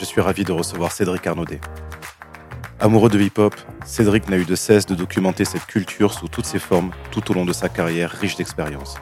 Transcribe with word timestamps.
je 0.00 0.06
suis 0.06 0.22
ravi 0.22 0.44
de 0.44 0.52
recevoir 0.52 0.92
Cédric 0.92 1.26
Arnaudet. 1.26 1.60
Amoureux 2.80 3.10
de 3.10 3.20
hip-hop, 3.20 3.54
Cédric 3.84 4.30
n'a 4.30 4.38
eu 4.38 4.46
de 4.46 4.54
cesse 4.54 4.86
de 4.86 4.94
documenter 4.94 5.44
cette 5.44 5.66
culture 5.66 6.14
sous 6.14 6.26
toutes 6.26 6.46
ses 6.46 6.58
formes 6.58 6.90
tout 7.10 7.30
au 7.30 7.34
long 7.34 7.44
de 7.44 7.52
sa 7.52 7.68
carrière 7.68 8.10
riche 8.10 8.34
d'expériences. 8.36 8.94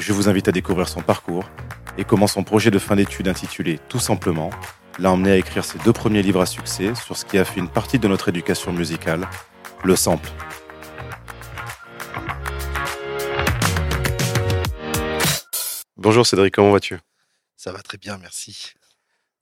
Je 0.00 0.12
vous 0.14 0.26
invite 0.26 0.48
à 0.48 0.52
découvrir 0.52 0.88
son 0.88 1.02
parcours 1.02 1.44
et 1.98 2.04
comment 2.04 2.26
son 2.26 2.44
projet 2.44 2.70
de 2.70 2.78
fin 2.78 2.96
d'études 2.96 3.28
intitulé 3.28 3.78
Tout 3.90 3.98
simplement 3.98 4.48
l'a 4.98 5.12
emmené 5.12 5.32
à 5.32 5.36
écrire 5.36 5.66
ses 5.66 5.78
deux 5.80 5.92
premiers 5.92 6.22
livres 6.22 6.40
à 6.40 6.46
succès 6.46 6.94
sur 6.94 7.18
ce 7.18 7.26
qui 7.26 7.36
a 7.36 7.44
fait 7.44 7.60
une 7.60 7.68
partie 7.68 7.98
de 7.98 8.08
notre 8.08 8.30
éducation 8.30 8.72
musicale, 8.72 9.28
le 9.84 9.96
sample. 9.96 10.30
Bonjour 15.98 16.26
Cédric, 16.26 16.54
comment 16.54 16.72
vas-tu? 16.72 16.98
Ça 17.54 17.70
va 17.70 17.82
très 17.82 17.98
bien, 17.98 18.16
merci. 18.16 18.72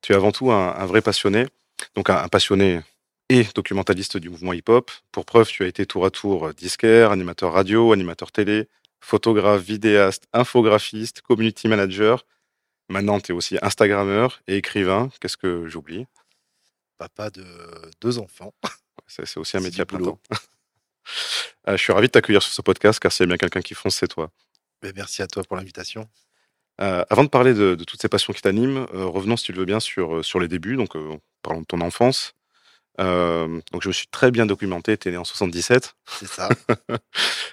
Tu 0.06 0.12
es 0.12 0.14
avant 0.14 0.30
tout 0.30 0.52
un, 0.52 0.86
vrai 0.86 1.02
passionné, 1.02 1.48
donc 1.96 2.10
un, 2.10 2.28
passionné 2.28 2.80
et 3.28 3.42
documentaliste 3.56 4.18
du 4.18 4.30
mouvement 4.30 4.52
hip-hop. 4.52 4.88
Pour 5.10 5.24
preuve, 5.24 5.48
tu 5.48 5.64
as 5.64 5.66
été 5.66 5.84
tour 5.84 6.06
à 6.06 6.12
tour 6.12 6.54
disquaire, 6.54 7.10
animateur 7.10 7.52
radio, 7.52 7.92
animateur 7.92 8.30
télé, 8.30 8.68
photographe, 9.00 9.62
vidéaste, 9.62 10.28
infographiste, 10.32 11.22
community 11.22 11.66
manager. 11.66 12.24
Maintenant, 12.88 13.18
tu 13.18 13.32
es 13.32 13.34
aussi 13.34 13.58
Instagrammeur 13.62 14.42
et 14.46 14.58
écrivain. 14.58 15.10
Qu'est-ce 15.20 15.36
que 15.36 15.66
j'oublie? 15.66 16.06
Papa 16.98 17.30
de 17.30 17.44
deux 18.00 18.20
enfants. 18.20 18.54
C'est 19.08 19.38
aussi 19.38 19.56
un 19.56 19.60
métier 19.60 19.80
à 19.80 19.86
plein 19.86 19.98
temps. 19.98 20.20
Je 21.66 21.76
suis 21.78 21.92
ravi 21.92 22.06
de 22.06 22.12
t'accueillir 22.12 22.44
sur 22.44 22.52
ce 22.52 22.62
podcast 22.62 23.00
car 23.00 23.10
s'il 23.10 23.24
y 23.24 23.26
a 23.26 23.26
bien 23.26 23.38
quelqu'un 23.38 23.60
qui 23.60 23.74
fonce, 23.74 23.96
c'est 23.96 24.06
toi. 24.06 24.30
Ben, 24.82 24.92
merci 24.94 25.22
à 25.22 25.26
toi 25.26 25.42
pour 25.42 25.56
l'invitation. 25.56 26.08
Euh, 26.80 27.04
avant 27.08 27.24
de 27.24 27.28
parler 27.28 27.54
de, 27.54 27.74
toutes 27.74 28.00
ces 28.00 28.08
passions 28.08 28.32
qui 28.32 28.42
t'animent, 28.42 28.86
euh, 28.92 29.06
revenons, 29.06 29.36
si 29.36 29.44
tu 29.44 29.52
le 29.52 29.60
veux 29.60 29.64
bien, 29.64 29.80
sur, 29.80 30.16
euh, 30.16 30.22
sur 30.22 30.40
les 30.40 30.48
débuts. 30.48 30.76
Donc, 30.76 30.92
parlons 31.42 31.60
de 31.60 31.66
ton 31.66 31.80
enfance. 31.80 32.34
donc, 32.98 33.82
je 33.82 33.88
me 33.88 33.92
suis 33.92 34.08
très 34.08 34.30
bien 34.30 34.46
documenté. 34.46 34.96
Tu 34.96 35.08
es 35.08 35.10
né 35.12 35.16
en 35.16 35.24
77. 35.24 35.94
C'est 36.06 36.26
ça. 36.26 36.48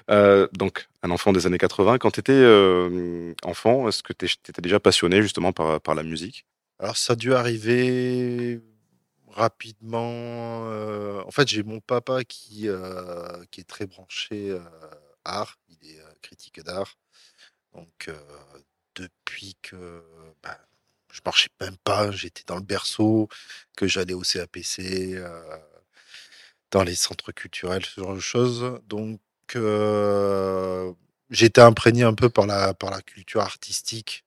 donc, 0.53 0.87
un 1.03 1.11
enfant 1.11 1.31
des 1.31 1.45
années 1.45 1.57
80. 1.57 1.97
Quand 1.99 2.11
tu 2.11 2.19
étais 2.19 3.35
enfant, 3.43 3.87
est-ce 3.87 4.03
que 4.03 4.13
tu 4.13 4.25
étais 4.25 4.61
déjà 4.61 4.79
passionné 4.79 5.21
justement 5.21 5.53
par, 5.53 5.79
par 5.81 5.95
la 5.95 6.03
musique? 6.03 6.45
Alors, 6.79 6.97
ça 6.97 7.13
a 7.13 7.15
dû 7.15 7.33
arriver 7.33 8.59
rapidement. 9.29 10.67
en 11.25 11.31
fait, 11.31 11.47
j'ai 11.47 11.63
mon 11.63 11.79
papa 11.79 12.23
qui, 12.25 12.67
qui 13.51 13.61
est 13.61 13.67
très 13.67 13.85
branché 13.85 14.57
art. 15.23 15.57
Il 15.69 15.89
est 15.89 15.99
critique 16.21 16.61
d'art. 16.61 16.97
Donc, 17.73 18.09
depuis 18.95 19.55
que 19.61 20.03
bah, 20.43 20.59
je 21.13 21.21
marchais 21.25 21.49
même 21.61 21.77
pas, 21.83 22.11
j'étais 22.11 22.43
dans 22.47 22.55
le 22.55 22.63
berceau, 22.63 23.29
que 23.77 23.87
j'allais 23.87 24.15
au 24.15 24.21
CAPC, 24.21 25.13
euh, 25.13 25.57
dans 26.71 26.83
les 26.83 26.95
centres 26.95 27.31
culturels, 27.31 27.85
ce 27.85 28.01
genre 28.01 28.15
de 28.15 28.19
choses. 28.19 28.79
Donc, 28.87 29.19
euh, 29.55 30.91
j'étais 31.29 31.61
imprégné 31.61 32.03
un 32.03 32.15
peu 32.15 32.29
par 32.29 32.47
la, 32.47 32.73
par 32.73 32.89
la 32.89 33.01
culture 33.03 33.41
artistique, 33.41 34.25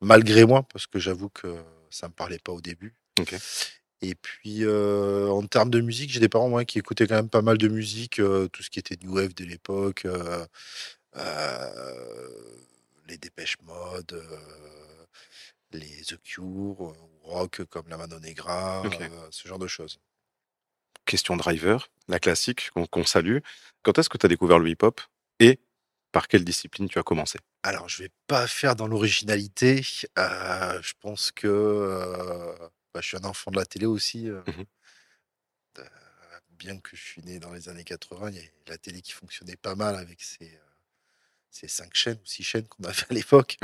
malgré 0.00 0.44
moi, 0.44 0.64
parce 0.64 0.88
que 0.88 0.98
j'avoue 0.98 1.28
que 1.28 1.56
ça 1.90 2.08
me 2.08 2.12
parlait 2.12 2.40
pas 2.40 2.52
au 2.52 2.60
début. 2.60 2.94
Et 4.02 4.14
puis, 4.16 4.64
euh, 4.64 5.28
en 5.28 5.46
termes 5.46 5.70
de 5.70 5.80
musique, 5.80 6.10
j'ai 6.10 6.20
des 6.20 6.28
parents 6.28 6.48
moi, 6.48 6.64
qui 6.64 6.78
écoutaient 6.80 7.06
quand 7.06 7.14
même 7.14 7.30
pas 7.30 7.40
mal 7.40 7.56
de 7.56 7.68
musique, 7.68 8.16
tout 8.16 8.62
ce 8.62 8.68
qui 8.68 8.80
était 8.80 8.96
New 9.02 9.14
Wave 9.14 9.34
de 9.34 9.44
l'époque 9.44 10.06
les 13.06 13.18
Dépêches 13.18 13.56
Mode, 13.62 14.12
euh, 14.12 15.06
les 15.72 16.02
The 16.02 16.20
Cure, 16.22 16.94
rock 17.22 17.64
comme 17.64 17.88
la 17.88 17.96
Mano 17.96 18.18
Negra, 18.20 18.82
ce 19.30 19.48
genre 19.48 19.58
de 19.58 19.66
choses. 19.66 19.98
Question 21.04 21.36
driver, 21.36 21.88
la 22.08 22.18
classique 22.18 22.70
qu'on 22.90 23.04
salue. 23.04 23.38
Quand 23.82 23.98
est-ce 23.98 24.08
que 24.08 24.18
tu 24.18 24.26
as 24.26 24.28
découvert 24.28 24.58
le 24.58 24.68
hip-hop 24.68 25.00
et 25.38 25.60
par 26.10 26.28
quelle 26.28 26.44
discipline 26.44 26.88
tu 26.88 26.98
as 26.98 27.02
commencé? 27.02 27.38
Alors, 27.62 27.88
je 27.88 28.04
vais 28.04 28.10
pas 28.26 28.46
faire 28.46 28.74
dans 28.74 28.88
l'originalité. 28.88 29.82
je 29.82 30.92
pense 31.00 31.30
que 31.30 32.54
bah, 32.92 33.00
je 33.00 33.08
suis 33.08 33.16
un 33.16 33.24
enfant 33.24 33.50
de 33.50 33.56
la 33.56 33.66
télé 33.66 33.86
aussi. 33.86 34.28
Mmh 34.28 34.64
bien 36.56 36.78
que 36.78 36.96
je 36.96 37.02
suis 37.02 37.22
né 37.22 37.38
dans 37.38 37.52
les 37.52 37.68
années 37.68 37.84
80, 37.84 38.30
il 38.30 38.36
y 38.36 38.40
a 38.40 38.42
la 38.68 38.78
télé 38.78 39.02
qui 39.02 39.12
fonctionnait 39.12 39.56
pas 39.56 39.74
mal 39.74 39.94
avec 39.94 40.22
ses, 40.22 40.58
c'est 41.58 41.68
cinq 41.68 41.94
chaînes 41.94 42.18
ou 42.22 42.26
six 42.26 42.42
chaînes 42.42 42.66
qu'on 42.68 42.84
avait 42.84 43.04
à 43.10 43.14
l'époque. 43.14 43.56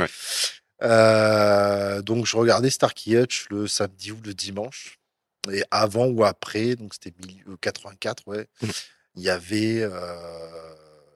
Euh, 0.82 2.02
donc 2.02 2.26
je 2.26 2.36
regardais 2.36 2.70
Starkey 2.70 3.12
Hutch 3.12 3.46
le 3.50 3.66
samedi 3.66 4.12
ou 4.12 4.20
le 4.24 4.34
dimanche. 4.34 4.98
Et 5.50 5.64
avant 5.72 6.06
ou 6.06 6.24
après, 6.24 6.76
donc 6.76 6.94
c'était 6.94 7.12
84, 7.60 8.28
ouais, 8.28 8.46
mmh. 8.60 8.68
il 9.16 9.22
y 9.24 9.28
avait 9.28 9.80
euh, 9.82 10.74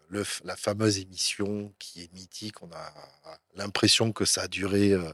le, 0.09 0.25
la 0.45 0.57
fameuse 0.57 0.99
émission 0.99 1.73
qui 1.79 2.03
est 2.03 2.13
mythique. 2.13 2.61
On 2.61 2.71
a 2.73 2.93
l'impression 3.55 4.11
que 4.11 4.25
ça 4.25 4.43
a 4.43 4.49
duré 4.49 4.93
euh, 4.93 5.13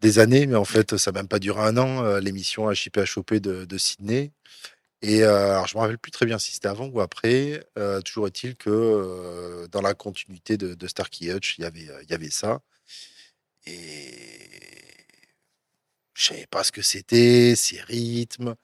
des 0.00 0.18
années, 0.18 0.46
mais 0.46 0.56
en 0.56 0.64
fait, 0.64 0.96
ça 0.96 1.12
n'a 1.12 1.20
même 1.20 1.28
pas 1.28 1.38
duré 1.38 1.62
un 1.62 1.76
an. 1.76 2.18
L'émission 2.18 2.72
HIPHOP 2.72 3.34
de, 3.34 3.64
de 3.64 3.78
Sydney. 3.78 4.32
Et 5.06 5.22
euh, 5.22 5.50
alors, 5.52 5.66
je 5.66 5.76
me 5.76 5.82
rappelle 5.82 5.98
plus 5.98 6.10
très 6.12 6.24
bien 6.24 6.38
si 6.38 6.52
c'était 6.52 6.68
avant 6.68 6.86
ou 6.86 7.00
après. 7.02 7.62
Euh, 7.78 8.00
toujours 8.00 8.26
est-il 8.26 8.56
que 8.56 8.70
euh, 8.70 9.68
dans 9.68 9.82
la 9.82 9.92
continuité 9.92 10.56
de, 10.56 10.72
de 10.74 10.86
Starkey 10.88 11.26
Hutch, 11.26 11.58
il 11.58 11.62
y 11.62 11.64
avait, 11.66 11.88
il 12.04 12.10
y 12.10 12.14
avait 12.14 12.30
ça. 12.30 12.60
Et 13.66 14.10
je 16.14 16.24
savais 16.26 16.46
pas 16.46 16.64
ce 16.64 16.72
que 16.72 16.82
c'était, 16.82 17.54
ces 17.56 17.80
rythmes, 17.82 18.54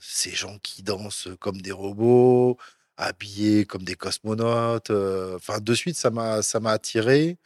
ces 0.00 0.32
gens 0.32 0.58
qui 0.58 0.82
dansent 0.82 1.28
comme 1.40 1.60
des 1.62 1.72
robots, 1.72 2.58
habillés 2.98 3.64
comme 3.66 3.84
des 3.84 3.94
cosmonautes. 3.96 4.90
Enfin, 4.90 5.58
de 5.60 5.74
suite, 5.74 5.96
ça 5.96 6.10
m'a, 6.10 6.42
ça 6.42 6.60
m'a 6.60 6.72
attiré. 6.72 7.38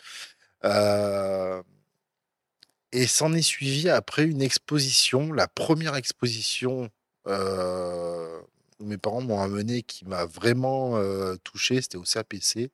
et 2.92 3.06
s'en 3.06 3.32
est 3.32 3.42
suivi 3.42 3.88
après 3.88 4.24
une 4.24 4.42
exposition, 4.42 5.32
la 5.32 5.48
première 5.48 5.96
exposition 5.96 6.90
euh, 7.26 8.40
mes 8.80 8.98
parents 8.98 9.20
m'ont 9.20 9.40
amené 9.40 9.82
qui 9.82 10.04
m'a 10.06 10.24
vraiment 10.24 10.96
euh, 10.96 11.36
touché, 11.44 11.80
c'était 11.82 11.98
au 11.98 12.04
CAPC. 12.04 12.70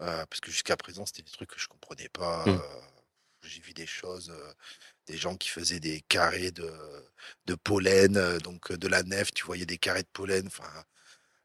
Euh, 0.00 0.24
parce 0.26 0.40
que 0.40 0.50
jusqu'à 0.50 0.76
présent, 0.76 1.04
c'était 1.06 1.22
des 1.22 1.30
trucs 1.30 1.50
que 1.50 1.58
je 1.58 1.66
comprenais 1.66 2.08
pas. 2.08 2.46
Mmh. 2.46 2.62
J'ai 3.42 3.60
vu 3.60 3.72
des 3.72 3.86
choses, 3.86 4.32
des 5.06 5.16
gens 5.16 5.36
qui 5.36 5.48
faisaient 5.48 5.80
des 5.80 6.02
carrés 6.02 6.50
de, 6.50 6.70
de 7.46 7.54
pollen, 7.54 8.38
donc 8.38 8.72
de 8.72 8.88
la 8.88 9.02
nef, 9.02 9.32
tu 9.32 9.44
voyais 9.44 9.66
des 9.66 9.78
carrés 9.78 10.02
de 10.02 10.08
pollen. 10.12 10.46
Enfin, 10.46 10.68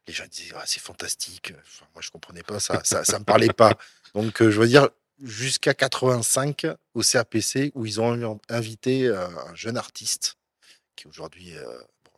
les 0.06 0.12
gens 0.12 0.24
disaient 0.30 0.52
ah, 0.54 0.64
c'est 0.66 0.80
fantastique. 0.80 1.52
moi, 1.94 2.02
je 2.02 2.10
comprenais 2.10 2.42
pas 2.42 2.60
ça, 2.60 2.82
ça, 2.84 3.04
ça 3.04 3.18
me 3.18 3.24
parlait 3.24 3.52
pas. 3.52 3.72
Donc, 4.14 4.40
je 4.40 4.60
veux 4.60 4.68
dire, 4.68 4.88
jusqu'à 5.22 5.72
85 5.72 6.66
au 6.94 7.00
CAPC 7.00 7.72
où 7.74 7.86
ils 7.86 8.00
ont 8.00 8.40
invité 8.48 9.08
un 9.08 9.54
jeune 9.54 9.76
artiste 9.76 10.36
qui 10.94 11.08
aujourd'hui 11.08 11.54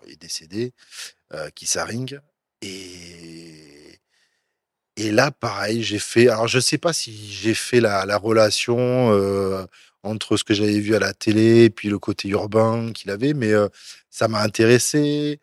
est 0.06 0.20
décédé, 0.20 0.72
euh, 1.32 1.50
qui 1.50 1.66
s'arringue. 1.66 2.20
Et, 2.62 4.00
et 4.96 5.10
là, 5.10 5.30
pareil, 5.30 5.82
j'ai 5.82 5.98
fait. 5.98 6.28
Alors, 6.28 6.48
je 6.48 6.60
sais 6.60 6.78
pas 6.78 6.92
si 6.92 7.32
j'ai 7.32 7.54
fait 7.54 7.80
la, 7.80 8.16
relation 8.18 8.78
euh, 8.78 9.66
entre 10.02 10.36
ce 10.36 10.44
que 10.44 10.54
j'avais 10.54 10.80
vu 10.80 10.94
à 10.94 10.98
la 10.98 11.12
télé 11.14 11.70
puis 11.70 11.88
le 11.88 11.98
côté 11.98 12.28
urbain 12.28 12.92
qu'il 12.92 13.10
avait, 13.10 13.34
mais 13.34 13.52
euh, 13.52 13.68
ça 14.10 14.28
m'a 14.28 14.42
intéressé. 14.42 15.40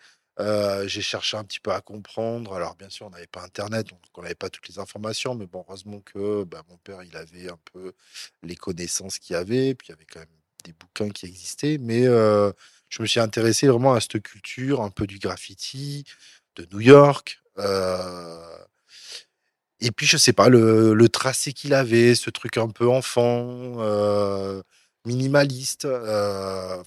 j'ai 0.85 1.01
cherché 1.01 1.37
un 1.37 1.43
petit 1.43 1.59
peu 1.59 1.71
à 1.71 1.81
comprendre. 1.81 2.53
Alors, 2.55 2.75
bien 2.75 2.89
sûr, 2.89 3.07
on 3.07 3.09
n'avait 3.11 3.27
pas 3.27 3.43
Internet, 3.43 3.89
donc 3.89 3.99
on 4.15 4.21
n'avait 4.23 4.35
pas 4.35 4.49
toutes 4.49 4.67
les 4.69 4.79
informations, 4.79 5.35
mais 5.35 5.45
bon, 5.47 5.63
heureusement 5.67 5.99
que 6.01 6.43
bah, 6.45 6.63
mon 6.69 6.77
père, 6.77 7.03
il 7.03 7.15
avait 7.15 7.49
un 7.49 7.59
peu 7.73 7.93
les 8.41 8.55
connaissances 8.55 9.19
qu'il 9.19 9.35
avait, 9.35 9.75
puis 9.75 9.87
il 9.89 9.91
y 9.91 9.93
avait 9.93 10.05
quand 10.05 10.19
même 10.21 10.29
des 10.63 10.73
bouquins 10.73 11.09
qui 11.09 11.25
existaient, 11.25 11.77
mais 11.77 12.07
je 12.93 13.01
me 13.01 13.07
suis 13.07 13.19
intéressé 13.19 13.67
vraiment 13.67 13.95
à 13.95 14.01
cette 14.01 14.21
culture, 14.21 14.81
un 14.81 14.91
peu 14.91 15.07
du 15.07 15.17
graffiti, 15.17 16.05
de 16.55 16.67
New 16.71 16.79
York. 16.79 17.41
Euh, 17.57 18.57
et 19.79 19.91
puis, 19.91 20.05
je 20.05 20.15
sais 20.15 20.33
pas, 20.33 20.47
le, 20.47 21.09
tracé 21.09 21.53
qu'il 21.53 21.73
avait, 21.73 22.13
ce 22.13 22.29
truc 22.29 22.57
un 22.57 22.69
peu 22.69 22.87
enfant, 22.87 23.79
euh, 23.79 24.61
minimaliste. 25.05 25.85
euh, 25.85 26.83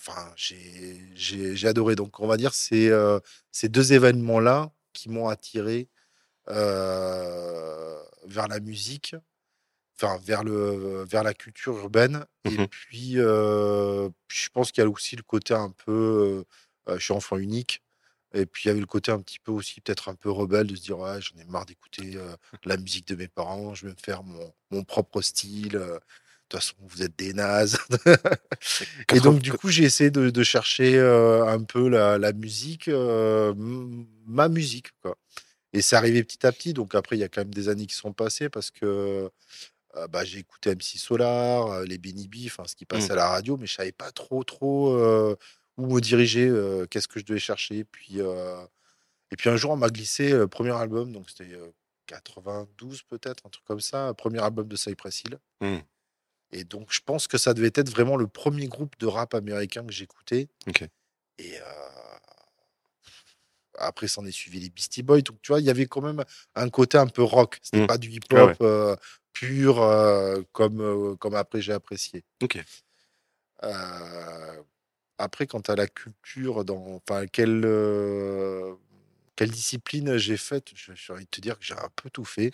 j'ai 1.16 1.66
adoré. 1.66 1.96
Donc, 1.96 2.20
on 2.20 2.28
va 2.28 2.36
dire 2.36 2.54
c'est 2.54 2.90
ces 3.50 3.68
deux 3.68 3.92
événements-là 3.92 4.70
qui 4.92 5.08
m'ont 5.08 5.28
attiré 5.28 5.88
vers 6.46 6.56
la 8.48 8.60
musique, 8.60 9.16
enfin 10.00 10.18
vers 10.24 10.44
le 10.44 11.04
vers 11.08 11.22
la 11.22 11.34
culture 11.34 11.76
urbaine. 11.78 12.24
Et 12.44 12.50
Mhm. 12.50 12.66
puis, 12.68 13.12
euh, 13.18 14.08
je 14.28 14.48
pense 14.50 14.70
qu'il 14.72 14.82
y 14.84 14.86
a 14.86 14.90
aussi 14.90 15.16
le 15.16 15.22
côté 15.22 15.54
un 15.54 15.70
peu, 15.70 16.44
euh, 16.88 16.98
je 16.98 17.02
suis 17.04 17.12
enfant 17.14 17.36
unique. 17.38 17.82
Et 18.34 18.44
puis 18.46 18.64
il 18.64 18.68
y 18.68 18.70
avait 18.70 18.80
le 18.80 18.86
côté 18.86 19.12
un 19.12 19.20
petit 19.20 19.38
peu 19.38 19.52
aussi 19.52 19.80
peut-être 19.80 20.08
un 20.08 20.14
peu 20.14 20.30
rebelle 20.30 20.66
de 20.66 20.76
se 20.76 20.82
dire 20.82 20.98
ouais 20.98 21.20
j'en 21.22 21.40
ai 21.40 21.44
marre 21.44 21.64
d'écouter 21.64 22.12
euh, 22.16 22.36
la 22.64 22.76
musique 22.76 23.06
de 23.08 23.14
mes 23.16 23.28
parents, 23.28 23.74
je 23.74 23.86
vais 23.86 23.92
me 23.92 23.98
faire 24.04 24.22
mon, 24.24 24.52
mon 24.70 24.84
propre 24.84 25.22
style. 25.22 25.70
de 25.72 26.00
toute 26.48 26.60
façon, 26.60 26.74
vous 26.80 27.02
êtes 27.02 27.16
des 27.18 27.32
nazes. 27.32 27.78
Et 29.12 29.20
donc, 29.20 29.40
du 29.40 29.52
coup, 29.52 29.68
j'ai 29.70 29.84
essayé 29.84 30.10
de, 30.10 30.30
de 30.30 30.42
chercher 30.44 30.98
un 31.00 31.62
peu 31.64 31.88
la, 31.88 32.18
la 32.18 32.32
musique, 32.32 32.88
ma 34.26 34.48
musique, 34.48 34.90
quoi. 35.02 35.16
Et 35.72 35.82
c'est 35.82 35.96
arrivé 35.96 36.22
petit 36.24 36.46
à 36.46 36.52
petit. 36.52 36.72
Donc, 36.72 36.94
après, 36.94 37.16
il 37.16 37.20
y 37.20 37.24
a 37.24 37.28
quand 37.28 37.40
même 37.42 37.52
des 37.54 37.68
années 37.68 37.86
qui 37.86 37.94
sont 37.96 38.12
passées 38.12 38.48
parce 38.48 38.70
que 38.70 39.30
euh, 39.96 40.06
bah, 40.08 40.24
j'ai 40.24 40.38
écouté 40.38 40.70
MC 40.74 40.98
Solar, 40.98 41.66
euh, 41.68 41.84
les 41.84 41.98
Benny 41.98 42.28
B, 42.28 42.36
enfin, 42.46 42.64
ce 42.66 42.74
qui 42.76 42.84
passait 42.84 43.08
Mm. 43.08 43.12
à 43.12 43.16
la 43.16 43.28
radio, 43.28 43.56
mais 43.56 43.66
je 43.66 43.74
savais 43.74 43.92
pas 43.92 44.10
trop, 44.12 44.44
trop 44.44 44.90
euh, 44.96 45.36
où 45.76 45.94
me 45.94 46.00
diriger, 46.00 46.50
qu'est-ce 46.90 47.08
que 47.08 47.20
je 47.20 47.24
devais 47.24 47.38
chercher. 47.40 47.84
Puis, 47.84 48.18
et 48.18 49.36
puis, 49.36 49.50
un 49.50 49.56
jour, 49.56 49.72
on 49.72 49.76
m'a 49.76 49.88
glissé 49.88 50.30
le 50.30 50.48
premier 50.48 50.70
album, 50.72 51.12
donc 51.12 51.28
c'était 51.30 51.52
euh, 51.54 51.70
92 52.06 53.02
peut-être, 53.02 53.44
un 53.46 53.50
truc 53.50 53.64
comme 53.64 53.80
ça, 53.80 54.14
premier 54.14 54.42
album 54.42 54.68
de 54.68 54.76
Cypress 54.76 55.22
Hill. 55.22 55.38
Mm. 55.60 55.78
Et 56.52 56.64
donc, 56.64 56.92
je 56.92 57.00
pense 57.04 57.26
que 57.26 57.38
ça 57.38 57.52
devait 57.54 57.72
être 57.74 57.90
vraiment 57.90 58.16
le 58.16 58.28
premier 58.28 58.68
groupe 58.68 58.96
de 58.98 59.06
rap 59.06 59.34
américain 59.34 59.84
que 59.84 59.92
j'écoutais. 59.92 60.48
Et 61.38 61.58
après, 63.78 64.08
s'en 64.08 64.24
est 64.26 64.30
suivi 64.32 64.60
les 64.60 64.70
Beastie 64.70 65.02
Boys. 65.02 65.22
Donc, 65.22 65.36
tu 65.42 65.52
vois, 65.52 65.60
il 65.60 65.66
y 65.66 65.70
avait 65.70 65.86
quand 65.86 66.00
même 66.02 66.24
un 66.54 66.68
côté 66.70 66.98
un 66.98 67.06
peu 67.06 67.22
rock. 67.22 67.58
C'était 67.62 67.82
Mm. 67.82 67.86
pas 67.86 67.98
du 67.98 68.10
hip-hop 68.10 68.38
Ah 68.38 68.44
ouais. 68.46 68.56
euh, 68.62 68.96
pur 69.32 69.82
euh, 69.82 70.40
comme, 70.52 70.80
euh, 70.80 71.14
comme 71.16 71.34
après 71.34 71.60
j'ai 71.60 71.72
apprécié. 71.72 72.24
Ok. 72.42 72.58
Après, 75.18 75.46
quant 75.46 75.60
à 75.60 75.74
la 75.76 75.86
culture, 75.86 76.64
dans, 76.64 77.00
enfin, 77.08 77.26
quelle, 77.26 77.62
quelle 79.34 79.50
discipline 79.50 80.16
j'ai 80.18 80.36
faite, 80.36 80.68
je- 80.74 80.92
j'ai 80.94 81.12
envie 81.12 81.24
de 81.24 81.30
te 81.30 81.40
dire 81.40 81.58
que 81.58 81.64
j'ai 81.64 81.74
un 81.74 81.88
peu 81.96 82.10
tout 82.10 82.24
fait 82.24 82.52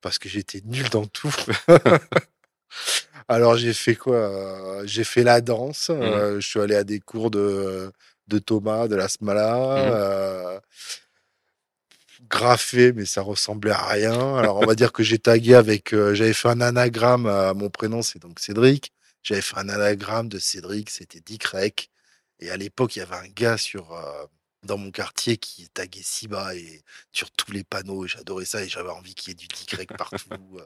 parce 0.00 0.18
que 0.18 0.28
j'étais 0.28 0.60
nul 0.64 0.88
dans 0.90 1.06
tout. 1.06 1.34
Alors, 3.28 3.56
j'ai 3.56 3.72
fait 3.72 3.94
quoi? 3.96 4.84
J'ai 4.84 5.04
fait 5.04 5.22
la 5.22 5.40
danse. 5.40 5.88
Mmh. 5.90 6.38
je 6.40 6.46
suis 6.46 6.60
allé 6.60 6.74
à 6.76 6.84
des 6.84 7.00
cours 7.00 7.30
de, 7.30 7.92
de 8.28 8.38
Thomas, 8.38 8.88
de 8.88 8.96
la 8.96 9.08
Smala. 9.08 9.56
Mhm. 9.56 9.90
euh, 9.92 10.60
graffé, 12.28 12.92
mais 12.92 13.04
ça 13.04 13.22
ressemblait 13.22 13.70
à 13.72 13.86
rien. 13.86 14.36
Alors, 14.36 14.58
on 14.58 14.66
va 14.66 14.74
dire 14.74 14.92
que 14.92 15.02
j'ai 15.02 15.18
tagué 15.18 15.54
avec. 15.54 15.92
euh, 15.92 16.14
J'avais 16.14 16.32
fait 16.32 16.48
un 16.48 16.60
anagramme 16.60 17.26
à 17.26 17.54
mon 17.54 17.70
prénom, 17.70 18.02
c'est 18.02 18.18
donc 18.20 18.40
Cédric. 18.40 18.92
J'avais 19.22 19.42
fait 19.42 19.58
un 19.58 19.68
anagramme 19.68 20.28
de 20.28 20.38
Cédric, 20.38 20.90
c'était 20.90 21.20
Dick 21.20 21.44
Rec. 21.44 21.90
Et 22.40 22.50
à 22.50 22.56
l'époque, 22.56 22.96
il 22.96 23.00
y 23.00 23.02
avait 23.02 23.16
un 23.16 23.28
gars 23.28 23.58
sur, 23.58 23.92
euh, 23.92 24.24
dans 24.62 24.78
mon 24.78 24.90
quartier 24.90 25.36
qui 25.38 25.68
taguait 25.70 26.00
si 26.02 26.28
bas 26.28 26.54
et 26.54 26.82
sur 27.12 27.30
tous 27.32 27.52
les 27.52 27.64
panneaux. 27.64 28.06
J'adorais 28.06 28.44
ça 28.44 28.62
et 28.62 28.68
j'avais 28.68 28.90
envie 28.90 29.14
qu'il 29.14 29.30
y 29.30 29.32
ait 29.32 29.34
du 29.36 29.48
Dick 29.48 29.76
partout. 29.96 30.18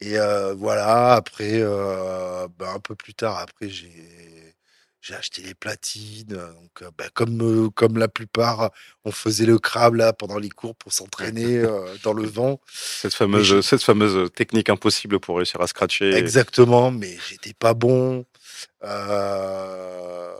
Et 0.00 0.18
euh, 0.18 0.54
voilà, 0.54 1.14
après, 1.14 1.60
euh, 1.62 2.48
ben, 2.58 2.74
un 2.74 2.80
peu 2.80 2.96
plus 2.96 3.14
tard, 3.14 3.38
après, 3.38 3.68
j'ai 3.68 4.54
j'ai 5.02 5.14
acheté 5.14 5.42
les 5.42 5.54
platines. 5.54 6.32
euh, 6.32 6.52
Donc, 6.54 6.82
euh, 6.82 6.90
ben, 6.96 7.10
comme, 7.12 7.42
euh, 7.42 7.68
comme 7.70 7.98
la 7.98 8.08
plupart, 8.08 8.70
on 9.04 9.10
faisait 9.12 9.44
le 9.46 9.58
crabe 9.58 9.96
là 9.96 10.12
pendant 10.12 10.38
les 10.38 10.48
cours 10.48 10.74
pour 10.76 10.92
s'entraîner 10.92 11.58
euh, 11.58 11.94
dans 12.04 12.12
le 12.14 12.24
vent. 12.24 12.60
Cette 12.72 13.12
fameuse, 13.12 13.44
je- 13.44 13.60
cette 13.60 13.82
fameuse 13.82 14.30
technique 14.32 14.70
impossible 14.70 15.18
pour 15.20 15.36
réussir 15.36 15.60
à 15.60 15.66
scratcher. 15.66 16.14
Exactement, 16.14 16.90
mais 16.92 17.18
j'étais 17.28 17.52
pas 17.52 17.74
bon. 17.74 18.24
Euh, 18.84 20.34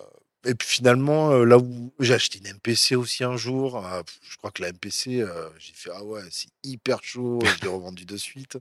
Et 0.45 0.55
puis 0.57 0.67
finalement, 0.69 1.31
là 1.45 1.57
où 1.59 1.93
j'ai 2.01 2.15
acheté 2.15 2.39
une 2.41 2.49
MPC 2.49 2.97
aussi 2.97 3.23
un 3.23 3.37
jour, 3.37 3.81
je 4.29 4.37
crois 4.39 4.51
que 4.51 4.61
la 4.63 4.69
MPC, 4.71 5.25
j'ai 5.59 5.73
fait 5.73 5.91
ah 5.95 6.03
ouais, 6.03 6.23
c'est 6.33 6.49
hyper 6.65 6.99
chaud, 7.03 7.39
je 7.45 7.63
l'ai 7.63 7.69
revendu 7.69 8.05
de 8.05 8.17
suite. 8.17 8.59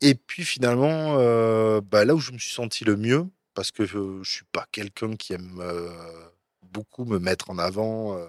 Et 0.00 0.14
puis 0.14 0.44
finalement, 0.44 1.16
bah, 1.80 2.04
là 2.04 2.14
où 2.14 2.20
je 2.20 2.30
me 2.30 2.38
suis 2.38 2.52
senti 2.52 2.84
le 2.84 2.96
mieux, 2.96 3.26
parce 3.54 3.70
que 3.70 3.86
je, 3.86 4.22
je 4.22 4.30
suis 4.30 4.44
pas 4.46 4.66
quelqu'un 4.72 5.16
qui 5.16 5.32
aime 5.32 5.60
euh, 5.60 6.28
beaucoup 6.62 7.04
me 7.04 7.18
mettre 7.18 7.50
en 7.50 7.58
avant, 7.58 8.16
euh, 8.16 8.26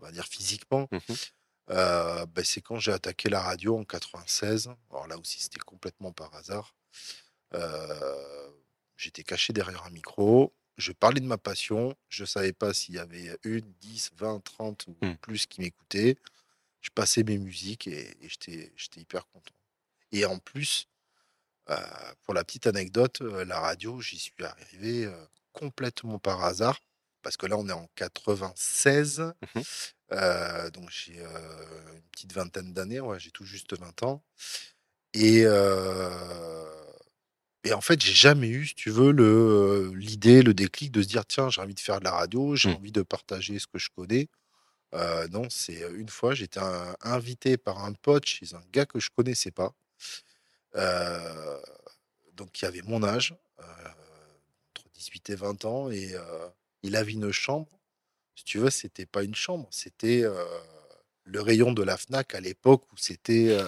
on 0.00 0.04
va 0.04 0.12
dire 0.12 0.26
physiquement, 0.26 0.88
euh, 1.70 2.26
bah, 2.26 2.44
c'est 2.44 2.60
quand 2.62 2.78
j'ai 2.78 2.92
attaqué 2.92 3.28
la 3.30 3.40
radio 3.42 3.78
en 3.78 3.84
96. 3.84 4.70
Alors 4.90 5.08
là 5.08 5.18
aussi, 5.18 5.40
c'était 5.40 5.58
complètement 5.60 6.12
par 6.12 6.34
hasard. 6.34 6.74
J'étais 8.96 9.22
caché 9.24 9.52
derrière 9.52 9.84
un 9.84 9.90
micro. 9.90 10.54
Je 10.78 10.92
parlais 10.92 11.20
de 11.20 11.26
ma 11.26 11.38
passion. 11.38 11.94
Je 12.08 12.22
ne 12.22 12.26
savais 12.26 12.52
pas 12.52 12.74
s'il 12.74 12.94
y 12.94 12.98
avait 12.98 13.36
une, 13.44 13.72
10, 13.80 14.12
20, 14.16 14.40
30 14.42 14.86
ou 14.88 14.96
Hmm. 15.02 15.14
plus 15.16 15.46
qui 15.46 15.60
m'écoutaient. 15.60 16.16
Je 16.80 16.90
passais 16.90 17.22
mes 17.24 17.38
musiques 17.38 17.86
et, 17.88 18.10
et 18.22 18.28
j'étais 18.28 18.72
hyper 19.00 19.26
content. 19.28 19.54
Et 20.12 20.24
en 20.24 20.38
plus, 20.38 20.88
pour 22.22 22.34
la 22.34 22.44
petite 22.44 22.66
anecdote, 22.66 23.20
la 23.20 23.58
radio, 23.60 24.00
j'y 24.00 24.18
suis 24.18 24.32
arrivé 24.44 25.08
complètement 25.52 26.18
par 26.18 26.44
hasard. 26.44 26.78
Parce 27.22 27.36
que 27.36 27.46
là, 27.46 27.56
on 27.58 27.68
est 27.68 27.72
en 27.72 27.88
96. 27.96 29.32
Mhm. 29.54 29.62
Euh, 30.12 30.70
donc 30.70 30.88
j'ai 30.90 31.18
euh, 31.18 31.94
une 31.96 32.02
petite 32.12 32.32
vingtaine 32.32 32.72
d'années, 32.72 33.00
ouais, 33.00 33.18
j'ai 33.18 33.32
tout 33.32 33.44
juste 33.44 33.76
20 33.76 34.00
ans. 34.04 34.22
Et, 35.14 35.42
euh, 35.44 36.64
et 37.64 37.72
en 37.72 37.80
fait, 37.80 38.00
j'ai 38.00 38.12
jamais 38.12 38.48
eu, 38.48 38.66
si 38.66 38.74
tu 38.76 38.90
veux, 38.90 39.10
le, 39.10 39.92
l'idée, 39.96 40.42
le 40.42 40.54
déclic 40.54 40.92
de 40.92 41.02
se 41.02 41.08
dire 41.08 41.26
tiens, 41.26 41.50
j'ai 41.50 41.60
envie 41.60 41.74
de 41.74 41.80
faire 41.80 41.98
de 41.98 42.04
la 42.04 42.12
radio, 42.12 42.54
j'ai 42.54 42.68
Mm. 42.70 42.74
envie 42.76 42.92
de 42.92 43.02
partager 43.02 43.58
ce 43.58 43.66
que 43.66 43.78
je 43.78 43.88
connais. 43.94 44.28
Non, 45.30 45.48
c'est 45.50 45.82
une 45.94 46.08
fois, 46.08 46.34
j'étais 46.34 46.60
un- 46.60 46.96
invité 47.02 47.56
par 47.58 47.84
un 47.84 47.92
pote 47.92 48.24
chez 48.26 48.54
un 48.54 48.62
gars 48.72 48.86
que 48.86 48.98
je 49.00 49.10
connaissais 49.10 49.50
pas. 49.50 49.72
Euh, 50.76 51.60
donc, 52.34 52.52
qui 52.52 52.66
avait 52.66 52.82
mon 52.82 53.02
âge, 53.02 53.34
euh, 53.60 53.62
entre 54.70 54.88
18 54.94 55.30
et 55.30 55.34
20 55.34 55.64
ans, 55.64 55.90
et 55.90 56.14
euh, 56.14 56.48
il 56.82 56.96
avait 56.96 57.12
une 57.12 57.32
chambre. 57.32 57.68
Si 58.34 58.44
tu 58.44 58.58
veux, 58.58 58.70
c'était 58.70 59.06
pas 59.06 59.22
une 59.22 59.34
chambre, 59.34 59.66
c'était 59.70 60.24
le 61.24 61.40
rayon 61.40 61.72
de 61.72 61.82
la 61.82 61.96
Fnac 61.96 62.34
à 62.34 62.40
l'époque 62.40 62.84
où 62.92 62.96
c'était 62.98 63.58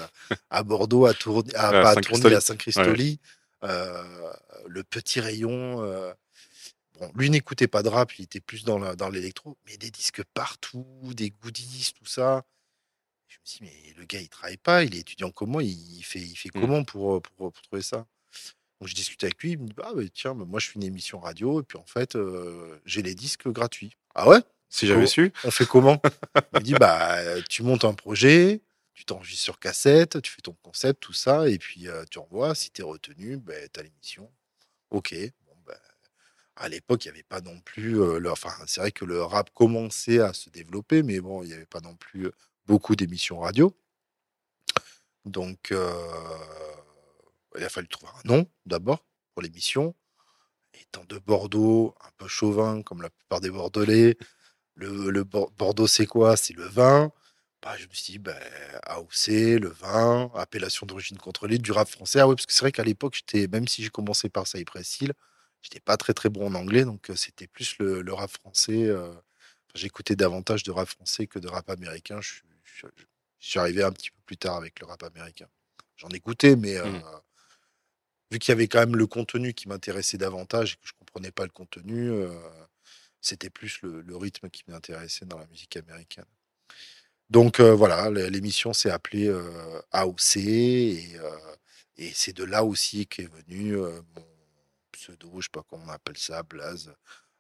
à 0.51 0.63
Bordeaux, 0.63 1.07
à 1.07 1.11
à, 1.11 1.15
Saint-Christoli. 1.15 2.21
Tourny, 2.21 2.35
à 2.35 2.41
Saint-Christoli, 2.43 3.21
le 3.63 4.83
petit 4.83 5.21
rayon. 5.21 5.79
Bon, 7.01 7.11
lui 7.15 7.31
n'écoutait 7.31 7.67
pas 7.67 7.83
de 7.83 7.89
rap, 7.89 8.19
il 8.19 8.25
était 8.25 8.41
plus 8.41 8.65
dans 8.65 9.09
l'électro, 9.09 9.57
mais 9.67 9.79
des 9.79 9.91
disques 9.91 10.23
partout, 10.35 10.85
des 11.15 11.31
goodies, 11.31 11.95
tout 11.99 12.05
ça. 12.05 12.45
Je 13.29 13.37
me 13.37 13.41
suis 13.45 13.59
dit, 13.61 13.71
mais 13.71 13.95
le 14.01 14.05
gars, 14.07 14.21
il 14.21 14.29
travaille 14.29 14.57
pas, 14.57 14.85
il 14.85 14.95
est 14.97 15.01
étudiant 15.01 15.31
comme 15.31 15.51
moi, 15.51 15.63
il 15.63 16.03
fait, 16.03 16.21
il 16.21 16.35
fait 16.37 16.49
Mm. 16.55 16.61
comment 16.61 16.85
pour, 16.85 17.17
euh, 17.17 17.21
pour, 17.21 17.53
pour 17.53 17.63
trouver 17.63 17.83
ça? 17.83 18.07
Donc 18.81 18.89
je 18.89 18.95
discutais 18.95 19.27
avec 19.27 19.43
lui, 19.43 19.53
il 19.53 19.59
me 19.59 19.67
dit, 19.67 19.75
ah, 19.83 19.93
bah, 19.95 20.03
tiens, 20.15 20.35
bah, 20.35 20.45
moi 20.47 20.61
je 20.61 20.69
fais 20.69 20.75
une 20.77 20.85
émission 20.85 21.19
radio, 21.21 21.61
et 21.61 21.65
puis 21.65 21.79
en 21.79 21.85
fait, 21.87 22.15
euh, 22.17 22.81
j'ai 22.87 23.03
les 23.03 23.15
disques 23.15 23.49
gratuits. 23.49 23.97
Ah 24.15 24.29
ouais? 24.29 24.41
Si 24.71 24.87
j'avais 24.87 25.07
su. 25.07 25.33
On 25.45 25.51
fait 25.51 25.67
comment? 25.67 26.01
Il 26.55 26.59
me 26.61 26.65
dit, 26.65 26.75
bah, 26.75 27.43
tu 27.49 27.63
montes 27.63 27.85
un 27.85 27.95
projet, 27.95 28.63
tu 28.95 29.05
t'enregistres 29.05 29.43
sur 29.45 29.59
cassette, 29.59 30.21
tu 30.23 30.31
fais 30.31 30.43
ton 30.43 30.55
concept, 30.63 31.01
tout 31.01 31.13
ça, 31.13 31.49
et 31.49 31.59
puis 31.59 31.89
euh, 31.89 32.05
tu 32.11 32.19
envoies. 32.19 32.55
Si 32.55 32.71
tu 32.71 32.81
es 32.83 32.85
retenu, 32.85 33.37
ben, 33.37 33.69
tu 33.73 33.81
as 33.81 33.83
l'émission. 33.83 34.31
Ok. 34.91 35.15
Bon, 35.47 35.55
ben, 35.67 35.77
à 36.57 36.69
l'époque, 36.69 37.05
il 37.05 37.09
n'y 37.09 37.15
avait 37.15 37.23
pas 37.25 37.41
non 37.41 37.61
plus. 37.61 38.01
euh, 38.01 38.19
le- 38.19 38.31
enfin, 38.31 38.53
c'est 38.67 38.81
vrai 38.81 38.93
que 38.93 39.05
le 39.05 39.23
rap 39.23 39.51
commençait 39.55 40.21
à 40.21 40.33
se 40.33 40.51
développer, 40.51 41.03
mais 41.03 41.21
bon, 41.21 41.43
il 41.43 41.49
n'y 41.49 41.55
avait 41.55 41.67
pas 41.67 41.81
non 41.81 41.95
plus 41.97 42.31
beaucoup 42.69 42.97
d'émissions 42.97 43.41
radio. 43.41 43.75
Donc, 45.25 45.73
euh, 45.73 45.93
il 47.57 47.65
a 47.65 47.69
fallu 47.69 47.89
trouver 47.89 48.13
un 48.25 48.29
nom 48.29 48.47
d'abord 48.67 49.05
pour 49.35 49.43
l'émission. 49.43 49.95
Étant 50.75 51.05
de 51.07 51.19
Bordeaux, 51.19 51.95
un 52.05 52.11
peu 52.19 52.29
chauvin 52.29 52.83
comme 52.83 53.03
la 53.03 53.11
plupart 53.11 53.41
des 53.41 53.51
Bordelais, 53.51 54.17
le, 54.77 55.11
le 55.11 55.25
Bor- 55.25 55.53
Bordeaux, 55.59 55.87
c'est 55.89 56.07
quoi? 56.07 56.37
C'est 56.37 56.55
le 56.57 56.67
vin. 56.67 57.13
Bah, 57.63 57.77
je 57.79 57.87
me 57.89 57.93
suis 57.95 58.13
dit, 58.15 58.19
ben, 58.21 58.37
AOC, 58.85 59.59
le 59.59 59.69
vin, 59.71 60.31
appellation 60.35 60.87
d'origine 60.87 61.19
contrôlée, 61.19 61.59
du 61.59 61.73
rap 61.73 61.89
français. 61.89 62.21
Ah 62.21 62.29
ouais, 62.29 62.35
parce 62.37 62.47
que 62.47 62.53
c'est 62.53 62.63
vrai 62.63 62.73
qu'à 62.73 62.85
l'époque, 62.85 63.17
j'étais, 63.17 63.49
même 63.49 63.69
si 63.69 63.83
j'ai 63.85 63.91
commencé 63.91 64.29
par 64.31 64.47
Cypress 64.47 65.01
Hill, 65.01 65.15
j'étais 65.63 65.81
pas 65.81 65.97
très 65.99 66.15
très 66.15 66.31
bon 66.31 66.47
en 66.49 66.55
anglais, 66.57 66.85
donc 66.85 67.11
euh, 67.11 67.17
c'était 67.17 67.49
plus 67.49 67.77
le, 67.81 68.03
rap 68.15 68.31
français. 68.31 68.87
euh, 68.87 69.13
J'écoutais 69.75 70.17
davantage 70.17 70.63
de 70.65 70.73
rap 70.73 70.89
français 70.89 71.27
que 71.29 71.39
de 71.41 71.49
rap 71.49 71.71
américain. 71.71 72.21
Je, 72.23 72.35
suis- 72.37 72.43
je, 72.79 72.87
suis 73.41 73.59
arrivé 73.59 73.83
un 73.83 73.93
petit 73.93 74.11
peu 74.11 74.21
plus 74.27 74.37
tard 74.37 74.57
avec 74.57 74.81
le 74.81 74.87
rap 74.87 75.03
américain. 75.03 75.49
J'en 75.97 76.09
ai 76.11 76.21
mais 76.57 76.77
euh, 76.77 76.85
mmh. 76.87 77.03
vu 78.31 78.39
qu'il 78.39 78.53
y 78.53 78.53
avait 78.53 78.69
quand 78.69 78.79
même 78.79 78.97
le 78.97 79.07
contenu 79.07 79.53
qui 79.53 79.69
m'intéressait 79.69 80.19
davantage 80.19 80.75
et 80.75 80.77
que 80.77 80.89
je 80.89 80.93
ne 80.95 80.99
comprenais 80.99 81.33
pas 81.33 81.45
le 81.45 81.51
contenu, 81.51 82.11
euh, 82.11 82.31
c'était 83.21 83.51
plus 83.51 83.81
le, 83.83 84.17
rythme 84.17 84.49
qui 84.49 84.63
m'intéressait 84.69 85.27
dans 85.27 85.39
la 85.39 85.47
musique 85.47 85.77
américaine. 85.77 86.25
Donc 87.31 87.59
euh, 87.61 87.75
voilà, 87.75 88.11
l'émission 88.11 88.73
s'est 88.73 88.91
appelée 88.91 89.29
AOC 89.91 90.37
et, 90.37 91.19
c'est 92.15 92.33
de 92.33 92.45
là 92.45 92.65
aussi 92.65 93.09
qu'est 93.09 93.29
venu 93.29 93.77
mon 93.77 94.27
pseudo, 94.93 95.31
je 95.33 95.37
ne 95.37 95.43
sais 95.43 95.49
pas 95.53 95.65
comment 95.69 95.85
on 95.87 95.91
appelle 95.91 96.17
ça, 96.17 96.45
Blaze, 96.45 96.93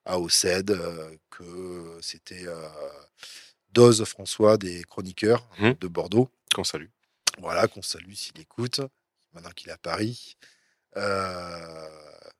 AOCED, 0.04 0.76
que 1.30 1.98
c'était 2.02 2.46
Dose 3.72 4.04
François 4.04 4.56
des 4.56 4.82
chroniqueurs 4.84 5.48
mmh. 5.58 5.72
de 5.80 5.88
Bordeaux. 5.88 6.30
Qu'on 6.54 6.64
salue. 6.64 6.86
Voilà, 7.38 7.68
qu'on 7.68 7.82
salue 7.82 8.12
s'il 8.12 8.40
écoute, 8.40 8.80
maintenant 9.32 9.50
qu'il 9.50 9.68
est 9.68 9.72
à 9.72 9.78
Paris. 9.78 10.36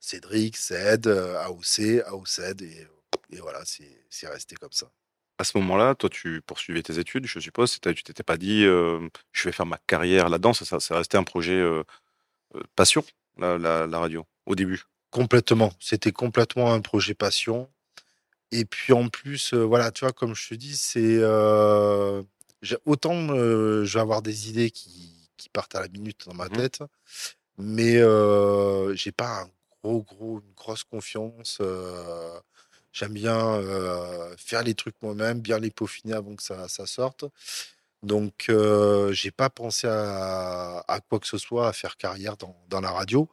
Cédric, 0.00 0.56
Ced, 0.56 1.06
AOC, 1.06 2.02
AOCED, 2.06 2.62
et, 2.62 2.88
et 3.30 3.40
voilà, 3.40 3.62
c'est 3.64 4.28
resté 4.28 4.56
comme 4.56 4.73
ça. 4.73 4.90
À 5.38 5.44
ce 5.44 5.56
moment-là, 5.58 5.94
toi, 5.94 6.11
tu 6.11 6.42
poursuivais 6.42 6.82
tes 6.82 6.99
études, 6.99 7.26
je 7.26 7.38
suppose. 7.38 7.78
Tu 7.80 8.02
t'étais 8.02 8.25
pas 8.25 8.37
dit, 8.37 8.62
je 8.62 9.44
vais 9.44 9.52
faire 9.52 9.66
ma 9.66 9.78
carrière 9.87 10.28
là-dedans. 10.28 10.52
Ça, 10.52 10.80
ça, 10.80 10.97
restait 10.97 11.16
un 11.16 11.25
projet 11.25 11.64
passion, 12.75 13.04
la, 13.37 13.87
radio, 13.87 14.26
au 14.47 14.56
début? 14.56 14.82
Complètement. 15.11 15.73
C'était 15.78 16.12
complètement 16.12 16.73
un 16.73 16.80
projet 16.80 17.14
passion. 17.14 17.70
Et 18.50 18.64
puis 18.64 18.92
en 18.92 19.08
plus, 19.08 19.54
voilà, 19.54 19.90
tu 19.90 20.04
vois, 20.04 20.12
comme 20.12 20.34
je 20.34 20.48
te 20.48 20.54
dis, 20.54 20.76
c'est 20.76 21.22
autant 22.86 23.28
je 23.28 23.92
vais 23.92 24.00
avoir 24.00 24.22
des 24.22 24.48
idées 24.50 24.70
qui, 24.70 25.14
partent 25.52 25.74
à 25.76 25.80
la 25.80 25.88
minute 25.88 26.26
dans 26.26 26.34
ma 26.34 26.44
mmh 26.46 26.50
tête, 26.50 26.82
mais 27.56 27.94
j'ai 28.96 29.12
pas 29.12 29.42
un 29.42 29.48
gros, 29.82 30.02
gros, 30.02 30.40
une 30.40 30.54
grosse 30.54 30.84
confiance. 30.84 31.60
J'aime 32.92 33.14
bien 33.14 33.60
faire 34.36 34.62
les 34.62 34.74
trucs 34.74 35.00
moi-même, 35.02 35.40
bien 35.40 35.58
les 35.58 35.70
peaufiner 35.70 36.14
avant 36.14 36.34
que 36.34 36.42
ça, 36.42 36.68
ça 36.68 36.86
sorte. 36.86 37.24
Donc, 38.02 38.44
je 38.48 39.10
j'ai 39.12 39.30
pas 39.30 39.50
pensé 39.50 39.86
à, 39.88 40.84
à, 40.86 41.00
quoi 41.00 41.18
que 41.18 41.26
ce 41.26 41.38
soit, 41.38 41.68
à 41.68 41.72
faire 41.72 41.96
carrière 41.96 42.36
dans, 42.36 42.56
dans 42.68 42.80
la 42.80 42.90
radio. 42.90 43.28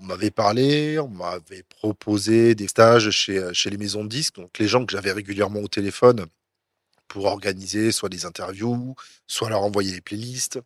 On 0.00 0.04
m'avait 0.04 0.30
parlé, 0.30 0.98
on 0.98 1.08
m'avait 1.08 1.64
proposé 1.64 2.54
des 2.54 2.68
stages 2.68 3.10
chez, 3.10 3.52
chez 3.52 3.68
les 3.70 3.76
maisons 3.76 4.04
de 4.04 4.08
disques, 4.08 4.36
donc 4.36 4.58
les 4.58 4.68
gens 4.68 4.86
que 4.86 4.92
j'avais 4.92 5.12
régulièrement 5.12 5.60
au 5.60 5.68
téléphone 5.68 6.26
pour 7.08 7.24
organiser 7.24 7.90
soit 7.90 8.08
des 8.08 8.24
interviews, 8.24 8.94
soit 9.26 9.50
leur 9.50 9.62
envoyer 9.62 9.92
les 9.92 10.00
playlists, 10.00 10.60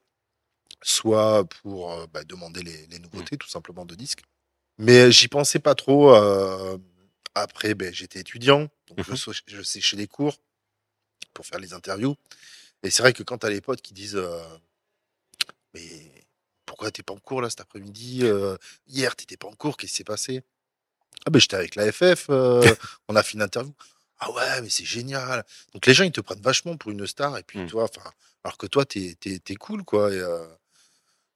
soit 0.82 1.44
pour 1.62 2.08
bah, 2.08 2.24
demander 2.24 2.62
les, 2.62 2.86
les 2.88 2.98
mmh. 2.98 3.02
nouveautés 3.02 3.36
tout 3.36 3.48
simplement 3.48 3.86
de 3.86 3.94
disques. 3.94 4.22
Mais 4.78 5.10
j'y 5.12 5.28
pensais 5.28 5.60
pas 5.60 5.74
trop. 5.74 6.14
Après, 7.34 7.74
ben, 7.74 7.92
j'étais 7.94 8.20
étudiant, 8.20 8.68
donc 8.88 9.02
je, 9.06 9.12
mmh 9.12 9.34
je 9.46 9.62
séchais 9.62 9.96
les 9.96 10.06
cours 10.06 10.36
pour 11.32 11.46
faire 11.46 11.58
les 11.58 11.72
interviews. 11.72 12.16
Et 12.82 12.90
c'est 12.90 13.02
vrai 13.02 13.12
que 13.12 13.22
quand 13.22 13.38
tu 13.38 13.46
as 13.46 13.50
les 13.50 13.60
potes 13.60 13.80
qui 13.80 13.94
disent 13.94 14.20
Mais 15.72 16.21
pourquoi 16.66 16.90
t'es 16.90 17.02
pas 17.02 17.14
en 17.14 17.18
cours 17.18 17.42
là 17.42 17.50
cet 17.50 17.60
après-midi 17.60 18.22
Hier, 18.88 19.16
t'étais 19.16 19.36
pas 19.36 19.48
en 19.48 19.52
cours, 19.54 19.76
qu'est-ce 19.76 19.92
qui 19.92 19.96
s'est 19.98 20.04
passé? 20.04 20.42
Ah 21.26 21.30
ben 21.30 21.38
j'étais 21.38 21.56
avec 21.56 21.74
la 21.76 21.90
FF, 21.92 22.28
on 23.08 23.16
a 23.16 23.22
fait 23.22 23.34
une 23.34 23.42
interview. 23.42 23.72
Ah 24.18 24.30
ouais, 24.30 24.62
mais 24.62 24.68
c'est 24.68 24.84
génial. 24.84 25.44
Donc 25.74 25.86
les 25.86 25.94
gens, 25.94 26.04
ils 26.04 26.12
te 26.12 26.20
prennent 26.20 26.40
vachement 26.40 26.76
pour 26.76 26.92
une 26.92 27.06
star. 27.06 27.36
Et 27.38 27.42
puis, 27.42 27.58
mmh. 27.58 27.66
toi, 27.66 27.84
enfin, 27.84 28.08
alors 28.44 28.56
que 28.56 28.66
toi, 28.66 28.84
t'es 28.84 29.16
es, 29.24 29.54
cool, 29.56 29.84
quoi. 29.84 30.12
Et, 30.12 30.22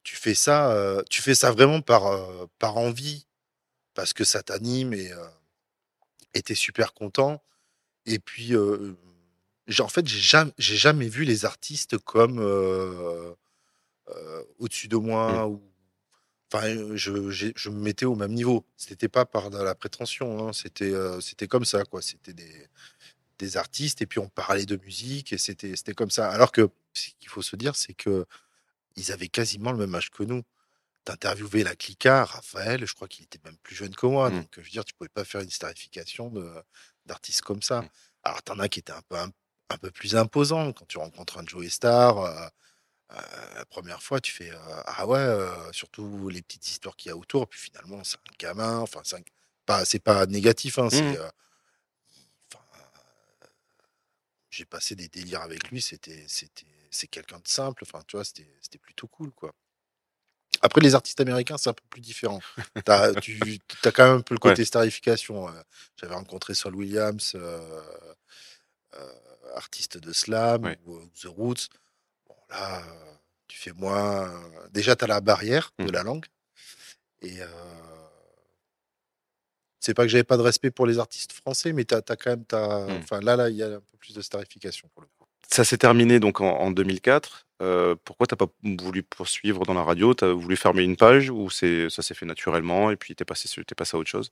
tu 0.03 0.15
fais 0.15 0.35
ça, 0.35 1.03
tu 1.09 1.21
fais 1.21 1.35
ça 1.35 1.51
vraiment 1.51 1.81
par, 1.81 2.17
par 2.59 2.77
envie, 2.77 3.25
parce 3.93 4.13
que 4.13 4.23
ça 4.23 4.41
t'anime 4.41 4.93
et 4.93 5.11
était 6.33 6.55
super 6.55 6.93
content. 6.93 7.43
Et 8.05 8.19
puis, 8.19 8.55
en 8.55 9.87
fait, 9.89 10.07
j'ai 10.07 10.19
jamais, 10.19 10.53
jamais 10.57 11.09
vu 11.09 11.25
les 11.25 11.43
artistes 11.43 11.97
comme 11.97 12.39
au-dessus 14.59 14.87
de 14.87 14.97
moi. 14.97 15.47
Mmh. 15.47 15.51
Ou, 15.51 15.61
enfin, 16.51 16.95
je, 16.95 17.29
je, 17.29 17.69
me 17.69 17.79
mettais 17.79 18.05
au 18.05 18.15
même 18.15 18.33
niveau. 18.33 18.65
C'était 18.77 19.09
pas 19.09 19.25
par 19.25 19.49
la 19.49 19.75
prétention. 19.75 20.47
Hein, 20.47 20.53
c'était, 20.53 20.93
c'était 21.21 21.47
comme 21.47 21.65
ça, 21.65 21.83
quoi. 21.85 22.01
C'était 22.01 22.33
des, 22.33 22.67
des 23.39 23.57
artistes 23.57 24.01
et 24.01 24.05
puis 24.05 24.19
on 24.19 24.29
parlait 24.29 24.65
de 24.65 24.77
musique 24.77 25.33
et 25.33 25.37
c'était, 25.37 25.75
c'était 25.75 25.93
comme 25.93 26.11
ça. 26.11 26.29
Alors 26.29 26.51
que 26.51 26.69
ce 26.93 27.09
qu'il 27.19 27.29
faut 27.29 27.41
se 27.41 27.55
dire, 27.55 27.75
c'est 27.75 27.93
que 27.93 28.25
ils 28.95 29.11
avaient 29.11 29.27
quasiment 29.27 29.71
le 29.71 29.77
même 29.77 29.93
âge 29.93 30.09
que 30.09 30.23
nous 30.23 30.43
interviewé 31.09 31.63
la 31.63 31.75
Clica, 31.75 32.25
Raphaël, 32.25 32.85
je 32.85 32.93
crois 32.93 33.07
qu'il 33.07 33.25
était 33.25 33.39
même 33.43 33.57
plus 33.57 33.75
jeune 33.75 33.95
que 33.95 34.05
moi. 34.05 34.29
Mmh. 34.29 34.35
Donc, 34.35 34.49
je 34.57 34.61
veux 34.61 34.69
dire, 34.69 34.85
tu 34.85 34.93
pouvais 34.93 35.09
pas 35.09 35.23
faire 35.23 35.41
une 35.41 35.49
starification 35.49 36.31
d'artistes 37.05 37.41
comme 37.41 37.61
ça. 37.61 37.81
Mmh. 37.81 37.89
Alors, 38.23 38.43
t'en 38.43 38.59
as 38.59 38.69
qui 38.69 38.79
étaient 38.79 38.93
un 38.93 39.01
peu, 39.07 39.15
un, 39.15 39.77
peu 39.77 39.91
plus 39.91 40.15
imposants. 40.15 40.73
Quand 40.73 40.85
tu 40.85 40.97
rencontres 40.97 41.37
un 41.37 41.45
Joey 41.45 41.69
Star, 41.69 42.17
euh, 42.17 42.31
euh, 42.31 42.49
la 43.09 43.65
première 43.65 44.03
fois, 44.03 44.19
tu 44.19 44.31
fais 44.31 44.51
Ah 44.85 45.07
ouais, 45.07 45.17
euh, 45.17 45.71
surtout 45.71 46.29
les 46.29 46.41
petites 46.41 46.67
histoires 46.67 46.95
qu'il 46.95 47.09
y 47.09 47.11
a 47.11 47.17
autour. 47.17 47.47
Puis 47.47 47.59
finalement, 47.59 48.03
c'est 48.03 48.17
un 48.17 48.35
gamin. 48.37 48.79
Enfin, 48.79 49.01
c'est 49.03 49.23
pas, 49.65 49.83
pas 50.03 50.25
négatif. 50.25 50.79
Hein, 50.79 50.89
mmh. 50.91 51.17
j'ai 54.49 54.65
passé 54.65 54.95
des 54.95 55.07
délires 55.07 55.41
avec 55.41 55.69
lui. 55.69 55.81
C'était, 55.81 56.25
c'était, 56.27 56.65
c'est 56.91 57.07
quelqu'un 57.07 57.39
de 57.39 57.47
simple. 57.47 57.83
Enfin, 57.85 58.03
tu 58.07 58.17
vois, 58.17 58.25
c'était, 58.25 58.49
c'était 58.61 58.79
plutôt 58.79 59.07
cool, 59.07 59.31
quoi. 59.31 59.53
Après, 60.61 60.81
les 60.81 60.95
artistes 60.95 61.21
américains, 61.21 61.57
c'est 61.57 61.69
un 61.69 61.73
peu 61.73 61.83
plus 61.89 62.01
différent. 62.01 62.39
tu 62.85 62.91
as 62.91 63.91
quand 63.91 64.05
même 64.05 64.17
un 64.17 64.21
peu 64.21 64.33
le 64.33 64.39
côté 64.39 64.65
starification. 64.65 65.47
J'avais 65.99 66.15
rencontré 66.15 66.53
Saul 66.55 66.75
Williams, 66.75 67.33
euh, 67.35 67.81
euh, 68.95 69.13
artiste 69.55 69.97
de 69.97 70.13
slam, 70.13 70.75
ou, 70.85 70.99
The 71.21 71.25
Roots. 71.25 71.67
Là, 72.49 72.81
tu 73.47 73.57
fais 73.57 73.73
moins. 73.73 74.31
Déjà, 74.71 74.95
tu 74.95 75.03
as 75.03 75.07
la 75.07 75.21
barrière 75.21 75.73
de 75.79 75.85
mmh. 75.85 75.91
la 75.91 76.03
langue. 76.03 76.25
Et. 77.21 77.37
C'est 79.79 79.93
pas 79.93 80.03
que 80.03 80.09
j'avais 80.09 80.25
pas 80.25 80.37
de 80.37 80.41
respect 80.41 80.69
pour 80.69 80.85
les 80.85 80.99
artistes 80.99 81.31
français, 81.31 81.71
mais 81.71 81.85
tu 81.85 81.95
as, 81.95 82.01
quand 82.01 82.25
même. 82.29 82.43
Mmh. 82.51 82.99
Enfin, 83.03 83.21
là, 83.21 83.35
là, 83.35 83.49
il 83.49 83.55
y 83.55 83.63
a 83.63 83.67
un 83.67 83.79
peu 83.79 83.97
plus 83.97 84.13
de 84.13 84.21
starification 84.21 84.89
pour 84.93 85.01
le 85.01 85.07
coup. 85.07 85.17
Ça 85.49 85.63
s'est 85.63 85.77
terminé 85.77 86.19
donc 86.19 86.41
en, 86.41 86.71
2004. 86.71 87.47
Euh, 87.61 87.95
pourquoi 88.03 88.27
t'as 88.27 88.35
pas 88.35 88.47
voulu 88.63 89.01
poursuivre 89.01 89.63
dans 89.65 89.73
la 89.73 89.83
radio? 89.83 90.13
Tu 90.13 90.25
as 90.25 90.33
voulu 90.33 90.57
fermer 90.57 90.83
une 90.83 90.97
page 90.97 91.29
ou 91.29 91.49
c'est 91.49 91.89
ça 91.89 92.01
s'est 92.01 92.13
fait 92.13 92.25
naturellement 92.25 92.91
et 92.91 92.97
puis 92.97 93.15
t'es 93.15 93.25
passé, 93.25 93.49
es 93.59 93.75
passé 93.75 93.95
à 93.95 93.99
autre 93.99 94.09
chose? 94.09 94.31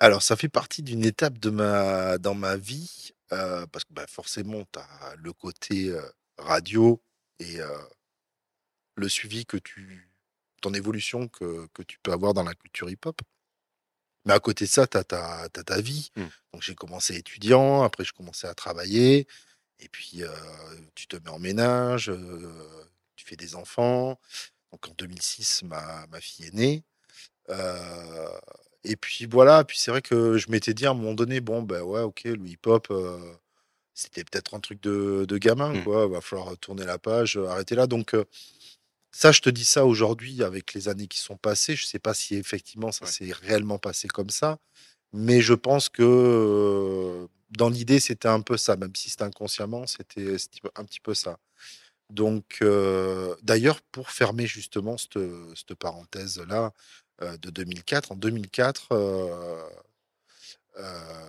Alors, 0.00 0.22
ça 0.22 0.36
fait 0.36 0.48
partie 0.48 0.82
d'une 0.82 1.04
étape 1.04 1.38
de 1.38 1.50
ma, 1.50 2.18
dans 2.18 2.34
ma 2.34 2.56
vie 2.56 3.10
euh, 3.32 3.66
parce 3.66 3.84
que 3.84 3.92
bah, 3.92 4.06
forcément, 4.08 4.64
tu 4.72 4.78
as 4.78 5.14
le 5.16 5.32
côté 5.32 5.90
euh, 5.90 6.02
radio 6.36 7.00
et 7.40 7.58
le 8.96 9.08
suivi 9.08 9.46
que 9.46 9.56
tu. 9.56 10.10
ton 10.60 10.74
évolution 10.74 11.28
que, 11.28 11.66
que 11.72 11.82
tu 11.82 11.98
peux 12.02 12.12
avoir 12.12 12.34
dans 12.34 12.42
la 12.42 12.54
culture 12.54 12.90
hip-hop. 12.90 13.20
Mais 14.24 14.34
à 14.34 14.40
côté 14.40 14.64
de 14.66 14.70
ça, 14.70 14.86
tu 14.86 14.98
as, 14.98 15.04
ta 15.04 15.80
vie. 15.80 16.10
Mmh. 16.16 16.24
Donc, 16.52 16.62
j'ai 16.62 16.74
commencé 16.74 17.16
étudiant, 17.16 17.82
après, 17.82 18.04
je 18.04 18.12
commençais 18.12 18.48
à 18.48 18.54
travailler. 18.54 19.26
Et 19.80 19.88
puis, 19.88 20.22
tu 20.94 21.06
te 21.06 21.16
mets 21.16 21.30
en 21.30 21.38
ménage, 21.38 22.12
tu 23.16 23.24
fais 23.24 23.36
des 23.36 23.54
enfants. 23.54 24.18
Donc, 24.72 24.88
en 24.88 24.92
2006, 24.98 25.62
ma, 25.62 26.06
ma 26.08 26.20
fille 26.20 26.46
est 26.46 26.54
née. 26.54 26.84
et 28.84 28.96
puis, 28.96 29.26
voilà. 29.26 29.64
Puis, 29.64 29.78
c'est 29.78 29.90
vrai 29.90 30.02
que 30.02 30.36
je 30.36 30.50
m'étais 30.50 30.74
dit 30.74 30.86
à 30.86 30.90
un 30.90 30.94
moment 30.94 31.14
donné, 31.14 31.40
bon, 31.40 31.62
ben 31.62 31.82
ouais, 31.82 32.00
ok, 32.02 32.24
le 32.24 32.46
hip-hop, 32.46 32.88
c'était 33.98 34.24
peut-être 34.24 34.54
un 34.54 34.60
truc 34.60 34.80
de, 34.82 35.24
de 35.26 35.38
gamin, 35.38 35.72
mmh. 35.72 35.84
quoi. 35.84 36.06
Va 36.06 36.20
falloir 36.20 36.56
tourner 36.58 36.84
la 36.84 36.98
page, 36.98 37.36
arrêter 37.36 37.74
là. 37.74 37.86
Donc, 37.86 38.14
ça, 39.10 39.32
je 39.32 39.40
te 39.40 39.50
dis 39.50 39.64
ça 39.64 39.84
aujourd'hui 39.84 40.42
avec 40.42 40.74
les 40.74 40.88
années 40.88 41.08
qui 41.08 41.18
sont 41.18 41.36
passées. 41.36 41.74
Je 41.74 41.84
ne 41.84 41.88
sais 41.88 41.98
pas 41.98 42.14
si 42.14 42.36
effectivement 42.36 42.92
ça 42.92 43.06
s'est 43.06 43.32
réellement 43.32 43.78
passé 43.78 44.06
comme 44.06 44.30
ça. 44.30 44.58
Mais 45.12 45.40
je 45.40 45.54
pense 45.54 45.88
que 45.88 47.26
dans 47.50 47.70
l'idée, 47.70 47.98
c'était 47.98 48.28
un 48.28 48.40
peu 48.40 48.56
ça, 48.56 48.76
même 48.76 48.94
si 48.94 49.10
c'était 49.10 49.24
inconsciemment, 49.24 49.86
c'était 49.86 50.36
un 50.76 50.84
petit 50.84 51.00
peu 51.00 51.14
ça. 51.14 51.38
Donc, 52.10 52.62
d'ailleurs, 53.42 53.80
pour 53.92 54.10
fermer 54.10 54.46
justement 54.46 54.96
cette, 54.98 55.74
parenthèse-là 55.74 56.72
de 57.20 57.50
2004, 57.50 58.12
en 58.12 58.16
2004, 58.16 58.88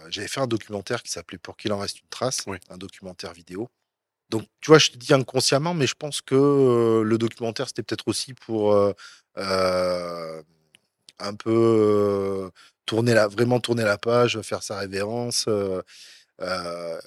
j'avais 0.09 0.27
fait 0.27 0.41
un 0.41 0.47
documentaire 0.47 1.03
qui 1.03 1.11
s'appelait 1.11 1.37
Pour 1.37 1.57
qu'il 1.57 1.73
en 1.73 1.79
reste 1.79 2.01
une 2.01 2.09
trace, 2.09 2.45
un 2.69 2.77
documentaire 2.77 3.33
vidéo. 3.33 3.69
Donc, 4.29 4.43
tu 4.61 4.69
vois, 4.69 4.77
je 4.77 4.91
te 4.91 4.97
dis 4.97 5.13
inconsciemment, 5.13 5.73
mais 5.73 5.87
je 5.87 5.95
pense 5.95 6.21
que 6.21 7.01
le 7.03 7.17
documentaire, 7.17 7.67
c'était 7.67 7.83
peut-être 7.83 8.07
aussi 8.07 8.33
pour 8.33 8.75
un 9.35 10.43
peu 11.35 12.51
tourner 12.89 13.13
la, 13.13 13.27
vraiment 13.27 13.59
tourner 13.59 13.83
la 13.83 13.99
page, 13.99 14.41
faire 14.41 14.63
sa 14.63 14.79
révérence. 14.79 15.45
Euh, 15.47 15.83
euh, 16.41 16.99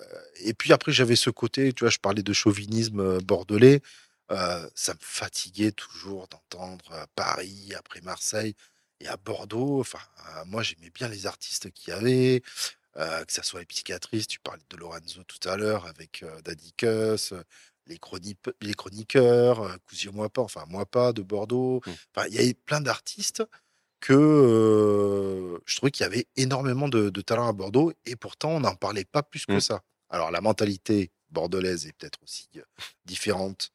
et 0.45 0.55
puis 0.55 0.73
après, 0.73 0.93
j'avais 0.93 1.17
ce 1.17 1.31
côté, 1.31 1.73
tu 1.73 1.83
vois, 1.83 1.91
je 1.91 1.99
parlais 1.99 2.23
de 2.23 2.33
chauvinisme 2.33 3.01
euh, 3.01 3.21
bordelais. 3.21 3.83
ça 4.75 4.95
me 4.95 4.99
fatiguait 5.01 5.73
toujours 5.73 6.29
d'entendre 6.29 7.07
Paris 7.17 7.73
après 7.77 8.01
Marseille. 8.01 8.55
Et 9.03 9.09
à 9.09 9.17
Bordeaux, 9.17 9.81
enfin, 9.81 9.99
moi 10.47 10.63
j'aimais 10.63 10.91
bien 10.91 11.09
les 11.09 11.27
artistes 11.27 11.73
qu'il 11.73 11.93
y 11.93 11.97
avait, 11.97 12.41
que 12.95 13.33
ce 13.33 13.43
soit 13.43 13.59
les 13.59 13.67
psychiatrices, 13.67 14.29
tu 14.29 14.39
parlais 14.39 14.63
de 14.71 14.77
Lorenzo 14.77 15.25
tout 15.25 15.49
à 15.49 15.57
l'heure 15.57 15.87
avec 15.87 16.25
Daddy 16.45 16.73
Cuss, 16.75 17.35
les, 17.89 17.99
les 18.61 18.75
chroniqueurs, 18.75 19.77
Cousio 19.87 20.13
Moi 20.13 20.29
pas, 20.29 20.43
enfin 20.43 20.65
Moi 20.69 20.87
pas 20.87 21.13
de 21.13 21.23
Bordeaux. 21.23 21.81
Mmh. 21.85 21.91
Enfin, 22.15 22.29
il 22.29 22.35
y 22.35 22.39
avait 22.39 22.55
plein 22.55 22.81
d'artistes 22.81 23.43
que 23.99 25.61
je 25.67 25.77
trouvais 25.77 25.91
qu'il 25.91 26.05
y 26.05 26.07
avait 26.07 26.27
énormément 26.37 26.89
de, 26.89 27.11
talent 27.23 27.49
à 27.49 27.53
Bordeaux 27.53 27.93
et 28.05 28.15
pourtant 28.15 28.51
on 28.51 28.61
n'en 28.61 28.77
parlait 28.77 29.05
pas 29.05 29.25
plus 29.25 29.47
que 29.47 29.55
mmh. 29.55 29.61
ça. 29.61 29.83
Alors 30.11 30.31
la 30.31 30.41
mentalité 30.41 31.11
bordelaise 31.31 31.87
est 31.87 31.93
peut-être 31.93 32.23
aussi 32.23 32.49
différente 33.05 33.73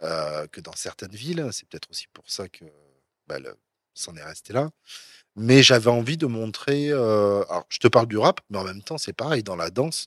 que 0.00 0.60
dans 0.60 0.74
certaines 0.76 1.16
villes. 1.16 1.48
C'est 1.50 1.68
peut-être 1.68 1.90
aussi 1.90 2.06
pour 2.12 2.30
ça 2.30 2.48
que 2.48 2.64
bah, 3.26 3.38
s'en 3.98 4.16
est 4.16 4.24
resté 4.24 4.52
là. 4.52 4.70
Mais 5.36 5.62
j'avais 5.62 5.90
envie 5.90 6.16
de 6.16 6.26
montrer. 6.26 6.90
alors 6.92 7.66
je 7.68 7.78
te 7.78 7.88
parle 7.88 8.06
du 8.08 8.18
rap, 8.18 8.40
mais 8.50 8.58
en 8.58 8.64
même 8.64 8.82
temps 8.82 8.98
c'est 8.98 9.12
pareil 9.12 9.42
dans 9.42 9.56
la 9.56 9.70
danse. 9.70 10.06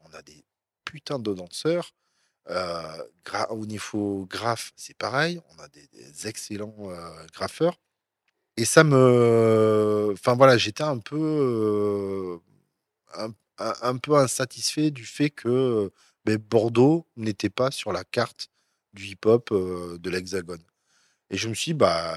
On 0.00 0.12
a 0.14 0.22
des 0.22 0.44
putains 0.84 1.18
de 1.18 1.32
danseurs. 1.34 1.94
au 3.50 3.66
niveau 3.66 4.26
graphe, 4.28 4.72
c'est 4.76 4.96
pareil. 4.96 5.40
On 5.56 5.62
a 5.62 5.68
des, 5.68 6.28
excellents 6.28 6.74
graffeurs. 7.32 7.78
Et 8.56 8.64
ça 8.64 8.84
me. 8.84 10.10
Enfin 10.12 10.34
voilà, 10.34 10.58
j'étais 10.58 10.82
un 10.82 10.98
peu. 10.98 12.40
un, 13.58 13.96
peu 13.98 14.16
insatisfait 14.16 14.90
du 14.90 15.04
fait 15.04 15.30
que 15.30 15.90
ben, 16.24 16.36
Bordeaux 16.36 17.06
n'était 17.16 17.50
pas 17.50 17.70
sur 17.70 17.92
la 17.92 18.04
carte 18.04 18.48
du 18.92 19.06
hip-hop 19.06 19.52
de 19.52 20.10
l'Hexagone. 20.10 20.62
Et 21.30 21.36
je 21.38 21.48
me 21.48 21.54
suis 21.54 21.74
bah, 21.74 22.16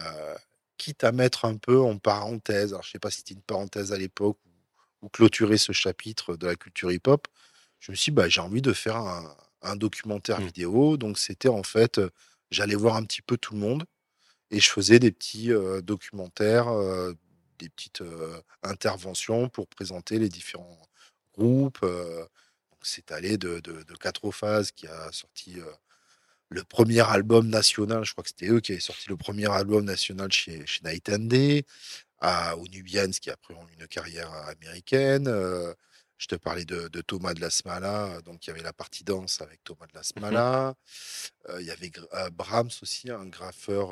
quitte 0.77 1.03
à 1.03 1.12
mettre 1.12 1.46
un 1.46 1.58
peu 1.58 1.79
en 1.79 1.98
parenthèse, 1.98 2.74
alors 2.74 2.84
je 2.84 2.91
sais 2.91 3.00
pas 3.00 3.12
si 3.12 3.17
c'était 3.17 3.34
une 3.34 3.41
parenthèse 3.41 3.91
à 3.91 3.98
l'époque 3.98 4.38
ou, 5.01 5.10
clôturer 5.10 5.58
ce 5.58 5.72
chapitre 5.72 6.36
de 6.36 6.48
la 6.48 6.55
culture 6.55 6.91
hip-hop, 6.91 7.27
je 7.79 7.91
me 7.91 7.96
suis 7.96 8.12
dit, 8.12 8.15
bah, 8.15 8.27
j'ai 8.27 8.41
envie 8.41 8.63
de 8.63 8.74
faire 8.74 8.98
un, 8.98 9.75
documentaire 9.75 10.41
mmh. 10.41 10.46
vidéo. 10.46 10.98
Donc 10.98 11.20
c'était 11.20 11.48
en 11.48 11.63
fait, 11.63 12.01
j'allais 12.51 12.75
voir 12.75 12.96
un 12.96 13.03
petit 13.03 13.22
peu 13.22 13.38
tout 13.38 13.53
le 13.53 13.60
monde 13.60 13.86
et 14.50 14.60
je 14.60 14.70
faisais 14.70 15.00
des 15.00 15.12
petits 15.12 15.51
documentaires, 15.84 16.67
des 17.60 17.70
petites 17.70 18.03
interventions 18.63 19.50
pour 19.50 19.67
présenter 19.67 20.17
les 20.17 20.29
différents 20.29 20.82
groupes. 21.38 21.86
c'est 22.82 23.12
allé 23.12 23.38
de, 23.38 23.60
de, 23.60 23.84
de 23.84 23.94
Quatre 23.96 24.32
Phases 24.32 24.72
qui 24.72 24.88
a 24.88 25.12
sorti 25.12 25.58
le 26.55 26.63
premier 26.63 27.01
album 27.01 27.47
national, 27.50 28.03
je 28.05 28.13
crois 28.13 28.24
que 28.24 28.29
c'était 28.29 28.47
eux 28.47 28.62
qui 28.62 28.71
avaient 28.71 28.81
sorti 28.81 29.09
le 29.09 29.17
premier 29.17 29.51
album 29.51 29.83
national 29.85 30.31
chez, 30.31 30.65
chez 30.65 30.81
Night 30.85 31.09
and 31.09 31.27
Day, 31.27 31.65
à, 32.19 32.57
aux 32.57 32.67
Nubians 32.67 33.12
qui 33.12 33.29
après 33.29 33.53
ont 33.53 33.67
une 33.77 33.88
carrière 33.88 34.31
américaine. 34.47 35.27
Euh, 35.27 35.74
je 36.17 36.27
te 36.27 36.35
parlais 36.35 36.63
de, 36.63 36.88
Thomas 37.01 37.33
de 37.33 37.41
la 37.41 37.50
Smala, 37.50 38.21
donc 38.24 38.47
il 38.47 38.50
y 38.50 38.53
avait 38.53 38.62
la 38.62 38.71
partie 38.71 39.03
danse 39.03 39.41
avec 39.41 39.62
Thomas 39.65 39.85
de 39.88 39.95
la 39.95 40.00
mmh 40.00 40.03
Smala. 40.03 40.75
Euh, 41.50 41.59
il 41.59 41.67
y 41.67 41.71
avait 41.71 41.91
euh, 42.13 42.29
Brahms 42.29 42.71
aussi, 42.81 43.12
un 43.12 43.25
graffeur 43.25 43.89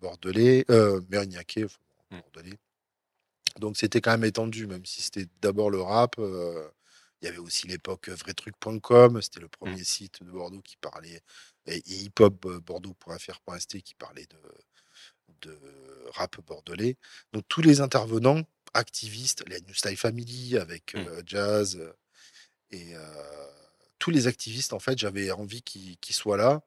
bordelais, 0.00 0.64
mérignacais, 1.10 1.64
mmh. 1.64 2.18
bordelais. 2.20 2.58
Donc 3.58 3.76
c'était 3.76 4.00
quand 4.00 4.12
même 4.12 4.24
étendu, 4.24 4.68
même 4.68 4.86
si 4.86 5.02
c'était 5.02 5.26
d'abord 5.42 5.70
le 5.70 5.80
rap. 5.80 6.14
Il 7.20 7.26
y 7.26 7.28
avait 7.28 7.38
aussi 7.38 7.66
l'époque 7.66 8.08
vraitruc.com, 8.08 9.22
c'était 9.22 9.40
le 9.40 9.46
mmh. 9.46 9.50
premier 9.50 9.84
site 9.84 10.22
de 10.22 10.30
Bordeaux 10.30 10.60
qui 10.60 10.76
parlait, 10.76 11.22
et, 11.66 11.82
hiphopbordeaux.fr.st 11.86 13.80
qui 13.82 13.94
parlait 13.94 14.26
de, 14.26 15.48
de 15.48 15.58
rap 16.12 16.40
bordelais. 16.46 16.96
Donc 17.32 17.44
tous 17.48 17.62
les 17.62 17.80
intervenants, 17.80 18.42
activistes, 18.74 19.44
les 19.48 19.60
New 19.62 19.74
Style 19.74 19.96
Family 19.96 20.58
avec 20.58 20.94
mmh. 20.94 21.22
Jazz, 21.24 21.94
et 22.70 22.94
tous 23.98 24.10
les 24.10 24.26
activistes, 24.26 24.72
en 24.72 24.78
fait, 24.78 24.98
j'avais 24.98 25.30
envie 25.30 25.62
qu'ils 25.62 26.14
soient 26.14 26.36
là 26.36 26.62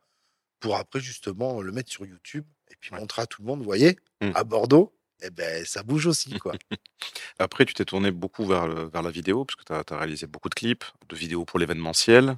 pour 0.60 0.76
après 0.76 1.00
justement 1.00 1.62
le 1.62 1.72
mettre 1.72 1.92
sur 1.92 2.06
YouTube 2.06 2.46
et 2.70 2.76
puis 2.76 2.94
montrer 2.94 3.22
à 3.22 3.28
tout 3.28 3.42
le 3.42 3.48
monde, 3.48 3.60
vous 3.60 3.66
voyez, 3.66 3.98
mmh. 4.22 4.32
à 4.36 4.44
Bordeaux, 4.44 4.94
eh 5.22 5.30
ben, 5.30 5.66
ça 5.66 5.84
bouge 5.84 6.08
aussi, 6.08 6.38
quoi. 6.40 6.54
Après, 7.40 7.66
tu 7.66 7.74
t'es 7.74 7.86
tourné 7.86 8.12
beaucoup 8.12 8.46
vers, 8.46 8.68
vers 8.68 9.02
la 9.02 9.12
vidéo, 9.12 9.46
parce 9.46 9.56
que 9.56 9.64
tu 9.64 9.94
as, 9.94 9.98
réalisé 9.98 10.28
beaucoup 10.28 10.50
de 10.50 10.56
clips, 10.56 10.86
de 11.08 11.16
vidéos 11.16 11.46
pour 11.46 11.60
l'événementiel. 11.60 12.38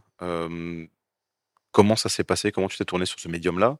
comment 1.72 1.96
ça 1.96 2.10
s'est 2.10 2.24
passé? 2.24 2.52
Comment 2.52 2.68
tu 2.68 2.78
t'es 2.78 2.86
tourné 2.86 3.06
sur 3.06 3.20
ce 3.20 3.28
médium-là? 3.28 3.78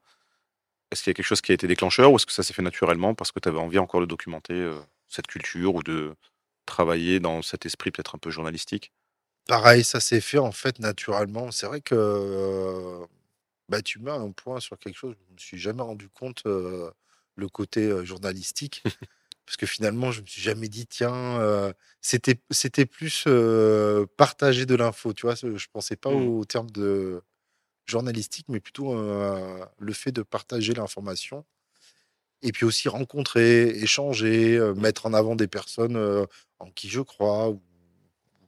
Est-ce 0.92 1.04
qu'il 1.04 1.12
y 1.12 1.14
a 1.14 1.16
quelque 1.16 1.26
chose 1.26 1.42
qui 1.42 1.52
a 1.52 1.56
été 1.56 1.68
déclencheur 1.68 2.12
ou 2.12 2.18
est-ce 2.18 2.26
que 2.26 2.34
ça 2.34 2.44
s'est 2.44 2.54
fait 2.54 2.62
naturellement 2.62 3.16
parce 3.16 3.32
que 3.32 3.40
tu 3.40 3.48
avais 3.48 3.60
envie 3.60 3.80
encore 3.80 4.02
de 4.02 4.06
documenter 4.06 4.70
cette 5.08 5.28
culture 5.28 5.76
ou 5.76 5.84
de 5.84 6.16
travailler 6.66 7.20
dans 7.20 7.42
cet 7.42 7.66
esprit 7.66 7.92
peut-être 7.92 8.16
un 8.16 8.18
peu 8.18 8.30
journalistique? 8.30 8.92
Pareil, 9.48 9.84
ça 9.84 10.00
s'est 10.00 10.22
fait 10.22 10.38
en 10.38 10.52
fait 10.52 10.80
naturellement. 10.80 11.52
C'est 11.52 11.66
vrai 11.66 11.82
que 11.82 13.06
bah, 13.70 13.82
tu 13.82 14.00
mets 14.00 14.12
un 14.12 14.32
point 14.32 14.60
sur 14.60 14.78
quelque 14.78 14.98
chose, 14.98 15.16
je 15.18 15.30
ne 15.30 15.34
me 15.34 15.40
suis 15.40 15.58
jamais 15.58 15.82
rendu 15.82 16.10
compte 16.10 16.44
le 17.42 17.50
côté 17.50 18.06
journalistique. 18.06 18.84
parce 19.46 19.58
que 19.58 19.66
finalement, 19.66 20.12
je 20.12 20.22
me 20.22 20.28
suis 20.28 20.42
jamais 20.42 20.70
dit, 20.70 20.88
tiens, 20.88 21.74
c'était, 22.00 22.40
c'était 22.52 22.86
plus 22.86 23.28
partager 24.16 24.66
de 24.66 24.76
l'info, 24.76 25.14
tu 25.14 25.26
vois. 25.26 25.36
Je 25.36 25.66
pensais 25.74 25.98
pas 25.98 26.12
mmh. 26.12 26.28
au 26.30 26.46
terme 26.46 26.70
de 26.72 27.22
journalistique, 27.86 28.46
mais 28.48 28.62
plutôt 28.62 28.96
le 28.96 29.94
fait 29.94 30.14
de 30.14 30.22
partager 30.22 30.74
l'information. 30.74 31.44
Et 32.44 32.54
puis 32.54 32.66
aussi 32.66 32.88
rencontrer, 32.88 33.70
échanger, 33.70 34.58
mettre 34.78 35.06
en 35.06 35.14
avant 35.14 35.36
des 35.36 35.48
personnes 35.48 35.98
en 36.60 36.72
qui 36.72 36.88
je 36.88 37.02
crois 37.02 37.50
ou 37.50 37.62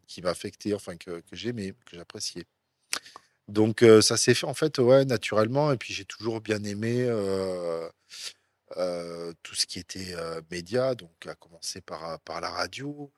qui 0.07 0.21
m'affectaient, 0.21 0.73
enfin 0.73 0.95
que, 0.95 1.19
que 1.19 1.35
j'aimais, 1.35 1.73
que 1.85 1.97
j'appréciais. 1.97 2.45
Donc 3.49 3.83
ça 4.01 4.15
s'est 4.15 4.33
fait 4.33 4.47
en 4.47 4.53
fait 4.53 4.77
ouais 4.77 5.03
naturellement 5.03 5.73
et 5.73 5.77
puis 5.77 5.93
j'ai 5.93 6.05
toujours 6.05 6.39
bien 6.39 6.63
aimé 6.63 7.05
tout 9.43 9.55
ce 9.55 9.65
qui 9.65 9.79
était 9.79 10.15
média, 10.51 10.95
donc 10.95 11.27
à 11.27 11.35
commencer 11.35 11.81
par, 11.81 12.19
par 12.21 12.41
la 12.41 12.49
radio. 12.49 13.11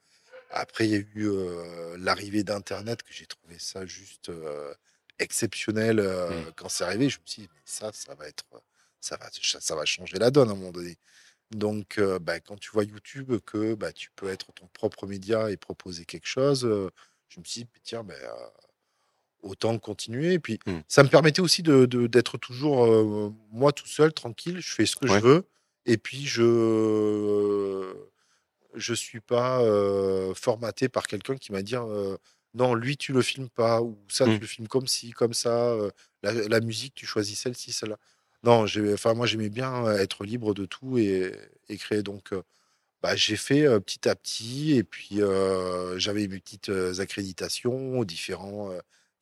Après, 0.52 0.88
il 0.88 0.92
y 0.92 0.96
a 0.96 1.04
eu 1.16 1.30
l'arrivée 1.98 2.44
d'Internet, 2.44 3.04
que 3.04 3.14
j'ai 3.14 3.26
trouvé 3.26 3.58
ça 3.60 3.86
juste 3.86 4.32
exceptionnel 5.20 6.02
mmh. 6.02 6.52
quand 6.56 6.70
c'est 6.70 6.84
arrivé. 6.84 7.10
Je 7.10 7.20
me 7.20 7.26
suis 7.26 7.42
dit, 7.44 7.50
mais 7.54 7.62
ça, 7.66 7.92
ça 7.94 8.16
va 8.16 8.28
être, 8.28 8.46
ça 9.02 9.18
va, 9.18 9.30
ça 9.32 9.76
va 9.76 9.86
changer 9.86 10.18
la 10.20 10.32
donne 10.32 10.50
à 10.50 10.52
un 10.52 10.56
moment 10.56 10.72
donné. 10.72 10.98
Donc, 11.52 12.00
bah, 12.22 12.40
quand 12.40 12.60
tu 12.60 12.72
vois 12.72 12.84
YouTube, 12.84 13.40
que 13.46 13.76
bah, 13.76 13.92
tu 13.94 14.10
peux 14.16 14.30
être 14.30 14.52
ton 14.54 14.68
propre 14.68 15.08
média 15.08 15.52
et 15.52 15.58
proposer 15.58 16.06
quelque 16.06 16.28
chose, 16.28 16.62
je 17.30 17.40
me 17.40 17.46
suis 17.46 17.64
dit, 17.64 17.70
tiens, 17.84 18.04
ben, 18.04 18.16
autant 19.46 19.78
continuer. 19.80 20.34
Et 20.34 20.40
puis, 20.40 20.60
mmh. 20.66 20.80
ça 20.88 21.04
me 21.04 21.10
permettait 21.10 21.40
aussi 21.40 21.64
de, 21.64 21.86
d'être 21.86 22.38
toujours 22.38 22.88
moi 23.52 23.72
tout 23.72 23.88
seul, 23.88 24.12
tranquille. 24.12 24.60
Je 24.60 24.74
fais 24.74 24.86
ce 24.86 24.96
que 24.96 25.08
je 25.08 25.20
veux. 25.20 25.46
Et 25.86 25.98
puis, 25.98 26.26
je 26.26 27.94
je 28.74 28.94
suis 28.94 29.22
pas 29.22 29.62
formaté 30.36 30.90
par 30.90 31.08
quelqu'un 31.08 31.38
qui 31.38 31.52
m'a 31.52 31.62
dit 31.62 31.76
non, 32.56 32.74
lui, 32.74 32.98
tu 32.98 33.12
le 33.12 33.22
filmes 33.22 33.50
pas, 33.50 33.82
ou 33.82 33.98
ça, 34.08 34.26
tu 34.26 34.32
mmh. 34.32 34.40
le 34.40 34.48
filmes 34.48 34.68
comme 34.68 34.88
ci, 34.88 35.12
comme 35.12 35.34
ça. 35.34 35.76
La, 36.24 36.60
musique, 36.60 36.96
tu 36.96 37.06
choisis 37.06 37.40
celle-ci, 37.40 37.72
celle-là. 37.72 37.98
Non, 38.44 38.66
enfin, 38.94 39.14
moi, 39.14 39.26
j'aimais 39.26 39.50
bien 39.50 39.92
être 39.98 40.24
libre 40.24 40.54
de 40.54 40.66
tout 40.66 40.98
et, 40.98 41.34
et 41.70 41.78
créer. 41.78 42.02
Donc, 42.02 42.34
bah, 43.04 43.16
j'ai 43.16 43.36
fait 43.36 43.64
petit 43.82 44.08
à 44.08 44.16
petit. 44.16 44.74
Et 44.74 44.84
puis, 44.84 45.20
j'avais 45.98 46.28
mes 46.28 46.40
petites 46.40 46.72
accréditations 47.00 48.00
aux 48.00 48.06
différents 48.06 48.72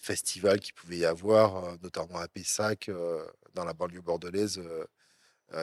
festivals 0.04 0.60
qu'il 0.60 0.74
pouvait 0.74 0.98
y 0.98 1.06
avoir, 1.06 1.64
euh, 1.64 1.76
notamment 1.82 2.18
à 2.18 2.28
Pessac, 2.28 2.90
euh, 2.90 3.26
dans 3.54 3.64
la 3.64 3.74
banlieue 3.74 4.02
bordelaise. 4.02 4.60
Euh, 4.60 4.86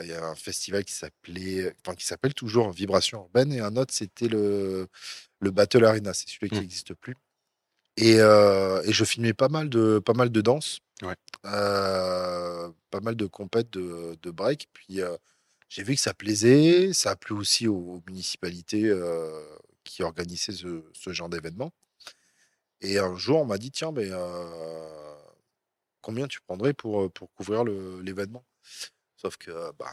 il 0.03 0.09
y 0.09 0.13
a 0.13 0.25
un 0.25 0.37
festival 0.37 0.85
qui 0.85 0.93
s'appelait, 0.93 1.75
enfin 1.81 1.97
qui 1.97 2.07
s'appelle 2.07 2.33
toujours 2.33 2.71
Vibration 2.71 3.19
Urbaine, 3.19 3.53
et 3.53 3.61
un 3.61 3.77
autre 3.77 3.93
c'était 3.93 4.29
le, 4.29 4.87
le 5.41 5.51
Battle 5.51 5.85
Arena, 5.85 6.15
c'est 6.15 6.29
celui 6.29 6.49
qui 6.49 6.57
mmh. 6.57 6.61
n'existe 6.61 6.95
plus. 6.95 7.17
Et, 7.97 8.13
et, 8.13 8.93
je 8.93 9.05
filmais 9.05 9.33
pas 9.33 9.49
mal 9.49 9.69
de, 9.69 9.99
pas 9.99 10.13
mal 10.13 10.31
de 10.31 10.41
danse, 10.41 10.79
pas 11.43 13.01
mal 13.03 13.17
de 13.17 13.27
compètes 13.27 13.71
de, 13.71 14.17
de 14.23 14.31
break. 14.31 14.69
Puis 14.73 15.01
j'ai 15.69 15.83
vu 15.83 15.97
que 15.97 16.01
ça 16.01 16.15
plaisait, 16.15 16.93
ça 16.93 17.11
a 17.11 17.17
plu 17.17 17.35
aussi 17.35 17.67
aux, 17.67 18.01
municipalités 18.07 18.95
qui 19.83 20.05
organisaient 20.05 20.53
ce, 20.53 20.85
ce 20.93 21.13
genre 21.13 21.29
d'événement. 21.29 21.73
Et 22.81 22.99
un 22.99 23.17
jour, 23.17 23.41
on 23.41 23.45
m'a 23.45 23.59
dit, 23.59 23.71
tiens, 23.71 23.93
mais 23.93 24.09
combien 26.01 26.27
tu 26.27 26.41
prendrais 26.41 26.73
pour, 26.73 27.11
pour 27.13 27.33
couvrir 27.33 27.65
l'événement? 27.65 28.45
Sauf 29.17 29.37
que, 29.37 29.51
bah, 29.79 29.91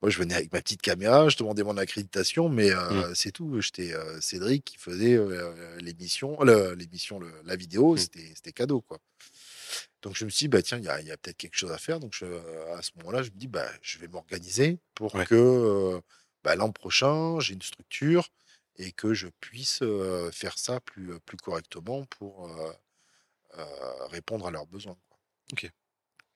moi, 0.00 0.10
je 0.10 0.18
venais 0.18 0.34
avec 0.34 0.52
ma 0.52 0.60
petite 0.60 0.80
caméra, 0.80 1.28
je 1.28 1.36
demandais 1.36 1.64
mon 1.64 1.76
accréditation, 1.76 2.48
mais 2.48 2.70
mmh. 2.70 3.14
c'est 3.14 3.32
tout. 3.32 3.60
J'étais 3.60 3.92
Cédric 4.20 4.64
qui 4.64 4.76
faisait 4.78 5.18
l'émission, 5.80 6.40
l'émission, 6.42 7.20
la 7.44 7.56
vidéo, 7.56 7.94
mmh. 7.94 7.98
c'était 7.98 8.52
cadeau, 8.52 8.80
quoi. 8.80 8.98
Donc 10.02 10.16
je 10.16 10.24
me 10.24 10.30
suis 10.30 10.44
dit, 10.44 10.48
bah, 10.48 10.62
tiens, 10.62 10.78
il 10.78 10.84
y 10.84 11.10
a, 11.10 11.16
peut-être 11.16 11.36
quelque 11.36 11.56
chose 11.56 11.72
à 11.72 11.78
faire. 11.78 11.98
Donc 11.98 12.14
à 12.72 12.82
ce 12.82 12.92
moment-là, 12.98 13.22
je 13.22 13.30
me 13.30 13.36
dis, 13.36 13.48
bah, 13.48 13.68
je 13.82 13.98
vais 13.98 14.08
m'organiser 14.08 14.78
pour 14.94 15.12
que 15.24 16.00
bah, 16.44 16.54
l'an 16.54 16.70
prochain, 16.70 17.40
j'ai 17.40 17.54
une 17.54 17.62
structure 17.62 18.28
et 18.78 18.92
que 18.92 19.12
je 19.14 19.28
puisse 19.40 19.82
faire 20.32 20.58
ça 20.58 20.80
plus, 20.80 21.18
plus 21.20 21.36
correctement 21.36 22.04
pour 22.04 22.50
répondre 24.10 24.46
à 24.46 24.50
leurs 24.50 24.66
besoins. 24.66 24.96
Ok. 25.52 25.70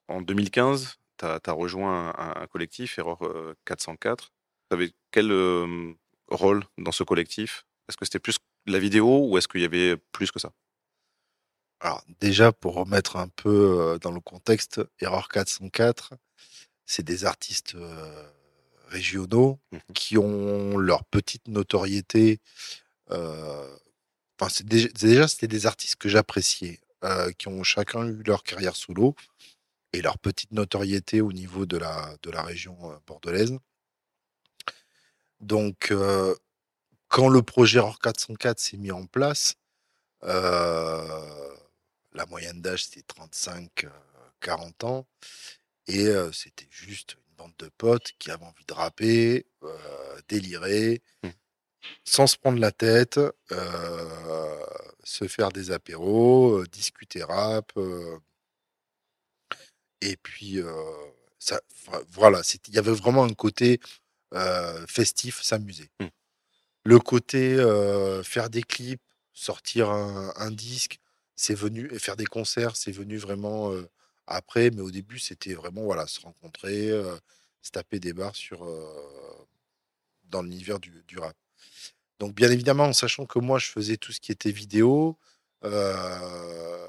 En 0.09 0.20
2015, 0.20 0.98
tu 1.18 1.24
as, 1.24 1.52
rejoint 1.52 2.12
un, 2.18 2.46
collectif, 2.48 2.98
Error 2.98 3.18
404. 3.64 4.33
Tu 4.70 4.74
avais 4.74 4.92
quel 5.11 5.33
rôle 6.28 6.64
dans 6.78 6.92
ce 6.92 7.05
collectif? 7.05 7.64
Est-ce 7.88 7.96
que 7.96 8.05
c'était 8.05 8.18
plus 8.18 8.38
la 8.66 8.78
vidéo 8.78 9.28
ou 9.28 9.38
est-ce 9.38 9.48
qu'il 9.48 9.61
y 9.61 9.64
avait 9.64 9.96
plus 9.96 10.31
que 10.31 10.38
ça? 10.38 10.52
Alors 11.81 12.05
déjà, 12.20 12.52
pour 12.52 12.74
remettre 12.74 13.16
un 13.16 13.28
peu 13.28 13.98
dans 14.00 14.12
le 14.12 14.20
contexte, 14.20 14.81
Error 15.00 15.28
404, 15.28 16.14
c'est 16.87 17.02
des 17.02 17.24
artistes 17.24 17.76
régionaux 18.92 19.59
mmh 19.72 19.78
qui 19.94 20.18
ont 20.18 20.78
leur 20.78 21.05
petite 21.05 21.48
notoriété. 21.48 22.40
Enfin, 23.11 24.48
c'est 24.48 24.66
déjà, 24.66 25.28
c'était 25.28 25.48
des 25.48 25.66
artistes 25.66 25.96
que 25.96 26.09
j'appréciais, 26.09 26.81
qui 27.38 27.48
ont 27.48 27.62
chacun 27.62 28.07
eu 28.07 28.22
leur 28.24 28.42
carrière 28.42 28.76
solo 28.76 29.14
et 29.92 30.02
leur 30.02 30.18
petite 30.18 30.52
notoriété 30.52 31.20
au 31.20 31.33
niveau 31.33 31.66
de 31.66 31.76
la, 31.76 32.16
de 32.22 32.31
la 32.31 32.42
région 32.42 32.76
bordelaise. 33.07 33.57
Donc, 35.40 35.92
quand 37.09 37.28
le 37.28 37.42
projet 37.42 37.81
ROR 37.81 37.98
404 37.98 38.59
s'est 38.59 38.78
mis 38.78 38.92
en 38.92 39.07
place, 39.07 39.55
la 40.22 42.26
moyenne 42.28 42.62
d'âge 42.62 42.87
c'était 42.87 43.05
35-40 44.42 44.87
ans 44.87 45.07
et 45.87 46.09
c'était 46.33 46.68
juste 46.70 47.16
une 47.32 47.36
bande 47.36 47.54
de 47.58 47.70
potes 47.78 48.12
qui 48.18 48.30
avaient 48.30 48.44
envie 48.44 48.64
de 48.66 48.74
rapper, 48.74 49.46
délirer, 50.28 51.02
mmh. 51.22 51.28
sans 52.04 52.26
se 52.26 52.36
prendre 52.36 52.58
la 52.58 52.72
tête, 52.72 53.20
se 55.04 55.26
faire 55.26 55.50
des 55.50 55.70
apéros, 55.70 56.64
discuter 56.66 57.22
rap. 57.22 57.72
et 60.00 60.16
puis, 60.16 60.60
ça, 61.38 61.60
voilà, 62.08 62.42
il 62.68 62.74
y 62.74 62.78
avait 62.78 62.92
vraiment 62.92 63.24
un 63.24 63.34
côté 63.34 63.80
festif, 64.86 65.42
s'amuser. 65.42 65.90
Mmh. 66.00 66.06
Le 66.84 66.98
côté 66.98 67.56
faire 68.24 68.50
des 68.50 68.62
clips, 68.62 69.02
sortir 69.32 69.90
un, 69.90 70.50
disque, 70.50 70.98
c'est 71.36 71.54
venu, 71.54 71.88
et 71.92 71.98
faire 71.98 72.16
des 72.16 72.26
concerts, 72.26 72.76
c'est 72.76 72.92
venu 72.92 73.16
vraiment 73.16 73.72
après, 74.32 74.70
mais 74.70 74.80
au 74.80 74.90
début, 74.90 75.18
c'était 75.18 75.54
vraiment 75.54 75.82
voilà, 75.82 76.06
se 76.06 76.20
rencontrer, 76.20 76.90
se 77.62 77.70
taper 77.70 78.00
des 78.00 78.12
bars 78.12 78.36
sur, 78.36 78.66
dans 80.24 80.42
l'univers 80.42 80.80
du, 80.80 81.04
du, 81.06 81.18
rap. 81.18 81.36
Donc, 82.18 82.34
bien 82.34 82.50
évidemment, 82.50 82.84
en 82.84 82.92
sachant 82.92 83.26
que 83.26 83.38
moi, 83.38 83.58
je 83.58 83.66
faisais 83.66 83.96
tout 83.96 84.12
ce 84.12 84.20
qui 84.20 84.32
était 84.32 84.50
vidéo, 84.50 85.18
la, 85.62 86.88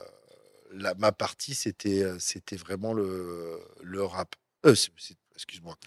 ma 0.97 1.12
partie, 1.12 1.53
c'était, 1.53 2.03
c'était 2.19 2.56
vraiment 2.56 2.93
le, 2.93 3.60
le 3.82 4.03
rap. 4.03 4.36
excuse-moi. 4.63 5.77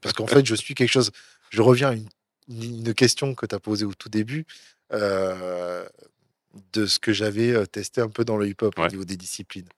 Parce 0.00 0.14
qu'en 0.14 0.26
fait, 0.26 0.44
je 0.44 0.54
suis 0.54 0.74
quelque 0.74 0.90
chose. 0.90 1.10
Je 1.50 1.62
reviens 1.62 1.90
à 1.90 1.94
une, 1.94 2.08
une 2.48 2.94
question 2.94 3.34
que 3.34 3.46
tu 3.46 3.54
as 3.54 3.60
posée 3.60 3.84
au 3.84 3.94
tout 3.94 4.08
début. 4.08 4.46
de 6.72 6.86
ce 6.86 6.98
que 6.98 7.12
j'avais 7.12 7.66
testé 7.66 8.00
un 8.00 8.08
peu 8.08 8.24
dans 8.24 8.36
le 8.36 8.48
hip-hop 8.48 8.78
au 8.78 8.88
niveau 8.88 9.04
des 9.04 9.16
disciplines. 9.16 9.68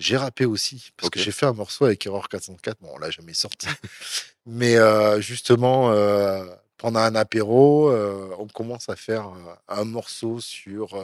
J'ai 0.00 0.16
rappé 0.16 0.46
aussi, 0.46 0.92
parce 0.96 1.10
que 1.10 1.20
j'ai 1.20 1.30
fait 1.30 1.44
un 1.44 1.52
morceau 1.52 1.84
avec 1.84 2.06
Error 2.06 2.26
404. 2.26 2.78
Bon, 2.80 2.88
on 2.94 2.98
l'a 2.98 3.10
jamais 3.10 3.34
sorti. 3.34 3.66
Mais 4.46 4.76
justement, 5.20 5.94
pendant 6.78 7.00
un 7.00 7.14
apéro, 7.14 7.92
on 8.38 8.46
commence 8.48 8.88
à 8.88 8.96
faire 8.96 9.30
un 9.68 9.84
morceau 9.84 10.40
sur 10.40 10.98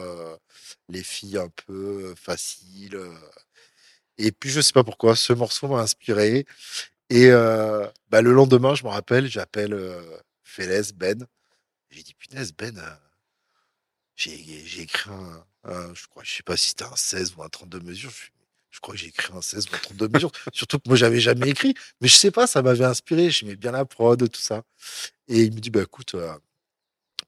les 0.89 1.03
filles 1.03 1.37
un 1.37 1.49
peu 1.67 2.15
faciles. 2.19 2.99
Et 4.17 4.31
puis, 4.31 4.49
je 4.49 4.61
sais 4.61 4.73
pas 4.73 4.83
pourquoi, 4.83 5.15
ce 5.15 5.31
morceau 5.31 5.67
m'a 5.67 5.81
inspiré. 5.81 6.47
Et 7.11 7.29
bah, 7.29 8.21
le 8.23 8.33
lendemain, 8.33 8.73
je 8.73 8.83
me 8.83 8.89
rappelle, 8.89 9.27
j'appelle 9.27 9.79
Félès, 10.43 10.91
Ben. 10.91 11.27
J'ai 11.91 12.01
dit, 12.01 12.15
punaise, 12.15 12.51
Ben, 12.51 12.81
j'ai 14.15 14.81
écrit 14.81 15.11
un, 15.11 15.93
je 15.93 16.07
crois, 16.07 16.23
je 16.23 16.37
sais 16.37 16.43
pas 16.43 16.57
si 16.57 16.69
c'était 16.69 16.85
un 16.85 16.95
16 16.95 17.35
ou 17.37 17.43
un 17.43 17.49
32 17.49 17.79
mesures. 17.81 18.09
Je 18.09 18.31
crois 18.79 18.95
que 18.95 18.99
j'ai 18.99 19.07
écrit 19.07 19.33
un 19.33 19.41
16 19.41 19.67
ou 19.71 19.75
un 19.75 19.79
32 19.79 20.07
mesures. 20.09 20.31
Surtout 20.53 20.79
que 20.79 20.87
moi, 20.87 20.97
j'avais 20.97 21.19
jamais 21.19 21.49
écrit. 21.49 21.73
Mais 22.01 22.07
je 22.07 22.15
sais 22.15 22.31
pas, 22.31 22.47
ça 22.47 22.61
m'avait 22.61 22.85
inspiré. 22.85 23.29
J'aimais 23.29 23.55
bien 23.55 23.71
la 23.71 23.85
prod, 23.85 24.29
tout 24.29 24.41
ça. 24.41 24.63
Et 25.27 25.43
il 25.43 25.53
me 25.53 25.59
dit, 25.59 25.69
bah 25.69 25.81
écoute, 25.81 26.15
euh, 26.15 26.31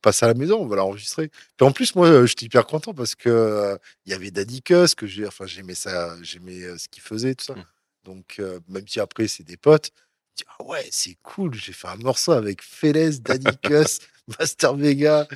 passe 0.02 0.24
à 0.24 0.28
la 0.28 0.34
maison, 0.34 0.60
on 0.60 0.68
va 0.68 0.78
l'enregistrer. 0.78 1.30
Puis 1.58 1.68
en 1.68 1.72
plus, 1.72 1.96
moi, 1.96 2.08
euh, 2.08 2.26
j'étais 2.26 2.46
hyper 2.46 2.66
content 2.66 2.94
parce 2.94 3.16
que 3.16 3.30
euh, 3.30 3.78
il 4.06 4.12
y 4.12 4.16
avait 4.16 4.32
Daddy 4.32 4.62
Cuss, 4.62 4.96
que 4.96 5.08
j'ai, 5.08 5.28
enfin, 5.28 5.46
j'aimais 5.46 5.76
ça, 5.76 6.16
j'aimais 6.22 6.78
ce 6.78 6.88
qu'il 6.88 7.04
faisait, 7.04 7.36
tout 7.36 7.46
ça. 7.46 7.56
Mmh. 7.56 7.66
Donc, 8.06 8.42
même 8.70 8.88
si 8.88 9.00
après, 9.00 9.28
c'est 9.28 9.44
des 9.44 9.58
potes, 9.58 9.92
je 10.32 10.44
dis, 10.44 10.50
ah 10.58 10.64
ouais, 10.64 10.88
c'est 10.90 11.18
cool, 11.22 11.54
j'ai 11.54 11.74
fait 11.74 11.90
un 11.90 11.98
morceau 11.98 12.32
avec 12.32 12.64
Félès, 12.64 13.22
Daddy 13.22 13.58
Cuss. 13.64 14.00
Master 14.40 14.76
Vega. 14.76 15.28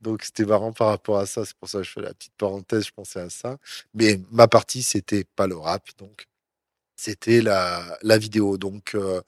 Donc 0.00 0.22
c'était 0.24 0.44
marrant 0.44 0.72
par 0.72 0.88
rapport 0.88 1.18
à 1.18 1.26
ça. 1.26 1.44
C'est 1.44 1.56
pour 1.56 1.68
ça 1.68 1.78
que 1.78 1.84
je 1.84 1.90
fais 1.90 2.00
la 2.00 2.14
petite 2.14 2.34
parenthèse, 2.36 2.86
je 2.86 2.92
pensais 2.92 3.20
à 3.20 3.30
ça. 3.30 3.58
Mais 3.94 4.20
ma 4.30 4.48
partie, 4.48 4.82
c'était 4.82 5.24
pas 5.24 5.46
le 5.46 5.56
rap, 5.56 5.88
donc 5.98 6.26
c'était 6.96 7.40
la, 7.40 7.98
la 8.02 8.18
vidéo. 8.18 8.58
Donc 8.58 8.94
euh, 8.94 9.22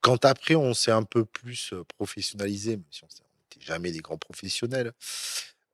quand 0.00 0.24
après 0.24 0.54
on 0.54 0.74
s'est 0.74 0.90
un 0.90 1.04
peu 1.04 1.24
plus 1.24 1.72
euh, 1.72 1.84
professionnalisé, 1.96 2.76
même 2.76 2.84
si 2.90 3.04
on 3.04 3.06
n'était 3.06 3.66
jamais 3.66 3.92
des 3.92 4.00
grands 4.00 4.18
professionnels, 4.18 4.92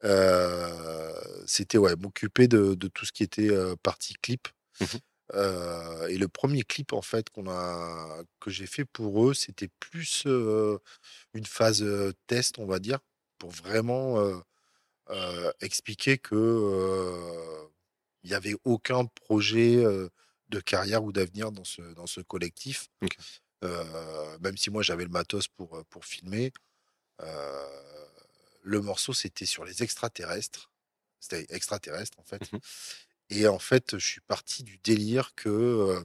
euh, 0.04 1.12
c'était 1.46 1.78
ouais, 1.78 1.96
m'occuper 1.96 2.48
de, 2.48 2.74
de, 2.74 2.88
tout 2.88 3.06
ce 3.06 3.12
qui 3.12 3.22
était 3.22 3.50
partie 3.82 4.14
clip. 4.14 4.48
Mmh 4.80 4.84
et 5.34 6.18
le 6.18 6.28
premier 6.28 6.62
clip 6.62 6.92
en 6.92 7.02
fait 7.02 7.30
qu'on 7.30 7.48
a 7.50 8.22
que 8.40 8.50
j'ai 8.50 8.66
fait 8.66 8.84
pour 8.84 9.28
eux, 9.28 9.34
c'était 9.34 9.70
plus 9.80 10.24
une 10.24 11.46
phase 11.46 11.84
test, 12.26 12.58
on 12.58 12.66
va 12.66 12.78
dire, 12.78 13.00
pour 13.38 13.50
vraiment 13.50 14.18
expliquer 15.60 16.18
que 16.18 17.68
il 18.22 18.30
n'y 18.30 18.34
avait 18.34 18.56
aucun 18.64 19.04
projet 19.06 19.84
de 20.48 20.60
carrière 20.60 21.04
ou 21.04 21.12
d'avenir 21.12 21.52
dans 21.52 21.64
ce 21.64 21.82
dans 21.94 22.06
ce 22.06 22.20
collectif. 22.20 22.88
même 24.40 24.56
si 24.56 24.70
moi 24.70 24.82
j'avais 24.82 25.04
le 25.04 25.10
matos 25.10 25.48
pour 25.48 25.84
pour 25.90 26.04
filmer, 26.04 26.52
le 28.62 28.80
morceau 28.80 29.12
c'était 29.12 29.46
sur 29.46 29.64
les 29.64 29.82
extraterrestres. 29.82 30.70
C'était 31.18 31.46
extraterrestre 31.54 32.18
en 32.20 32.24
fait. 32.24 32.42
Et 33.30 33.48
en 33.48 33.58
fait, 33.58 33.98
je 33.98 34.06
suis 34.06 34.20
parti 34.20 34.62
du 34.62 34.78
délire 34.84 35.34
que 35.34 35.96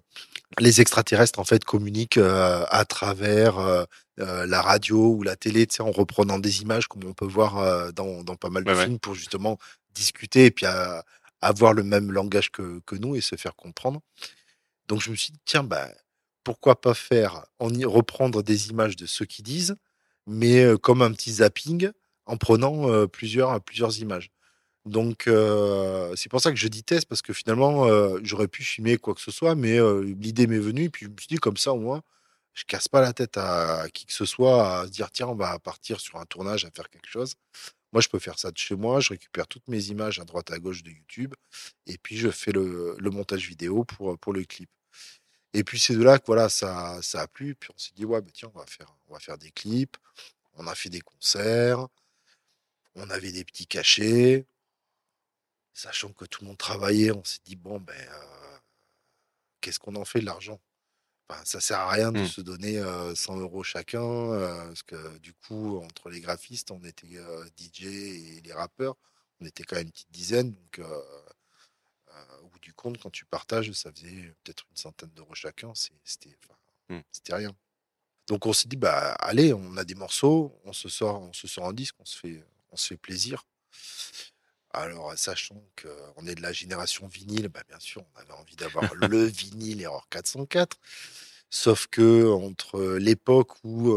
les 0.59 0.81
extraterrestres 0.81 1.39
en 1.39 1.43
fait 1.43 1.63
communiquent 1.63 2.17
à 2.17 2.85
travers 2.87 3.85
la 4.17 4.61
radio 4.61 5.09
ou 5.15 5.23
la 5.23 5.35
télé, 5.35 5.67
tu 5.67 5.75
sais, 5.75 5.83
en 5.83 5.91
reprenant 5.91 6.39
des 6.39 6.61
images 6.61 6.87
comme 6.87 7.03
on 7.05 7.13
peut 7.13 7.25
voir 7.25 7.93
dans, 7.93 8.23
dans 8.23 8.35
pas 8.35 8.49
mal 8.49 8.63
de 8.63 8.73
films 8.73 8.99
pour 8.99 9.13
justement 9.15 9.57
discuter 9.93 10.45
et 10.45 10.51
puis 10.51 10.65
avoir 11.41 11.73
le 11.73 11.83
même 11.83 12.11
langage 12.11 12.51
que, 12.51 12.81
que 12.85 12.95
nous 12.95 13.15
et 13.15 13.21
se 13.21 13.35
faire 13.35 13.55
comprendre. 13.55 14.01
Donc 14.87 15.01
je 15.01 15.11
me 15.11 15.15
suis 15.15 15.31
dit 15.31 15.39
tiens 15.45 15.63
bah 15.63 15.89
pourquoi 16.43 16.81
pas 16.81 16.95
faire 16.95 17.45
en 17.59 17.71
y 17.73 17.85
reprendre 17.85 18.41
des 18.41 18.69
images 18.69 18.95
de 18.95 19.05
ceux 19.05 19.25
qui 19.25 19.43
disent, 19.43 19.75
mais 20.25 20.65
comme 20.81 21.03
un 21.03 21.11
petit 21.11 21.33
zapping 21.33 21.91
en 22.25 22.37
prenant 22.37 23.07
plusieurs 23.07 23.61
plusieurs 23.61 23.99
images. 23.99 24.31
Donc, 24.85 25.29
c'est 26.15 26.29
pour 26.29 26.41
ça 26.41 26.51
que 26.51 26.57
je 26.57 26.67
dis 26.67 26.83
test, 26.83 27.07
parce 27.07 27.21
que 27.21 27.33
finalement, 27.33 27.87
j'aurais 28.23 28.47
pu 28.47 28.63
filmer 28.63 28.97
quoi 28.97 29.13
que 29.13 29.21
ce 29.21 29.31
soit, 29.31 29.55
mais 29.55 29.79
l'idée 30.03 30.47
m'est 30.47 30.59
venue, 30.59 30.89
puis 30.89 31.05
je 31.05 31.11
me 31.11 31.17
suis 31.17 31.27
dit, 31.27 31.37
comme 31.37 31.57
ça, 31.57 31.73
au 31.73 31.79
moins, 31.79 32.01
je 32.53 32.63
casse 32.65 32.87
pas 32.87 33.01
la 33.01 33.13
tête 33.13 33.37
à, 33.37 33.87
qui 33.93 34.05
que 34.05 34.13
ce 34.13 34.25
soit, 34.25 34.81
à 34.81 34.85
se 34.85 34.91
dire, 34.91 35.11
tiens, 35.11 35.27
on 35.27 35.35
va 35.35 35.59
partir 35.59 35.99
sur 35.99 36.17
un 36.17 36.25
tournage, 36.25 36.65
à 36.65 36.71
faire 36.71 36.89
quelque 36.89 37.07
chose. 37.07 37.35
Moi, 37.93 38.01
je 38.01 38.09
peux 38.09 38.19
faire 38.19 38.39
ça 38.39 38.51
de 38.51 38.57
chez 38.57 38.75
moi, 38.75 38.99
je 39.01 39.09
récupère 39.09 39.47
toutes 39.47 39.67
mes 39.67 39.85
images 39.87 40.19
à 40.19 40.25
droite 40.25 40.51
à 40.51 40.59
gauche 40.59 40.83
de 40.83 40.91
YouTube, 40.91 41.33
et 41.87 41.97
puis 41.97 42.17
je 42.17 42.29
fais 42.29 42.51
le, 42.51 42.97
montage 43.11 43.47
vidéo 43.47 43.83
pour, 43.83 44.17
pour 44.17 44.33
le 44.33 44.43
clip. 44.45 44.69
Et 45.53 45.63
puis 45.63 45.79
c'est 45.79 45.95
de 45.95 46.03
là 46.03 46.17
que 46.17 46.25
voilà, 46.25 46.49
ça, 46.49 47.01
ça 47.01 47.21
a 47.21 47.27
plu, 47.27 47.55
puis 47.55 47.69
on 47.75 47.77
s'est 47.77 47.91
dit, 47.95 48.05
ouais, 48.05 48.21
bah, 48.21 48.29
tiens, 48.33 48.51
on 48.53 48.59
va, 48.59 48.65
faire, 48.65 48.95
on 49.09 49.13
va 49.13 49.19
faire 49.19 49.37
des 49.37 49.51
clips, 49.51 49.97
on 50.53 50.67
a 50.67 50.75
fait 50.75 50.89
des 50.89 51.01
concerts, 51.01 51.87
on 52.95 53.09
avait 53.09 53.31
des 53.31 53.43
petits 53.43 53.67
cachets, 53.67 54.45
sachant 55.73 56.11
que 56.13 56.25
tout 56.25 56.41
le 56.41 56.47
monde 56.47 56.57
travaillait, 56.57 57.11
on 57.11 57.23
s'est 57.23 57.39
dit 57.45 57.55
bon 57.55 57.79
ben 57.79 58.09
qu'est-ce 59.61 59.79
qu'on 59.79 59.95
en 59.95 60.05
fait 60.05 60.19
de 60.19 60.25
l'argent? 60.25 60.59
Enfin, 61.29 61.41
Ça 61.45 61.61
sert 61.61 61.79
à 61.79 61.89
rien 61.89 62.11
de 62.11 62.21
mmh. 62.21 62.27
se 62.27 62.41
donner 62.41 62.83
100 63.15 63.37
euros 63.37 63.63
chacun, 63.63 64.01
parce 64.67 64.83
que 64.83 65.17
du 65.19 65.33
coup 65.33 65.79
entre 65.79 66.09
les 66.09 66.19
graphistes, 66.19 66.71
on 66.71 66.83
était 66.83 67.07
DJ 67.57 67.83
et 67.83 68.41
les 68.43 68.53
rappeurs, 68.53 68.97
on 69.39 69.45
était 69.45 69.63
quand 69.63 69.75
même 69.77 69.85
une 69.85 69.91
petite 69.91 70.11
dizaine, 70.11 70.51
donc 70.51 70.81
au 72.41 72.47
bout 72.47 72.59
du 72.59 72.73
compte, 72.73 72.97
quand 73.01 73.09
tu 73.09 73.25
partages, 73.25 73.71
ça 73.71 73.91
faisait 73.91 74.33
peut-être 74.43 74.65
une 74.69 74.75
centaine 74.77 75.11
d'euros 75.11 75.33
chacun, 75.33 75.73
c'était 75.75 76.35
mmh. 76.89 76.99
c'était 77.11 77.35
rien. 77.35 77.55
Donc 78.27 78.45
on 78.45 78.53
s'est 78.53 78.67
dit, 78.67 78.77
bah 78.77 79.13
allez, 79.13 79.53
on 79.53 79.77
a 79.77 79.83
des 79.83 79.95
morceaux, 79.95 80.59
on 80.63 80.73
se 80.73 80.89
sort, 80.89 81.21
on 81.21 81.33
se 81.33 81.47
sort 81.47 81.65
en 81.65 81.73
disque, 81.73 81.95
on 81.99 82.05
se 82.05 82.17
fait, 82.17 82.43
on 82.71 82.77
se 82.77 82.87
fait 82.87 82.97
plaisir. 82.97 83.45
Alors, 84.73 85.17
sachant 85.17 85.61
qu'on 85.81 86.25
est 86.27 86.35
de 86.35 86.41
la 86.41 86.53
génération 86.53 87.07
vinyle, 87.07 87.49
bah, 87.49 87.63
bien 87.67 87.79
sûr, 87.79 88.03
on 88.15 88.19
avait 88.19 88.31
envie 88.33 88.55
d'avoir 88.55 88.93
le 88.95 89.23
vinyle 89.25 89.81
Error 89.81 90.07
404. 90.09 90.77
Sauf 91.49 91.87
que 91.87 92.31
entre 92.31 92.81
l'époque 92.97 93.51
où 93.65 93.93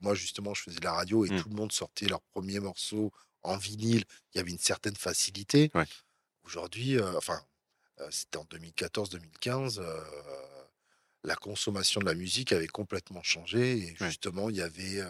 moi 0.00 0.14
justement 0.14 0.54
je 0.54 0.62
faisais 0.62 0.80
la 0.82 0.92
radio 0.92 1.24
et 1.24 1.30
Mmh. 1.30 1.36
tout 1.36 1.48
le 1.48 1.54
monde 1.56 1.72
sortait 1.72 2.06
leurs 2.06 2.22
premiers 2.22 2.60
morceaux 2.60 3.12
en 3.42 3.56
vinyle, 3.56 4.04
il 4.34 4.38
y 4.38 4.40
avait 4.40 4.50
une 4.50 4.58
certaine 4.58 4.96
facilité. 4.96 5.72
Ouais. 5.74 5.86
Aujourd'hui, 6.44 6.98
euh, 6.98 7.16
enfin, 7.16 7.40
euh, 8.00 8.08
c'était 8.10 8.38
en 8.38 8.44
2014-2015, 8.44 9.80
euh, 9.80 10.00
la 11.24 11.36
consommation 11.36 12.00
de 12.00 12.06
la 12.06 12.14
musique 12.14 12.52
avait 12.52 12.66
complètement 12.66 13.22
changé. 13.22 13.78
Et 13.78 13.94
Ouais. 14.00 14.14
justement, 14.14 14.48
il 14.50 14.56
y 14.56 14.62
avait 14.62 15.02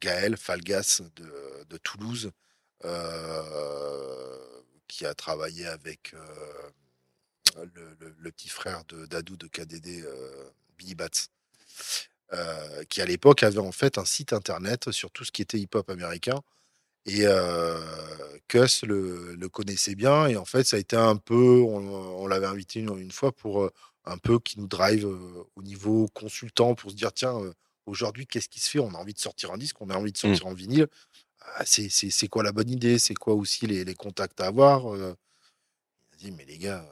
Gaël 0.00 0.36
Falgas 0.36 1.02
de, 1.16 1.64
de 1.68 1.76
Toulouse 1.78 2.32
qui 4.88 5.06
a 5.06 5.14
travaillé 5.14 5.66
avec 5.66 6.14
euh, 6.14 6.70
le, 7.74 7.96
le- 8.00 8.14
le 8.18 8.32
petit 8.32 8.48
frère 8.48 8.84
de 8.86 9.06
Dadou 9.06 9.36
de 9.36 9.46
KDD, 9.46 10.02
euh, 10.04 10.50
Billy 10.78 10.94
Bats. 10.94 11.08
euh, 12.32 12.84
qui 12.88 13.00
à 13.00 13.06
l'époque 13.06 13.42
avait 13.42 13.58
en 13.58 13.72
fait 13.72 13.98
un 13.98 14.04
site 14.04 14.32
internet 14.32 14.90
sur 14.92 15.10
tout 15.10 15.24
ce 15.24 15.32
qui 15.32 15.42
était 15.42 15.58
hip-hop 15.58 15.88
américain 15.90 16.40
et 17.06 17.22
euh, 17.26 17.78
Cuss 18.48 18.84
le, 18.84 19.34
le 19.36 19.48
connaissait 19.48 19.94
bien. 19.96 20.26
Et 20.28 20.36
en 20.36 20.44
fait, 20.46 20.64
ça 20.64 20.76
a 20.76 20.80
été 20.80 20.96
un 20.96 21.16
peu. 21.16 21.60
On, 21.62 21.78
on 22.22 22.26
l'avait 22.28 22.46
invité 22.46 22.80
une, 22.80 22.96
une 22.98 23.12
fois 23.12 23.32
pour 23.32 23.64
euh, 23.64 23.72
un 24.06 24.18
peu 24.18 24.38
qui 24.40 24.60
nous 24.60 24.68
drive 24.68 25.06
euh, 25.06 25.44
au 25.56 25.62
niveau 25.62 26.08
consultant 26.14 26.74
pour 26.74 26.90
se 26.92 26.96
dire 26.96 27.12
tiens, 27.12 27.38
euh, 27.40 27.52
aujourd'hui, 27.86 28.26
qu'est-ce 28.26 28.48
qui 28.50 28.60
se 28.60 28.70
fait? 28.70 28.80
On 28.80 28.94
a 28.94 28.98
envie 28.98 29.14
de 29.14 29.20
sortir 29.20 29.52
un 29.52 29.58
disque, 29.58 29.80
on 29.80 29.90
a 29.90 29.96
envie 29.96 30.12
de 30.12 30.18
sortir 30.18 30.46
en 30.46 30.54
vinyle. 30.54 30.88
Ah, 31.56 31.64
c'est, 31.66 32.28
quoi 32.28 32.42
la 32.42 32.52
bonne 32.52 32.70
idée? 32.70 32.98
C'est 32.98 33.14
quoi 33.14 33.34
aussi 33.34 33.66
les, 33.66 33.84
les 33.84 33.94
contacts 33.94 34.40
à 34.40 34.46
avoir 34.46 34.96
Il 34.96 35.02
a 35.04 36.16
dit 36.18 36.30
mais 36.32 36.44
les 36.44 36.58
gars, 36.58 36.84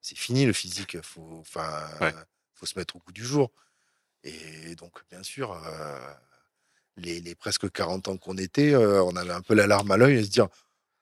c'est 0.00 0.16
fini 0.18 0.44
le 0.46 0.52
physique. 0.52 1.00
Faut, 1.02 1.38
enfin, 1.40 1.88
Ouais. 2.00 2.12
faut 2.54 2.66
se 2.66 2.78
mettre 2.78 2.96
au 2.96 2.98
goût 3.00 3.12
du 3.12 3.24
jour. 3.24 3.50
Et 4.24 4.74
donc, 4.76 5.02
bien 5.10 5.22
sûr. 5.22 5.52
euh, 5.52 6.12
les, 6.96 7.20
les 7.20 7.34
presque 7.34 7.70
40 7.70 8.08
ans 8.08 8.16
qu'on 8.18 8.36
était, 8.36 8.74
euh, 8.74 9.02
on 9.04 9.16
avait 9.16 9.32
un 9.32 9.40
peu 9.40 9.54
la 9.54 9.66
larme 9.66 9.90
à 9.90 9.96
l'œil 9.96 10.18
et 10.18 10.24
se 10.24 10.28
dire 10.30 10.48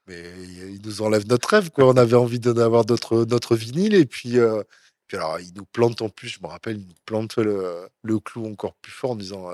mais 0.06 0.22
ils 0.44 0.80
nous 0.84 1.02
enlèvent 1.02 1.26
notre 1.28 1.48
rêve 1.50 1.70
quoi. 1.70 1.86
On 1.88 1.96
avait 1.96 2.16
envie 2.16 2.40
d'en 2.40 2.56
avoir 2.56 2.84
notre, 2.86 3.24
notre 3.24 3.56
vinyle 3.56 3.94
et 3.94 4.06
puis, 4.06 4.38
euh, 4.38 4.62
puis 5.08 5.16
alors 5.16 5.38
ils 5.40 5.52
nous 5.54 5.64
plantent 5.66 6.02
en 6.02 6.08
plus, 6.08 6.28
je 6.28 6.40
me 6.42 6.46
rappelle, 6.46 6.78
ils 6.78 6.86
nous 6.86 6.94
plantent 7.06 7.36
le, 7.38 7.88
le 8.02 8.18
clou 8.20 8.46
encore 8.46 8.74
plus 8.76 8.92
fort 8.92 9.12
en 9.12 9.16
disant 9.16 9.50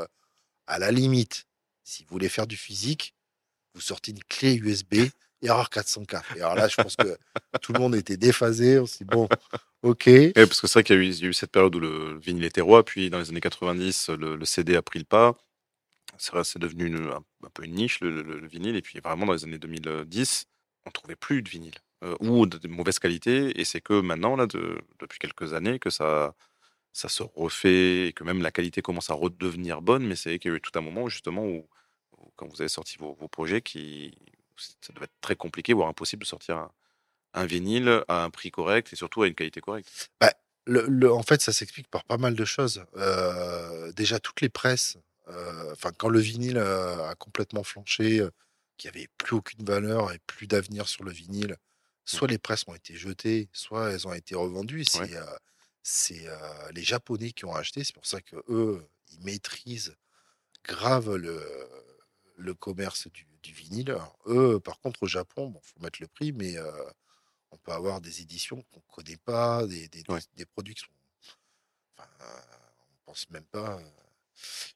à 0.67 0.79
la 0.79 0.91
limite, 0.93 1.47
si 1.87 2.03
vous 2.03 2.09
voulez 2.11 2.29
faire 2.29 2.49
du 2.49 2.57
physique, 2.57 3.15
vous 3.75 3.81
sortez 3.81 4.11
une 4.11 4.23
clé 4.25 4.57
USB 4.57 4.95
erreur 5.43 5.71
404. 5.71 6.37
Et 6.37 6.41
alors 6.41 6.57
là, 6.57 6.67
je 6.67 6.77
pense 6.77 6.97
que 6.97 7.17
tout 7.63 7.73
le 7.73 7.79
monde 7.79 7.95
était 7.95 8.17
déphasé. 8.17 8.81
On 8.81 8.87
s'est 8.87 9.05
dit 9.05 9.11
bon, 9.11 9.29
ok. 9.83 10.11
Parce 10.35 10.61
que 10.61 10.67
c'est 10.67 10.73
vrai 10.81 10.85
qu'il 10.85 10.97
y, 10.97 10.99
a 10.99 11.03
eu- 11.03 11.07
il 11.07 11.21
y 11.21 11.25
a 11.27 11.29
eu 11.29 11.33
cette 11.35 11.53
période 11.53 11.75
où 11.77 11.81
le 11.81 12.19
vinyle 12.19 12.45
était 12.45 12.61
roi, 12.61 12.85
puis 12.85 13.09
dans 13.09 13.19
les 13.21 13.31
années 13.31 13.41
90, 13.41 14.11
le, 14.11 14.35
le 14.37 14.45
CD 14.45 14.75
a 14.77 14.83
pris 14.83 14.99
le 14.99 15.05
pas. 15.05 15.37
C'est 16.19 16.33
vrai, 16.33 16.45
c'est 16.45 16.59
devenu 16.59 16.87
une- 16.87 17.09
un, 17.09 17.25
un 17.45 17.51
peu 17.55 17.65
une 17.65 17.75
niche, 17.75 18.01
le, 18.01 18.11
le- 18.23 18.41
le 18.41 18.49
vinyle, 18.49 18.77
et 18.77 18.83
puis 18.83 19.01
vraiment 19.01 19.27
dans 19.27 19.33
les 19.35 19.45
années 19.45 19.59
2010, 19.59 20.47
on 20.87 20.91
trouvait 20.91 21.17
plus 21.17 21.43
de 21.43 21.49
vinyle, 21.51 21.75
euh, 22.05 22.17
ou 22.21 22.47
de, 22.47 22.59
de 22.59 22.69
mauvaise 22.69 22.99
qualité, 22.99 23.61
et 23.61 23.65
c'est 23.65 23.81
que 23.81 24.01
maintenant, 24.01 24.37
là, 24.37 24.47
de- 24.47 24.81
depuis 25.01 25.19
quelques 25.19 25.55
années, 25.55 25.79
que 25.79 25.91
ça, 25.91 26.35
ça 26.93 27.09
se 27.09 27.23
refait, 27.23 28.09
et 28.09 28.13
que 28.15 28.25
même 28.25 28.43
la 28.43 28.51
qualité 28.53 28.83
commence 28.83 29.11
à 29.11 29.15
redevenir 29.15 29.83
bonne, 29.83 30.07
mais 30.07 30.17
c'est 30.17 30.39
qu'il 30.39 30.51
y 30.51 30.55
a 30.55 30.57
eu 30.57 30.61
tout 30.61 30.77
un 30.79 30.83
moment, 30.83 31.09
justement, 31.09 31.45
où 31.47 31.69
quand 32.37 32.47
vous 32.47 32.61
avez 32.61 32.69
sorti 32.69 32.97
vos, 32.99 33.15
vos 33.15 33.29
projets, 33.29 33.63
qui, 33.63 34.17
ça 34.59 34.93
devait 34.95 35.05
être 35.07 35.21
très 35.21 35.37
compliqué, 35.37 35.73
voire 35.73 35.89
impossible 35.89 36.23
de 36.23 36.27
sortir 36.27 36.57
un, 36.57 36.73
un 37.35 37.47
vinyle 37.47 38.05
à 38.09 38.25
un 38.25 38.31
prix 38.31 38.51
correct, 38.51 38.93
et 38.93 38.97
surtout 38.97 39.23
à 39.23 39.29
une 39.29 39.35
qualité 39.35 39.61
correcte. 39.61 40.11
Le, 40.69 40.85
le- 40.89 41.13
en 41.13 41.23
fait, 41.23 41.41
ça 41.41 41.53
s'explique 41.53 41.87
par 41.89 42.03
pas 42.03 42.17
mal 42.17 42.35
de 42.35 42.45
choses. 42.45 42.85
Euh, 42.97 43.93
déjà, 43.93 44.19
toutes 44.19 44.41
les 44.41 44.49
presses, 44.49 44.97
euh, 45.29 45.75
quand 45.97 46.09
le 46.09 46.19
vinyle 46.19 46.57
euh, 46.59 47.09
a 47.09 47.15
complètement 47.15 47.63
flanché, 47.63 48.19
euh, 48.19 48.31
qu'il 48.77 48.91
n'y 48.91 48.97
avait 48.99 49.09
plus 49.17 49.37
aucune 49.37 49.65
valeur 49.65 50.13
et 50.13 50.19
plus 50.27 50.49
d'avenir 50.49 50.89
sur 50.89 51.05
le 51.05 51.13
vinyle, 51.13 51.57
soit 52.05 52.27
les 52.27 52.39
presses 52.39 52.65
ont 52.67 52.75
été 52.75 52.97
jetées, 52.97 53.49
soit 53.53 53.91
elles 53.93 54.09
ont 54.09 54.13
été 54.13 54.35
revendues. 54.35 54.85
C'est 54.85 55.01
Ouais. 55.01 56.33
les 56.75 56.83
Japonais 56.83 57.31
qui 57.31 57.45
ont 57.45 57.55
acheté. 57.55 57.85
C'est 57.85 57.95
pour 57.95 58.07
ça 58.07 58.21
que 58.21 58.35
eux, 58.49 58.85
ils 59.13 59.21
maîtrisent 59.25 59.95
grave 60.65 61.15
le, 61.15 61.41
le 62.37 62.55
commerce 62.55 63.09
du, 63.09 63.27
du 63.43 63.53
vinyle. 63.53 63.91
Alors, 63.91 64.19
eux, 64.27 64.61
par 64.61 64.79
contre, 64.81 65.03
au 65.03 65.07
Japon, 65.07 65.49
bon, 65.49 65.61
faut 65.63 65.81
mettre 65.81 66.01
le 66.01 66.09
prix, 66.09 66.33
mais 66.33 66.57
euh, 66.59 66.71
on 67.51 67.57
peut 67.59 67.73
avoir 67.73 68.01
des 68.01 68.21
éditions 68.23 68.63
qu'on 68.71 68.81
ne 68.81 68.95
connaît 68.95 69.17
pas, 69.19 69.67
des, 69.67 69.89
des, 69.89 70.03
Ouais. 70.09 70.21
des- 70.21 70.27
des 70.39 70.47
produits 70.47 70.75
qui 70.75 70.83
sont. 70.83 70.89
Enfin, 71.99 72.09
on 73.07 73.07
pense 73.13 73.29
même 73.31 73.45
pas. 73.47 73.79
euh, 73.79 73.85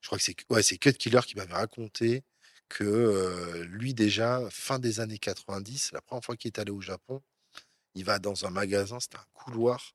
Je 0.01 0.07
crois 0.07 0.19
que 0.19 0.25
c'est 0.25 0.37
ouais, 0.51 0.63
Cut 0.63 0.93
Killer 0.95 1.21
qui 1.27 1.37
m'avait 1.37 1.53
raconté 1.55 2.25
que 2.69 2.85
euh, 2.85 3.65
lui, 3.65 3.95
déjà, 3.95 4.43
fin 4.51 4.79
des 4.79 5.01
années 5.01 5.19
90, 5.19 5.93
la 5.93 6.01
première 6.01 6.25
fois 6.25 6.37
qu'il 6.37 6.49
est 6.49 6.59
allé 6.59 6.71
au 6.71 6.81
Japon, 6.81 7.23
il 7.95 8.05
va 8.05 8.19
dans 8.19 8.47
un 8.47 8.51
magasin, 8.51 9.01
c'était 9.01 9.19
un 9.19 9.27
couloir. 9.35 9.95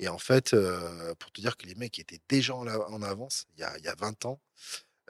Et 0.00 0.08
en 0.08 0.18
fait, 0.18 0.54
euh, 0.54 1.14
pour 1.16 1.32
te 1.32 1.40
dire 1.40 1.56
que 1.56 1.66
les 1.66 1.74
mecs 1.76 1.98
étaient 1.98 2.20
déjà 2.28 2.54
en, 2.56 2.64
la- 2.64 2.88
en 2.90 3.02
avance, 3.02 3.46
il 3.56 3.60
y 3.60 3.64
a, 3.64 3.78
il 3.78 3.84
y 3.84 3.88
a 3.88 3.94
20 3.96 4.24
ans, 4.26 4.40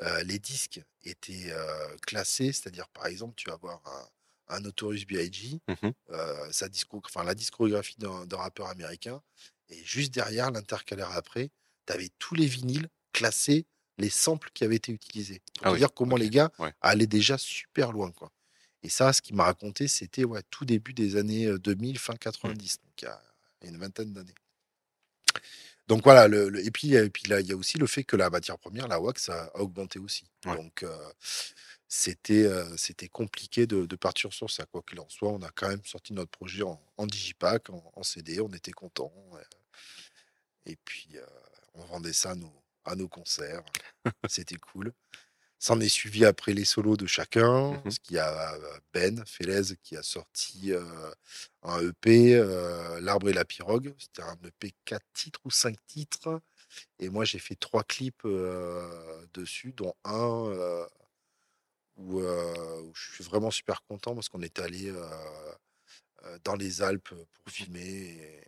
euh, 0.00 0.22
les 0.24 0.38
disques 0.38 0.81
étaient 1.05 1.50
euh, 1.52 1.96
classés, 2.07 2.52
c'est-à-dire 2.52 2.88
par 2.88 3.07
exemple, 3.07 3.35
tu 3.37 3.48
vas 3.48 3.55
avoir 3.55 3.81
un, 3.87 4.57
un 4.57 4.61
Notorious 4.61 5.05
B.I.G., 5.07 5.61
Mhm. 5.68 5.92
euh, 6.11 6.52
sa 6.52 6.68
disco, 6.68 7.00
enfin, 7.05 7.24
la 7.24 7.35
discographie 7.35 7.96
d'un 7.98 8.37
rappeur 8.37 8.66
américain, 8.68 9.22
et 9.68 9.83
juste 9.85 10.12
derrière, 10.12 10.50
l'intercalaire 10.50 11.11
après, 11.12 11.50
tu 11.87 11.92
avais 11.92 12.11
tous 12.18 12.35
les 12.35 12.46
vinyles 12.46 12.88
classés, 13.12 13.66
les 13.98 14.11
samples 14.11 14.50
qui 14.55 14.64
avaient 14.64 14.76
été 14.76 14.92
utilisés. 14.92 15.40
Pour 15.59 15.68
Ah 15.68 15.72
oui, 15.72 15.78
dire 15.78 15.92
comment 15.94 16.16
les 16.16 16.31
gars 16.31 16.50
ouais. 16.59 16.72
allaient 16.81 17.07
déjà 17.07 17.38
super 17.38 17.92
loin. 17.92 18.11
Quoi. 18.12 18.31
Et 18.83 18.88
ça, 18.88 19.12
ce 19.12 19.22
qu'il 19.22 19.37
m'a 19.37 19.44
raconté, 19.44 19.87
c'était 19.88 20.24
ouais, 20.24 20.42
tout 20.50 20.64
début 20.64 20.92
des 20.94 21.16
années 21.16 21.46
euh, 21.46 21.59
2000, 21.59 21.98
fin 21.98 22.16
90, 22.16 22.78
donc 22.85 23.02
il 23.02 23.05
y 23.05 23.09
a 23.09 23.22
une 23.62 23.76
vingtaine 23.78 24.12
d'années. 24.12 24.35
Donc 25.92 26.05
voilà, 26.05 26.28
le, 26.28 26.48
le- 26.48 26.64
et 26.66 26.70
puis, 26.70 26.94
et 26.94 27.11
puis 27.11 27.24
là, 27.28 27.40
il 27.40 27.46
y 27.46 27.52
a 27.52 27.57
aussi 27.57 27.78
le 27.78 27.87
fait 27.87 28.05
que 28.05 28.16
la 28.16 28.31
matière 28.31 28.59
première, 28.59 28.88
la 28.88 29.00
wax, 29.00 29.28
a, 29.28 29.44
a 29.55 29.61
augmenté 29.61 29.98
aussi. 29.98 30.24
Ouais. 30.46 30.57
Donc 30.57 30.83
euh, 30.85 30.96
c'était 31.88 32.44
euh, 32.46 32.76
c'était 32.78 33.09
compliqué 33.09 33.66
de, 33.66 33.87
de 33.87 33.96
partir 33.96 34.33
sur 34.33 34.50
ça. 34.50 34.64
Quoi 34.66 34.83
qu'il 34.88 35.00
en 35.00 35.09
soit, 35.11 35.31
on 35.31 35.42
a 35.42 35.50
quand 35.50 35.68
même 35.68 35.85
sorti 35.85 36.14
notre 36.14 36.31
projet 36.31 36.62
en, 36.62 36.81
en 36.96 37.07
digipack, 37.07 37.70
en, 37.70 37.92
en 37.94 38.02
CD, 38.02 38.40
on 38.40 38.48
était 38.52 38.72
contents. 38.72 39.12
Et 40.66 40.76
puis 40.85 41.11
euh, 41.16 41.26
on 41.74 41.85
vendait 41.85 42.12
ça 42.12 42.33
à 42.33 42.35
nos, 42.35 42.52
à 42.85 42.94
nos 42.96 43.09
concerts. 43.09 43.62
C'était 44.28 44.57
cool. 44.57 44.92
S'en 45.64 45.79
est 45.79 45.88
suivi 45.88 46.25
après 46.25 46.55
les 46.55 46.64
solos 46.64 46.96
de 46.96 47.07
chacun, 47.07 47.70
Mhm. 47.75 47.83
parce 47.85 48.01
qu'il 48.01 48.16
y 48.16 48.18
a 48.18 48.55
euh, 48.55 48.81
Ben 48.92 49.25
Félez 49.25 49.77
qui 49.85 49.96
a 49.96 50.03
sorti 50.03 50.72
euh, 50.72 50.83
un 51.62 51.79
EP, 51.88 52.35
euh, 52.35 52.98
L'Arbre 53.01 53.29
et 53.29 53.33
la 53.33 53.44
Pirogue. 53.44 53.94
C'était 53.96 54.22
un 54.22 54.37
EP 54.44 54.72
4 54.85 55.07
titres 55.14 55.38
ou 55.44 55.53
5 55.53 55.77
titres. 55.87 56.40
Et 56.98 57.11
moi, 57.11 57.25
j'ai 57.25 57.38
fait 57.38 57.55
trois 57.55 57.85
clips 57.85 58.25
euh, 58.25 59.25
dessus, 59.35 59.72
dont 59.72 59.94
un 60.05 60.88
où, 61.96 62.20
où 62.20 62.92
je 62.94 63.12
suis 63.14 63.22
vraiment 63.22 63.53
super 63.53 63.83
content 63.85 64.16
parce 64.16 64.29
qu'on 64.29 64.42
est 64.42 64.59
allé 64.59 64.92
dans 66.42 66.57
les 66.57 66.83
Alpes 66.83 67.11
pour 67.11 67.53
filmer. 67.53 67.81
Et, 67.83 68.40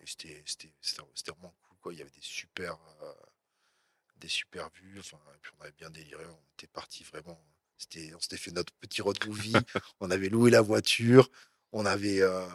et 0.00 0.06
c'était 0.06 0.42
vraiment 1.26 1.54
cool. 1.62 1.78
Quoi. 1.80 1.92
Il 1.94 2.00
y 2.00 2.02
avait 2.02 2.10
des 2.10 2.20
super, 2.20 2.76
des 4.20 4.28
super 4.28 4.70
vues. 4.74 4.98
Enfin, 5.00 5.18
et 5.34 5.38
puis 5.42 5.52
on 5.58 5.62
avait 5.62 5.72
bien 5.78 5.90
déliré. 5.90 6.24
On 6.26 6.38
était 6.54 6.68
parti 6.68 7.04
vraiment. 7.04 7.40
C'était, 7.78 8.12
on 8.14 8.20
s'était 8.20 8.36
fait 8.36 8.52
notre 8.52 8.72
petit 8.74 9.02
road 9.02 9.18
movie. 9.26 9.52
on 10.00 10.10
avait 10.10 10.28
loué 10.28 10.50
la 10.50 10.60
voiture. 10.62 11.30
On 11.72 11.86
avait 11.86 12.20
euh, 12.22 12.46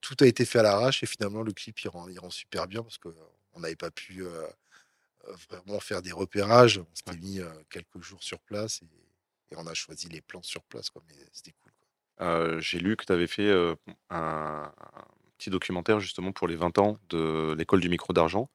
tout 0.00 0.16
a 0.20 0.26
été 0.26 0.44
fait 0.44 0.58
à 0.58 0.62
l'arrache 0.62 1.02
et 1.02 1.06
finalement 1.06 1.42
le 1.42 1.52
clip 1.52 1.78
il 1.80 1.88
rend, 1.88 2.08
il 2.08 2.18
rend 2.18 2.30
super 2.30 2.66
bien 2.66 2.82
parce 2.82 2.98
que 2.98 3.08
on 3.54 3.60
n'avait 3.60 3.76
pas 3.76 3.90
pu 3.90 4.24
euh, 4.24 4.46
euh, 5.28 5.34
vraiment 5.50 5.80
faire 5.80 6.02
des 6.02 6.12
repérages. 6.12 6.78
On 6.78 6.94
s'était 6.94 7.12
Ouais. 7.12 7.16
mis 7.18 7.40
euh, 7.40 7.50
quelques 7.70 8.00
jours 8.02 8.22
sur 8.22 8.40
place 8.40 8.82
et, 8.82 9.54
et 9.54 9.56
on 9.58 9.66
a 9.66 9.74
choisi 9.74 10.08
les 10.08 10.20
plans 10.22 10.42
sur 10.42 10.62
place. 10.64 10.90
Quoi. 10.90 11.02
Mais 11.08 11.14
c'était 11.32 11.52
cool. 11.62 11.72
Quoi. 11.78 12.60
J'ai 12.60 12.78
lu 12.80 12.96
que 12.96 13.04
tu 13.04 13.12
avais 13.12 13.26
fait 13.26 13.50
un, 13.52 13.76
un 14.10 14.72
petit 15.38 15.50
documentaire 15.50 16.00
justement 16.00 16.32
pour 16.32 16.48
les 16.48 16.56
20 16.56 16.78
ans 16.78 16.98
de 17.08 17.54
l'école 17.58 17.80
du 17.80 17.88
micro 17.88 18.12
d'argent, 18.12 18.48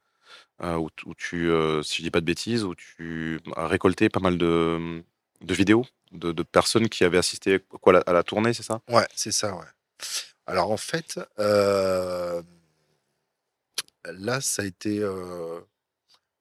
où, 0.61 0.89
t- 0.89 1.03
où 1.05 1.13
tu, 1.15 1.49
euh, 1.51 1.83
si 1.83 1.97
je 1.97 2.03
dis 2.03 2.11
pas 2.11 2.21
de 2.21 2.25
bêtises, 2.25 2.63
où 2.63 2.75
tu 2.75 3.39
as 3.55 3.67
récolté 3.67 4.09
pas 4.09 4.19
mal 4.19 4.37
de, 4.37 5.03
de 5.41 5.53
vidéos 5.53 5.85
de, 6.11 6.31
de 6.31 6.43
personnes 6.43 6.89
qui 6.89 7.03
avaient 7.03 7.17
assisté 7.17 7.59
quoi, 7.81 7.93
à 7.93 7.97
la- 7.97 8.03
à 8.07 8.13
la 8.13 8.23
tournée, 8.23 8.53
c'est 8.53 8.63
ça? 8.63 8.81
Ouais, 8.89 9.07
c'est 9.15 9.31
ça, 9.31 9.55
ouais. 9.55 9.65
Alors 10.45 10.71
en 10.71 10.77
fait, 10.77 11.19
euh, 11.39 12.41
là, 14.05 14.41
ça 14.41 14.61
a 14.61 14.65
été 14.65 14.99
euh, 15.01 15.59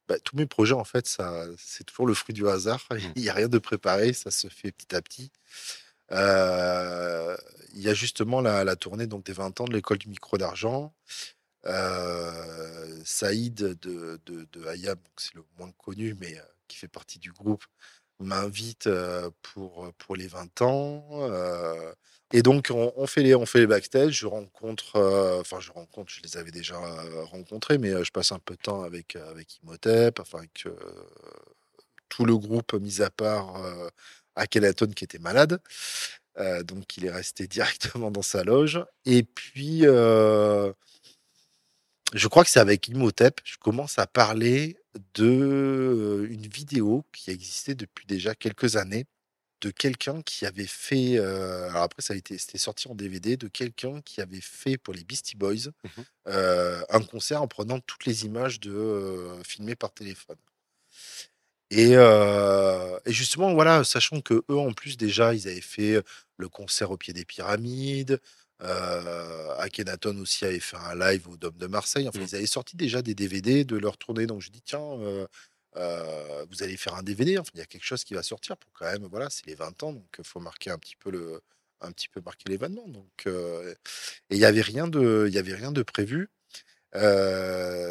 Bah, 0.09 0.18
tous 0.25 0.37
mes 0.37 0.46
projets, 0.46 0.75
en 0.75 0.85
fait, 0.85 1.07
ça, 1.09 1.46
c'est 1.59 1.85
toujours 1.85 2.07
le 2.07 2.14
fruit 2.14 2.35
du 2.35 2.49
hasard. 2.49 2.85
Mmh. 2.92 3.12
Il 3.16 3.22
n'y 3.22 3.29
a 3.31 3.35
rien 3.35 3.49
de 3.49 3.59
préparé, 3.59 4.12
ça 4.12 4.31
se 4.31 4.49
fait 4.49 4.72
petit 4.72 4.94
à 4.96 5.03
petit. 5.03 5.33
Euh, 6.12 7.37
il 7.75 7.81
y 7.83 7.88
a 7.88 7.94
justement 7.94 8.40
la, 8.40 8.64
la 8.64 8.77
tournée 8.77 9.07
donc, 9.07 9.25
des 9.27 9.33
20 9.33 9.61
ans 9.61 9.64
de 9.66 9.72
l'école 9.75 9.99
du 9.99 10.09
micro 10.09 10.38
d'argent. 10.38 10.94
Euh, 11.64 13.01
Saïd 13.05 13.55
de, 13.55 14.21
de, 14.25 14.47
donc 14.53 14.99
c'est 15.16 15.35
le 15.35 15.45
moins 15.59 15.71
connu, 15.73 16.14
mais 16.21 16.37
euh, 16.37 16.42
qui 16.69 16.77
fait 16.77 16.88
partie 16.88 17.19
du 17.19 17.33
groupe, 17.33 17.64
m'invite 18.21 18.87
euh, 18.87 19.31
pour, 19.42 19.92
pour 19.99 20.16
les 20.16 20.29
20 20.29 20.62
ans. 20.62 21.29
et 22.33 22.42
donc, 22.42 22.71
on, 22.73 23.07
fait 23.07 23.23
les, 23.23 23.35
on 23.35 23.47
fait 23.47 23.61
les 23.61 23.66
backstage. 23.66 24.21
Je 24.21 24.27
rencontre, 24.27 24.99
enfin, 25.40 25.61
je 25.61 25.71
rencontre, 25.73 26.12
je 26.12 26.23
les 26.23 26.37
avais 26.37 26.51
déjà 26.51 26.79
rencontrés, 27.25 27.79
mais 27.79 28.05
je 28.05 28.11
passe 28.11 28.33
un 28.33 28.38
peu 28.38 28.55
de 28.55 28.62
temps 28.62 28.83
avec, 28.83 29.16
avec 29.16 29.59
Imhotep, 29.62 30.21
enfin, 30.21 30.40
tout 32.09 32.25
le 32.25 32.37
groupe, 32.37 32.75
mis 32.75 33.03
à 33.03 33.11
part 33.11 33.61
Akhenaton 34.35 34.88
qui 34.88 35.05
était 35.05 35.19
malade. 35.19 35.61
Donc, 36.64 36.97
il 36.97 37.07
est 37.07 37.11
resté 37.11 37.47
directement 37.49 38.11
dans 38.11 38.23
sa 38.23 38.45
loge. 38.45 38.85
Et 39.05 39.23
puis, 39.23 39.85
je 42.14 42.29
crois 42.29 42.45
que 42.45 42.51
c'est 42.51 42.61
avec 42.61 42.88
Imhotep, 42.88 43.40
je 43.45 43.57
commence 43.59 43.99
à 43.99 44.07
parler 44.07 44.77
de 45.14 45.25
euh, 45.27 46.29
une 46.31 46.47
vidéo 46.47 47.05
qui 47.12 47.31
existait 47.31 47.75
depuis 47.75 48.07
déjà 48.07 48.35
quelques 48.35 48.77
années 48.77 49.07
de 49.62 49.71
quelqu'un 49.73 50.23
qui 50.23 50.47
avait 50.47 50.69
fait, 50.69 51.19
euh, 51.19 51.69
alors 51.71 51.83
après 51.85 52.03
ça 52.03 52.14
a 52.14 52.16
été, 52.16 52.38
c'était 52.38 52.59
sorti 52.59 52.88
en 52.88 52.95
DVD, 52.95 53.37
de 53.38 53.49
quelqu'un 53.49 54.03
qui 54.03 54.21
avait 54.23 54.40
fait 54.42 54.79
pour 54.79 54.95
les 54.95 55.05
Beastie 55.05 55.37
Boys 55.37 55.71
Mhm. 55.85 56.05
euh, 56.29 56.83
un 56.90 57.03
concert 57.03 57.42
en 57.42 57.49
prenant 57.49 57.81
toutes 57.81 58.07
les 58.07 58.27
images 58.27 58.61
de 58.61 58.73
euh, 58.73 59.42
filmées 59.45 59.77
par 59.77 59.92
téléphone. 59.95 60.38
Et, 61.71 61.92
et 61.92 63.12
justement, 63.12 63.53
voilà, 63.55 63.83
sachant 63.85 64.21
que 64.21 64.45
eux, 64.51 64.57
en 64.57 64.73
plus, 64.73 64.97
déjà, 64.97 65.35
ils 65.35 65.49
avaient 65.49 65.61
fait 65.61 66.01
le 66.37 66.49
concert 66.49 66.90
au 66.92 66.97
pied 66.97 67.12
des 67.12 67.25
pyramides. 67.25 68.21
Euh, 68.62 69.55
Akhenaton 69.59 70.16
aussi 70.19 70.45
avait 70.45 70.61
fait 70.61 70.77
un 70.79 70.95
live 70.95 71.29
au 71.29 71.37
Dôme 71.37 71.57
de 71.59 71.66
Marseille. 71.66 72.09
Enfin, 72.09 72.21
Mm. 72.21 72.27
ils 72.31 72.35
avaient 72.37 72.47
sorti 72.47 72.77
déjà 72.77 73.03
des 73.03 73.14
DVD 73.14 73.64
de 73.64 73.77
leur 73.77 73.99
tournée. 73.99 74.27
Donc, 74.27 74.40
je 74.40 74.51
dis, 74.51 74.62
tiens, 74.62 74.81
euh, 75.01 75.27
euh, 75.77 76.47
vous 76.51 76.62
allez 76.62 76.77
faire 76.77 76.95
un 76.95 77.03
DVD. 77.03 77.38
Enfin, 77.38 77.51
il 77.55 77.59
y 77.59 77.62
a 77.62 77.66
quelque 77.66 77.85
chose 77.85 78.03
qui 78.05 78.14
va 78.14 78.23
sortir 78.23 78.57
pour 78.57 78.73
quand 78.73 78.87
même, 78.87 79.05
voilà, 79.07 79.29
c'est 79.31 79.47
les 79.47 79.55
20 79.55 79.83
ans. 79.83 79.92
Donc, 79.92 80.07
il 80.19 80.25
faut 80.25 80.40
marquer 80.40 80.71
un 80.71 80.79
petit 80.79 80.97
peu 80.97 81.11
le 81.11 81.40
un 81.83 81.92
petit 81.92 82.09
peu 82.09 82.23
marquer 82.25 82.49
l'événement. 82.49 82.88
Donc, 82.88 83.25
euh, 83.27 83.75
et 84.31 84.37
il 84.37 84.38
n'y 84.38 84.47
avait 84.47 84.62
rien 84.62 84.88
de, 84.88 85.27
il 85.29 85.35
y 85.35 85.38
avait 85.38 85.55
rien 85.55 85.73
de 85.73 85.83
prévu. 85.83 86.31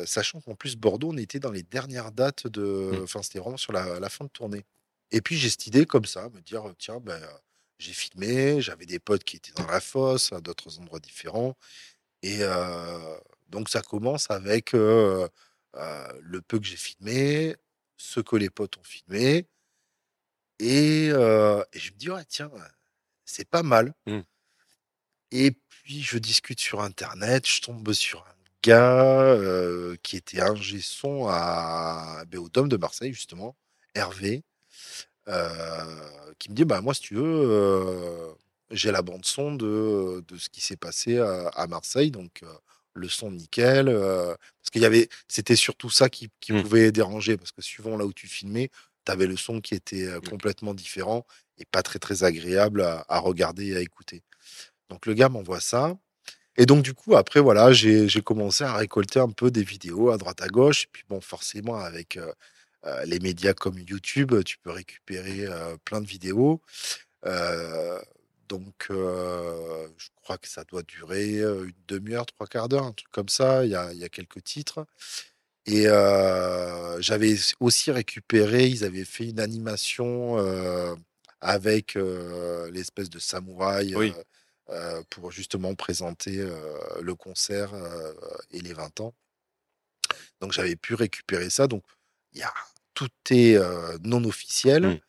Sachant 0.07 0.41
qu'en 0.41 0.55
plus 0.55 0.75
Bordeaux, 0.75 1.11
on 1.11 1.17
était 1.17 1.39
dans 1.39 1.51
les 1.51 1.63
dernières 1.63 2.11
dates 2.11 2.47
de, 2.47 2.61
Mm. 2.99 3.03
enfin 3.03 3.21
c'était 3.21 3.39
vraiment 3.39 3.57
sur 3.57 3.73
la, 3.73 3.99
la 3.99 4.09
fin 4.09 4.25
de 4.25 4.29
tournée. 4.31 4.65
Et 5.11 5.21
puis 5.21 5.37
j'ai 5.37 5.49
cette 5.49 5.67
idée 5.67 5.85
comme 5.85 6.05
ça, 6.05 6.29
me 6.29 6.41
dire 6.41 6.63
tiens 6.79 6.99
ben 6.99 7.21
j'ai 7.77 7.93
filmé, 7.93 8.61
j'avais 8.61 8.85
des 8.85 8.99
potes 8.99 9.23
qui 9.23 9.37
étaient 9.37 9.51
dans 9.53 9.67
la 9.67 9.79
fosse, 9.81 10.31
à 10.33 10.41
d'autres 10.41 10.79
endroits 10.79 10.99
différents, 10.99 11.57
et 12.21 12.39
euh, 12.41 13.17
donc 13.49 13.69
ça 13.69 13.81
commence 13.81 14.31
avec 14.31 14.73
euh, 14.73 15.27
le 16.21 16.41
peu 16.41 16.59
que 16.59 16.65
j'ai 16.65 16.77
filmé, 16.77 17.55
ce 17.97 18.19
que 18.19 18.35
les 18.35 18.49
potes 18.49 18.77
ont 18.77 18.83
filmé, 18.83 19.47
et, 20.59 21.07
et 21.07 21.09
je 21.79 21.91
me 21.91 21.97
dis 21.97 22.09
ouais 22.09 22.25
tiens 22.25 22.51
c'est 23.25 23.49
pas 23.49 23.63
mal. 23.63 23.93
Mm. 24.05 24.19
Et 25.31 25.51
puis 25.51 26.01
je 26.01 26.17
discute 26.17 26.59
sur 26.59 26.81
internet, 26.81 27.47
je 27.47 27.61
tombe 27.61 27.91
sur 27.91 28.25
un 28.25 28.35
gars 28.63 29.37
qui 30.01 30.15
était 30.15 30.41
ingé 30.41 30.79
son 30.79 31.27
à 31.27 32.23
au 32.37 32.49
Dôme 32.49 32.69
de 32.69 32.77
Marseille 32.77 33.13
justement, 33.13 33.57
Hervé, 33.95 34.43
qui 36.39 36.49
me 36.49 36.55
dit 36.55 36.65
bah 36.65 36.81
moi 36.81 36.93
si 36.93 37.01
tu 37.01 37.15
veux 37.15 37.23
euh, 37.23 38.31
j'ai 38.71 38.91
la 38.91 39.01
bande 39.01 39.25
son 39.25 39.53
de, 39.55 40.23
de 40.27 40.37
ce 40.37 40.49
qui 40.49 40.61
s'est 40.61 40.77
passé 40.77 41.17
à, 41.19 41.47
à 41.49 41.67
Marseille 41.67 42.11
donc 42.11 42.41
euh, 42.43 42.47
le 42.93 43.09
son 43.09 43.31
nickel 43.31 43.87
euh, 43.89 44.35
parce 44.61 44.69
qu'il 44.71 44.81
y 44.81 44.85
avait 44.85 45.09
c'était 45.27 45.55
surtout 45.55 45.89
ça 45.89 46.09
qui, 46.09 46.29
qui 46.39 46.53
Mm. 46.53 46.61
pouvait 46.61 46.91
déranger 46.91 47.37
parce 47.37 47.51
que 47.51 47.61
suivant 47.61 47.97
là 47.97 48.05
où 48.05 48.13
tu 48.13 48.27
filmais 48.27 48.69
tu 49.05 49.11
avais 49.11 49.27
le 49.27 49.37
son 49.37 49.61
qui 49.61 49.75
était 49.75 50.05
euh, 50.07 50.17
Ok. 50.17 50.29
complètement 50.29 50.73
différent 50.73 51.25
et 51.57 51.65
pas 51.65 51.83
très 51.83 51.99
très 51.99 52.23
agréable 52.23 52.81
à, 52.81 53.05
à 53.07 53.19
regarder 53.19 53.67
et 53.69 53.77
à 53.77 53.81
écouter 53.81 54.23
donc 54.89 55.05
le 55.05 55.13
gars 55.13 55.29
m'envoie 55.29 55.59
ça 55.61 55.95
et 56.57 56.65
donc, 56.65 56.83
du 56.83 56.93
coup, 56.93 57.15
après, 57.15 57.41
voilà, 57.41 57.73
j'ai 57.73 58.07
commencé 58.23 58.63
à 58.63 58.75
récolter 58.75 59.19
un 59.19 59.29
peu 59.29 59.51
des 59.51 59.63
vidéos 59.63 60.09
à 60.11 60.17
droite 60.17 60.41
à 60.41 60.47
gauche. 60.47 60.83
Et 60.85 60.89
puis, 60.91 61.03
bon, 61.09 61.19
forcément, 61.21 61.75
avec 61.75 62.17
euh, 62.17 62.27
euh, 62.27 62.33
les 63.05 63.19
médias 63.19 63.53
comme 63.53 63.79
YouTube, 63.79 64.43
tu 64.43 64.57
peux 64.59 64.71
récupérer 64.71 65.45
euh, 65.45 65.75
plein 65.85 66.01
de 66.01 66.07
vidéos. 66.07 66.61
Euh, 67.25 67.99
donc, 68.47 68.87
euh, 68.91 69.87
je 69.97 70.09
crois 70.15 70.37
que 70.37 70.47
ça 70.47 70.63
doit 70.65 70.83
durer 70.83 71.39
euh, 71.39 71.65
une 71.65 71.73
demi-heure, 71.87 72.25
trois 72.27 72.47
quarts 72.47 72.69
d'heure, 72.69 72.83
un 72.83 72.93
truc 72.93 73.09
comme 73.11 73.29
ça. 73.29 73.65
Il 73.65 73.71
y 73.71 73.75
a, 73.75 73.91
il 73.93 73.99
y 73.99 74.03
a 74.03 74.09
quelques 74.09 74.43
titres. 74.43 74.85
Et 75.65 75.87
euh, 75.87 77.01
j'avais 77.01 77.35
aussi 77.59 77.91
récupéré, 77.91 78.67
ils 78.67 78.83
avaient 78.83 79.05
fait 79.05 79.25
une 79.29 79.39
animation 79.39 80.37
euh, 80.37 80.93
avec 81.41 81.95
euh, 81.95 82.69
l'espèce 82.71 83.09
de 83.09 83.17
samouraï 83.19 83.95
Oui. 83.95 84.13
euh, 84.15 84.23
euh, 84.69 85.03
pour 85.09 85.31
justement 85.31 85.73
présenter 85.75 86.39
euh, 86.39 86.59
le 87.01 87.15
concert 87.15 87.73
euh, 87.73 88.13
et 88.51 88.61
les 88.61 88.73
20 88.73 88.99
ans. 89.01 89.15
Donc 90.39 90.51
j'avais 90.51 90.75
pu 90.75 90.93
récupérer 90.93 91.49
ça. 91.49 91.65
Donc 91.67 91.83
il 92.33 92.39
y 92.41 92.43
a, 92.43 92.53
tout 92.95 93.09
est 93.29 93.55
euh, 93.55 93.97
non 94.03 94.23
officiel. 94.23 94.83
Mm. 94.83 94.99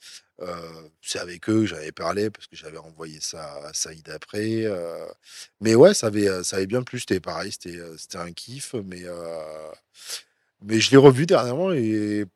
Euh, 0.43 0.89
c'est 1.01 1.19
avec 1.19 1.49
eux 1.49 1.61
que 1.61 1.67
j'avais 1.67 1.93
parlé 1.93 2.29
parce 2.29 2.47
que 2.47 2.57
j'avais 2.57 2.77
envoyé 2.77 3.21
ça 3.23 3.55
à 3.65 3.73
Saïd 3.73 4.09
après. 4.11 4.65
euh, 4.67 5.07
mais 5.63 5.75
ouais, 5.75 5.95
ça 5.95 6.09
avait, 6.09 6.45
ça 6.45 6.57
avait 6.57 6.67
bien 6.67 6.83
plu. 6.83 7.01
C'était 7.01 7.21
pareil, 7.21 7.53
c'était, 7.53 7.81
c'était 7.97 8.19
un 8.19 8.33
kiff. 8.33 8.75
Mais, 8.85 9.05
euh, 9.05 9.71
mais 10.63 10.81
je 10.81 10.91
l'ai 10.91 10.99
revu 10.99 11.25
dernièrement 11.27 11.73
et 11.73 12.27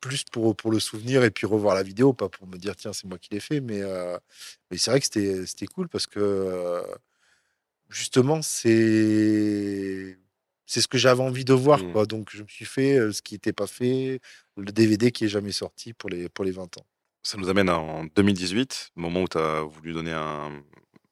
plus 0.00 0.22
pour, 0.24 0.54
pour 0.54 0.70
le 0.70 0.78
souvenir 0.78 1.24
et 1.24 1.30
puis 1.32 1.46
revoir 1.46 1.74
la 1.74 1.82
vidéo, 1.82 2.12
pas 2.12 2.28
pour 2.28 2.46
me 2.46 2.56
dire 2.56 2.76
tiens, 2.76 2.92
c'est 2.92 3.06
moi 3.08 3.18
qui 3.18 3.30
l'ai 3.32 3.40
fait. 3.40 3.60
Mais, 3.60 3.82
mais 4.70 4.78
c'est 4.78 4.90
vrai 4.90 5.00
que 5.00 5.06
c'était, 5.06 5.44
c'était 5.46 5.66
cool 5.66 5.88
parce 5.88 6.06
que 6.06 6.82
justement, 7.88 8.42
c'est. 8.42 10.16
C'est 10.68 10.82
ce 10.82 10.86
que 10.88 10.98
j'avais 10.98 11.22
envie 11.22 11.44
de 11.46 11.54
voir, 11.54 11.82
Mm. 11.82 11.92
quoi. 11.92 12.06
Donc, 12.06 12.28
je 12.30 12.42
me 12.42 12.48
suis 12.48 12.66
fait 12.66 12.98
euh, 12.98 13.10
ce 13.12 13.22
qui 13.22 13.34
n'était 13.34 13.54
pas 13.54 13.66
fait, 13.66 14.20
le 14.56 14.70
DVD 14.70 15.10
qui 15.10 15.24
est 15.24 15.28
jamais 15.28 15.50
sorti 15.52 15.94
pour 15.94 16.10
les, 16.10 16.28
pour 16.28 16.44
les 16.44 16.52
20 16.52 16.76
ans. 16.78 16.86
Ça 17.22 17.38
nous 17.38 17.48
amène 17.48 17.70
en 17.70 18.04
2018, 18.04 18.90
moment 18.94 19.22
où 19.22 19.28
tu 19.28 19.38
as 19.38 19.62
voulu 19.62 19.92
donner 19.94 20.12
un- 20.12 20.62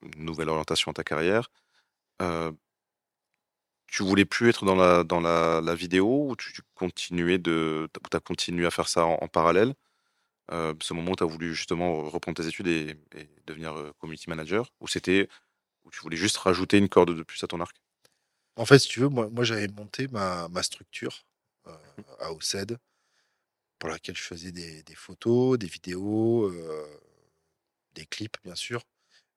une 0.03 0.25
nouvelle 0.25 0.51
orientation 0.51 0.91
à 0.91 0.95
ta 0.95 1.05
carrière. 1.05 1.51
Euh, 2.23 2.53
tu 3.87 4.03
voulais 4.03 4.25
plus 4.25 4.49
être 4.51 4.65
dans 4.65 4.75
la, 4.75 5.05
dans 5.05 5.21
la, 5.21 5.61
la 5.63 5.75
vidéo 5.75 6.29
ou 6.31 6.37
tu, 6.37 6.53
continuais 6.75 7.39
de, 7.39 7.89
as 8.13 8.21
continué 8.21 8.67
à 8.67 8.71
faire 8.71 8.89
ça 8.89 9.07
en, 9.07 9.15
en 9.23 9.29
parallèle? 9.29 9.75
Euh, 10.53 10.75
Ce 10.83 10.95
moment 10.95 11.13
où 11.13 11.17
tu 11.17 11.25
as 11.25 11.27
voulu 11.27 11.55
justement 11.55 12.03
reprendre 12.11 12.37
tes 12.43 12.49
études 12.49 12.69
et, 12.69 12.97
et 13.17 13.29
devenir 13.47 13.93
community 13.99 14.31
manager 14.31 14.73
Ou 14.81 14.89
c'était 14.89 15.29
où 15.85 15.91
tu 15.91 16.01
voulais 16.01 16.17
juste 16.19 16.39
rajouter 16.39 16.79
une 16.79 16.89
corde 16.89 17.15
de 17.17 17.23
plus 17.25 17.43
à 17.45 17.49
ton 17.49 17.61
arc? 17.61 17.77
En 18.57 18.65
fait, 18.67 18.79
si 18.79 18.89
tu 18.89 19.01
veux, 19.01 19.09
moi, 19.09 19.29
moi 19.31 19.45
j'avais 19.45 19.69
monté 19.69 20.09
ma, 20.09 20.49
ma 20.49 20.63
structure 20.63 21.25
euh, 21.67 21.77
à 22.21 22.33
OCED 22.33 22.79
pour 23.79 23.91
laquelle 23.91 24.17
je 24.17 24.23
faisais 24.23 24.53
des, 24.53 24.83
des 24.85 24.95
photos, 24.95 25.59
des 25.59 25.67
vidéos, 25.69 26.47
euh, 26.51 26.87
des 27.95 28.07
clips, 28.07 28.37
bien 28.45 28.55
sûr. 28.55 28.83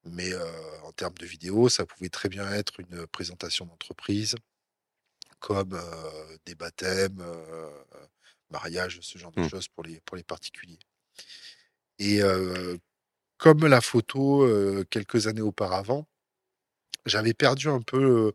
Mais 0.06 0.34
euh, 0.34 0.82
en 0.84 0.92
termes 0.94 1.16
de 1.16 1.26
vidéos, 1.28 1.70
ça 1.70 1.86
pouvait 1.86 2.10
très 2.10 2.30
bien 2.30 2.52
être 2.54 2.80
une 2.82 3.08
présentation 3.08 3.66
d'entreprise, 3.66 4.36
comme 5.40 5.78
des 6.46 6.56
baptêmes, 6.56 7.24
mariages, 8.52 9.00
ce 9.02 9.18
genre 9.18 9.32
de 9.32 9.42
Mm. 9.42 9.48
choses 9.48 9.68
pour 9.68 9.84
les, 9.84 10.00
pour 10.02 10.16
les 10.18 10.24
particuliers. 10.24 10.80
Et 12.00 12.22
comme 13.38 13.66
la 13.66 13.82
photo, 13.82 14.48
quelques 14.90 15.28
années 15.28 15.42
auparavant, 15.42 16.08
j'avais 17.06 17.34
perdu 17.34 17.68
un 17.70 17.82
peu, 17.82 18.34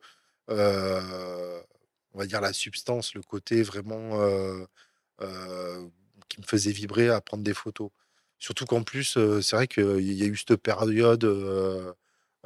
on 0.48 2.18
va 2.18 2.26
dire, 2.26 2.40
la 2.40 2.52
substance, 2.52 3.14
le 3.14 3.22
côté 3.22 3.62
vraiment 3.62 4.20
euh, 4.20 4.64
euh, 5.22 5.86
qui 6.28 6.40
me 6.40 6.46
faisait 6.46 6.72
vibrer 6.72 7.08
à 7.08 7.20
prendre 7.20 7.42
des 7.42 7.54
photos. 7.54 7.90
Surtout 8.38 8.66
qu'en 8.66 8.82
plus, 8.82 9.16
euh, 9.16 9.40
c'est 9.40 9.56
vrai 9.56 9.66
qu'il 9.66 10.00
y 10.00 10.22
a 10.22 10.26
eu 10.26 10.36
cette 10.36 10.56
période 10.56 11.24
euh, 11.24 11.92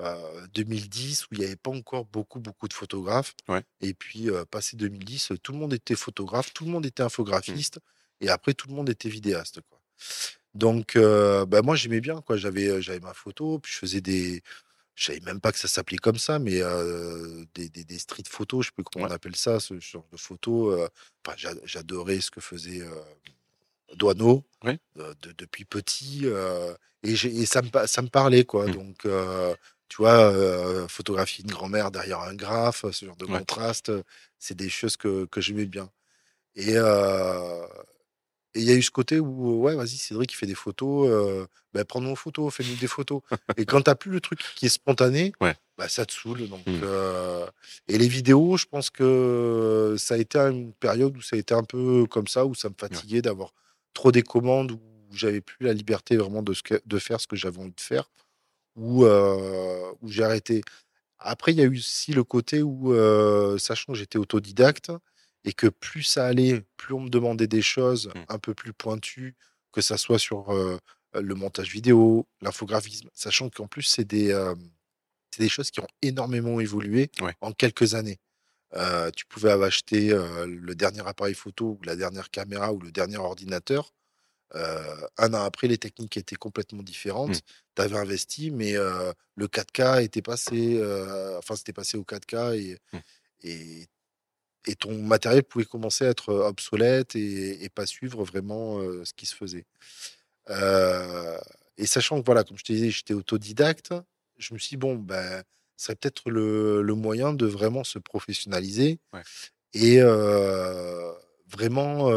euh, 0.01 0.47
2010 0.55 1.25
où 1.25 1.29
il 1.33 1.41
n'y 1.41 1.45
avait 1.45 1.57
pas 1.57 1.71
encore 1.71 2.05
beaucoup, 2.07 2.41
beaucoup 2.41 2.69
de 2.69 2.73
photographes. 2.73 3.35
Ouais. 3.49 3.63
Et 3.81 3.95
puis, 3.95 4.31
euh, 4.31 4.45
passé 4.45 4.77
2010, 4.77 5.33
tout 5.43 5.53
le 5.53 5.59
monde 5.59 5.75
était 5.75 5.97
photographe, 5.97 6.53
tout 6.55 6.65
le 6.65 6.71
monde 6.71 6.87
était 6.87 7.03
infographiste, 7.03 7.81
et 8.21 8.29
après, 8.31 8.55
tout 8.55 8.69
le 8.69 8.75
monde 8.75 8.89
était 8.89 9.09
vidéaste. 9.09 9.61
Quoi. 9.69 9.81
Donc, 10.55 10.97
euh, 10.97 11.47
bah, 11.47 11.63
moi, 11.63 11.77
j'aimais 11.77 12.01
bien. 12.01 12.21
quoi. 12.23 12.37
J'avais, 12.37 12.81
j'avais 12.81 13.01
ma 13.01 13.15
photo, 13.15 13.59
puis 13.59 13.73
je 13.73 13.79
faisais 13.79 14.01
des, 14.01 14.43
je 14.99 15.05
savais 15.05 15.21
même 15.21 15.41
pas 15.41 15.53
que 15.53 15.59
ça 15.59 15.69
s'appelait 15.69 15.99
comme 15.99 16.19
ça, 16.19 16.41
mais 16.41 16.61
des, 17.55 17.69
des, 17.69 17.99
street 17.99 18.25
photos, 18.29 18.65
je 18.65 18.69
sais 18.69 18.73
plus 18.75 18.83
comment 18.83 19.07
on 19.07 19.11
appelle 19.11 19.37
ça, 19.37 19.61
ce 19.61 19.79
genre 19.79 20.07
de 20.11 20.17
photos. 20.17 20.91
J'adorais 21.65 22.21
ce 22.21 22.33
que 22.33 22.41
faisait 22.41 22.83
Douaneau 23.95 24.45
depuis 25.39 25.65
petit, 25.65 26.27
et, 27.05 27.13
et, 27.13 27.47
ça, 27.47 27.63
me, 27.63 27.87
ça 27.87 28.03
me 28.03 28.09
parlait, 28.09 28.45
quoi. 28.45 28.67
Mmh. 28.67 28.73
Donc, 28.73 29.07
tu 29.89 29.97
vois, 29.99 30.89
photographier 30.89 31.45
une 31.45 31.53
grand-mère 31.53 31.93
derrière 31.93 32.21
un 32.23 32.35
graphe, 32.35 32.85
ce 32.91 33.07
genre 33.07 33.17
de 33.17 33.27
contraste, 33.27 33.93
c'est 34.41 34.57
des 34.57 34.69
choses 34.69 34.97
que, 34.97 35.27
que 35.27 35.41
j'aimais 35.41 35.67
bien. 35.67 35.89
Et, 36.57 36.75
et 38.55 38.61
il 38.61 38.65
y 38.65 38.71
a 38.71 38.75
eu 38.75 38.83
ce 38.83 38.91
côté 38.91 39.21
où, 39.21 39.63
ouais, 39.63 39.75
vas-y, 39.75 39.97
Cédric, 39.97 40.33
il 40.33 40.37
fait 40.37 40.47
des 40.47 40.55
photos, 40.55 41.09
euh, 41.11 41.47
bah, 41.75 41.85
prends 41.85 42.01
nos 42.01 42.17
photos, 42.17 42.53
fais-nous 42.53 42.77
des 42.77 42.87
photos. 42.87 43.21
et 43.59 43.67
quand 43.67 43.83
tu 43.83 43.95
plus 43.95 44.11
le 44.11 44.21
truc 44.21 44.41
qui 44.57 44.67
est 44.67 44.71
spontané, 44.71 45.33
bah, 45.41 45.89
ça 45.89 46.07
te 46.07 46.13
saoule. 46.13 46.49
Donc, 46.49 46.67
mmh. 46.67 46.83
Et 47.89 47.99
les 47.99 48.09
vidéos, 48.09 48.57
je 48.57 48.67
pense 48.67 48.89
que 48.89 49.97
ça 49.99 50.15
a 50.15 50.17
été 50.17 50.39
une 50.39 50.73
période 50.73 51.17
où 51.17 51.21
ça 51.21 51.37
a 51.37 51.39
été 51.39 51.55
un 51.55 51.63
peu 51.63 52.07
comme 52.07 52.27
ça, 52.27 52.47
où 52.47 52.55
ça 52.55 52.69
me 52.69 52.75
fatiguait 52.79 53.23
d'avoir 53.23 53.53
trop 53.93 54.13
des 54.13 54.23
commandes, 54.23 54.73
où 54.73 54.81
j'avais 55.13 55.43
plus 55.43 55.67
la 55.67 55.75
liberté 55.75 56.17
vraiment 56.17 56.43
de, 56.43 56.55
de 56.87 56.99
faire 56.99 57.21
ce 57.21 57.27
que 57.27 57.37
j'avais 57.37 57.59
envie 57.59 57.71
de 57.71 57.81
faire, 57.81 58.11
où, 58.77 59.05
où 59.05 60.09
j'ai 60.09 60.25
arrêté. 60.25 60.63
Après, 61.19 61.53
il 61.53 61.59
y 61.59 61.61
a 61.61 61.65
eu 61.65 61.79
aussi 61.79 62.13
le 62.13 62.25
côté 62.25 62.63
où, 62.63 62.95
sachant 63.59 63.93
que 63.93 63.99
j'étais 63.99 64.19
autodidacte, 64.19 64.91
et 65.49 65.55
que 65.55 65.67
plus 65.67 66.03
ça 66.03 66.27
allait, 66.27 66.63
plus 66.77 66.93
on 66.93 67.01
me 67.01 67.09
demandait 67.09 67.47
des 67.47 67.63
choses 67.63 68.09
mmh. 68.09 68.21
un 68.29 68.39
peu 68.39 68.53
plus 68.53 68.75
pointues, 68.75 69.35
que 69.73 69.81
ça 69.81 69.97
soit 69.97 70.19
sur 70.19 70.53
le 71.15 71.35
montage 71.35 71.73
vidéo, 71.73 72.27
l'infographisme, 72.43 73.09
sachant 73.15 73.49
qu'en 73.49 73.67
plus, 73.67 73.85
c'est 73.85 74.05
des, 74.05 74.39
des 75.39 75.49
choses 75.49 75.71
qui 75.71 75.81
ont 75.81 75.89
énormément 76.03 76.61
évolué 76.61 77.11
en 77.41 77.53
quelques 77.53 77.95
années. 77.95 78.19
tu 79.17 79.25
pouvais 79.27 79.53
acheter 79.53 80.11
le 80.11 80.75
dernier 80.75 81.07
appareil 81.07 81.35
photo 81.35 81.79
ou 81.81 81.85
la 81.85 81.97
dernière 81.97 82.31
caméra 82.31 82.75
ou 82.75 82.81
le 82.81 82.93
dernier 82.93 83.17
ordinateur. 83.17 83.95
un 84.55 85.33
an 85.33 85.45
après, 85.45 85.67
les 85.67 85.79
techniques 85.79 86.19
étaient 86.19 86.37
complètement 86.37 86.83
différentes. 86.83 87.37
Mmh. 87.37 87.75
Tu 87.77 87.83
avais 87.83 87.97
investi, 87.97 88.51
mais 88.51 88.75
le 88.75 89.47
4K 89.47 90.03
était 90.03 90.23
passé, 90.23 90.79
enfin, 91.39 91.57
c'était 91.57 91.73
passé 91.73 91.97
au 91.97 92.05
4K 92.05 92.55
et, 92.55 92.79
mmh. 92.93 92.99
et 93.45 93.87
et 94.67 94.75
ton 94.75 94.97
matériel 95.03 95.43
pouvait 95.43 95.65
commencer 95.65 96.07
à 96.07 96.11
être 96.11 96.33
obsolète 96.33 97.17
et, 97.17 97.69
pas 97.75 97.87
suivre 97.87 98.25
vraiment 98.25 98.81
ce 99.05 99.13
qui 99.15 99.27
se 99.27 99.35
faisait. 99.35 99.67
et 100.49 101.87
sachant 101.87 102.21
que, 102.21 102.27
voilà, 102.27 102.45
comme 102.45 102.59
je 102.59 102.65
te 102.65 102.73
disais, 102.73 102.91
j'étais 102.91 103.15
autodidacte, 103.15 103.95
je 104.37 104.55
me 104.55 104.59
suis 104.59 104.71
dit, 104.71 104.77
bon, 104.77 104.97
ben, 104.97 105.43
ce 105.77 105.87
serait 105.87 105.97
peut-être 105.97 106.31
le, 106.31 106.95
moyen 106.95 107.33
de 107.33 107.47
vraiment 107.47 107.85
se 107.85 107.99
professionnaliser 107.99 108.99
et 109.75 110.01
vraiment 111.49 112.11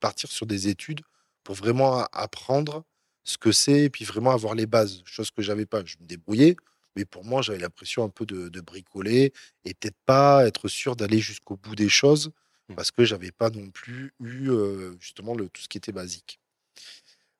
partir 0.00 0.30
sur 0.30 0.46
des 0.46 0.68
études 0.68 1.00
pour 1.44 1.54
vraiment 1.54 2.04
apprendre 2.12 2.84
ce 3.24 3.38
que 3.38 3.52
c'est 3.52 3.82
et 3.82 3.90
puis 3.90 4.04
vraiment 4.04 4.30
avoir 4.30 4.54
les 4.54 4.66
bases, 4.66 5.02
chose 5.04 5.30
que 5.30 5.42
j'avais 5.42 5.66
pas. 5.66 5.84
Je 5.84 5.96
me 6.00 6.06
débrouillais, 6.06 6.56
mais 6.96 7.04
pour 7.04 7.24
moi, 7.24 7.42
j'avais 7.42 7.58
l'impression 7.58 8.04
un 8.04 8.08
peu 8.08 8.26
de, 8.26 8.60
bricoler 8.60 9.32
et 9.64 9.74
peut-être 9.74 9.96
pas 10.06 10.46
être 10.46 10.68
sûr 10.68 10.96
d'aller 10.96 11.18
jusqu'au 11.18 11.56
bout 11.56 11.76
des 11.76 11.88
choses 11.88 12.30
mmh. 12.68 12.74
parce 12.74 12.90
que 12.90 13.04
j'avais 13.04 13.32
pas 13.32 13.50
non 13.50 13.70
plus 13.70 14.12
eu 14.20 14.50
justement 14.98 15.34
le, 15.34 15.48
tout 15.48 15.62
ce 15.62 15.68
qui 15.68 15.78
était 15.78 15.92
basique. 15.92 16.40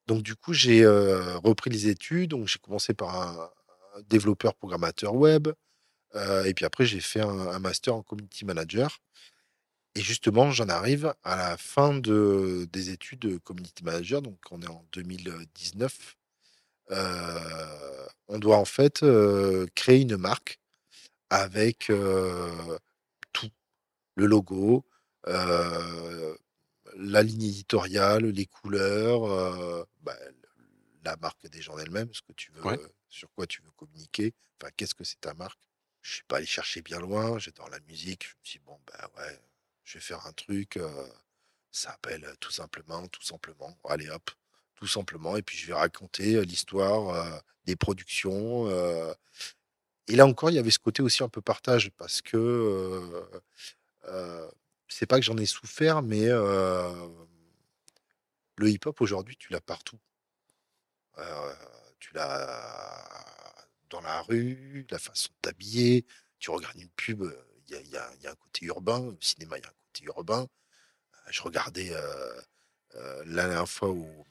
Donc 0.06 0.22
du 0.22 0.34
coup, 0.34 0.52
j'ai 0.52 0.86
repris 0.86 1.70
les 1.70 1.88
études. 1.88 2.30
Donc 2.30 2.48
j'ai 2.48 2.58
commencé 2.58 2.94
par 2.94 3.16
un, 3.16 3.50
développeur 4.08 4.54
programmateur 4.54 5.14
web 5.14 5.48
et 6.44 6.54
puis 6.54 6.64
après 6.64 6.86
j'ai 6.86 7.00
fait 7.00 7.20
un, 7.20 7.58
master 7.58 7.94
en 7.94 8.02
community 8.02 8.44
manager. 8.44 9.00
Et 9.96 10.00
justement, 10.02 10.50
j'en 10.52 10.68
arrive 10.68 11.14
à 11.24 11.36
la 11.36 11.56
fin 11.56 11.94
de, 11.98 12.68
des 12.72 12.90
études 12.90 13.18
de 13.20 13.38
community 13.38 13.82
manager. 13.82 14.22
Donc 14.22 14.38
on 14.50 14.62
est 14.62 14.68
en 14.68 14.84
2019 14.92 16.16
on 16.90 18.38
doit 18.38 18.58
en 18.58 18.64
fait 18.64 19.04
créer 19.74 20.00
une 20.00 20.16
marque 20.16 20.58
avec 21.30 21.90
tout, 23.32 23.50
le 24.16 24.26
logo, 24.26 24.84
la 25.24 27.22
ligne 27.22 27.44
éditoriale, 27.44 28.26
les 28.26 28.46
couleurs, 28.46 29.86
bah, 30.02 30.16
la 31.04 31.16
marque 31.16 31.46
des 31.48 31.62
gens 31.62 31.78
elle-même, 31.78 32.12
ce 32.12 32.22
que 32.22 32.32
tu 32.32 32.52
veux, 32.52 32.92
sur 33.08 33.32
quoi 33.32 33.46
tu 33.46 33.62
veux 33.62 33.70
communiquer. 33.70 34.34
Enfin, 34.60 34.70
qu'est-ce 34.76 34.94
que 34.94 35.04
c'est 35.04 35.20
ta 35.20 35.32
marque? 35.34 35.58
Je 36.02 36.14
suis 36.14 36.24
pas 36.24 36.36
allé 36.36 36.46
chercher 36.46 36.82
bien 36.82 36.98
loin. 36.98 37.38
J'adore 37.38 37.70
la 37.70 37.80
musique. 37.80 38.24
Je 38.24 38.30
me 38.30 38.40
suis 38.42 38.58
dit, 38.58 38.64
bon, 38.66 38.78
ben 38.86 39.08
ouais, 39.16 39.40
je 39.84 39.94
vais 39.94 40.00
faire 40.00 40.26
un 40.26 40.32
truc. 40.32 40.78
ça 41.70 41.90
s'appelle 41.90 42.26
tout 42.40 42.50
simplement, 42.50 43.06
tout 43.08 43.22
simplement. 43.22 43.76
Allez 43.84 44.08
hop, 44.10 44.30
tout 44.80 44.86
simplement. 44.86 45.36
Et 45.36 45.42
puis 45.42 45.56
je 45.58 45.66
vais 45.68 45.74
raconter 45.74 46.44
l'histoire 46.44 47.42
des 47.66 47.76
productions. 47.76 48.68
et 50.08 50.16
là 50.16 50.26
encore, 50.26 50.50
il 50.50 50.54
y 50.54 50.58
avait 50.58 50.70
ce 50.70 50.78
côté 50.78 51.02
aussi 51.02 51.22
un 51.22 51.28
peu 51.28 51.42
partage 51.42 51.90
parce 51.96 52.22
que 52.22 53.22
c'est 54.88 55.06
pas 55.06 55.18
que 55.20 55.24
j'en 55.24 55.36
ai 55.36 55.46
souffert, 55.46 56.02
mais 56.02 56.26
le 58.56 58.68
hip-hop 58.68 59.00
aujourd'hui, 59.00 59.36
tu 59.36 59.52
l'as 59.52 59.60
partout. 59.60 59.98
tu 61.98 62.14
l'as 62.14 63.06
dans 63.90 64.00
la 64.00 64.22
rue, 64.22 64.86
la 64.90 64.98
façon 64.98 65.28
de 65.28 65.38
t'habiller. 65.42 66.06
Tu 66.38 66.50
regardes 66.50 66.78
une 66.80 66.88
pub, 66.90 67.22
il 67.68 67.88
y 67.88 67.96
a, 67.96 68.10
un 68.30 68.34
côté 68.34 68.64
urbain. 68.66 69.10
Le 69.10 69.18
cinéma, 69.20 69.58
il 69.58 69.62
y 69.62 69.66
a 69.66 69.68
un 69.68 69.72
côté 69.92 70.04
urbain. 70.06 70.48
Je 71.28 71.42
regardais 71.42 71.92
la 72.94 73.46
dernière 73.46 73.68
fois 73.68 73.90
où 73.90 74.24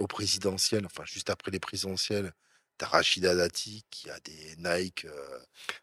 au 0.00 0.06
présidentiel, 0.06 0.86
enfin 0.86 1.04
juste 1.04 1.30
après 1.30 1.50
les 1.50 1.60
présidentielles, 1.60 2.32
t'as 2.78 2.86
Rachida 2.86 3.34
Dati 3.34 3.84
qui 3.90 4.10
a 4.10 4.18
des 4.20 4.56
Nike 4.58 5.06
euh, 5.06 5.38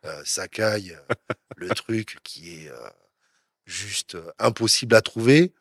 euh, 0.05 0.21
Sakai, 0.25 0.91
euh, 0.91 1.35
le 1.57 1.69
truc 1.75 2.17
qui 2.23 2.53
est 2.55 2.71
juste 3.65 4.17
impossible 4.39 4.95
à 4.95 5.01
trouver. 5.01 5.53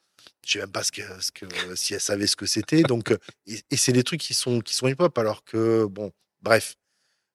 Je 0.46 0.53
sais 0.53 0.59
même 0.59 0.72
pas 0.72 0.82
ce 0.82 0.92
que, 0.92 1.03
ce 1.20 1.32
que, 1.32 1.46
si 1.74 1.94
elle 1.94 2.00
savait 2.00 2.26
ce 2.26 2.36
que 2.36 2.46
c'était. 2.46 2.82
Donc, 2.82 3.14
et, 3.46 3.76
c'est 3.76 3.92
des 3.92 4.05
trucs 4.05 4.20
qui 4.20 4.34
sont, 4.34 4.61
qui 4.61 4.74
sont 4.74 4.88
hip-hop, 4.88 5.16
alors 5.18 5.44
que, 5.44 5.84
bon, 5.86 6.12
bref. 6.40 6.76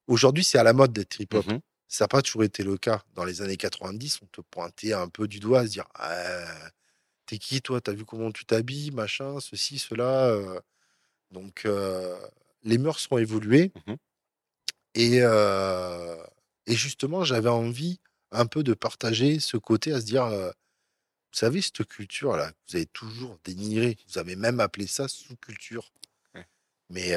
Aujourd'hui, 0.08 0.46
c'est 0.46 0.58
à 0.58 0.64
la 0.64 0.74
mode 0.74 0.94
d'être 0.94 1.20
hip-hop. 1.20 1.46
Mmh 1.46 1.60
Ça 1.90 2.06
n'a 2.06 2.08
pas 2.08 2.22
toujours 2.22 2.44
été 2.44 2.64
le 2.64 2.78
cas. 2.78 3.04
Dans 3.14 3.26
les 3.26 3.42
années 3.42 3.58
90, 3.58 4.20
on 4.22 4.26
te 4.28 4.42
pointait 4.42 4.94
un 4.94 5.10
peu 5.10 5.28
du 5.28 5.40
doigt 5.40 5.62
à 5.62 5.68
se 5.68 5.72
dire 5.72 5.86
«Ah, 5.96 6.46
T'es 7.26 7.38
qui, 7.40 7.62
toi? 7.62 7.82
T'as 7.82 7.92
vu 7.92 8.06
comment 8.06 8.32
tu 8.32 8.46
t'habilles? 8.46 8.92
Machin, 8.92 9.42
ceci, 9.42 9.80
cela. 9.80 10.34
Donc, 11.32 11.68
les 12.64 12.78
mœurs 12.78 13.08
ont 13.12 13.18
évolué. 13.18 13.72
Mmh 13.86 13.96
et, 15.00 15.18
et 15.18 16.76
justement, 16.76 17.24
j'avais 17.24 17.50
envie 17.50 18.00
un 18.32 18.48
peu 18.48 18.64
de 18.64 18.74
partager 18.74 19.40
ce 19.40 19.58
côté 19.58 19.94
à 19.94 20.02
se 20.02 20.06
dire, 20.06 20.26
vous 20.28 21.38
savez, 21.38 21.62
cette 21.62 21.86
culture-là, 21.86 22.52
vous 22.68 22.78
avez 22.78 22.88
toujours 22.88 23.38
dénigré, 23.44 23.98
vous 24.08 24.18
avez 24.18 24.36
même 24.36 24.60
appelé 24.60 24.88
ça 24.88 25.08
sous-culture. 25.08 25.92
Mais 26.90 27.16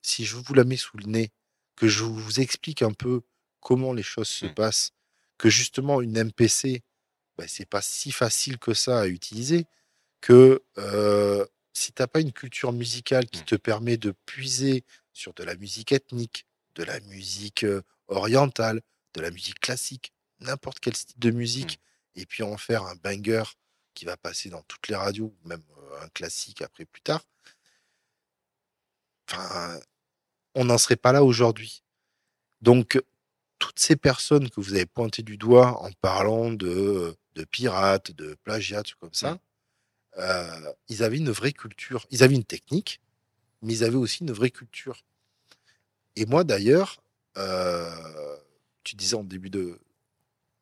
si 0.00 0.24
je 0.24 0.36
vous 0.36 0.54
la 0.54 0.64
mets 0.64 0.78
sous 0.78 0.96
le 0.96 1.06
nez, 1.06 1.30
que 1.76 1.88
je 1.88 2.04
vous 2.04 2.40
explique 2.40 2.80
un 2.80 2.92
peu 2.92 3.20
comment 3.60 3.92
les 3.92 4.02
choses 4.02 4.28
se 4.28 4.46
mmh. 4.46 4.54
passent, 4.54 4.92
que 5.36 5.50
justement 5.50 6.00
une 6.00 6.24
MPC, 6.24 6.82
bah, 7.36 7.44
c'est 7.48 7.68
pas 7.68 7.82
si 7.82 8.12
facile 8.12 8.58
que 8.58 8.72
ça 8.72 9.00
à 9.00 9.06
utiliser, 9.08 9.66
que 10.20 10.62
si 11.72 11.92
tu 11.92 12.02
n'as 12.02 12.06
pas 12.06 12.20
une 12.20 12.32
culture 12.32 12.72
musicale 12.72 13.26
qui 13.26 13.40
mmh. 13.40 13.44
te 13.44 13.54
permet 13.56 13.96
de 13.96 14.12
puiser 14.26 14.84
sur 15.12 15.34
de 15.34 15.44
la 15.44 15.54
musique 15.56 15.92
ethnique, 15.92 16.46
de 16.74 16.84
la 16.84 17.00
musique 17.00 17.66
orientale, 18.08 18.80
de 19.14 19.20
la 19.20 19.30
musique 19.30 19.60
classique, 19.60 20.12
n'importe 20.40 20.80
quel 20.80 20.96
style 20.96 21.18
de 21.18 21.30
musique, 21.30 21.78
mmh. 22.16 22.20
et 22.20 22.26
puis 22.26 22.42
en 22.42 22.56
faire 22.56 22.84
un 22.84 22.96
banger 22.96 23.44
qui 23.94 24.04
va 24.04 24.16
passer 24.16 24.50
dans 24.50 24.62
toutes 24.62 24.88
les 24.88 24.96
radios, 24.96 25.34
même 25.44 25.62
un 26.02 26.08
classique 26.08 26.62
après 26.62 26.84
plus 26.84 27.02
tard, 27.02 27.24
enfin, 29.28 29.78
on 30.54 30.64
n'en 30.64 30.78
serait 30.78 30.96
pas 30.96 31.12
là 31.12 31.24
aujourd'hui. 31.24 31.82
Donc, 32.60 33.00
toutes 33.58 33.78
ces 33.78 33.96
personnes 33.96 34.50
que 34.50 34.60
vous 34.60 34.74
avez 34.74 34.86
pointées 34.86 35.22
du 35.22 35.36
doigt 35.36 35.82
en 35.82 35.90
parlant 36.00 36.50
de, 36.50 37.16
de 37.34 37.44
pirates, 37.44 38.10
de 38.12 38.34
plagiat, 38.42 38.82
comme 38.98 39.14
ça, 39.14 39.38
mmh 40.16 40.22
ils 40.88 41.02
avaient 41.04 41.18
une 41.18 41.30
vraie 41.30 41.52
culture. 41.52 42.06
Ils 42.10 42.22
avaient 42.22 42.34
une 42.34 42.44
technique, 42.44 43.00
mais 43.62 43.74
ils 43.74 43.84
avaient 43.84 43.96
aussi 43.96 44.22
une 44.22 44.32
vraie 44.32 44.50
culture. 44.50 45.04
Et 46.16 46.26
moi, 46.26 46.42
d'ailleurs, 46.44 47.02
tu 48.82 48.96
disais 48.96 49.14
en 49.14 49.24
début 49.24 49.50
de 49.50 49.78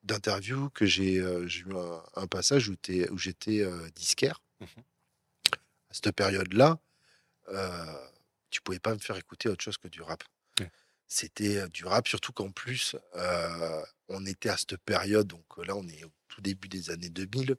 d'interview 0.05 0.71
que 0.71 0.87
j'ai 0.87 1.15
eu 1.15 1.75
un, 2.15 2.27
passage 2.27 2.69
où, 2.69 2.77
où 3.11 3.19
j'étais 3.19 3.67
disquaire. 3.95 4.43
Mmh 4.61 4.67
à 5.91 5.95
cette 5.95 6.13
période-là, 6.13 6.79
tu 8.51 8.61
pouvais 8.63 8.79
pas 8.79 8.95
me 8.95 8.99
faire 8.99 9.17
écouter 9.17 9.49
autre 9.49 9.65
chose 9.65 9.79
que 9.79 9.89
du 9.89 10.03
rap. 10.03 10.23
c'était 11.07 11.69
du 11.71 11.85
rap, 11.85 12.09
surtout 12.09 12.33
qu'en 12.33 12.51
plus, 12.51 12.97
on 14.09 14.27
était 14.27 14.51
à 14.51 14.57
cette 14.57 14.77
période, 14.79 15.27
donc 15.27 15.45
là, 15.67 15.75
on 15.77 15.87
est 15.89 16.05
au 16.05 16.13
tout 16.29 16.41
début 16.41 16.69
des 16.69 16.91
années 16.91 17.11
2000. 17.11 17.57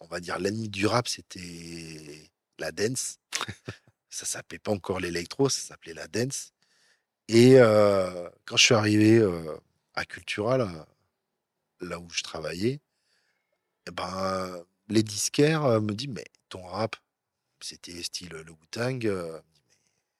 On 0.00 0.06
va 0.06 0.20
dire 0.20 0.38
l'ennemi 0.38 0.68
du 0.68 0.86
rap, 0.86 1.08
c'était 1.08 2.30
la 2.58 2.72
dance. 2.72 3.18
ça 4.10 4.26
s'appelait 4.26 4.58
pas 4.58 4.72
encore 4.72 5.00
l'électro, 5.00 5.48
ça 5.48 5.60
s'appelait 5.60 5.94
la 5.94 6.08
dance. 6.08 6.52
Et 7.28 7.54
quand 8.44 8.56
je 8.56 8.64
suis 8.64 8.74
arrivé 8.74 9.24
à 9.94 10.04
Cultura, 10.04 10.58
là, 10.58 12.00
où 12.00 12.10
je 12.10 12.22
travaillais, 12.22 12.80
eh 13.86 13.90
ben, 13.92 14.64
les 14.88 15.02
disquaires 15.04 15.80
me 15.80 15.92
disent 15.92 16.08
Mais 16.08 16.24
ton 16.48 16.62
rap, 16.66 16.96
c'était 17.60 18.02
style 18.02 18.30
le 18.30 18.50
Wu-Tang, 18.50 19.06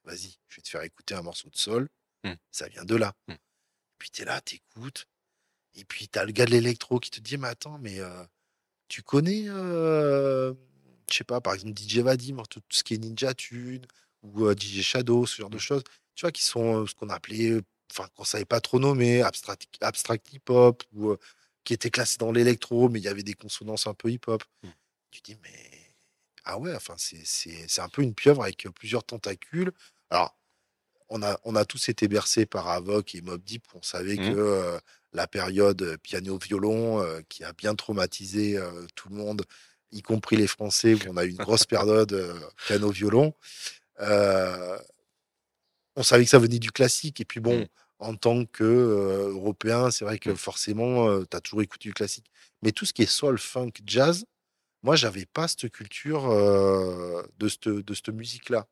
vas-y, 0.05 0.39
je 0.49 0.57
vais 0.57 0.63
te 0.63 0.69
faire 0.69 0.83
écouter 0.83 1.15
un 1.15 1.23
morceau 1.23 1.51
de 1.51 1.57
sol, 1.57 1.89
mmh. 2.25 2.33
ça 2.53 2.69
vient 2.69 2.85
de 2.85 2.95
là. 2.95 3.15
Mmh. 3.27 3.35
Puis 3.99 4.11
tu 4.11 4.23
es 4.23 4.25
là, 4.25 4.41
t'écoutes, 4.41 5.07
et 5.75 5.85
puis 5.85 6.09
tu 6.09 6.19
as 6.19 6.25
le 6.25 6.33
gars 6.33 6.47
de 6.47 6.53
l'électro 6.53 7.01
qui 7.01 7.11
te 7.11 7.21
dit 7.21 7.39
Mais 7.39 7.49
attends, 7.49 7.79
mais 7.79 7.99
tu 8.91 9.03
connais, 9.03 9.45
je 9.47 10.53
sais 11.09 11.25
pas, 11.25 11.41
par 11.41 11.55
exemple, 11.55 11.81
DJ 11.81 11.99
Vadim, 11.99 12.43
tout, 12.51 12.61
ce 12.69 12.83
qui 12.83 12.95
est 12.95 12.99
Ninja 12.99 13.33
Tune, 13.33 13.87
ou 14.23 14.51
DJ 14.53 14.83
Shadow, 14.83 15.25
ce 15.25 15.41
genre 15.41 15.49
de 15.49 15.57
mmh. 15.57 15.61
choses, 15.61 15.83
tu 16.15 16.23
vois, 16.23 16.33
qui 16.33 16.45
sont 16.45 16.87
ce 16.87 16.95
qu'on 16.95 17.09
appelait, 17.09 17.63
enfin, 17.91 18.09
qu'on 18.15 18.25
savait 18.25 18.45
pas 18.45 18.61
trop 18.61 18.79
nommer, 18.79 19.23
abstract, 19.23 19.67
abstract 19.81 20.33
hip-hop, 20.35 20.83
ou 20.93 21.17
qui 21.65 21.73
étaient 21.73 21.91
classés 21.91 22.19
dans 22.19 22.33
l'électro, 22.33 22.89
mais 22.89 22.99
il 22.99 23.05
y 23.05 23.09
avait 23.09 23.23
des 23.23 23.35
consonances 23.35 23.87
un 23.87 23.95
peu 23.95 24.11
hip-hop. 24.11 24.43
Tu 25.11 25.21
dis, 25.23 25.37
mais 25.43 25.95
ah 26.45 26.59
ouais, 26.59 26.75
enfin, 26.75 26.95
c'est 26.97 27.81
un 27.81 27.89
peu 27.89 28.03
une 28.03 28.15
pieuvre 28.15 28.43
avec 28.43 28.67
plusieurs 28.75 29.05
tentacules. 29.05 29.73
Alors, 30.11 30.37
on 31.09 31.23
a, 31.23 31.39
on 31.45 31.55
a 31.55 31.65
tous 31.65 31.89
été 31.89 32.09
bercés 32.09 32.45
par 32.45 32.69
Avoc 32.69 33.15
et 33.15 33.21
Mob 33.21 33.43
Deep. 33.45 33.65
On 33.75 33.83
savait 33.83 34.17
mmh. 34.17 34.35
que 34.35 34.81
la 35.13 35.27
période 35.27 35.97
piano-violon, 36.03 37.05
qui 37.29 37.45
a 37.45 37.53
bien 37.53 37.75
traumatisé 37.75 38.59
tout 38.95 39.09
le 39.09 39.17
monde, 39.17 39.43
y 39.93 40.03
compris 40.03 40.37
les 40.37 40.47
Français, 40.47 40.95
où 40.95 40.99
on 41.09 41.17
a 41.17 41.25
eu 41.25 41.31
une 41.31 41.37
grosse 41.37 41.67
période 41.67 42.17
piano-violon. 42.67 43.35
on 43.99 44.77
savait 46.03 46.25
que 46.25 46.31
ça 46.31 46.39
venait 46.39 46.59
du 46.59 46.71
classique. 46.71 47.21
Et 47.21 47.25
puis 47.25 47.41
bon, 47.41 47.61
mmh. 47.61 47.67
en 47.99 48.15
tant 48.15 48.45
qu'Européen, 48.45 49.91
c'est 49.91 50.05
vrai 50.05 50.19
que 50.19 50.31
mmh. 50.31 50.37
forcément, 50.37 51.25
tu 51.25 51.37
as 51.37 51.41
toujours 51.41 51.63
écouté 51.63 51.89
du 51.89 51.95
classique. 51.95 52.31
Mais 52.63 52.73
tout 52.73 52.85
ce 52.85 52.93
qui 52.93 53.03
est 53.03 53.07
soul, 53.07 53.39
funk, 53.39 53.73
jazz, 53.85 54.25
moi, 54.83 54.97
j'avais 54.97 55.27
pas 55.27 55.49
cette 55.49 55.71
culture 55.71 56.29
de 57.39 57.49
cette, 57.49 57.69
de 57.69 57.95
cette 57.95 58.11
musique-là. 58.11 58.67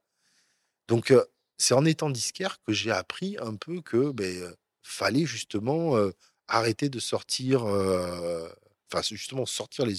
Donc, 0.87 1.13
c'est 1.59 1.75
en 1.75 1.85
étant 1.85 2.09
disquaire 2.09 2.63
que 2.63 2.73
j'ai 2.73 2.91
appris 2.91 3.37
un 3.41 3.57
peu 3.57 3.83
que 3.83 4.13
ben, 4.13 4.55
fallait 4.89 5.27
justement 5.27 5.97
arrêter 6.47 6.89
de 6.89 6.99
sortir, 6.99 7.63
enfin, 7.65 9.03
justement 9.03 9.47
sortir 9.47 9.87
les, 9.87 9.97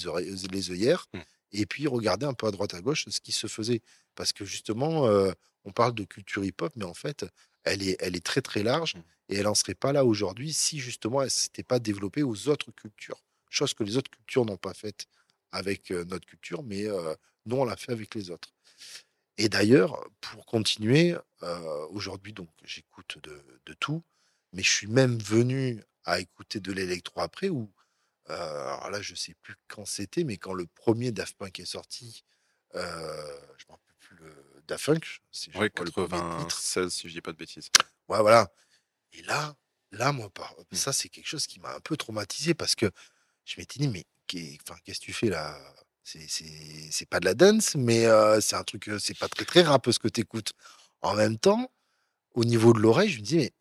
les 0.52 0.72
œillères 0.72 1.08
mmh. 1.14 1.20
et 1.54 1.66
puis 1.66 1.88
regarder 1.88 2.26
un 2.26 2.34
peu 2.34 2.48
à 2.48 2.52
droite 2.52 2.74
à 2.74 2.82
gauche 2.82 3.06
ce 3.08 3.20
qui 3.20 3.32
se 3.32 3.48
faisait. 3.48 3.82
Parce 4.16 4.34
que 4.34 4.46
justement, 4.46 5.08
on 5.64 5.72
parle 5.72 5.94
de 5.94 6.04
culture 6.04 6.44
hip-hop, 6.44 6.74
mais 6.76 6.86
en 6.86 6.94
fait, 6.94 7.26
elle 7.64 7.84
est, 7.88 7.98
elle 8.00 8.16
est 8.16 8.26
très 8.26 8.42
très 8.42 8.64
large 8.64 8.96
mmh. 8.96 9.02
et 9.30 9.36
elle 9.38 9.44
n'en 9.44 9.56
serait 9.56 9.76
pas 9.76 9.94
là 9.94 10.06
aujourd'hui 10.06 10.54
si 10.54 10.80
justement 10.80 11.22
elle 11.22 11.28
ne 11.28 11.32
s'était 11.32 11.64
pas 11.64 11.80
développée 11.80 12.24
aux 12.24 12.48
autres 12.48 12.72
cultures. 12.72 13.22
Chose 13.50 13.74
que 13.74 13.84
les 13.84 13.98
autres 13.98 14.12
cultures 14.12 14.46
n'ont 14.46 14.58
pas 14.58 14.74
faite 14.74 15.06
avec 15.52 15.92
notre 15.92 16.26
culture, 16.26 16.64
mais 16.64 16.88
nous, 17.46 17.58
on 17.58 17.66
l'a 17.66 17.76
fait 17.76 17.92
avec 17.92 18.14
les 18.16 18.30
autres. 18.30 18.54
Et 19.38 19.50
d'ailleurs, 19.50 20.04
pour 20.22 20.46
continuer, 20.46 21.16
aujourd'hui, 21.90 22.34
donc 22.34 22.50
j'écoute 22.64 23.18
de, 23.24 23.74
tout, 23.74 24.04
mais 24.54 24.64
je 24.64 24.70
suis 24.72 24.88
même 24.88 25.18
venu 25.20 25.84
à 26.06 26.20
écouter 26.20 26.60
de 26.60 26.72
l'électro 26.72 27.22
après, 27.22 27.50
ou 27.50 27.72
alors 28.28 28.90
là, 28.92 29.02
je 29.02 29.16
sais 29.16 29.34
plus 29.42 29.56
quand 29.68 29.86
c'était, 29.86 30.24
mais 30.24 30.38
quand 30.38 30.54
le 30.54 30.68
premier 30.68 31.12
Daft 31.12 31.36
Punk 31.36 31.60
est 31.60 31.66
sorti, 31.66 32.24
je 32.74 32.80
ne 32.80 32.84
me 32.84 33.72
rappelle 33.72 33.96
plus 34.00 34.16
le 34.18 34.64
Daft 34.68 34.86
Punk, 34.86 35.22
si 35.32 35.50
oui, 35.56 35.72
96, 35.72 36.94
si 36.94 37.10
je 37.10 37.14
dis 37.14 37.22
pas 37.22 37.32
de 37.32 37.38
bêtises. 37.38 37.70
Ouais, 38.08 38.20
voilà. 38.20 38.52
Et 39.14 39.24
là, 39.24 39.56
là, 39.92 40.12
moi, 40.12 40.32
mmh. 40.72 40.76
ça, 40.76 40.94
c'est 40.94 41.10
quelque 41.10 41.28
chose 41.28 41.48
qui 41.48 41.60
m'a 41.60 41.74
un 41.74 41.80
peu 41.80 41.98
traumatisé 41.98 42.54
parce 42.54 42.76
que 42.76 42.92
je 43.46 43.56
m'étais 43.60 43.80
dit, 43.80 43.88
mais 43.88 44.06
qu'est-ce 44.28 45.00
que 45.00 45.06
tu 45.06 45.14
fais 45.14 45.30
là? 45.30 45.60
C'est 46.04 47.08
pas 47.10 47.20
de 47.20 47.26
la 47.26 47.34
dance, 47.34 47.74
mais 47.76 48.06
c'est 48.42 48.56
un 48.56 48.64
truc, 48.64 48.92
c'est 49.00 49.18
pas 49.18 49.28
très 49.28 49.46
très 49.46 49.64
rap 49.64 49.90
ce 49.92 49.98
que 49.98 50.08
tu 50.08 50.22
écoutes. 50.22 50.54
En 51.02 51.16
même 51.16 51.40
temps, 51.40 51.72
au 52.36 52.46
niveau 52.46 52.74
de 52.74 52.80
l'oreille, 52.80 53.10
je 53.10 53.20
me 53.20 53.26
dis, 53.26 53.38
mais 53.38 53.52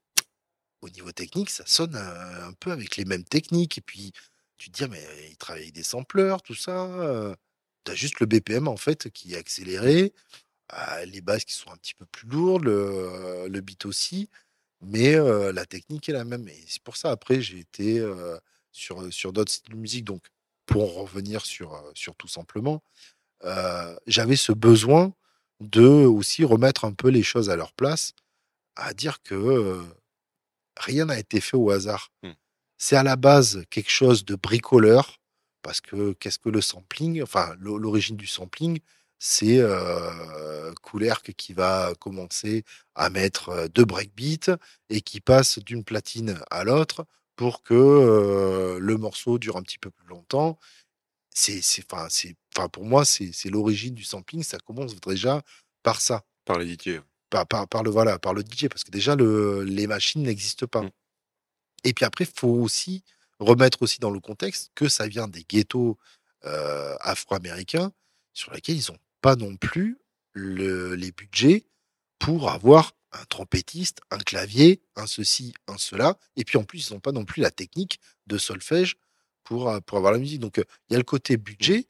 au 0.80 0.88
niveau 0.90 1.12
technique, 1.12 1.50
ça 1.50 1.64
sonne 1.66 1.96
un, 1.96 2.52
peu 2.54 2.72
avec 2.72 2.96
les 2.96 3.04
mêmes 3.04 3.24
techniques. 3.24 3.78
Et 3.78 3.80
puis, 3.80 4.12
tu 4.56 4.70
te 4.70 4.84
dis, 4.84 4.90
mais 4.90 5.04
il 5.30 5.36
travaille 5.36 5.62
avec 5.62 5.74
des 5.74 5.82
sampleurs, 5.82 6.42
tout 6.42 6.54
ça. 6.54 7.34
tu 7.84 7.92
as 7.92 7.94
juste 7.94 8.20
le 8.20 8.26
BPM 8.26 8.68
en 8.68 8.76
fait 8.76 9.10
qui 9.10 9.34
est 9.34 9.36
accéléré, 9.36 10.12
les 11.06 11.20
basses 11.20 11.44
qui 11.44 11.54
sont 11.54 11.70
un 11.70 11.76
petit 11.76 11.94
peu 11.94 12.06
plus 12.06 12.28
lourdes, 12.28 12.64
le, 12.64 13.48
le 13.48 13.60
beat 13.60 13.86
aussi, 13.86 14.28
mais 14.80 15.16
la 15.52 15.66
technique 15.66 16.08
est 16.08 16.12
la 16.12 16.24
même. 16.24 16.48
Et 16.48 16.64
c'est 16.66 16.82
pour 16.82 16.96
ça, 16.96 17.10
après, 17.10 17.40
j'ai 17.40 17.58
été 17.60 18.04
sur, 18.72 19.12
sur 19.12 19.32
d'autres 19.32 19.52
styles 19.52 19.74
de 19.74 19.78
musique. 19.78 20.04
Donc, 20.04 20.24
pour 20.66 20.94
revenir 20.94 21.44
sur, 21.46 21.82
sur 21.94 22.14
tout 22.16 22.28
simplement, 22.28 22.82
j'avais 24.06 24.36
ce 24.36 24.52
besoin 24.52 25.12
de 25.60 25.82
aussi 25.82 26.44
remettre 26.44 26.84
un 26.84 26.92
peu 26.92 27.08
les 27.08 27.22
choses 27.22 27.50
à 27.50 27.56
leur 27.56 27.72
place, 27.72 28.14
à 28.76 28.94
dire 28.94 29.22
que 29.22 29.82
rien 30.78 31.06
n'a 31.06 31.18
été 31.18 31.40
fait 31.40 31.56
au 31.56 31.70
hasard. 31.70 32.10
Mmh. 32.22 32.30
C'est 32.78 32.96
à 32.96 33.02
la 33.02 33.16
base 33.16 33.64
quelque 33.70 33.90
chose 33.90 34.24
de 34.24 34.34
bricoleur, 34.36 35.18
parce 35.62 35.80
que 35.80 36.12
qu'est-ce 36.12 36.38
que 36.38 36.48
le 36.48 36.60
sampling 36.60 37.22
Enfin, 37.22 37.54
l'origine 37.58 38.16
du 38.16 38.26
sampling, 38.26 38.78
c'est 39.18 39.58
euh, 39.58 40.72
qui 41.36 41.52
va 41.52 41.92
commencer 41.98 42.64
à 42.94 43.10
mettre 43.10 43.68
deux 43.74 43.84
breakbeats 43.84 44.56
et 44.90 45.00
qui 45.00 45.20
passe 45.20 45.58
d'une 45.58 45.84
platine 45.84 46.38
à 46.50 46.64
l'autre 46.64 47.04
pour 47.36 47.62
que 47.62 48.78
le 48.80 48.96
morceau 48.96 49.38
dure 49.38 49.56
un 49.56 49.62
petit 49.62 49.78
peu 49.78 49.90
plus 49.90 50.08
longtemps. 50.08 50.58
C'est, 51.34 51.60
enfin, 51.92 52.68
pour 52.68 52.84
moi, 52.84 53.04
c'est, 53.04 53.32
l'origine 53.50 53.94
du 53.94 54.04
sampling. 54.04 54.42
Ça 54.42 54.58
commence 54.58 54.96
déjà 55.00 55.42
par 55.82 56.00
ça. 56.00 56.24
Par 56.44 56.58
les 56.58 56.76
Par, 57.30 57.46
par, 57.46 57.82
le 57.82 57.90
voilà, 57.90 58.18
par 58.18 58.32
le 58.32 58.42
DJ, 58.42 58.68
parce 58.68 58.84
que 58.84 58.90
déjà 58.90 59.14
le, 59.14 59.62
les 59.62 59.86
machines 59.86 60.22
n'existent 60.22 60.66
pas. 60.66 60.82
Mmh. 60.82 60.90
Et 61.84 61.92
puis 61.92 62.04
après, 62.04 62.24
il 62.24 62.38
faut 62.38 62.48
aussi 62.48 63.04
remettre 63.38 63.82
aussi 63.82 64.00
dans 64.00 64.10
le 64.10 64.20
contexte 64.20 64.70
que 64.74 64.88
ça 64.88 65.06
vient 65.06 65.28
des 65.28 65.44
ghettos 65.44 65.98
afro-américains 67.00 67.92
sur 68.32 68.52
lesquels 68.52 68.76
ils 68.76 68.90
n'ont 68.90 68.98
pas 69.20 69.36
non 69.36 69.56
plus 69.56 69.98
les 70.34 71.12
budgets 71.12 71.66
pour 72.18 72.50
avoir 72.50 72.92
un 73.12 73.24
trompettiste, 73.24 74.00
un 74.10 74.18
clavier, 74.18 74.82
un 74.96 75.06
ceci, 75.06 75.54
un 75.66 75.78
cela. 75.78 76.18
Et 76.36 76.44
puis 76.44 76.58
en 76.58 76.64
plus, 76.64 76.88
ils 76.88 76.92
n'ont 76.92 77.00
pas 77.00 77.12
non 77.12 77.24
plus 77.24 77.42
la 77.42 77.50
technique 77.50 78.00
de 78.26 78.38
solfège 78.38 78.96
pour, 79.44 79.68
euh, 79.68 79.80
pour 79.80 79.98
avoir 79.98 80.12
la 80.12 80.18
musique. 80.18 80.40
Donc 80.40 80.58
il 80.58 80.92
y 80.92 80.94
a 80.94 80.98
le 80.98 81.04
côté 81.04 81.36
budget, 81.36 81.88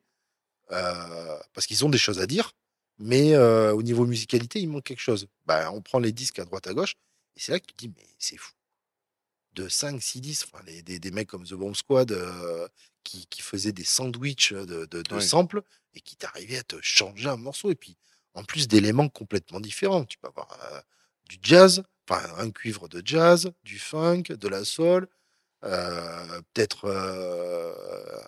euh, 0.70 1.38
parce 1.52 1.66
qu'ils 1.66 1.84
ont 1.84 1.88
des 1.88 1.98
choses 1.98 2.20
à 2.20 2.26
dire, 2.26 2.52
mais 2.98 3.34
euh, 3.34 3.72
au 3.72 3.82
niveau 3.82 4.06
musicalité, 4.06 4.60
il 4.60 4.68
manque 4.68 4.84
quelque 4.84 5.00
chose. 5.00 5.28
Bah, 5.46 5.70
on 5.72 5.80
prend 5.80 5.98
les 5.98 6.12
disques 6.12 6.38
à 6.38 6.44
droite 6.44 6.66
à 6.66 6.74
gauche, 6.74 6.94
et 7.36 7.40
c'est 7.40 7.52
là 7.52 7.60
que 7.60 7.66
tu 7.66 7.74
te 7.74 7.78
dis, 7.78 7.92
mais 7.96 8.06
c'est 8.18 8.36
fou. 8.36 8.52
De 9.54 9.68
5, 9.68 10.00
6, 10.00 10.20
10, 10.20 10.46
enfin, 10.52 10.64
des, 10.64 10.98
des, 10.98 11.10
mecs 11.10 11.28
comme 11.28 11.44
The 11.44 11.54
Bomb 11.54 11.74
Squad 11.74 12.16
qui, 13.02 13.26
qui, 13.26 13.42
faisaient 13.42 13.72
des 13.72 13.84
sandwichs 13.84 14.52
de, 14.52 14.84
de, 14.84 15.20
samples 15.20 15.62
et 15.94 16.00
qui 16.00 16.16
t'arrivaient 16.16 16.58
à 16.58 16.62
te 16.62 16.76
changer 16.80 17.28
un 17.28 17.36
morceau. 17.36 17.70
Et 17.70 17.74
puis, 17.74 17.96
en 18.34 18.44
plus 18.44 18.68
d'éléments 18.68 19.08
complètement 19.08 19.58
différents. 19.58 20.04
Tu 20.04 20.16
peux 20.18 20.28
avoir 20.28 20.56
du 21.28 21.38
jazz, 21.42 21.82
enfin 22.08 22.22
un 22.36 22.50
cuivre 22.50 22.88
de 22.88 23.02
jazz, 23.04 23.50
du 23.64 23.78
funk, 23.78 24.24
de 24.28 24.48
la 24.48 24.64
soul, 24.64 25.08
peut-être 25.60 26.84
euh, 26.84 27.74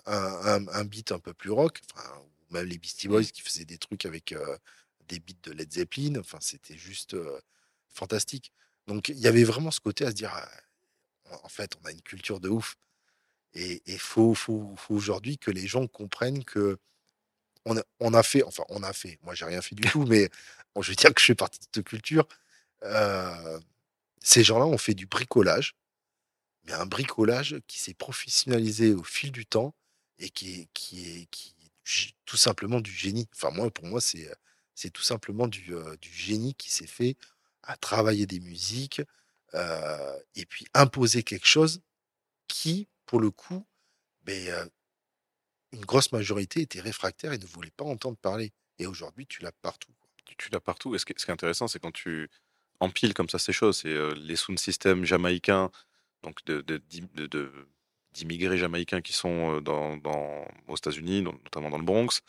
un, 0.05 0.85
beat 0.85 1.11
un 1.11 1.19
peu 1.19 1.33
plus 1.33 1.51
rock, 1.51 1.81
même 2.51 2.65
les 2.65 2.77
Beastie 2.77 3.07
Boys 3.07 3.23
qui 3.23 3.41
faisaient 3.41 3.65
des 3.65 3.77
trucs 3.77 4.05
avec 4.05 4.35
des 5.07 5.19
beats 5.19 5.33
de 5.43 5.51
Led 5.51 5.71
Zeppelin, 5.71 6.19
enfin 6.19 6.37
c'était 6.41 6.77
juste 6.77 7.15
fantastique. 7.89 8.51
Donc 8.87 9.09
il 9.09 9.19
y 9.19 9.27
avait 9.27 9.43
vraiment 9.43 9.71
ce 9.71 9.79
côté 9.79 10.05
à 10.05 10.09
se 10.09 10.15
dire, 10.15 10.33
en 11.43 11.49
fait, 11.49 11.75
on 11.81 11.85
a 11.85 11.91
une 11.91 12.01
culture 12.01 12.39
de 12.39 12.49
ouf. 12.49 12.75
Et 13.53 13.81
il 13.85 13.99
faut, 13.99 14.33
faut, 14.33 14.73
faut 14.77 14.95
aujourd'hui 14.95 15.37
que 15.37 15.51
les 15.51 15.67
gens 15.67 15.87
comprennent 15.87 16.43
que 16.45 16.77
on 17.65 17.77
a, 17.77 17.83
on 17.99 18.13
a, 18.13 18.23
fait, 18.23 18.43
enfin 18.43 18.63
on 18.69 18.81
a 18.83 18.93
fait, 18.93 19.19
moi 19.23 19.35
j'ai 19.35 19.45
rien 19.45 19.61
fait 19.61 19.75
du 19.75 19.87
tout, 19.89 20.05
mais 20.05 20.29
bon, 20.73 20.81
je 20.81 20.91
veux 20.91 20.95
dire 20.95 21.13
que 21.13 21.21
je 21.21 21.25
fais 21.27 21.35
partie 21.35 21.59
de 21.59 21.65
cette 21.73 21.85
culture 21.85 22.27
ces 24.21 24.43
gens-là 24.43 24.65
ont 24.65 24.77
fait 24.77 24.93
du 24.93 25.05
bricolage, 25.05 25.75
mais 26.65 26.73
un 26.73 26.85
bricolage 26.85 27.57
qui 27.67 27.79
s'est 27.79 27.93
professionnalisé 27.93 28.93
au 28.93 29.03
fil 29.03 29.31
du 29.31 29.45
temps 29.45 29.73
et 30.19 30.29
qui 30.29 30.61
est, 30.61 30.67
qui 30.73 31.05
est, 31.05 31.25
qui 31.31 31.55
tout 32.25 32.37
simplement 32.37 32.81
du 32.81 32.91
génie. 32.91 33.27
Enfin, 33.35 33.51
moi, 33.51 33.69
pour 33.71 33.85
moi, 33.85 34.01
c'est, 34.01 34.29
c'est 34.75 34.91
tout 34.91 35.01
simplement 35.01 35.47
du, 35.47 35.73
du 36.01 36.09
génie 36.09 36.55
qui 36.55 36.71
s'est 36.71 36.87
fait 36.87 37.17
à 37.63 37.77
travailler 37.77 38.25
des 38.25 38.39
musiques 38.39 39.01
euh, 39.53 40.19
et 40.35 40.45
puis 40.45 40.65
imposer 40.73 41.23
quelque 41.23 41.47
chose 41.47 41.81
qui, 42.47 42.87
pour 43.05 43.19
le 43.19 43.31
coup, 43.31 43.65
ben, 44.23 44.47
euh, 44.47 44.65
une 45.73 45.85
grosse 45.85 46.11
majorité 46.11 46.61
était 46.61 46.81
réfractaire 46.81 47.33
et 47.33 47.37
ne 47.37 47.45
voulait 47.45 47.71
pas 47.71 47.85
entendre 47.85 48.17
parler. 48.17 48.51
Et 48.79 48.85
aujourd'hui, 48.85 49.27
tu 49.27 49.41
l'as 49.41 49.51
partout. 49.51 49.91
Tu, 50.37 50.49
l'as 50.51 50.59
partout. 50.59 50.95
Et 50.95 50.99
ce 50.99 51.05
qui, 51.05 51.13
est 51.13 51.29
intéressant, 51.29 51.67
c'est 51.67 51.79
quand 51.79 51.91
tu 51.91 52.29
empiles 52.79 53.13
comme 53.13 53.29
ça 53.29 53.39
ces 53.39 53.53
choses, 53.53 53.79
c'est 53.79 53.89
euh, 53.89 54.13
les 54.15 54.35
sound 54.35 54.57
systems 54.57 55.05
jamaïcains, 55.05 55.69
donc 56.23 56.43
de- 56.45 56.61
d'immigrés 58.13 58.57
jamaïcains 58.57 59.01
qui 59.01 59.13
sont 59.13 59.57
euh, 59.57 59.61
dans, 59.61 59.97
dans- 59.97 60.45
aux 60.67 60.75
États-Unis, 60.75 61.21
notamment 61.23 61.69
dans 61.69 61.77
le 61.77 61.83
Bronx. 61.85 62.21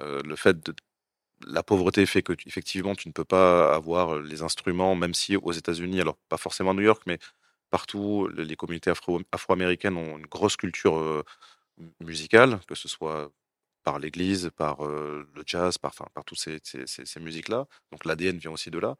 Euh, 0.00 0.22
le 0.24 0.36
fait 0.36 0.60
de 0.66 0.74
la 1.46 1.62
pauvreté 1.62 2.06
fait 2.06 2.22
que 2.22 2.32
tu- 2.32 2.48
effectivement 2.48 2.94
tu 2.94 3.08
ne 3.08 3.12
peux 3.12 3.24
pas 3.24 3.74
avoir 3.74 4.20
les 4.20 4.42
instruments, 4.42 4.94
même 4.96 5.14
si 5.14 5.36
aux 5.36 5.52
États-Unis, 5.52 6.00
alors 6.00 6.16
pas 6.28 6.36
forcément 6.38 6.70
à 6.72 6.74
New 6.74 6.82
York, 6.82 7.02
mais 7.06 7.18
partout, 7.70 8.28
le- 8.28 8.44
les 8.44 8.56
communautés 8.56 8.90
afro- 8.92 9.22
afro-américaines 9.32 9.96
ont 9.96 10.18
une 10.18 10.26
grosse 10.26 10.56
culture 10.56 10.96
euh, 10.98 11.24
mu- 11.78 11.92
musicale, 12.00 12.60
que 12.68 12.74
ce 12.76 12.88
soit 12.88 13.32
par 13.84 13.98
l'église, 14.00 14.50
par 14.56 14.82
le 14.86 15.28
jazz, 15.46 15.78
par, 15.78 15.90
enfin, 15.92 16.06
par 16.14 16.24
toutes 16.26 16.38
ces, 16.40 16.58
ces- 16.64 17.20
musiques-là. 17.20 17.66
Donc 17.92 18.04
l'ADN 18.06 18.38
vient 18.38 18.52
aussi 18.52 18.70
de 18.70 18.78
là. 18.80 18.96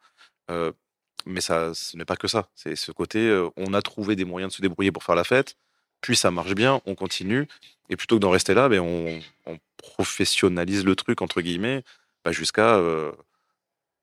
Mais 1.26 1.40
ça, 1.40 1.72
ce 1.74 1.96
n'est 1.96 2.04
pas 2.04 2.16
que 2.16 2.28
ça. 2.28 2.48
C'est 2.54 2.76
ce 2.76 2.92
côté, 2.92 3.48
on 3.56 3.72
a 3.74 3.82
trouvé 3.82 4.14
des 4.16 4.24
moyens 4.24 4.52
de 4.52 4.56
se 4.56 4.62
débrouiller 4.62 4.92
pour 4.92 5.02
faire 5.04 5.14
la 5.14 5.24
fête, 5.24 5.56
puis 6.04 6.16
ça 6.16 6.30
marche 6.30 6.54
bien, 6.54 6.82
on 6.84 6.94
continue, 6.94 7.48
et 7.88 7.96
plutôt 7.96 8.16
que 8.16 8.20
d'en 8.20 8.28
rester 8.30 8.52
là, 8.52 8.68
ben, 8.68 8.80
on, 8.80 9.20
on 9.46 9.58
professionnalise 9.78 10.84
le 10.84 10.94
truc, 10.96 11.22
entre 11.22 11.40
guillemets, 11.40 11.82
bah, 12.24 12.30
jusqu'à 12.30 12.76
euh, 12.76 13.10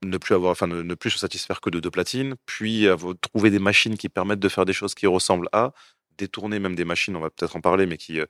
ne 0.04 0.18
plus 0.18 0.34
avoir, 0.34 0.52
enfin, 0.52 0.66
ne, 0.66 0.82
ne 0.82 0.96
plus 0.96 1.12
se 1.12 1.20
satisfaire 1.20 1.62
que 1.62 1.70
de 1.70 1.80
deux 1.80 1.92
platines, 1.92 2.36
puis 2.48 2.88
trouver 3.22 3.52
des 3.52 3.60
machines 3.60 3.98
qui 3.98 4.10
permettent 4.10 4.40
de 4.40 4.50
faire 4.50 4.66
des 4.66 4.74
choses 4.74 4.96
qui 4.96 5.06
ressemblent 5.06 5.50
à, 5.52 5.74
détourner 6.18 6.58
même 6.60 6.76
des 6.76 6.86
machines, 6.86 7.16
on 7.16 7.20
va 7.20 7.30
peut-être 7.30 7.56
en 7.56 7.62
parler, 7.62 7.86
mais 7.86 7.98
qui, 7.98 8.20
euh, 8.20 8.26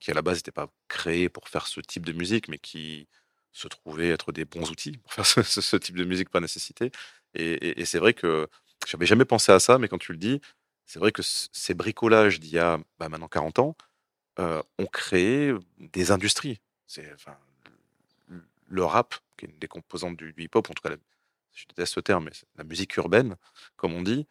qui 0.00 0.12
à 0.12 0.14
la 0.14 0.22
base 0.22 0.38
n'étaient 0.38 0.52
pas 0.52 0.68
créées 0.88 1.28
pour 1.28 1.48
faire 1.48 1.66
ce 1.66 1.80
type 1.80 2.06
de 2.06 2.12
musique, 2.12 2.48
mais 2.48 2.58
qui 2.58 3.08
se 3.52 3.66
trouvaient 3.66 4.10
être 4.10 4.30
des 4.32 4.44
bons 4.44 4.70
outils 4.70 4.98
pour 4.98 5.12
faire 5.14 5.26
ce, 5.26 5.76
type 5.76 5.96
de 5.96 6.04
musique 6.04 6.30
par 6.30 6.40
nécessité. 6.40 6.92
Et, 7.34 7.52
et- 7.54 7.80
et 7.80 7.84
c'est 7.86 7.98
vrai 7.98 8.14
que 8.14 8.46
j'avais 8.86 9.06
jamais 9.06 9.24
pensé 9.24 9.50
à 9.52 9.58
ça, 9.60 9.78
mais 9.78 9.88
quand 9.88 9.98
tu 9.98 10.12
le 10.12 10.18
dis, 10.18 10.40
c'est 10.86 10.98
vrai 10.98 11.12
que 11.12 11.22
ces 11.22 11.74
bricolages 11.74 12.40
d'il 12.40 12.50
y 12.50 12.58
a 12.58 12.78
bah, 12.98 13.08
maintenant 13.08 13.28
40 13.28 13.58
ans 13.58 13.76
euh, 14.38 14.62
ont 14.78 14.86
créé 14.86 15.52
des 15.78 16.10
industries. 16.10 16.60
Le 18.68 18.84
rap, 18.84 19.14
qui 19.36 19.46
est 19.46 19.48
une 19.48 19.58
des 19.58 19.68
composantes 19.68 20.16
du, 20.16 20.32
du 20.32 20.44
hip-hop, 20.44 20.70
en 20.70 20.74
tout 20.74 20.82
cas, 20.82 20.96
je 21.52 21.64
déteste 21.68 21.94
ce 21.94 22.00
terme, 22.00 22.24
mais 22.24 22.32
la 22.56 22.64
musique 22.64 22.96
urbaine, 22.96 23.36
comme 23.76 23.94
on 23.94 24.02
dit, 24.02 24.26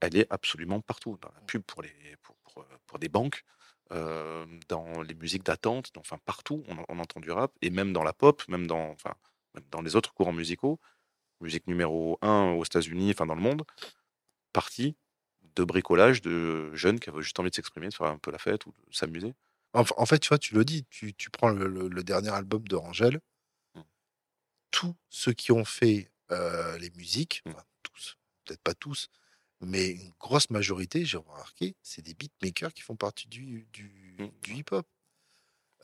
elle 0.00 0.16
est 0.16 0.26
absolument 0.30 0.80
partout. 0.80 1.18
Dans 1.20 1.30
la 1.34 1.40
pub 1.42 1.62
pour, 1.62 1.82
euh, 1.82 2.98
des 2.98 3.08
banques, 3.08 3.44
euh, 3.92 4.46
dans 4.68 5.02
les 5.02 5.14
musiques 5.14 5.44
d'attente, 5.44 5.92
enfin 5.98 6.18
partout, 6.24 6.64
on, 6.88 6.98
entend 6.98 7.20
du 7.20 7.30
rap, 7.30 7.52
et 7.62 7.70
même 7.70 7.92
dans 7.92 8.02
la 8.02 8.12
pop, 8.12 8.42
même 8.48 8.66
dans, 8.66 8.96
les 9.82 9.96
autres 9.96 10.12
courants 10.14 10.32
musicaux, 10.32 10.80
musique 11.40 11.66
numéro 11.66 12.18
un 12.22 12.52
aux 12.52 12.64
États-Unis, 12.64 13.10
enfin 13.10 13.26
dans 13.26 13.34
le 13.34 13.42
monde, 13.42 13.62
partie 14.52 14.96
de 15.56 15.64
bricolage 15.64 16.20
de 16.22 16.74
jeunes 16.74 17.00
qui 17.00 17.10
avaient 17.10 17.22
juste 17.22 17.38
envie 17.40 17.50
de 17.50 17.54
s'exprimer, 17.54 17.88
de 17.88 17.94
faire 17.94 18.06
un 18.06 18.18
peu 18.18 18.30
la 18.30 18.38
fête 18.38 18.66
ou 18.66 18.74
de 18.88 18.94
s'amuser? 18.94 19.34
En 19.72 19.84
fait, 20.06 20.18
tu 20.18 20.28
vois, 20.28 20.38
tu 20.38 20.54
le 20.54 20.64
dis, 20.64 20.84
tu, 20.90 21.14
tu 21.14 21.30
prends 21.30 21.50
le, 21.50 21.68
le- 21.68 21.88
le 21.88 22.02
dernier 22.02 22.30
album 22.30 22.66
de 22.66 22.74
Rangel, 22.76 23.20
Mm. 23.76 23.80
tous 24.72 24.96
ceux 25.08 25.32
qui 25.32 25.52
ont 25.52 25.64
fait 25.64 26.10
euh, 26.32 26.76
les 26.78 26.90
musiques, 26.90 27.42
Mm. 27.46 27.50
enfin, 27.50 27.64
tous, 27.82 28.16
peut-être 28.44 28.62
pas 28.62 28.74
tous, 28.74 29.08
mais 29.60 29.90
une 29.90 30.12
grosse 30.18 30.50
majorité, 30.50 31.04
j'ai 31.04 31.18
remarqué, 31.18 31.76
c'est 31.82 32.02
des 32.02 32.14
beatmakers 32.14 32.72
qui 32.72 32.82
font 32.82 32.96
partie 32.96 33.28
du, 33.28 33.66
du, 33.72 34.16
Mm. 34.18 34.28
du 34.42 34.54
hip-hop. 34.54 34.86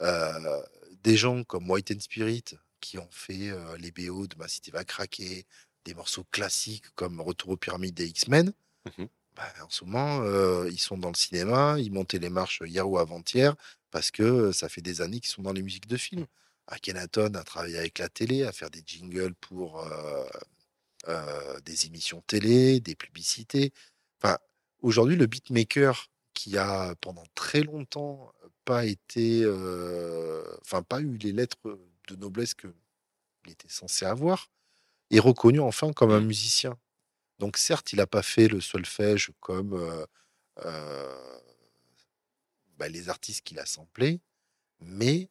Euh, 0.02 0.62
des 1.02 1.16
gens 1.16 1.42
comme 1.44 1.70
White 1.70 1.90
and 1.92 2.00
Spirit 2.00 2.44
qui 2.80 2.98
ont 2.98 3.08
fait 3.10 3.48
euh, 3.50 3.76
les 3.78 3.90
BO 3.92 4.26
de 4.26 4.36
Ma 4.36 4.46
City 4.48 4.70
va 4.70 4.84
craquer, 4.84 5.46
des 5.84 5.94
morceaux 5.94 6.24
classiques 6.32 6.90
comme 6.96 7.20
Retour 7.20 7.50
aux 7.50 7.56
pyramides 7.56 7.94
des 7.94 8.08
X-Men. 8.08 8.52
Bah, 9.36 9.52
en 9.62 9.68
ce 9.70 9.84
moment, 9.84 10.20
euh, 10.22 10.68
ils 10.70 10.78
sont 10.80 10.96
dans 10.98 11.10
le 11.10 11.14
cinéma, 11.16 11.76
ils 11.78 11.92
montaient 11.92 12.18
les 12.18 12.30
marches 12.30 12.62
hier 12.64 12.88
ou 12.88 12.98
avant-hier 12.98 13.54
parce 13.90 14.10
que 14.10 14.52
ça 14.52 14.68
fait 14.68 14.80
des 14.82 15.02
années 15.02 15.20
qu'ils 15.20 15.30
sont 15.30 15.42
dans 15.42 15.52
les 15.52 15.62
musiques 15.62 15.88
de 15.88 15.96
films. 15.98 16.26
Akhenaton 16.68 17.34
a 17.34 17.44
travaillé 17.44 17.78
avec 17.78 17.98
la 17.98 18.08
télé, 18.08 18.44
à 18.44 18.52
faire 18.52 18.70
des 18.70 18.82
jingles 18.86 19.34
pour 19.34 19.80
euh, 19.80 20.26
euh, 21.08 21.60
des 21.60 21.86
émissions 21.86 22.22
télé, 22.26 22.80
des 22.80 22.94
publicités. 22.96 23.72
Enfin, 24.22 24.38
aujourd'hui, 24.82 25.16
le 25.16 25.26
beatmaker 25.26 26.08
qui 26.34 26.58
a 26.58 26.94
pendant 27.00 27.24
très 27.34 27.62
longtemps 27.62 28.32
pas 28.64 28.84
été, 28.86 29.46
enfin 30.62 30.82
pas 30.82 31.00
eu 31.00 31.16
les 31.18 31.32
lettres 31.32 31.78
de 32.08 32.16
noblesse 32.16 32.54
que 32.54 32.68
il 33.46 33.52
était 33.52 33.68
censé 33.68 34.06
avoir, 34.06 34.50
est 35.10 35.20
reconnu 35.20 35.60
enfin 35.60 35.92
comme 35.92 36.12
un 36.12 36.20
Mm. 36.20 36.26
musicien. 36.26 36.78
Donc 37.38 37.56
certes, 37.56 37.92
il 37.92 37.96
n'a 37.96 38.06
pas 38.06 38.22
fait 38.22 38.48
le 38.48 38.60
solfège 38.60 39.30
comme 39.40 40.06
bah, 42.78 42.88
les 42.88 43.08
artistes 43.08 43.44
qu'il 43.44 43.58
a 43.58 43.66
samplés, 43.66 44.20
mais 44.80 45.28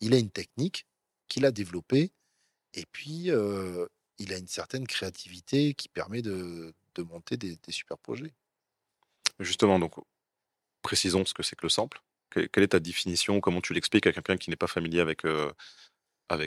il 0.00 0.14
a 0.14 0.18
une 0.18 0.30
technique 0.30 0.86
qu'il 1.28 1.44
a 1.44 1.50
développée 1.50 2.12
et 2.74 2.86
puis 2.86 3.30
il 4.18 4.32
a 4.32 4.36
une 4.36 4.48
certaine 4.48 4.86
créativité 4.86 5.74
qui 5.74 5.88
permet 5.88 6.22
de, 6.22 6.74
monter 6.98 7.36
des, 7.36 7.56
super 7.68 7.98
projets. 7.98 8.32
Justement, 9.38 9.78
donc, 9.78 9.94
précisons 10.82 11.24
ce 11.24 11.32
que 11.32 11.44
c'est 11.44 11.54
que 11.54 11.64
le 11.64 11.70
sample. 11.70 12.02
Que- 12.30 12.46
Quelle 12.46 12.64
est 12.64 12.68
ta 12.68 12.80
définition? 12.80 13.40
Comment 13.40 13.60
tu 13.60 13.72
l'expliques 13.72 14.06
à 14.06 14.12
quelqu'un 14.12 14.36
qui 14.36 14.50
n'est 14.50 14.56
pas 14.56 14.66
familier 14.66 15.00
avec, 15.00 15.22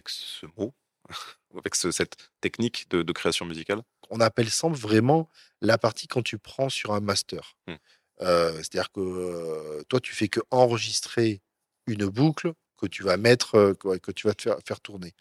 ce 0.09 0.45
mot, 0.57 0.73
avec 1.57 1.75
ce- 1.75 1.91
cette 1.91 2.15
technique 2.41 2.89
de, 2.89 3.03
de 3.03 3.11
création 3.13 3.45
musicale 3.45 3.81
On 4.09 4.19
appelle 4.19 4.49
sample 4.49 4.77
vraiment 4.77 5.29
la 5.61 5.77
partie 5.77 6.07
quand 6.07 6.21
tu 6.23 6.37
prends 6.37 6.69
sur 6.69 6.93
un 6.93 6.99
master. 7.01 7.55
Hmm. 7.67 7.75
Euh, 8.21 8.53
C'est-à-dire 8.57 8.91
que 8.91 8.99
euh, 8.99 9.83
toi, 9.89 9.99
tu 9.99 10.13
fais 10.13 10.27
que 10.27 10.39
enregistrer 10.51 11.41
une 11.87 12.05
boucle 12.07 12.53
que 12.77 12.85
tu 12.87 13.03
vas 13.03 13.17
mettre, 13.17 13.55
euh, 13.55 13.73
que, 13.73 14.11
tu 14.11 14.27
vas 14.27 14.33
te 14.33 14.43
faire, 14.43 14.57
faire 14.65 14.79
tourner. 14.81 15.13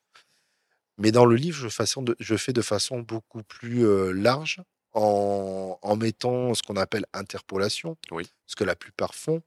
Mais 0.99 1.13
dans 1.13 1.25
le 1.25 1.37
livre, 1.37 1.57
je, 1.57 1.69
façon 1.69 2.03
de- 2.03 2.17
je 2.21 2.37
fais 2.37 2.53
de 2.53 2.63
façon 2.63 3.01
beaucoup 3.01 3.43
plus 3.43 3.85
large 4.13 4.61
en, 4.93 5.79
en 5.81 5.97
mettant 5.97 6.53
ce 6.55 6.63
qu'on 6.63 6.77
appelle 6.77 7.07
interpolation, 7.15 7.97
Oui. 8.11 8.31
ce 8.47 8.55
que 8.57 8.65
la 8.65 8.77
plupart 8.77 9.15
font. 9.15 9.43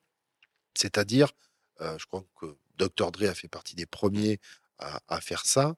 C'est-à-dire, 0.75 1.31
je 1.79 2.05
crois 2.05 2.23
que 2.39 2.55
Dr. 2.77 3.11
Dre 3.11 3.29
a 3.29 3.35
fait 3.35 3.47
partie 3.49 3.75
des 3.75 3.85
premiers 3.85 4.39
à, 4.79 5.21
faire 5.21 5.45
ça. 5.45 5.75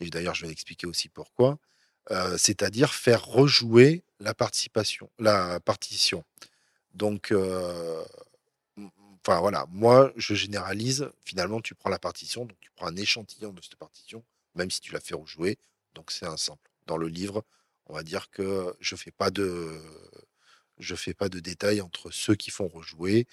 Et 0.00 0.10
d'ailleurs, 0.10 0.34
je 0.34 0.46
vais 0.46 0.52
expliquer 0.52 0.86
aussi 0.86 1.08
pourquoi. 1.08 1.58
Euh, 2.10 2.38
c'est-à-dire 2.38 2.94
faire 2.94 3.24
rejouer 3.24 4.04
la 4.20 4.34
participation, 4.34 5.10
la 5.18 5.60
partition. 5.60 6.24
Donc, 6.94 7.32
euh, 7.32 8.04
voilà, 9.24 9.66
moi 9.70 10.12
je 10.16 10.34
généralise. 10.34 11.10
Finalement, 11.24 11.60
tu 11.60 11.74
prends 11.74 11.90
la 11.90 11.98
partition, 11.98 12.44
donc 12.44 12.58
tu 12.60 12.70
prends 12.74 12.86
un 12.86 12.96
échantillon 12.96 13.52
de 13.52 13.60
cette 13.60 13.76
partition, 13.76 14.24
même 14.54 14.70
si 14.70 14.80
tu 14.80 14.92
la 14.92 15.00
fais 15.00 15.14
rejouer. 15.14 15.58
Donc 15.94 16.10
c'est 16.10 16.26
un 16.26 16.36
sample. 16.36 16.70
Dans 16.86 16.96
le 16.96 17.08
livre, 17.08 17.44
on 17.86 17.94
va 17.94 18.02
dire 18.02 18.30
que 18.30 18.74
je 18.80 18.94
fais 18.96 19.10
pas 19.10 19.30
de, 19.30 19.80
je 20.78 20.94
fais 20.94 21.14
pas 21.14 21.28
de 21.28 21.40
détails 21.40 21.80
entre 21.80 22.10
ceux 22.10 22.34
qui 22.34 22.50
font 22.50 22.68
rejouer 22.68 23.26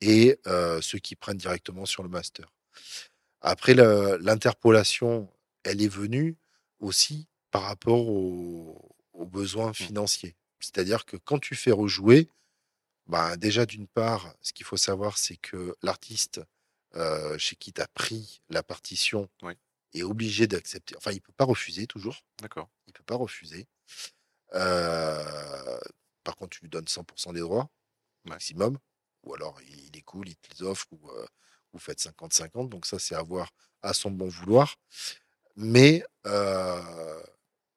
et 0.00 0.38
euh, 0.46 0.80
ceux 0.80 0.98
qui 0.98 1.16
prennent 1.16 1.36
directement 1.36 1.86
sur 1.86 2.02
le 2.02 2.08
master. 2.08 2.52
Après, 3.40 3.74
l'interpolation, 3.74 5.28
elle 5.62 5.82
est 5.82 5.88
venue 5.88 6.36
aussi 6.78 7.26
par 7.50 7.62
rapport 7.62 8.06
aux, 8.08 8.94
aux 9.12 9.26
besoins 9.26 9.72
financiers. 9.72 10.36
C'est-à-dire 10.60 11.04
que 11.06 11.16
quand 11.16 11.38
tu 11.38 11.54
fais 11.54 11.70
rejouer, 11.72 12.28
bah, 13.06 13.36
déjà 13.36 13.66
d'une 13.66 13.86
part, 13.88 14.34
ce 14.40 14.52
qu'il 14.52 14.66
faut 14.66 14.76
savoir, 14.76 15.18
c'est 15.18 15.36
que 15.36 15.74
l'artiste 15.82 16.40
euh, 16.96 17.38
chez 17.38 17.56
qui 17.56 17.72
tu 17.72 17.80
as 17.80 17.88
pris 17.88 18.42
la 18.50 18.62
partition 18.62 19.28
Oui. 19.42 19.54
est 19.94 20.02
obligé 20.02 20.46
d'accepter. 20.46 20.96
Enfin, 20.96 21.12
il 21.12 21.16
ne 21.16 21.20
peut 21.20 21.32
pas 21.32 21.44
refuser 21.44 21.86
toujours. 21.86 22.24
D'accord. 22.40 22.68
Il 22.86 22.90
ne 22.90 22.94
peut 22.94 23.04
pas 23.04 23.16
refuser. 23.16 23.66
Euh, 24.54 25.78
par 26.24 26.36
contre, 26.36 26.56
tu 26.56 26.62
lui 26.62 26.68
donnes 26.68 26.86
100% 26.88 27.32
des 27.32 27.40
droits, 27.40 27.70
Ouais. 28.24 28.32
maximum. 28.32 28.78
Ou 29.22 29.34
alors, 29.34 29.60
il 29.62 29.80
il 29.86 29.96
est 29.96 30.02
cool, 30.02 30.28
il 30.28 30.36
te 30.36 30.54
les 30.54 30.62
offre, 30.62 30.86
ou 30.92 31.10
euh, 31.10 31.26
vous 31.72 31.78
faites 31.78 32.00
50-50. 32.00 32.68
Donc, 32.68 32.86
ça, 32.86 32.98
c'est 32.98 33.14
à 33.14 33.22
voir 33.22 33.50
à 33.82 33.92
son 33.94 34.10
bon 34.10 34.28
vouloir. 34.28 34.76
Mais 35.56 36.04
euh, 36.26 37.20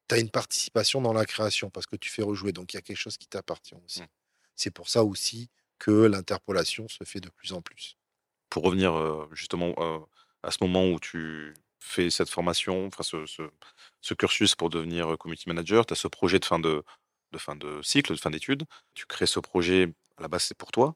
tu 0.08 0.14
as 0.14 0.18
une 0.18 0.30
participation 0.30 1.00
dans 1.00 1.12
la 1.12 1.26
création 1.26 1.70
parce 1.70 1.86
que 1.86 1.96
tu 1.96 2.10
fais 2.10 2.22
rejouer. 2.22 2.52
Donc, 2.52 2.72
il 2.74 2.76
y 2.76 2.78
a 2.78 2.82
quelque 2.82 2.96
chose 2.98 3.16
qui 3.16 3.26
t'appartient 3.26 3.74
aussi. 3.84 4.02
Mm. 4.02 4.06
C'est 4.56 4.70
pour 4.70 4.88
ça 4.88 5.04
aussi 5.04 5.50
que 5.78 5.90
l'interpolation 5.90 6.88
se 6.88 7.04
fait 7.04 7.20
de 7.20 7.28
plus 7.30 7.52
en 7.52 7.62
plus. 7.62 7.96
Pour 8.50 8.62
revenir 8.64 8.94
euh, 8.94 9.28
justement 9.32 9.74
euh, 9.78 9.98
à 10.42 10.50
ce 10.50 10.58
moment 10.62 10.88
où 10.88 11.00
tu 11.00 11.54
fait 11.80 12.10
cette 12.10 12.30
formation, 12.30 12.86
enfin 12.86 13.02
ce, 13.02 13.26
ce- 13.26 13.50
ce 14.00 14.14
cursus 14.14 14.54
pour 14.54 14.70
devenir 14.70 15.18
community 15.18 15.48
manager, 15.48 15.84
tu 15.84 15.92
as 15.92 15.96
ce 15.96 16.08
projet 16.08 16.38
de 16.38 16.44
fin 16.44 16.58
de, 16.58 16.82
de 17.32 17.38
fin 17.38 17.56
de 17.56 17.82
cycle, 17.82 18.12
de 18.14 18.18
fin 18.20 18.30
d'études. 18.30 18.64
Tu 18.94 19.06
crées 19.06 19.26
ce 19.26 19.40
projet, 19.40 19.92
à 20.16 20.22
la 20.22 20.28
base, 20.28 20.44
c'est 20.44 20.56
pour 20.56 20.70
toi. 20.72 20.94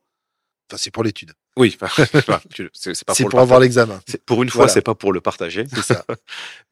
Enfin, 0.70 0.76
c'est 0.76 0.90
pour 0.90 1.02
l'étude. 1.02 1.32
Oui, 1.56 1.76
enfin, 1.80 2.04
c'est 2.74 3.04
pas 3.04 3.14
pour, 3.14 3.28
pour 3.30 3.38
le 3.38 3.42
avoir 3.42 3.58
l'examen. 3.60 4.00
Pour 4.26 4.42
une 4.42 4.50
fois, 4.50 4.58
Voilà. 4.60 4.72
c'est 4.72 4.82
pas 4.82 4.94
pour 4.94 5.12
le 5.12 5.20
partager. 5.20 5.64
C'est 5.74 5.82
ça. 5.94 6.04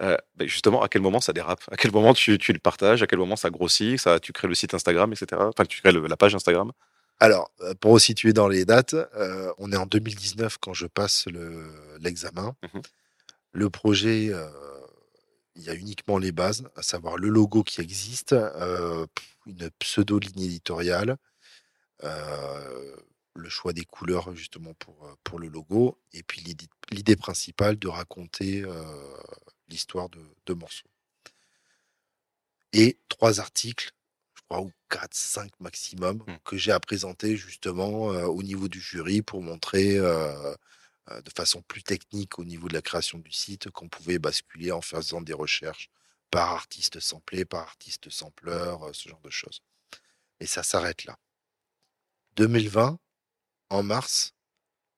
Euh, 0.03 0.17
ben 0.37 0.47
justement, 0.47 0.83
à 0.83 0.89
quel 0.89 1.01
moment 1.01 1.23
ça 1.23 1.33
dérape? 1.33 1.63
À 1.71 1.77
quel 1.77 1.91
moment 1.91 2.13
tu, 2.13 2.37
tu 2.37 2.53
le 2.53 2.59
partages? 2.59 3.03
À 3.03 3.07
quel 3.07 3.19
moment 3.19 3.37
ça 3.37 3.49
grossit? 3.49 3.99
Ça, 3.99 4.21
Tu 4.21 4.33
crées 4.35 4.47
le 4.49 4.55
site 4.55 4.75
Instagram, 4.75 5.11
etc. 5.13 5.41
Enfin, 5.41 5.65
tu 5.65 5.81
crées 5.81 5.93
le- 5.93 6.07
la 6.07 6.19
page 6.19 6.35
Instagram? 6.35 6.71
Alors, 7.19 7.51
euh, 7.63 7.73
pour 7.81 7.93
vous 7.93 7.99
situer 7.99 8.35
dans 8.35 8.47
les 8.47 8.67
dates, 8.67 8.93
euh, 8.93 9.51
on 9.57 9.73
est 9.73 9.77
en 9.77 9.87
2019 9.87 10.59
quand 10.61 10.75
je 10.75 10.87
passe 10.87 11.27
le- 11.29 11.73
l'examen. 12.01 12.55
Mhm. 12.75 12.83
Le 13.53 13.71
projet, 13.71 14.29
euh, 14.31 14.47
il 15.55 15.63
y 15.63 15.71
a 15.71 15.75
uniquement 15.75 16.19
les 16.19 16.33
bases, 16.33 16.65
à 16.77 16.83
savoir 16.83 17.17
le 17.17 17.31
logo 17.31 17.63
qui 17.63 17.81
existe, 17.81 18.35
une 19.47 19.71
pseudo-ligne 19.79 20.43
éditoriale, 20.43 21.17
euh, 22.05 22.97
le 23.37 23.49
choix 23.49 23.73
des 23.73 23.85
couleurs 23.85 24.35
justement 24.35 24.75
pour, 24.75 25.05
euh, 25.07 25.15
pour 25.25 25.39
le 25.39 25.49
logo, 25.49 25.99
et 26.13 26.23
puis 26.23 26.41
l'idée- 26.43 27.17
principale 27.17 27.79
de 27.79 27.89
raconter 27.89 28.63
euh, 28.63 29.17
l'histoire 29.69 30.09
de, 30.11 30.21
de 30.47 30.55
morceaux. 30.55 30.89
Et 32.73 32.99
trois 33.09 33.41
articles, 33.41 33.91
je 34.35 34.43
crois, 34.43 34.61
ou 34.63 34.71
quatre, 34.89 35.15
cinq 35.15 35.51
maximum, 35.61 36.19
Mm. 36.27 36.37
que 36.45 36.57
j'ai 36.57 36.73
à 36.73 36.81
présenter 36.81 37.37
justement 37.37 38.13
euh, 38.13 38.27
au 38.27 38.43
niveau 38.43 38.69
du 38.69 38.81
jury 38.81 39.23
pour 39.23 39.43
montrer 39.43 39.97
euh, 39.99 40.55
de 41.09 41.31
façon 41.37 41.63
plus 41.63 41.83
technique 41.83 42.39
au 42.39 42.45
niveau 42.45 42.69
de 42.69 42.75
la 42.75 42.83
création 42.83 43.19
du 43.19 43.33
site 43.33 43.71
qu'on 43.71 43.89
pouvait 43.89 44.19
basculer 44.19 44.73
en 44.73 44.81
faisant 44.83 45.21
des 45.21 45.33
recherches 45.33 45.89
par 46.31 46.51
artiste 46.53 46.99
samplé, 47.01 47.45
par 47.45 47.61
artiste 47.63 48.11
sampleur, 48.11 48.91
ce 48.95 49.09
genre 49.09 49.21
de 49.21 49.31
choses. 49.31 49.63
Et 50.41 50.47
ça 50.47 50.63
s'arrête 50.63 51.05
là. 51.05 51.17
2020, 52.37 52.99
en 53.71 53.83
mars, 53.83 54.35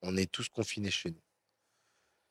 on 0.03 0.17
est 0.17 0.31
tous 0.31 0.49
confinés 0.49 0.91
chez 0.91 1.11
nous. 1.11 1.23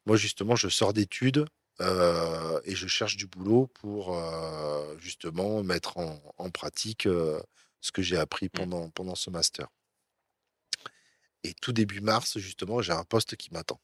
Moi, 0.06 0.18
justement, 0.18 0.56
je 0.56 0.70
sors 0.70 0.94
d'études 0.94 1.46
euh, 1.82 2.62
et 2.64 2.76
je 2.76 2.88
cherche 2.88 3.18
du 3.18 3.28
boulot 3.28 3.68
pour 3.68 4.16
euh, 4.16 4.98
justement 5.00 5.64
mettre 5.64 5.98
en, 5.98 6.22
en 6.38 6.50
pratique 6.50 7.06
euh, 7.06 7.42
ce 7.82 7.92
que 7.92 8.02
j'ai 8.02 8.18
appris 8.18 8.50
pendant, 8.50 8.90
pendant 8.90 9.16
ce 9.16 9.30
master. 9.30 9.68
Et 11.44 11.54
tout 11.54 11.74
début 11.74 12.02
mars, 12.02 12.38
justement, 12.40 12.82
j'ai 12.82 12.94
un 12.94 13.04
poste 13.04 13.36
qui 13.36 13.54
m'attend. 13.54 13.80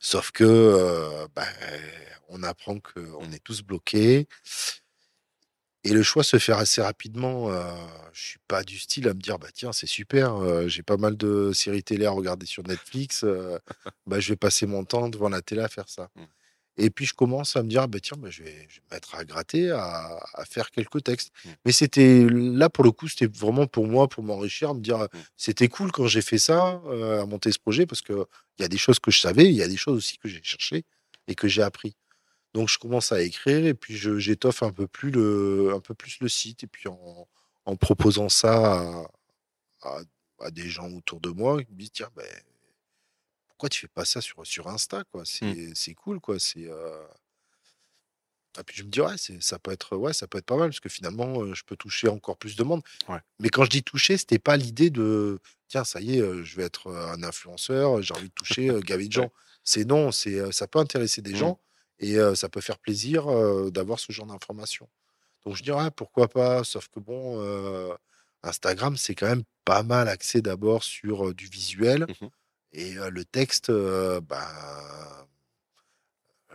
Sauf 0.00 0.30
que 0.32 1.26
ben, 1.34 1.46
on 2.28 2.42
apprend 2.42 2.78
qu'on 2.80 3.32
est 3.32 3.42
tous 3.42 3.62
bloqués. 3.62 4.28
Et 5.86 5.92
le 5.92 6.02
choix 6.02 6.24
se 6.24 6.38
fait 6.38 6.52
assez 6.52 6.82
rapidement. 6.82 7.50
Euh, 7.50 7.62
je 8.12 8.22
suis 8.22 8.38
pas 8.48 8.62
du 8.64 8.78
style 8.78 9.08
à 9.08 9.14
me 9.14 9.20
dire 9.20 9.38
bah 9.38 9.48
tiens 9.52 9.72
c'est 9.72 9.86
super, 9.86 10.36
euh, 10.36 10.68
j'ai 10.68 10.82
pas 10.82 10.96
mal 10.96 11.16
de 11.16 11.52
séries 11.52 11.82
télé 11.82 12.06
à 12.06 12.10
regarder 12.10 12.46
sur 12.46 12.62
Netflix, 12.62 13.24
euh, 13.24 13.58
bah 14.06 14.20
je 14.20 14.30
vais 14.30 14.36
passer 14.36 14.66
mon 14.66 14.84
temps 14.84 15.08
devant 15.10 15.28
la 15.28 15.42
télé 15.42 15.60
à 15.60 15.68
faire 15.68 15.88
ça. 15.88 16.08
Mm. 16.16 16.22
Et 16.78 16.90
puis 16.90 17.04
je 17.04 17.14
commence 17.14 17.56
à 17.56 17.62
me 17.62 17.68
dire 17.68 17.86
bah 17.88 18.00
tiens 18.00 18.16
bah, 18.18 18.30
je, 18.30 18.42
vais, 18.42 18.66
je 18.68 18.76
vais 18.76 18.86
mettre 18.90 19.14
à 19.14 19.24
gratter, 19.24 19.70
à, 19.70 20.18
à 20.32 20.44
faire 20.46 20.70
quelques 20.70 21.04
textes. 21.04 21.30
Mm. 21.44 21.48
Mais 21.66 21.72
c'était 21.72 22.26
là 22.30 22.70
pour 22.70 22.84
le 22.84 22.90
coup 22.90 23.06
c'était 23.06 23.26
vraiment 23.26 23.66
pour 23.66 23.86
moi 23.86 24.08
pour 24.08 24.24
m'enrichir, 24.24 24.74
me 24.74 24.80
dire 24.80 25.06
c'était 25.36 25.68
cool 25.68 25.92
quand 25.92 26.06
j'ai 26.06 26.22
fait 26.22 26.38
ça, 26.38 26.80
euh, 26.86 27.22
à 27.22 27.26
monter 27.26 27.52
ce 27.52 27.58
projet 27.58 27.84
parce 27.84 28.00
que 28.00 28.26
il 28.58 28.62
y 28.62 28.64
a 28.64 28.68
des 28.68 28.78
choses 28.78 28.98
que 28.98 29.10
je 29.10 29.20
savais, 29.20 29.44
il 29.44 29.54
y 29.54 29.62
a 29.62 29.68
des 29.68 29.76
choses 29.76 29.98
aussi 29.98 30.16
que 30.16 30.28
j'ai 30.28 30.40
cherché 30.42 30.84
et 31.28 31.34
que 31.34 31.48
j'ai 31.48 31.62
appris. 31.62 31.96
Donc 32.56 32.70
je 32.70 32.78
commence 32.78 33.12
à 33.12 33.20
écrire 33.20 33.66
et 33.66 33.74
puis 33.74 33.98
j'étoffe 33.98 34.62
un 34.62 34.72
peu 34.72 34.86
plus 34.86 35.10
le, 35.10 35.72
un 35.74 35.80
peu 35.80 35.92
plus 35.92 36.18
le 36.20 36.28
site 36.28 36.64
et 36.64 36.66
puis 36.66 36.88
en, 36.88 37.28
en 37.66 37.76
proposant 37.76 38.30
ça 38.30 38.80
à, 38.80 39.10
à- 39.82 40.00
à 40.40 40.50
des 40.50 40.66
gens 40.68 40.90
autour 40.90 41.20
de 41.20 41.28
moi, 41.28 41.58
ils 41.60 41.74
me 41.74 41.78
disent 41.78 41.92
tiens 41.92 42.08
ben 42.16 42.24
pourquoi 43.48 43.68
tu 43.68 43.80
fais 43.80 43.88
pas 43.88 44.06
ça 44.06 44.22
sur, 44.22 44.46
sur 44.46 44.68
Insta 44.68 45.04
quoi? 45.12 45.22
C'est 45.26 45.74
c'est 45.74 45.92
cool 45.94 46.18
quoi. 46.18 46.38
C'est 46.38 46.66
euh, 46.66 47.06
et 48.58 48.62
puis 48.64 48.78
je 48.78 48.84
me 48.84 48.88
dis 48.88 49.02
ouais 49.02 49.16
ça 49.40 49.58
peut 49.58 49.70
être 49.70 49.96
ouais 49.98 50.14
ça 50.14 50.26
peut 50.26 50.38
être 50.38 50.46
pas 50.46 50.56
mal 50.56 50.70
parce 50.70 50.80
que 50.80 50.88
finalement 50.88 51.42
euh, 51.42 51.52
je 51.52 51.62
peux 51.62 51.76
toucher 51.76 52.08
encore 52.08 52.38
plus 52.38 52.56
de 52.56 52.64
monde. 52.64 52.80
Ouais. 53.06 53.18
Mais 53.38 53.50
quand 53.50 53.64
je 53.64 53.70
dis 53.70 53.82
toucher 53.82 54.16
c'était 54.16 54.38
pas 54.38 54.56
l'idée 54.56 54.88
de 54.88 55.40
tiens 55.68 55.84
ça 55.84 56.00
y 56.00 56.16
est 56.16 56.22
euh, 56.22 56.42
je 56.42 56.56
vais 56.56 56.62
être 56.64 56.90
un 56.90 57.22
influenceur 57.22 58.00
j'ai 58.00 58.14
envie 58.14 58.28
de 58.28 58.34
toucher 58.34 58.70
gaver 58.82 59.08
de 59.08 59.12
gens. 59.12 59.30
C'est 59.62 59.84
non 59.84 60.10
c'est 60.10 60.52
ça 60.52 60.66
peut 60.66 60.78
intéresser 60.78 61.20
des 61.20 61.32
Mhm. 61.32 61.36
gens 61.36 61.60
et 61.98 62.16
euh, 62.18 62.34
ça 62.34 62.48
peut 62.48 62.60
faire 62.60 62.78
plaisir 62.78 63.28
euh, 63.28 63.70
d'avoir 63.70 63.98
ce 64.00 64.12
genre 64.12 64.26
d'informations. 64.26 64.88
Donc 65.44 65.56
je 65.56 65.62
dirais 65.62 65.90
pourquoi 65.90 66.28
pas, 66.28 66.64
sauf 66.64 66.88
que 66.88 67.00
bon, 67.00 67.40
euh, 67.40 67.94
Instagram 68.42 68.96
c'est 68.96 69.14
quand 69.14 69.26
même 69.28 69.44
pas 69.64 69.82
mal 69.82 70.08
axé 70.08 70.42
d'abord 70.42 70.82
sur 70.84 71.34
du 71.34 71.46
visuel 71.46 72.06
Mhm. 72.20 72.30
et 72.72 72.94
le 72.94 73.24
texte, 73.24 73.70
ben, 73.70 74.46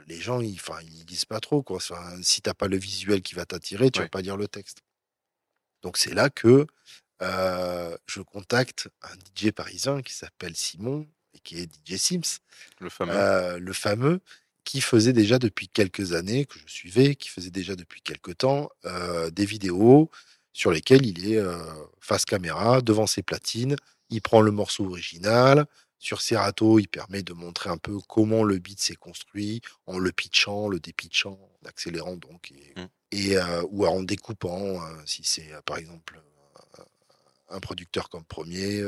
les 0.08 0.20
gens 0.20 0.42
ils, 0.42 0.60
ils 0.84 1.06
lisent 1.06 1.26
pas 1.26 1.40
trop 1.40 1.62
quoi. 1.64 1.78
Enfin, 1.78 2.22
si 2.22 2.42
t'as 2.42 2.54
pas 2.54 2.68
le 2.68 2.78
visuel 2.78 3.22
qui 3.22 3.36
va 3.36 3.46
t'attirer, 3.46 3.92
tu 3.92 4.00
vas 4.00 4.06
Ouais. 4.06 4.10
pas 4.10 4.22
lire 4.22 4.38
le 4.38 4.48
texte. 4.48 4.82
Donc 5.84 5.98
c'est 5.98 6.14
là 6.14 6.30
que 6.30 6.68
je 7.22 8.22
contacte 8.22 8.90
un 9.04 9.14
DJ 9.36 9.52
parisien 9.52 10.02
qui 10.02 10.14
s'appelle 10.14 10.56
Simon 10.56 11.08
et 11.34 11.40
qui 11.40 11.60
est 11.60 11.70
DJ 11.86 11.98
Sims 11.98 12.40
Le 12.80 12.90
fameux. 12.90 13.58
le 13.60 13.74
fameux, 13.74 14.20
qui 14.64 14.82
faisait 14.82 15.14
déjà 15.14 15.40
depuis 15.40 15.68
quelques 15.68 16.14
années, 16.14 16.46
que 16.46 16.60
je 16.66 16.72
suivais, 16.72 17.16
qui 17.16 17.30
faisait 17.30 17.50
déjà 17.52 17.76
depuis 17.76 18.02
quelques 18.02 18.38
temps, 18.38 18.70
euh, 18.86 19.30
des 19.32 19.46
vidéos 19.46 20.10
sur 20.54 20.72
lesquelles 20.72 21.06
il 21.06 21.32
est 21.32 21.38
euh, 21.38 21.58
face 22.00 22.26
caméra, 22.26 22.82
devant 22.82 23.08
ses 23.08 23.24
platines, 23.24 23.76
il 24.10 24.22
prend 24.22 24.42
le 24.42 24.52
morceau 24.52 24.86
original. 24.86 25.66
Sur 26.00 26.22
Serato, 26.22 26.80
il 26.80 26.88
permet 26.88 27.24
de 27.24 27.34
montrer 27.34 27.70
un 27.70 27.78
peu 27.78 27.98
comment 28.08 28.44
le 28.44 28.58
beat 28.58 28.80
s'est 28.82 28.96
construit, 28.96 29.62
en 29.86 29.98
le 30.00 30.12
pitchant, 30.12 30.68
le 30.68 30.80
dépitchant, 30.80 31.40
en 31.64 31.68
accélérant 31.68 32.16
donc, 32.18 32.52
et, 32.52 32.74
Mm. 32.80 32.88
et, 33.12 33.38
euh, 33.38 33.64
ou 33.70 33.86
en 33.86 34.02
découpant, 34.04 34.82
euh, 34.84 35.02
si 35.06 35.24
c'est 35.24 35.50
par 35.66 35.78
exemple 35.78 36.22
un 37.50 37.60
producteur 37.60 38.10
comme 38.10 38.24
premier. 38.26 38.82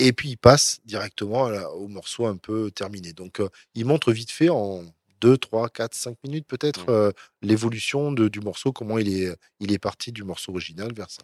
Euh, 0.00 0.04
et 0.06 0.12
puis 0.12 0.30
il 0.30 0.36
passe 0.38 0.80
directement 0.84 1.48
la- 1.48 1.70
au 1.70 1.88
morceau 1.88 2.26
un 2.26 2.36
peu 2.36 2.70
terminé. 2.70 3.12
Donc 3.12 3.40
euh, 3.40 3.48
il 3.74 3.84
montre 3.86 4.12
vite 4.12 4.30
fait 4.30 4.48
en 4.48 4.84
2, 5.20 5.38
3, 5.38 5.68
4, 5.70 5.94
5 5.94 6.16
minutes 6.24 6.46
peut-être 6.46 6.86
Mm. 6.88 6.90
euh, 6.90 7.10
l'évolution 7.42 8.12
du 8.12 8.40
morceau, 8.40 8.72
comment 8.72 8.98
il 8.98 9.08
est, 9.22 9.34
il 9.60 9.72
est 9.72 9.78
parti 9.78 10.12
du 10.12 10.24
morceau 10.24 10.52
original 10.52 10.92
vers 10.94 11.10
ça. 11.10 11.22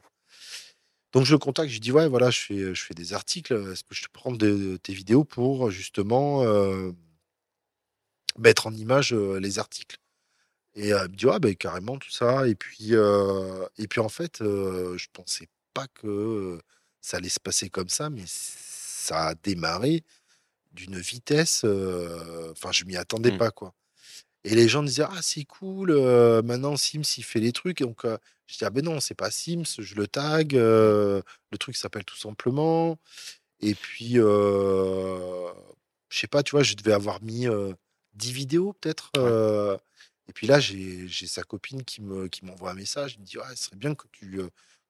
Donc 1.13 1.25
je 1.27 1.33
le 1.33 1.39
contacte, 1.39 1.69
je 1.69 1.75
lui 1.75 1.81
dis 1.81 1.93
ouais 1.93 2.09
voilà 2.09 2.31
je 2.31 2.39
fais, 2.41 2.75
je 2.75 2.85
fais 2.85 2.95
des 2.95 3.13
articles, 3.13 3.53
est-ce 3.73 3.85
que 3.85 3.95
je 3.95 4.03
te 4.03 4.09
prends 4.13 4.33
de, 4.33 4.79
tes 4.83 4.95
vidéos 4.95 5.25
pour 5.25 5.71
justement 5.71 6.43
euh, 6.45 6.93
mettre 8.39 8.67
en 8.67 8.73
image 8.73 9.13
euh, 9.13 9.39
les 9.39 9.59
articles? 9.59 9.97
Et 10.75 10.93
euh, 10.95 11.05
il 11.07 11.13
me 11.13 11.17
dit 11.17 11.27
ouais 11.27 11.39
ben, 11.41 11.55
carrément 11.55 11.99
tout 11.99 12.11
ça. 12.11 12.49
Et 12.49 12.55
puis, 12.55 12.95
euh, 12.95 13.67
et 13.79 13.89
puis 13.89 14.01
en 14.01 14.09
fait 14.09 14.41
euh, 14.43 14.97
je 14.99 15.09
pensais 15.13 15.49
pas 15.75 15.87
que 15.89 16.59
ça 17.03 17.19
allait 17.19 17.29
se 17.29 17.41
passer 17.41 17.69
comme 17.69 17.91
ça, 17.91 18.09
mais 18.09 18.25
ça 18.27 19.27
a 19.29 19.35
démarré 19.35 20.03
d'une 20.73 20.99
vitesse. 20.99 21.63
euh, 21.65 22.53
Enfin, 22.53 22.73
je 22.73 22.85
m'y 22.87 22.97
attendais 22.97 23.33
Mm. 23.33 23.39
pas, 23.39 23.51
quoi. 23.51 23.75
Et 24.45 24.55
les 24.57 24.69
gens 24.69 24.83
disaient 24.83 25.05
ah 25.09 25.21
c'est 25.23 25.45
cool, 25.45 25.93
euh, 25.93 26.43
maintenant 26.43 26.77
Sims 26.77 27.03
il 27.19 27.23
fait 27.25 27.39
les 27.41 27.53
trucs. 27.53 27.81
Et 27.81 27.85
donc 27.85 28.05
euh, 28.05 28.17
je 28.49 28.59
dis 28.59 28.65
ah 28.65 28.71
ben 28.71 28.85
non 28.85 28.99
c'est 29.01 29.15
pas 29.15 29.31
Sims, 29.31 29.63
je 29.79 29.95
le 29.95 30.09
tag. 30.09 30.57
euh, 30.57 31.23
le 31.53 31.59
truc 31.59 31.77
s'appelle 31.77 32.05
tout 32.05 32.17
simplement. 32.17 32.99
Et 33.61 33.75
puis 33.77 34.15
je 34.15 35.53
sais 36.19 36.27
pas, 36.27 36.43
tu 36.43 36.53
vois, 36.53 36.63
je 36.63 36.75
devais 36.75 36.93
avoir 36.93 37.23
mis 37.23 37.47
euh, 37.49 37.73
10 38.15 38.33
vidéos 38.33 38.75
peut-être. 38.81 39.11
Ouais. 39.17 39.77
et 40.29 40.33
puis 40.33 40.47
là 40.47 40.61
j'ai 40.61 41.09
sa 41.27 41.43
copine 41.45 41.85
qui 41.85 42.03
me 42.03 42.29
qui 42.29 42.45
m'envoie 42.45 42.71
un 42.73 42.75
message. 42.75 43.15
Il 43.15 43.21
me 43.21 43.25
dit 43.27 43.39
ouais, 43.39 43.45
ce 43.57 43.65
serait 43.67 43.77
bien 43.77 43.95
que 43.95 44.07
tu 44.13 44.41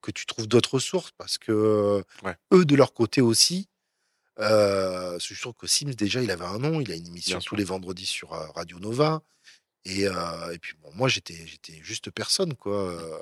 que 0.03 0.11
tu 0.11 0.25
trouves 0.27 0.47
d'autres 0.47 0.77
sources 0.79 1.11
parce 1.17 1.37
que 1.39 2.03
Ouais. 2.23 2.35
eux 2.53 2.65
de 2.65 2.75
leur 2.75 2.93
côté 2.93 3.21
aussi. 3.21 3.67
Euh, 4.39 5.17
je 5.19 5.39
trouve 5.39 5.53
que 5.53 5.67
Sims 5.67 5.91
déjà 5.95 6.21
il 6.21 6.31
avait 6.31 6.45
un 6.45 6.57
nom, 6.59 6.81
il 6.81 6.91
a 6.91 6.95
une 6.95 7.07
émission 7.07 7.37
Bien 7.37 7.39
tous 7.39 7.49
sûr. 7.49 7.57
les 7.57 7.63
vendredis 7.63 8.05
sur 8.07 8.33
euh, 8.33 8.47
Radio 8.55 8.79
Nova. 8.79 9.21
Et, 9.85 10.07
euh, 10.07 10.51
et 10.53 10.59
puis 10.59 10.75
bon, 10.81 10.89
moi 10.95 11.07
j'étais 11.07 11.45
j'étais 11.45 11.79
juste 11.83 12.09
personne 12.11 12.53
quoi. 12.55 12.75
euh. 12.91 13.19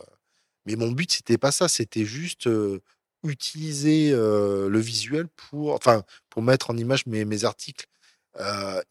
Mais 0.65 0.75
mon 0.75 0.91
but 0.91 1.11
c'était 1.11 1.37
pas 1.37 1.51
ça, 1.51 1.67
c'était 1.67 2.05
juste 2.05 2.47
euh, 2.47 2.79
utiliser 3.23 4.11
le 4.11 4.79
visuel 4.79 5.27
pour 5.27 5.73
enfin 5.75 6.03
pour 6.29 6.41
mettre 6.41 6.69
en 6.71 6.77
image 6.77 7.05
mes, 7.07 7.25
mes 7.25 7.43
articles. 7.45 7.85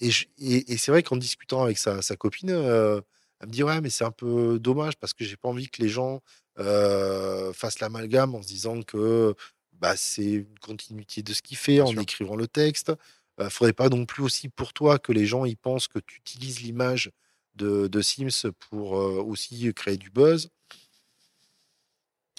Et 0.00 0.10
et, 0.38 0.72
et 0.72 0.76
c'est 0.76 0.90
vrai 0.90 1.02
qu'en 1.02 1.16
discutant 1.16 1.62
avec 1.62 1.78
sa, 1.78 2.02
sa 2.02 2.16
copine, 2.16 2.50
elle 2.50 3.46
me 3.48 3.52
dit 3.52 3.62
ouais 3.62 3.80
mais 3.80 3.90
c'est 3.90 4.04
un 4.04 4.10
peu 4.10 4.58
dommage 4.58 4.96
parce 4.98 5.14
que 5.14 5.24
j'ai 5.24 5.36
pas 5.36 5.48
envie 5.48 5.68
que 5.70 5.80
les 5.82 5.88
gens 5.88 6.20
euh, 6.60 7.52
fassent 7.52 7.80
l'amalgame 7.80 8.34
en 8.34 8.42
se 8.42 8.48
disant 8.48 8.82
que 8.82 9.34
bah, 9.72 9.96
c'est 9.96 10.24
une 10.30 10.58
continuité 10.60 11.22
de 11.22 11.32
ce 11.32 11.42
qu'il 11.42 11.56
fait 11.56 11.74
Bien 11.74 11.84
en 11.84 11.90
sûr. 11.92 12.00
écrivant 12.02 12.36
le 12.36 12.46
texte. 12.46 12.92
euh, 13.40 13.48
faudrait 13.50 13.72
pas 13.72 13.88
non 13.88 14.04
plus 14.06 14.22
aussi 14.22 14.48
pour 14.48 14.72
toi 14.72 14.98
que 14.98 15.12
les 15.12 15.26
gens 15.26 15.44
ils 15.46 15.56
pensent 15.56 15.88
que 15.88 15.98
tu 16.00 16.18
utilises 16.18 16.60
l'image 16.60 17.10
de, 17.54 17.88
de 17.88 18.00
Sims 18.02 18.50
pour 18.70 18.98
euh, 18.98 19.22
aussi 19.22 19.72
créer 19.74 19.96
du 19.96 20.10
buzz. 20.10 20.50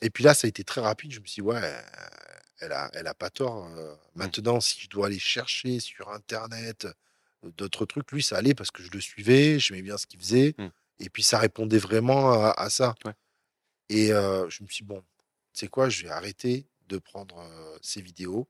Et 0.01 0.09
puis 0.09 0.23
là, 0.23 0.33
ça 0.33 0.47
a 0.47 0.49
été 0.49 0.63
très 0.63 0.81
rapide. 0.81 1.11
Je 1.11 1.19
me 1.19 1.25
suis 1.25 1.41
dit, 1.41 1.47
ouais, 1.47 1.61
elle 2.59 2.71
a, 2.71 2.89
elle 2.93 3.07
a 3.07 3.13
pas 3.13 3.29
tort. 3.29 3.65
euh. 3.77 3.95
Maintenant, 4.15 4.59
si 4.59 4.79
je 4.81 4.89
dois 4.89 5.07
aller 5.07 5.19
chercher 5.19 5.79
sur 5.79 6.09
Internet 6.11 6.85
euh, 7.45 7.51
d'autres 7.57 7.85
trucs, 7.85 8.11
lui, 8.11 8.23
ça 8.23 8.37
allait 8.37 8.55
parce 8.55 8.71
que 8.71 8.81
je 8.83 8.89
le 8.91 8.99
suivais, 9.01 9.59
j'aimais 9.59 9.81
bien 9.83 9.97
ce 9.97 10.07
qu'il 10.07 10.19
faisait. 10.19 10.55
Mm. 10.57 10.67
Et 11.01 11.09
puis, 11.09 11.23
ça 11.23 11.37
répondait 11.39 11.77
vraiment 11.77 12.31
à, 12.31 12.49
à 12.51 12.69
ça. 12.69 12.95
Ouais. 13.05 13.13
Et 13.91 14.11
euh, 14.13 14.49
je 14.49 14.63
me 14.63 14.67
suis 14.67 14.83
dit, 14.83 14.87
bon, 14.87 15.01
tu 15.53 15.59
sais 15.61 15.67
quoi, 15.67 15.89
je 15.89 16.03
vais 16.03 16.09
arrêter 16.09 16.65
de 16.87 16.97
prendre 16.97 17.39
euh, 17.39 17.77
ces 17.81 18.01
vidéos. 18.01 18.47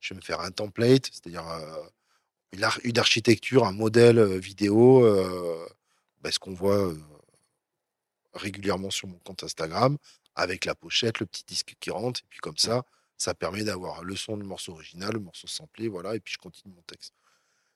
Je 0.00 0.14
vais 0.14 0.18
me 0.18 0.22
faire 0.24 0.40
un 0.40 0.50
template, 0.50 1.06
c'est-à-dire 1.06 1.44
une, 2.52 2.64
ar- 2.64 2.80
une 2.84 2.98
architecture, 2.98 3.66
un 3.66 3.72
modèle 3.72 4.38
vidéo, 4.38 5.02
ben, 6.22 6.30
ce 6.32 6.38
qu'on 6.38 6.54
voit 6.54 6.92
régulièrement 8.34 8.90
sur 8.90 9.08
mon 9.08 9.18
compte 9.18 9.42
Instagram, 9.44 9.96
avec 10.34 10.64
la 10.64 10.74
pochette, 10.74 11.20
le 11.20 11.26
petit 11.26 11.44
disque 11.46 11.74
qui 11.80 11.90
rentre, 11.90 12.20
et 12.20 12.26
puis 12.28 12.38
comme 12.40 12.56
ça, 12.56 12.84
ça 13.16 13.34
permet 13.34 13.64
d'avoir 13.64 14.02
le 14.04 14.16
son 14.16 14.36
du 14.36 14.44
morceau 14.44 14.72
original, 14.72 15.12
le 15.12 15.20
morceau 15.20 15.46
samplé, 15.46 15.88
voilà, 15.88 16.14
et 16.14 16.20
puis 16.20 16.34
je 16.34 16.38
continue 16.38 16.72
mon 16.74 16.82
texte. 16.82 17.12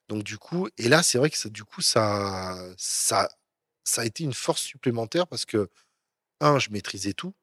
Donc 0.09 0.25
du 0.25 0.39
coup, 0.39 0.69
et 0.79 0.89
là, 0.89 1.03
c'est 1.03 1.19
vrai 1.19 1.31
que 1.31 1.39
ça, 1.39 1.49
du 1.51 1.65
coup, 1.65 1.83
ça, 1.83 2.57
ça, 2.79 3.29
ça 3.85 4.03
a 4.03 4.05
été 4.07 4.25
une 4.25 4.35
force 4.35 4.63
supplémentaire 4.63 5.27
parce 5.27 5.45
que, 5.47 5.69
un, 6.45 6.59
je 6.59 6.71
maîtrisais 6.71 7.13
tout, 7.15 7.35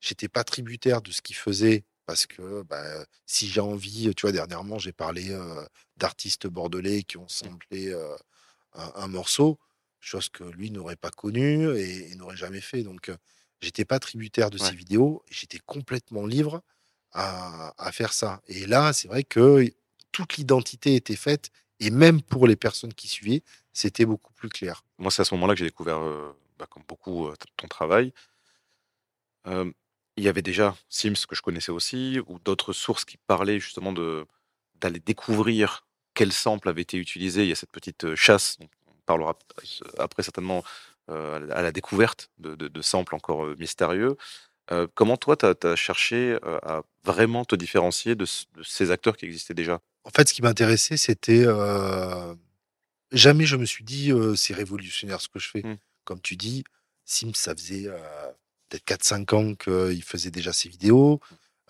j'étais 0.00 0.28
pas 0.28 0.44
tributaire 0.44 1.02
de 1.02 1.12
ce 1.12 1.22
qu'il 1.22 1.36
faisait 1.36 1.84
parce 2.06 2.26
que 2.26 2.62
bah, 2.62 3.04
si 3.26 3.48
j'ai 3.48 3.60
envie, 3.60 4.12
tu 4.16 4.22
vois, 4.22 4.32
dernièrement, 4.32 4.78
j'ai 4.78 4.92
parlé 4.92 5.30
euh, 5.30 5.64
d'artistes 5.96 6.46
bordelais 6.48 7.02
qui 7.04 7.18
ont 7.18 7.28
samplé 7.28 7.88
euh, 7.90 8.16
un, 8.74 8.92
un 8.96 9.08
morceau, 9.08 9.58
chose 10.00 10.28
que 10.28 10.44
lui 10.44 10.70
n'aurait 10.70 10.96
pas 10.96 11.10
connue 11.10 11.76
et, 11.78 12.10
et 12.12 12.14
n'aurait 12.16 12.36
jamais 12.36 12.60
fait. 12.60 12.82
Donc, 12.82 13.10
euh, 13.10 13.16
j'étais 13.60 13.84
pas 13.84 13.98
tributaire 14.00 14.50
de 14.50 14.58
Ouais. 14.58 14.68
ces 14.70 14.74
vidéos, 14.74 15.22
j'étais 15.30 15.60
complètement 15.66 16.26
libre 16.26 16.62
à, 17.12 17.74
à 17.78 17.92
faire 17.92 18.12
ça. 18.12 18.40
Et 18.48 18.66
là, 18.66 18.92
c'est 18.92 19.08
vrai 19.08 19.22
que 19.24 19.70
toute 20.12 20.36
l'identité 20.36 20.96
était 20.96 21.16
faite 21.16 21.50
et 21.78 21.90
même 21.90 22.22
pour 22.22 22.46
les 22.46 22.56
personnes 22.56 22.94
qui 22.94 23.08
suivaient, 23.08 23.42
c'était 23.72 24.04
beaucoup 24.06 24.32
plus 24.32 24.48
clair. 24.48 24.84
Moi, 24.98 25.10
c'est 25.10 25.22
à 25.22 25.24
ce 25.24 25.34
moment-là 25.34 25.54
que 25.54 25.60
j'ai 25.60 25.66
découvert, 25.66 25.98
euh, 25.98 26.32
bah, 26.58 26.66
comme 26.68 26.82
beaucoup, 26.88 27.28
euh, 27.28 27.34
ton 27.56 27.68
travail. 27.68 28.12
Euh, 29.46 29.70
il 30.16 30.24
y 30.24 30.28
avait 30.28 30.42
déjà 30.42 30.76
Sims 30.88 31.26
que 31.28 31.34
je 31.34 31.42
connaissais 31.42 31.72
aussi, 31.72 32.20
ou 32.26 32.38
d'autres 32.38 32.72
sources 32.72 33.04
qui 33.04 33.16
parlaient 33.26 33.60
justement 33.60 33.92
de 33.92 34.26
d'aller 34.76 35.00
découvrir 35.00 35.86
quel 36.14 36.32
sample 36.32 36.68
avait 36.68 36.80
été 36.82 36.96
utilisé. 36.96 37.42
Il 37.42 37.48
y 37.48 37.52
a 37.52 37.54
cette 37.54 37.70
petite 37.70 38.14
chasse, 38.14 38.56
on 38.86 38.94
parlera 39.04 39.38
après 39.98 40.22
certainement 40.22 40.64
euh, 41.10 41.48
à 41.50 41.60
la- 41.60 41.72
découverte 41.72 42.30
de, 42.38 42.54
de- 42.54 42.68
de 42.68 42.82
samples 42.82 43.14
encore 43.14 43.46
mystérieux. 43.58 44.16
Euh, 44.72 44.86
comment 44.94 45.18
toi, 45.18 45.36
tu 45.36 45.46
as, 45.46 45.76
cherché 45.76 46.38
à 46.62 46.82
vraiment 47.04 47.44
te 47.44 47.56
différencier 47.56 48.14
de, 48.14 48.24
ces 48.62 48.90
acteurs 48.90 49.16
qui 49.16 49.26
existaient 49.26 49.54
déjà? 49.54 49.80
En 50.04 50.10
fait, 50.10 50.28
ce 50.28 50.32
qui 50.32 50.42
m'intéressait, 50.42 50.96
c'était 50.96 51.44
euh, 51.44 52.34
jamais 53.12 53.44
je 53.44 53.56
me 53.56 53.66
suis 53.66 53.84
dit 53.84 54.12
c'est 54.34 54.54
révolutionnaire 54.54 55.20
ce 55.20 55.28
que 55.28 55.38
je 55.38 55.48
fais. 55.48 55.62
Mm. 55.62 55.76
Comme 56.04 56.20
tu 56.22 56.36
dis, 56.36 56.64
Sims, 57.04 57.34
ça 57.34 57.54
faisait 57.54 57.88
peut-être 58.70 58.84
4-5 58.84 59.34
ans 59.34 59.54
qu'il 59.54 60.02
faisait 60.02 60.30
déjà 60.30 60.52
ses 60.52 60.68
vidéos. 60.68 61.20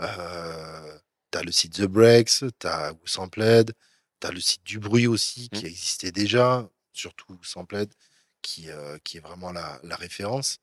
Euh, 0.00 0.98
t'as 1.30 1.42
le 1.42 1.52
site 1.52 1.74
The 1.74 1.82
Breaks, 1.86 2.44
t'as 2.58 2.92
Sampled, 3.04 3.72
t'as 4.20 4.30
le 4.30 4.40
site 4.40 4.64
du 4.64 4.78
bruit 4.78 5.06
aussi 5.06 5.48
qui 5.50 5.64
Mm. 5.64 5.68
existait 5.68 6.12
déjà, 6.12 6.68
surtout 6.92 7.38
Sampled, 7.42 7.92
qui, 8.42 8.70
euh, 8.70 8.98
qui 9.04 9.16
est 9.18 9.20
vraiment 9.20 9.52
la, 9.52 9.80
la 9.82 9.96
référence. 9.96 10.58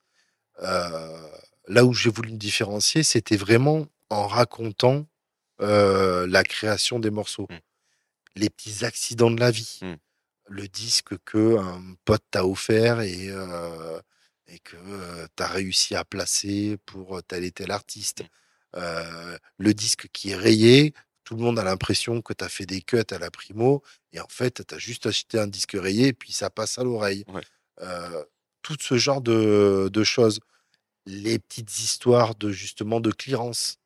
Euh, 0.62 1.28
là 1.68 1.84
où 1.84 1.92
j'ai 1.92 2.10
voulu 2.10 2.32
me 2.32 2.38
différencier, 2.38 3.02
c'était 3.02 3.36
vraiment 3.36 3.86
en 4.10 4.26
racontant 4.26 5.06
euh, 5.60 6.26
la 6.28 6.44
création 6.44 6.98
des 7.00 7.10
morceaux, 7.10 7.46
Mm. 7.50 7.56
les 8.36 8.50
petits 8.50 8.84
accidents 8.84 9.30
de 9.30 9.40
la 9.40 9.50
vie, 9.50 9.80
Mm. 9.82 9.94
le 10.48 10.68
disque 10.68 11.16
que 11.24 11.58
un 11.58 11.82
pote 12.04 12.22
t'a 12.30 12.44
offert 12.46 13.00
et, 13.00 13.28
euh, 13.30 14.00
et 14.48 14.58
que 14.60 14.76
tu 15.36 15.42
as 15.42 15.48
réussi 15.48 15.94
à 15.94 16.04
placer 16.04 16.78
pour 16.86 17.22
tel 17.22 17.44
et 17.44 17.52
tel 17.52 17.70
artiste, 17.70 18.22
Euh, 18.76 19.38
le 19.56 19.72
disque 19.72 20.08
qui 20.12 20.30
est 20.30 20.36
rayé. 20.36 20.92
Tout 21.24 21.36
le 21.36 21.42
monde 21.42 21.58
a 21.58 21.64
l'impression 21.64 22.20
que 22.20 22.34
tu 22.34 22.44
as 22.44 22.50
fait 22.50 22.66
des 22.66 22.82
cuts 22.82 23.10
à 23.10 23.18
la 23.18 23.30
primo 23.30 23.82
et 24.12 24.20
en 24.20 24.28
fait, 24.28 24.62
tu 24.66 24.74
as 24.74 24.78
juste 24.78 25.06
acheté 25.06 25.38
un 25.38 25.46
disque 25.46 25.72
rayé 25.74 26.08
et 26.08 26.12
puis 26.12 26.32
ça 26.32 26.50
passe 26.50 26.78
à 26.78 26.84
l'oreille. 26.84 27.24
Ouais. 27.28 27.40
Euh, 27.80 28.22
tout 28.60 28.76
ce 28.78 28.98
genre 28.98 29.22
de, 29.22 29.88
de 29.90 30.04
choses. 30.04 30.40
Les 31.06 31.38
petites 31.38 31.78
histoires 31.80 32.34
de 32.34 32.50
justement 32.52 33.00
de 33.00 33.10
clearance. 33.10 33.78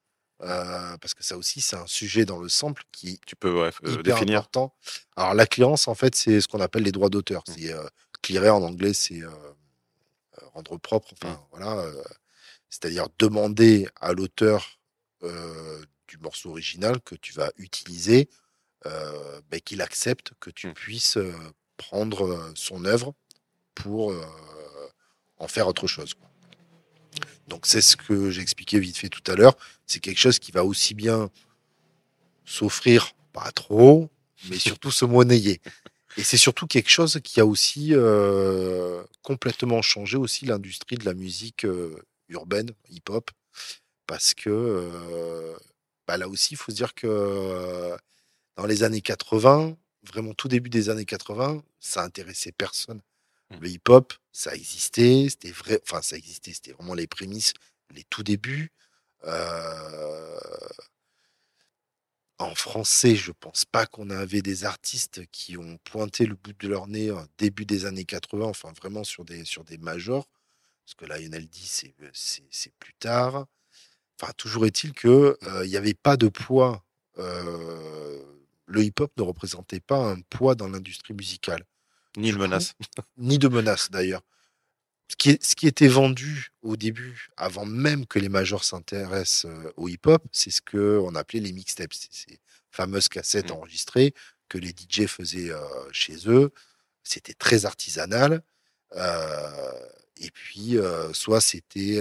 Euh, 0.42 0.96
parce 0.98 1.14
que 1.14 1.22
ça 1.22 1.36
aussi, 1.36 1.60
c'est 1.60 1.76
un 1.76 1.86
sujet 1.86 2.24
dans 2.24 2.40
le 2.40 2.48
sample 2.48 2.82
qui 2.90 3.20
Tu 3.24 3.36
peux 3.36 3.52
ouais, 3.52 3.70
euh, 3.84 3.92
hyper 3.92 4.02
définir 4.02 4.38
important. 4.40 4.74
Alors, 5.14 5.34
la 5.34 5.46
clearance, 5.46 5.86
en 5.86 5.94
fait, 5.94 6.16
c'est 6.16 6.40
ce 6.40 6.48
qu'on 6.48 6.60
appelle 6.60 6.82
les 6.82 6.90
droits 6.90 7.10
d'auteur. 7.10 7.44
Mm. 7.46 7.52
C'est 7.52 7.72
euh, 7.72 7.86
clearer 8.22 8.50
en 8.50 8.62
anglais, 8.62 8.94
c'est 8.94 9.22
euh, 9.22 9.28
euh, 9.28 9.52
rendre 10.52 10.76
propre. 10.78 11.12
Enfin, 11.14 11.34
Mm. 11.34 11.46
voilà. 11.50 11.78
euh, 11.80 12.02
C'est-à-dire 12.70 13.08
demander 13.18 13.86
à 14.00 14.12
l'auteur 14.12 14.78
euh, 15.22 15.84
du 16.08 16.16
morceau 16.18 16.50
original 16.50 17.00
que 17.02 17.14
tu 17.14 17.32
vas 17.34 17.50
utiliser 17.58 18.28
euh, 18.86 19.40
qu'il 19.64 19.80
accepte 19.82 20.32
que 20.40 20.50
tu 20.50 20.68
Mm. 20.68 20.72
puisses 20.74 21.18
prendre 21.76 22.52
son 22.54 22.84
œuvre 22.84 23.14
pour 23.74 24.12
en 25.38 25.48
faire 25.48 25.68
autre 25.68 25.86
chose. 25.86 26.14
quoi. 26.14 26.28
Donc 27.48 27.66
c'est 27.66 27.80
ce 27.82 27.96
que 27.96 28.30
j'ai 28.30 28.40
expliqué 28.42 28.78
vite 28.80 28.96
fait 28.96 29.08
tout 29.08 29.22
à 29.30 29.34
l'heure. 29.34 29.56
C'est 29.86 30.00
quelque 30.00 30.18
chose 30.18 30.38
qui 30.38 30.50
va 30.52 30.64
aussi 30.64 30.94
bien 30.94 31.30
s'offrir, 32.44 33.14
pas 33.32 33.50
trop, 33.52 34.08
mais 34.48 34.58
surtout 34.58 34.90
se 34.90 35.04
monnayer. 35.04 35.60
Et 36.16 36.24
c'est 36.24 36.36
surtout 36.36 36.66
quelque 36.66 36.90
chose 36.90 37.20
qui 37.24 37.40
a 37.40 37.46
aussi 37.46 37.90
euh, 37.92 39.02
complètement 39.22 39.80
changé 39.82 40.16
aussi 40.16 40.44
l'industrie 40.44 40.96
de 40.96 41.04
la 41.04 41.14
musique 41.14 41.64
euh, 41.64 41.96
urbaine, 42.28 42.70
hip-hop, 42.90 43.30
parce 44.06 44.34
que 44.34 44.50
euh, 44.50 45.56
bah, 46.06 46.18
là 46.18 46.28
aussi, 46.28 46.54
il 46.54 46.56
faut 46.56 46.70
se 46.70 46.76
dire 46.76 46.94
que 46.94 47.96
dans 48.56 48.66
les 48.66 48.82
années 48.82 49.00
80, 49.00 49.76
vraiment 50.02 50.34
tout 50.34 50.48
début 50.48 50.70
des 50.70 50.90
années 50.90 51.06
80, 51.06 51.62
ça 51.80 52.02
intéressait 52.02 52.52
personne. 52.52 53.00
Mm. 53.50 53.56
Le 53.60 53.68
hip-hop, 53.68 54.12
ça 54.32 54.54
existait, 54.54 55.28
c'était 55.30 55.52
vrai, 55.52 55.80
enfin 55.82 56.02
ça 56.02 56.16
existait, 56.16 56.52
c'était 56.52 56.72
vraiment 56.72 56.94
les 56.94 57.06
prémices, 57.06 57.54
les 57.94 58.04
tout 58.04 58.22
débuts. 58.22 58.70
Euh, 62.40 62.44
en 62.44 62.54
français, 62.54 63.14
je 63.16 63.32
pense 63.32 63.64
pas 63.64 63.86
qu'on 63.86 64.10
avait 64.10 64.42
des 64.42 64.64
artistes 64.64 65.22
qui 65.32 65.56
ont 65.56 65.78
pointé 65.84 66.26
le 66.26 66.34
bout 66.34 66.52
de 66.58 66.68
leur 66.68 66.86
nez 66.88 67.10
au 67.10 67.20
début 67.38 67.64
des 67.66 67.84
années 67.86 68.04
80, 68.04 68.46
enfin 68.46 68.72
vraiment 68.72 69.04
sur 69.04 69.24
des, 69.24 69.44
sur 69.44 69.64
des 69.64 69.78
majors, 69.78 70.28
parce 70.84 70.94
que 70.96 71.04
Lionel 71.06 71.46
D, 71.48 71.58
c'est 71.64 71.94
c'est- 72.12 72.42
c'est 72.50 72.74
plus 72.78 72.94
tard. 72.94 73.46
Enfin, 74.20 74.32
toujours 74.36 74.66
est-il 74.66 74.92
que 74.94 75.36
euh, 75.44 75.64
il 75.66 75.70
n'y 75.70 75.76
avait 75.76 75.94
pas 75.94 76.16
de 76.16 76.28
poids. 76.28 76.84
euh, 77.18 78.22
le 78.66 78.82
hip-hop 78.84 79.12
ne 79.18 79.22
représentait 79.22 79.80
pas 79.80 79.98
un 80.12 80.20
poids 80.22 80.54
dans 80.54 80.68
l'industrie 80.68 81.14
musicale 81.14 81.64
ni 82.16 82.32
coup, 82.32 82.38
menace. 82.38 82.74
ni 83.18 83.38
de 83.38 83.48
menace 83.48 83.90
d'ailleurs. 83.90 84.22
Ce 85.12 85.16
qui, 85.16 85.30
est- 85.30 85.44
ce 85.44 85.54
qui 85.54 85.66
était 85.66 85.88
vendu 85.88 86.52
au 86.62 86.76
début, 86.78 87.28
avant 87.36 87.66
même 87.66 88.06
que 88.06 88.18
les 88.18 88.30
majors 88.30 88.64
s'intéressent 88.64 89.44
euh, 89.44 89.70
au 89.76 89.88
hip-hop, 89.88 90.22
c'est 90.32 90.50
ce 90.50 90.62
qu'on 90.62 91.14
appelait 91.14 91.40
les 91.40 91.52
mixtapes, 91.52 91.92
ces 91.92 92.40
fameuses 92.70 93.08
cassettes 93.10 93.50
Mm. 93.50 93.54
enregistrées 93.56 94.14
que 94.48 94.56
les 94.56 94.70
DJ 94.72 95.06
faisaient 95.06 95.50
euh, 95.50 95.60
chez 95.92 96.16
eux. 96.28 96.50
C'était 97.02 97.34
très 97.34 97.66
artisanal. 97.66 98.42
Euh, 98.96 99.86
et 100.16 100.30
puis, 100.30 100.78
euh, 100.78 101.12
soit 101.12 101.42
c'était 101.42 102.00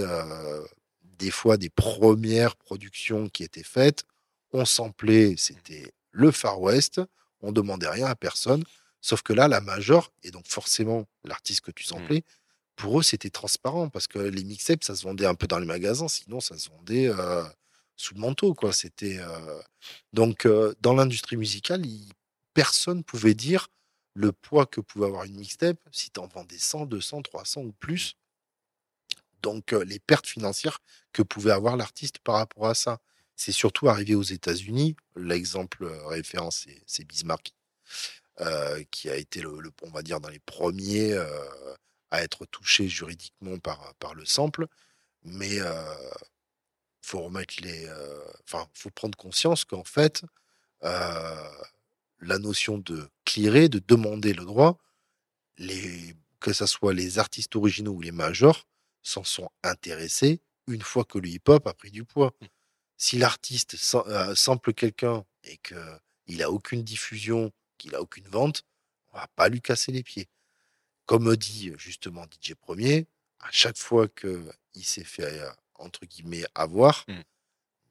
des 1.18 1.30
fois 1.30 1.56
des 1.58 1.68
premières 1.70 2.56
productions 2.56 3.28
qui 3.28 3.42
étaient 3.44 3.62
faites. 3.62 4.04
On 4.52 4.64
samplait, 4.64 5.34
c'était 5.36 5.92
le 6.12 6.30
Far 6.30 6.60
West. 6.62 7.00
On 7.42 7.52
demandait 7.52 7.88
rien 7.88 8.06
à 8.06 8.14
personne. 8.14 8.64
Sauf 9.02 9.20
que 9.22 9.32
là, 9.34 9.48
la 9.48 9.60
major, 9.60 10.12
et 10.22 10.30
donc 10.30 10.46
forcément 10.46 11.04
l'artiste 11.24 11.60
que 11.62 11.72
tu 11.72 11.84
samplais, 11.84 12.22
pour 12.76 12.98
eux, 13.00 13.02
c'était 13.02 13.30
transparent 13.30 13.88
parce 13.90 14.06
que 14.08 14.18
les 14.18 14.44
mixtapes, 14.44 14.84
ça 14.84 14.96
se 14.96 15.02
vendait 15.04 15.26
un 15.26 15.34
peu 15.34 15.46
dans 15.46 15.58
les 15.58 15.66
magasins, 15.66 16.08
sinon 16.08 16.40
ça 16.40 16.58
se 16.58 16.68
vendait 16.70 17.08
euh, 17.08 17.44
sous 17.96 18.14
le 18.14 18.20
manteau. 18.20 18.54
quoi. 18.54 18.72
C'était 18.72 19.18
euh, 19.20 19.60
Donc, 20.12 20.46
euh, 20.46 20.74
dans 20.80 20.94
l'industrie 20.94 21.36
musicale, 21.36 21.86
il- 21.86 22.12
personne 22.54 23.04
pouvait 23.04 23.34
dire 23.34 23.68
le 24.14 24.32
poids 24.32 24.66
que 24.66 24.80
pouvait 24.80 25.06
avoir 25.06 25.24
une 25.24 25.36
mixtape 25.36 25.78
si 25.92 26.10
tu 26.10 26.20
en 26.20 26.26
vendais 26.28 26.58
100, 26.58 26.86
200, 26.86 27.22
300 27.22 27.62
ou 27.62 27.72
plus. 27.72 28.14
Donc, 29.42 29.72
les 29.72 29.98
pertes 29.98 30.26
financières 30.26 30.78
que 31.12 31.22
pouvait 31.22 31.50
avoir 31.52 31.76
l'artiste 31.76 32.18
par 32.20 32.36
rapport 32.36 32.66
à 32.68 32.74
ça. 32.74 32.98
C'est 33.36 33.52
surtout 33.52 33.88
arrivé 33.88 34.14
aux 34.14 34.22
États-Unis. 34.22 34.96
L'exemple 35.16 35.86
référence, 36.06 36.66
c'est- 36.86 37.04
Bismarck 37.04 37.52
qui 38.90 39.08
a 39.10 39.16
été, 39.16 39.40
le, 39.40 39.50
on 39.82 39.90
va 39.90 40.02
dire, 40.02 40.20
dans 40.20 40.28
les 40.28 40.38
premiers 40.40 41.16
à 42.12 42.22
être 42.22 42.46
touché 42.46 42.88
juridiquement 42.88 43.58
par, 43.58 43.94
par 43.96 44.14
le 44.14 44.24
sample. 44.24 44.68
Mais 45.24 45.58
faut 47.00 47.22
remettre 47.22 47.54
les, 47.62 47.88
enfin, 48.44 48.68
faut 48.74 48.90
prendre 48.90 49.18
conscience 49.18 49.64
qu'en 49.64 49.82
fait, 49.82 50.22
la 50.82 52.38
notion 52.38 52.78
de 52.78 53.08
clearer, 53.24 53.68
de 53.68 53.80
demander 53.80 54.34
le 54.34 54.44
droit, 54.44 54.78
les, 55.58 56.14
que 56.38 56.52
ce 56.52 56.66
soit 56.66 56.92
les 56.92 57.18
artistes 57.18 57.56
originaux 57.56 57.92
ou 57.92 58.00
les 58.00 58.12
majors, 58.12 58.68
s'en 59.02 59.24
sont 59.24 59.50
intéressés 59.64 60.40
une 60.68 60.82
fois 60.82 61.04
que 61.04 61.18
le 61.18 61.28
hip-hop 61.28 61.66
a 61.66 61.74
pris 61.74 61.90
du 61.90 62.04
poids. 62.04 62.34
Mmh. 62.40 62.46
Si 62.96 63.18
l'artiste 63.18 63.76
sample 63.76 64.72
quelqu'un 64.74 65.24
et 65.42 65.58
qu'il 65.58 66.42
a 66.42 66.50
aucune 66.50 66.84
diffusion, 66.84 67.50
qu'il 67.78 67.96
a 67.96 68.00
aucune 68.00 68.28
vente, 68.28 68.64
on 69.12 69.18
va 69.18 69.26
pas 69.34 69.48
lui 69.48 69.60
casser 69.60 69.90
les 69.90 70.04
pieds. 70.04 70.28
Comme 71.06 71.36
dit 71.36 71.72
justement 71.76 72.24
DJ 72.24 72.54
Premier, 72.54 73.06
à 73.40 73.48
chaque 73.50 73.78
fois 73.78 74.08
qu'il 74.08 74.84
s'est 74.84 75.04
fait 75.04 75.40
entre 75.74 76.06
guillemets 76.06 76.44
avoir, 76.54 77.04
mmh. 77.08 77.14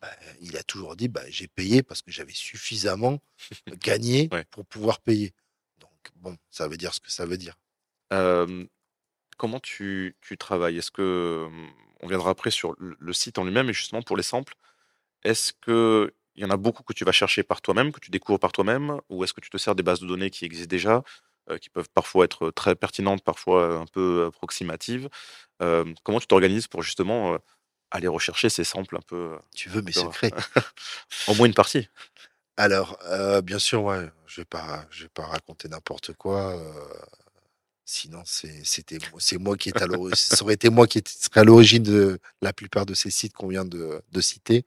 bah, 0.01 0.12
il 0.41 0.57
a 0.57 0.64
toujours 0.64 0.95
dit 0.95 1.07
bah, 1.07 1.24
j'ai 1.30 1.47
payé 1.47 1.84
parce 1.84 2.01
que 2.01 2.12
j'avais 2.12 2.34
suffisamment 2.34 3.20
gagné 3.68 4.30
pour 4.49 4.66
pouvoir 4.66 4.99
payer. 5.01 5.34
Donc 5.80 5.91
bon, 6.16 6.38
ça 6.49 6.68
veut 6.68 6.78
dire 6.78 6.93
ce 6.93 6.99
que 6.99 7.12
ça 7.12 7.26
veut 7.26 7.38
dire. 7.38 7.57
comment 9.38 9.59
tu, 9.59 10.16
travailles? 10.39 10.78
Est-ce 10.78 10.91
que 10.91 11.49
on 12.01 12.07
viendra 12.07 12.32
après 12.32 12.51
sur 12.51 12.76
le, 12.80 13.14
site 13.14 13.38
en 13.38 13.43
lui-même 13.43 13.70
et 13.70 13.74
justement 13.74 14.01
pour 14.01 14.18
les 14.18 14.24
samples, 14.24 14.55
est-ce 15.24 15.53
que 15.53 16.14
il 16.36 16.43
y 16.43 16.45
en 16.45 16.49
a 16.49 16.57
beaucoup 16.57 16.84
que 16.84 16.93
tu 16.93 17.03
vas 17.03 17.12
chercher 17.12 17.43
par 17.43 17.62
toi-même, 17.62 17.91
que 17.91 17.99
tu 17.99 18.09
découvres 18.09 18.39
par 18.39 18.51
toi-même, 18.51 18.99
ou 19.09 19.24
est-ce 19.24 19.34
que 19.34 19.41
tu 19.41 19.49
te 19.49 19.57
sers 19.57 19.76
des 19.76 19.84
bases 19.84 19.99
de 19.99 20.07
données 20.07 20.30
qui 20.30 20.45
existent 20.45 20.70
déjà, 20.70 21.03
qui 21.60 21.70
peuvent 21.70 21.89
parfois 21.93 22.26
être 22.26 22.52
très 22.52 22.76
pertinentes, 22.76 23.24
parfois 23.24 23.78
un 23.78 23.86
peu 23.86 24.26
approximatives 24.28 25.10
Comment 26.04 26.20
tu 26.20 26.28
t'organises 26.28 26.68
pour 26.68 26.82
justement 26.82 27.38
aller 27.91 28.08
rechercher 28.08 28.49
ces 28.49 28.64
samples 28.64 28.97
un 28.97 29.02
peu. 29.06 29.38
Tu 29.54 29.70
veux 29.70 29.82
mes 29.82 29.91
secrets? 29.91 30.32
Au 31.28 31.36
moins 31.36 31.45
une 31.45 31.54
partie? 31.54 31.89
Alors, 32.58 32.97
bien 33.43 33.60
sûr, 33.60 33.84
ouais, 33.84 34.10
je 34.26 34.41
vais 34.41 34.45
pas, 34.45 34.86
je 34.89 35.04
vais 35.04 35.10
pas 35.10 35.26
raconter 35.26 35.68
n'importe 35.68 36.14
quoi. 36.14 36.60
sinon, 37.86 38.24
c'est, 38.26 38.64
c'était, 38.64 38.97
c'est 39.20 39.38
moi 39.38 39.58
qui 39.58 39.70
est 39.70 39.82
à 39.82 39.86
l'origine. 39.86 40.16
ça 40.16 40.43
aurait 40.43 40.56
été 40.56 40.70
moi 40.70 40.88
qui 40.88 41.04
serait 41.06 41.41
à 41.41 41.43
l'origine 41.43 41.84
de 41.84 42.20
la 42.41 42.54
plupart 42.54 42.86
de 42.86 42.93
ces 42.93 43.12
sites 43.12 43.34
qu'on 43.34 43.47
vient 43.47 43.66
de, 43.66 44.02
de 44.12 44.22
citer. 44.22 44.66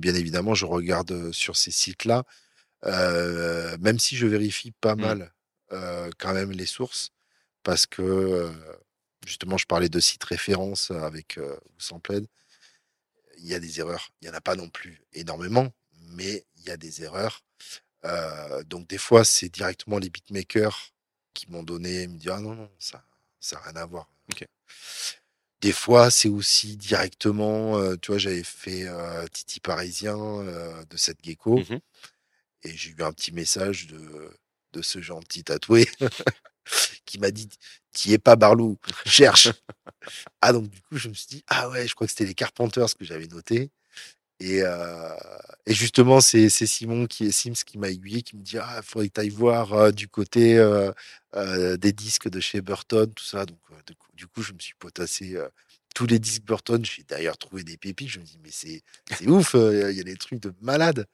bien 0.00 0.14
évidemment, 0.14 0.54
je 0.54 0.66
regarde 0.66 1.32
sur 1.32 1.56
ces 1.56 1.70
sites-là, 1.70 2.24
même 2.84 3.98
si 3.98 4.16
je 4.16 4.26
vérifie 4.26 4.72
pas 4.72 4.94
mmh. 4.94 5.28
Mal 5.70 6.10
quand 6.18 6.34
même 6.34 6.52
les 6.52 6.66
sources, 6.66 7.10
parce 7.62 7.86
que 7.86 8.52
justement, 9.26 9.58
je 9.58 9.66
parlais 9.66 9.88
de 9.88 10.00
sites 10.00 10.24
références 10.24 10.90
avec 10.90 11.38
euh, 11.38 11.56
Sampled 11.78 12.26
il 13.42 13.48
y 13.48 13.54
a 13.54 13.60
des 13.60 13.80
erreurs. 13.80 14.10
Il 14.20 14.28
n'y 14.28 14.34
en 14.34 14.36
a 14.36 14.40
pas 14.40 14.54
non 14.54 14.68
plus 14.68 15.02
énormément, 15.12 15.72
mais 16.10 16.44
il 16.56 16.64
y 16.64 16.70
a 16.70 16.76
des 16.76 17.02
erreurs. 17.02 17.42
Euh, 18.04 18.62
donc 18.64 18.88
des 18.88 18.98
fois, 18.98 19.24
c'est 19.24 19.48
directement 19.48 19.98
les 19.98 20.10
beatmakers 20.10 20.92
qui 21.34 21.50
m'ont 21.50 21.62
donné, 21.62 22.06
me 22.06 22.16
disent 22.18 22.30
ah 22.32 22.40
non 22.40 22.54
non, 22.54 22.70
ça 22.78 23.04
ça 23.40 23.56
n'a 23.56 23.62
rien 23.62 23.76
à 23.76 23.86
voir. 23.86 24.10
Des 25.62 25.72
fois, 25.72 26.10
c'est 26.10 26.30
aussi 26.30 26.78
directement, 26.78 27.76
euh, 27.76 27.94
tu 27.96 28.12
vois, 28.12 28.18
j'avais 28.18 28.42
fait 28.42 28.86
euh, 28.86 29.26
Titi 29.28 29.60
Parisien 29.60 30.16
de 30.16 30.96
cette 30.96 31.22
gecko 31.22 31.58
mmh 31.58 31.80
et 32.62 32.76
j'ai 32.76 32.90
eu 32.90 33.02
un 33.02 33.12
petit 33.12 33.32
message 33.32 33.86
de, 33.86 34.30
de 34.72 34.82
ce 34.82 35.00
gentil 35.00 35.44
tatoué 35.44 35.88
qui 37.04 37.18
m'a 37.18 37.30
dit 37.30 37.48
T'y 37.92 38.12
es 38.12 38.18
pas, 38.18 38.36
Barlou, 38.36 38.78
cherche. 39.04 39.48
ah, 40.40 40.52
donc 40.52 40.68
du 40.68 40.80
coup, 40.82 40.96
je 40.96 41.08
me 41.08 41.14
suis 41.14 41.26
dit 41.26 41.44
Ah 41.48 41.68
ouais, 41.68 41.88
je 41.88 41.94
crois 41.94 42.06
que 42.06 42.12
c'était 42.12 42.26
les 42.26 42.34
Carpenters 42.34 42.94
que 42.96 43.04
j'avais 43.04 43.26
noté. 43.26 43.70
Et, 44.38 44.62
euh, 44.62 45.14
et, 45.66 45.74
justement, 45.74 46.20
c'est 46.22 46.48
Simon 46.48 47.06
qui 47.06 47.26
est 47.26 47.30
Sims 47.30 47.52
qui 47.66 47.76
m'a 47.78 47.90
aiguillé, 47.90 48.22
qui 48.22 48.36
me 48.36 48.42
dit 48.42 48.58
Ah, 48.58 48.76
il 48.78 48.82
faudrait 48.82 49.08
que 49.08 49.14
tu 49.14 49.20
ailles 49.20 49.28
voir 49.28 49.74
euh, 49.74 49.90
du 49.90 50.08
côté 50.08 50.56
euh, 50.56 50.92
des 51.76 51.92
disques 51.92 52.28
de 52.30 52.40
chez 52.40 52.60
Burton, 52.62 53.12
tout 53.12 53.24
ça. 53.24 53.44
Donc, 53.44 53.58
du 54.14 54.26
coup, 54.26 54.42
je 54.42 54.52
me 54.52 54.58
suis 54.58 54.74
potassé 54.78 55.36
tous 55.94 56.06
les 56.06 56.18
disques 56.18 56.44
Burton. 56.44 56.82
J'ai 56.84 57.02
d'ailleurs 57.02 57.38
trouvé 57.38 57.64
des 57.64 57.76
pépites. 57.76 58.08
Je 58.08 58.20
me 58.20 58.24
dis 58.24 58.38
Mais 58.42 58.50
c'est 58.50 58.82
ouf, 59.26 59.54
il 59.54 59.96
y 59.96 60.00
a 60.00 60.04
des 60.04 60.16
trucs 60.16 60.40
de 60.40 60.54
malade 60.62 61.06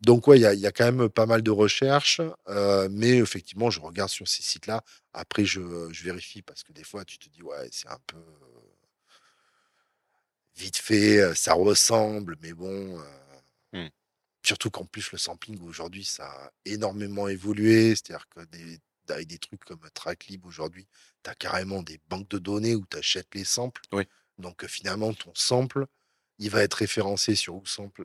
donc 0.00 0.28
ouais, 0.28 0.38
il 0.38 0.60
y 0.60 0.66
a, 0.66 0.72
quand 0.72 0.92
même 0.92 1.08
pas 1.08 1.26
mal 1.26 1.42
de 1.42 1.50
recherches, 1.50 2.20
mais 2.90 3.18
effectivement, 3.18 3.70
je 3.70 3.80
regarde 3.80 4.10
sur 4.10 4.28
ces 4.28 4.42
sites-là. 4.42 4.82
Après, 5.12 5.44
je, 5.44 5.60
vérifie 6.02 6.42
parce 6.42 6.62
que 6.62 6.72
des 6.72 6.84
fois, 6.84 7.04
tu 7.04 7.18
te 7.18 7.28
dis 7.28 7.42
ouais, 7.42 7.68
c'est 7.70 7.88
un 7.88 7.98
peu 8.06 8.22
vite 10.56 10.76
fait, 10.76 11.34
ça 11.34 11.54
ressemble, 11.54 12.36
mais 12.40 12.52
bon. 12.52 12.98
Mmh. 13.72 13.88
Surtout 14.42 14.70
qu'en 14.70 14.84
plus, 14.84 15.10
le 15.12 15.18
sampling 15.18 15.60
aujourd'hui, 15.62 16.04
ça 16.04 16.26
a 16.26 16.52
énormément 16.64 17.28
évolué. 17.28 17.90
C'est-à-dire 17.90 18.28
que 18.28 18.44
des, 18.44 18.78
avec 19.08 19.26
des 19.26 19.38
trucs 19.38 19.64
comme 19.64 19.80
Tracklib 19.94 20.44
aujourd'hui, 20.46 20.86
tu 21.24 21.30
as 21.30 21.34
carrément 21.34 21.82
des 21.82 22.00
banques 22.08 22.28
de 22.28 22.38
données 22.38 22.74
où 22.74 22.84
tu 22.88 22.96
achètes 22.96 23.34
les 23.34 23.44
samples. 23.44 23.82
Donc 24.38 24.66
finalement, 24.66 25.12
ton 25.14 25.32
sample, 25.34 25.86
il 26.38 26.50
va 26.50 26.62
être 26.62 26.74
référencé 26.74 27.34
sur 27.34 27.60
sample 27.66 28.04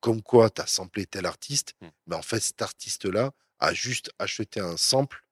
comme 0.00 0.22
quoi 0.22 0.50
tu 0.50 0.60
as 0.62 0.66
samplé 0.66 1.06
tel 1.06 1.26
artiste, 1.26 1.74
mmh. 1.80 1.86
mais 2.06 2.16
en 2.16 2.22
fait, 2.22 2.40
cet 2.40 2.62
artiste-là 2.62 3.32
a 3.58 3.74
juste 3.74 4.10
acheté 4.18 4.60
un 4.60 4.76
sample 4.76 5.24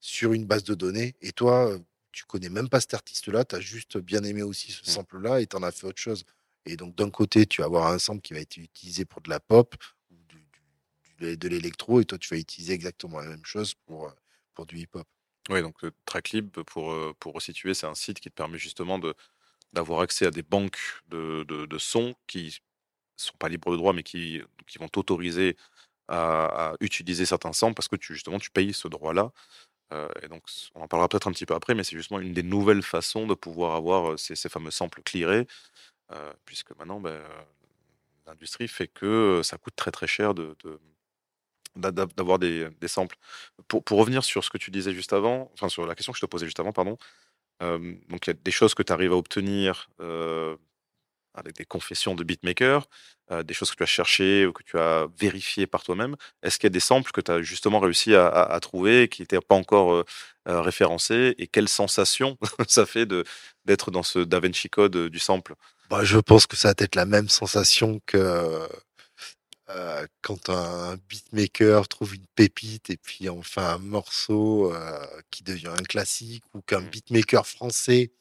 sur 0.00 0.32
une 0.32 0.46
base 0.46 0.64
de 0.64 0.74
données, 0.74 1.14
et 1.20 1.32
toi, 1.32 1.78
tu 2.12 2.24
connais 2.24 2.48
même 2.48 2.68
pas 2.68 2.80
cet 2.80 2.94
artiste-là, 2.94 3.44
tu 3.44 3.56
as 3.56 3.60
juste 3.60 3.98
bien 3.98 4.24
aimé 4.24 4.42
aussi 4.42 4.72
ce 4.72 4.82
mmh. 4.82 4.94
sample-là, 4.94 5.40
et 5.40 5.46
tu 5.46 5.56
en 5.56 5.62
as 5.62 5.72
fait 5.72 5.86
autre 5.86 6.00
chose. 6.00 6.24
Et 6.64 6.76
donc, 6.76 6.94
d'un 6.96 7.10
côté, 7.10 7.44
tu 7.46 7.60
vas 7.60 7.66
avoir 7.66 7.88
un 7.88 7.98
sample 7.98 8.22
qui 8.22 8.32
va 8.32 8.40
être 8.40 8.56
utilisé 8.56 9.04
pour 9.04 9.20
de 9.20 9.28
la 9.28 9.38
pop, 9.38 9.74
ou 10.10 10.16
de 11.18 11.48
l'électro, 11.48 12.00
et 12.00 12.04
toi, 12.04 12.16
tu 12.16 12.32
vas 12.32 12.40
utiliser 12.40 12.72
exactement 12.72 13.20
la 13.20 13.28
même 13.28 13.44
chose 13.44 13.74
pour, 13.84 14.12
pour 14.54 14.64
du 14.64 14.78
hip-hop. 14.78 15.06
Oui, 15.50 15.60
donc 15.60 15.76
Tracklib, 16.06 16.50
pour, 16.50 17.14
pour 17.18 17.34
resituer, 17.34 17.74
c'est 17.74 17.86
un 17.86 17.94
site 17.94 18.20
qui 18.20 18.30
te 18.30 18.34
permet 18.34 18.58
justement 18.58 18.98
de 18.98 19.14
d'avoir 19.72 20.00
accès 20.00 20.26
à 20.26 20.30
des 20.30 20.42
banques 20.42 20.78
de, 21.08 21.44
de, 21.46 21.66
de 21.66 21.78
sons 21.78 22.14
qui 22.26 22.60
sont 23.24 23.36
pas 23.38 23.48
libres 23.48 23.72
de 23.72 23.76
droit, 23.76 23.92
mais 23.92 24.02
qui, 24.02 24.42
qui 24.66 24.78
vont 24.78 24.88
t'autoriser 24.88 25.56
à, 26.08 26.74
utiliser 26.80 27.26
certains 27.26 27.52
samples 27.52 27.74
parce 27.74 27.88
que 27.88 27.96
tu, 27.96 28.14
justement, 28.14 28.38
tu 28.38 28.50
payes 28.50 28.72
ce 28.72 28.88
droit-là. 28.88 29.32
Euh, 29.92 30.08
et 30.22 30.28
donc, 30.28 30.42
on 30.74 30.82
en 30.82 30.88
parlera 30.88 31.08
peut-être 31.08 31.28
un 31.28 31.32
petit 31.32 31.46
peu 31.46 31.54
après, 31.54 31.74
mais 31.74 31.84
c'est 31.84 31.96
justement 31.96 32.20
une 32.20 32.32
des 32.32 32.42
nouvelles 32.42 32.82
façons 32.82 33.26
de 33.26 33.34
pouvoir 33.34 33.76
avoir 33.76 34.12
euh, 34.12 34.16
ces, 34.16 34.48
fameux 34.48 34.70
samples 34.70 35.02
clearés, 35.02 35.46
euh, 36.12 36.32
puisque 36.44 36.76
maintenant, 36.76 37.00
ben, 37.00 37.20
l'industrie 38.26 38.68
fait 38.68 38.88
que 38.88 39.42
ça 39.44 39.58
coûte 39.58 39.76
très 39.76 39.92
très 39.92 40.08
cher 40.08 40.34
de, 40.34 40.56
d'avoir 41.76 42.38
des, 42.38 42.68
des, 42.80 42.88
samples. 42.88 43.16
Pour, 43.68 43.84
pour, 43.84 43.98
revenir 43.98 44.24
sur 44.24 44.42
ce 44.42 44.50
que 44.50 44.58
tu 44.58 44.70
disais 44.70 44.92
juste 44.92 45.12
avant, 45.12 45.50
enfin 45.54 45.68
sur 45.68 45.86
la 45.86 45.94
question 45.94 46.12
que 46.12 46.18
je 46.18 46.24
te 46.24 46.30
posais 46.30 46.46
juste 46.46 46.60
avant, 46.60 46.72
pardon, 46.72 46.98
donc 47.60 48.26
il 48.26 48.28
y 48.28 48.30
a 48.30 48.34
des 48.34 48.50
choses 48.50 48.74
que 48.74 48.82
tu 48.82 48.92
arrives 48.92 49.12
à 49.12 49.16
obtenir 49.16 49.88
avec 51.36 51.54
des 51.56 51.64
confessions 51.64 52.14
de 52.14 52.24
beatmaker, 52.24 52.88
euh, 53.30 53.42
des 53.42 53.54
choses 53.54 53.70
que 53.70 53.76
tu 53.76 53.82
as 53.82 53.86
cherchées 53.86 54.46
ou 54.46 54.52
que 54.52 54.62
tu 54.62 54.78
as 54.78 55.06
vérifiées 55.18 55.66
par 55.66 55.82
toi-même. 55.82 56.16
Est-ce 56.42 56.58
qu'il 56.58 56.66
y 56.66 56.70
a 56.70 56.70
des 56.70 56.80
samples 56.80 57.12
que 57.12 57.20
tu 57.20 57.30
as 57.30 57.42
justement 57.42 57.78
réussi 57.78 58.14
à, 58.14 58.58
trouver 58.60 59.08
qui 59.08 59.22
n'étaient 59.22 59.40
pas 59.40 59.54
encore 59.54 59.92
euh, 59.92 60.04
référencés 60.46 61.34
et 61.38 61.46
quelle 61.46 61.68
sensation 61.68 62.38
ça 62.68 62.86
fait 62.86 63.06
d'être 63.64 63.90
dans 63.90 64.02
ce 64.02 64.20
Da 64.20 64.40
Vinci 64.40 64.70
Code 64.70 65.08
du 65.08 65.18
sample? 65.18 65.54
Bah, 65.90 66.04
Je 66.04 66.18
pense 66.18 66.46
que 66.46 66.56
ça 66.56 66.68
va 66.68 66.74
être 66.78 66.94
la 66.94 67.06
même 67.06 67.28
sensation 67.28 68.00
que 68.06 68.66
quand 70.22 70.48
un 70.48 70.96
beatmaker 71.08 71.88
trouve 71.88 72.14
une 72.14 72.26
pépite 72.36 72.88
et 72.90 72.96
puis 72.96 73.28
en 73.28 73.42
fait 73.42 73.60
un 73.60 73.78
morceau 73.78 74.72
qui 75.32 75.42
devient 75.42 75.72
un 75.76 75.82
classique 75.82 76.44
ou 76.54 76.60
qu'un 76.60 76.80
mmh. 76.80 76.90
beatmaker 76.90 77.46
français 77.46 78.12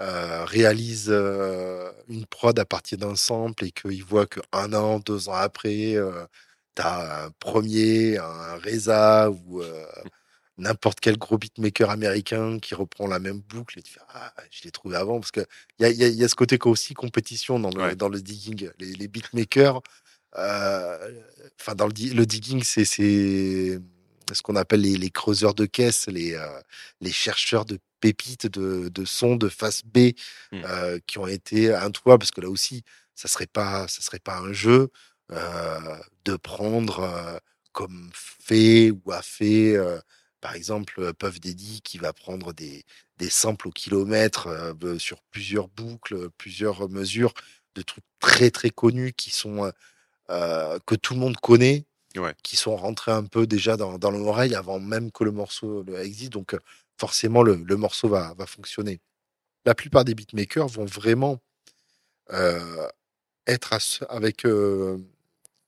euh, 0.00 0.44
réalise 0.44 1.08
euh, 1.08 1.90
une 2.08 2.24
prod 2.24 2.56
à 2.56 2.64
partir 2.64 2.98
d'un 2.98 3.16
sample 3.16 3.64
et 3.64 3.72
qu'il 3.72 4.04
voit 4.04 4.26
qu'un 4.26 4.72
an, 4.72 5.00
deux 5.00 5.28
ans 5.28 5.32
après, 5.32 5.96
euh, 5.96 6.24
tu 6.76 6.82
as 6.82 7.24
un 7.26 7.30
premier, 7.40 8.16
un 8.18 8.56
Reza 8.58 9.28
ou 9.30 9.60
n'importe 10.56 11.00
quel 11.00 11.18
gros 11.18 11.36
beatmaker 11.38 11.90
américain 11.90 12.58
qui 12.60 12.74
reprend 12.76 13.08
la 13.08 13.18
même 13.18 13.40
boucle 13.40 13.78
et 13.80 13.82
tu 13.82 13.94
fais 13.94 14.00
Ah, 14.14 14.32
je 14.52 14.62
l'ai 14.64 14.70
trouvé 14.70 14.96
avant. 14.96 15.18
Parce 15.18 15.32
qu'il 15.32 15.46
y 15.80 15.84
a, 15.84 15.90
y, 15.90 16.24
a, 16.24 16.28
ce 16.28 16.34
côté 16.36 16.58
aussi 16.64 16.94
compétition 16.94 17.58
dans 17.58 17.70
le, 17.70 17.96
dans 17.96 18.08
le 18.08 18.20
digging. 18.20 18.70
Les, 18.78 18.92
les 18.94 19.08
beatmakers, 19.08 19.82
enfin, 20.32 21.74
dans 21.76 21.88
le, 21.88 22.14
le 22.14 22.26
digging, 22.26 22.62
c'est 22.62 22.84
ce 22.84 23.80
qu'on 24.44 24.56
appelle 24.56 24.82
les, 24.82 24.96
les, 24.96 25.10
creuseurs 25.10 25.54
de 25.54 25.66
caisse, 25.66 26.06
les, 26.06 26.38
les 27.00 27.12
chercheurs 27.12 27.64
de 27.64 27.78
pépites 28.00 28.46
de, 28.46 28.88
de 28.88 29.04
sons 29.04 29.36
de 29.36 29.48
face 29.48 29.82
B 29.84 29.98
mmh. 30.52 30.62
euh, 30.64 30.98
qui 31.06 31.18
ont 31.18 31.26
été 31.26 31.74
un 31.74 31.90
toit 31.90 32.18
parce 32.18 32.30
que 32.30 32.40
là 32.40 32.48
aussi, 32.48 32.82
ça 33.14 33.28
serait 33.28 33.46
pas, 33.46 33.88
ça 33.88 34.00
serait 34.02 34.20
pas 34.20 34.38
un 34.38 34.52
jeu. 34.52 34.90
de 36.24 36.36
prendre 36.36 37.40
comme 37.72 38.10
fait 38.14 38.90
ou 38.90 39.12
a 39.12 39.22
fait, 39.22 39.76
par 40.40 40.54
exemple, 40.54 41.12
Puff 41.14 41.40
Daddy 41.40 41.80
qui 41.82 41.98
va 41.98 42.12
prendre 42.12 42.52
des, 42.52 42.84
des 43.18 43.30
samples 43.30 43.68
au 43.68 43.70
kilomètre 43.70 44.74
sur 44.98 45.22
plusieurs 45.30 45.68
boucles, 45.68 46.30
plusieurs 46.38 46.88
mesures 46.88 47.34
de 47.74 47.82
trucs 47.82 48.04
très 48.20 48.50
très 48.50 48.70
connus 48.70 49.12
qui 49.12 49.30
sont 49.30 49.72
que 50.28 50.94
tout 50.94 51.14
le 51.14 51.20
monde 51.20 51.36
connaît, 51.36 51.84
qui 52.42 52.56
sont 52.56 52.76
rentrés 52.76 53.12
un 53.12 53.24
peu 53.24 53.46
déjà 53.46 53.76
dans, 53.76 53.98
dans 53.98 54.10
l'oreille 54.10 54.54
avant 54.54 54.80
même 54.80 55.10
que 55.12 55.24
le 55.24 55.32
morceau 55.32 55.84
existe. 55.96 56.32
Donc 56.32 56.56
forcément 56.98 57.42
le, 57.42 57.56
morceau 57.76 58.08
va, 58.08 58.34
fonctionner. 58.46 59.00
La 59.64 59.74
plupart 59.74 60.04
des 60.04 60.14
beatmakers 60.14 60.68
vont 60.68 60.84
vraiment 60.84 61.40
être 63.46 63.78
avec 64.10 64.46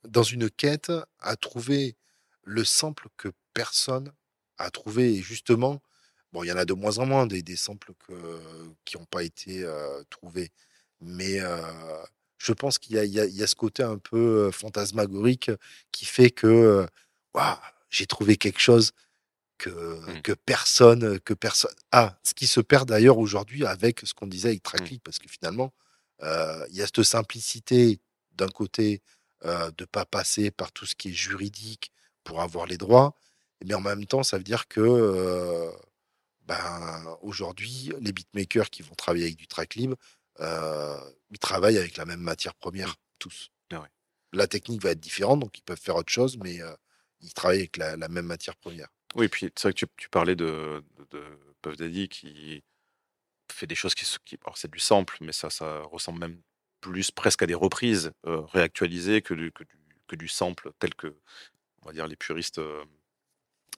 dans 0.05 0.23
une 0.23 0.51
quête 0.51 0.93
à 1.21 1.37
trouver 1.37 1.97
le 2.45 2.65
sample 2.65 3.09
que 3.17 3.29
personne 3.55 4.13
a 4.59 4.71
trouvé. 4.71 5.15
Et 5.15 5.23
justement, 5.23 5.81
bon, 6.33 6.43
il 6.43 6.49
y 6.49 6.53
en 6.53 6.57
a 6.57 6.65
de 6.65 6.75
moins 6.75 6.99
en 6.99 7.07
moins 7.07 7.27
des, 7.27 7.57
samples 7.57 7.93
qui 8.85 8.97
n'ont 8.97 9.05
pas 9.05 9.23
été 9.23 9.67
trouvés. 10.11 10.51
Mais 11.01 11.39
je 12.39 12.53
pense 12.53 12.79
qu'il 12.79 12.97
y, 12.97 13.09
y, 13.09 13.43
a 13.43 13.47
ce 13.47 13.55
côté 13.55 13.83
un 13.83 13.99
peu 13.99 14.51
fantasmagorique 14.51 15.51
qui 15.93 16.07
fait 16.07 16.31
que 16.31 16.87
j'ai 17.89 18.07
trouvé 18.07 18.37
quelque 18.37 18.61
chose 18.61 18.93
que, 19.61 19.71
mmh. 19.71 20.23
que 20.23 20.33
personne 20.33 21.21
que 21.21 21.35
personne 21.35 21.73
ah 21.93 22.19
ce 22.25 22.33
qui 22.35 22.47
se 22.47 22.61
perd 22.61 22.89
d'ailleurs 22.89 23.19
aujourd'hui 23.19 23.67
avec 23.67 24.01
ce 24.05 24.15
qu'on 24.15 24.27
disait 24.27 24.49
avec 24.49 24.61
mmh. 24.61 24.63
Trackly 24.63 24.99
parce 25.01 25.19
que 25.19 25.29
finalement 25.29 25.73
il 26.23 26.77
y 26.77 26.83
a 26.83 26.87
cette 26.87 27.03
simplicité 27.03 28.01
d'un 28.33 28.49
côté 28.49 29.03
de 29.45 29.85
pas 29.85 30.05
passer 30.05 30.51
par 30.51 30.73
tout 30.73 30.87
ce 30.87 30.95
qui 30.95 31.11
est 31.11 31.15
juridique 31.15 31.93
pour 32.25 32.41
avoir 32.41 32.67
les 32.67 32.77
droits 32.77 33.15
mais 33.65 33.75
en 33.75 33.81
même 33.81 34.07
temps 34.07 34.23
ça 34.23 34.37
veut 34.37 34.45
dire 34.45 34.69
que 34.69 35.71
ben, 36.47 37.19
aujourd'hui 37.23 37.93
les 38.01 38.13
beatmakers 38.13 38.71
qui 38.71 38.83
vont 38.83 38.95
travailler 38.95 39.25
avec 39.25 39.37
du 39.37 39.47
track 39.47 39.75
libre 39.75 39.97
ils 40.39 41.39
travaillent 41.39 41.79
avec 41.79 41.97
la 41.97 42.05
même 42.05 42.21
matière 42.21 42.55
première, 42.55 42.97
tous. 43.19 43.51
Ah 43.73 43.87
la 44.33 44.47
technique 44.47 44.83
va 44.83 44.91
être 44.91 45.01
différente, 45.01 45.41
donc 45.41 45.59
ils 45.59 45.63
peuvent 45.63 45.81
faire 45.81 45.97
autre 45.97 46.13
chose, 46.13 46.39
mais 46.39 46.61
ils 47.21 47.35
travaillent 47.35 47.61
avec 47.61 47.77
la, 47.77 47.97
même 47.97 48.27
matière 48.27 48.57
première. 48.57 48.89
Oui, 49.17 49.29
puis 49.29 49.51
c'est 49.57 49.69
vrai 49.69 49.73
que 49.73 49.87
tu, 49.97 50.09
parlais 50.09 50.37
de, 50.37 50.85
de, 51.11 51.23
Puff 51.63 51.77
Daddy 51.77 52.09
qui 52.09 52.63
fait 53.53 53.67
des 53.67 53.75
choses 53.75 53.95
qui, 53.95 54.07
alors 54.45 54.57
c'est 54.57 54.71
du 54.71 54.79
sample, 54.79 55.17
mais 55.21 55.33
ça, 55.33 55.49
ressemble 55.91 56.21
même 56.21 56.41
plus 56.81 57.11
presque 57.11 57.43
à 57.43 57.47
des 57.47 57.55
reprises 57.55 58.13
réactualisées 58.25 59.23
que 59.23 59.35
du, 59.35 60.29
sample 60.29 60.73
tel 60.79 60.95
que, 60.95 61.15
on 61.83 61.87
va 61.87 61.93
dire, 61.93 62.07
les 62.07 62.17
puristes 62.17 62.61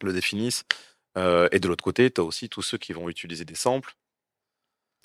le 0.03 0.13
définissent. 0.13 0.65
et 1.17 1.59
de 1.61 1.69
l'autre 1.69 1.85
côté, 1.85 2.11
tu 2.11 2.21
as 2.21 2.25
aussi 2.25 2.49
tous 2.49 2.63
ceux 2.63 2.79
qui 2.79 2.93
vont 2.93 3.09
utiliser 3.09 3.45
des 3.45 3.55
samples 3.55 3.95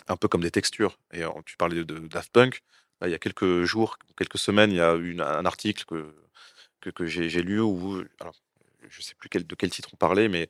un 0.08 0.18
peu 0.18 0.28
comme 0.28 0.42
des 0.42 0.52
textures. 0.52 0.98
Et 1.14 1.24
tu 1.46 1.58
parlais 1.58 1.84
de, 1.84 2.00
Daft 2.08 2.32
Punk. 2.32 2.62
il 3.04 3.10
y 3.10 3.14
a 3.14 3.20
quelques 3.20 3.64
jours, 3.64 3.98
quelques 4.18 4.38
semaines, 4.38 4.72
il 4.72 4.78
y 4.78 4.82
a 4.82 4.96
eu 4.96 5.20
un 5.22 5.46
article 5.46 5.86
que, 5.86 6.92
que, 6.92 7.06
j'ai 7.06 7.42
lu 7.42 7.60
où, 7.60 8.04
je 8.90 9.00
ne 9.00 9.04
sais 9.04 9.16
plus 9.16 9.30
de 9.30 9.56
quel 9.56 9.70
titre 9.70 9.90
on 9.94 9.98
parlait, 9.98 10.28
mais 10.30 10.48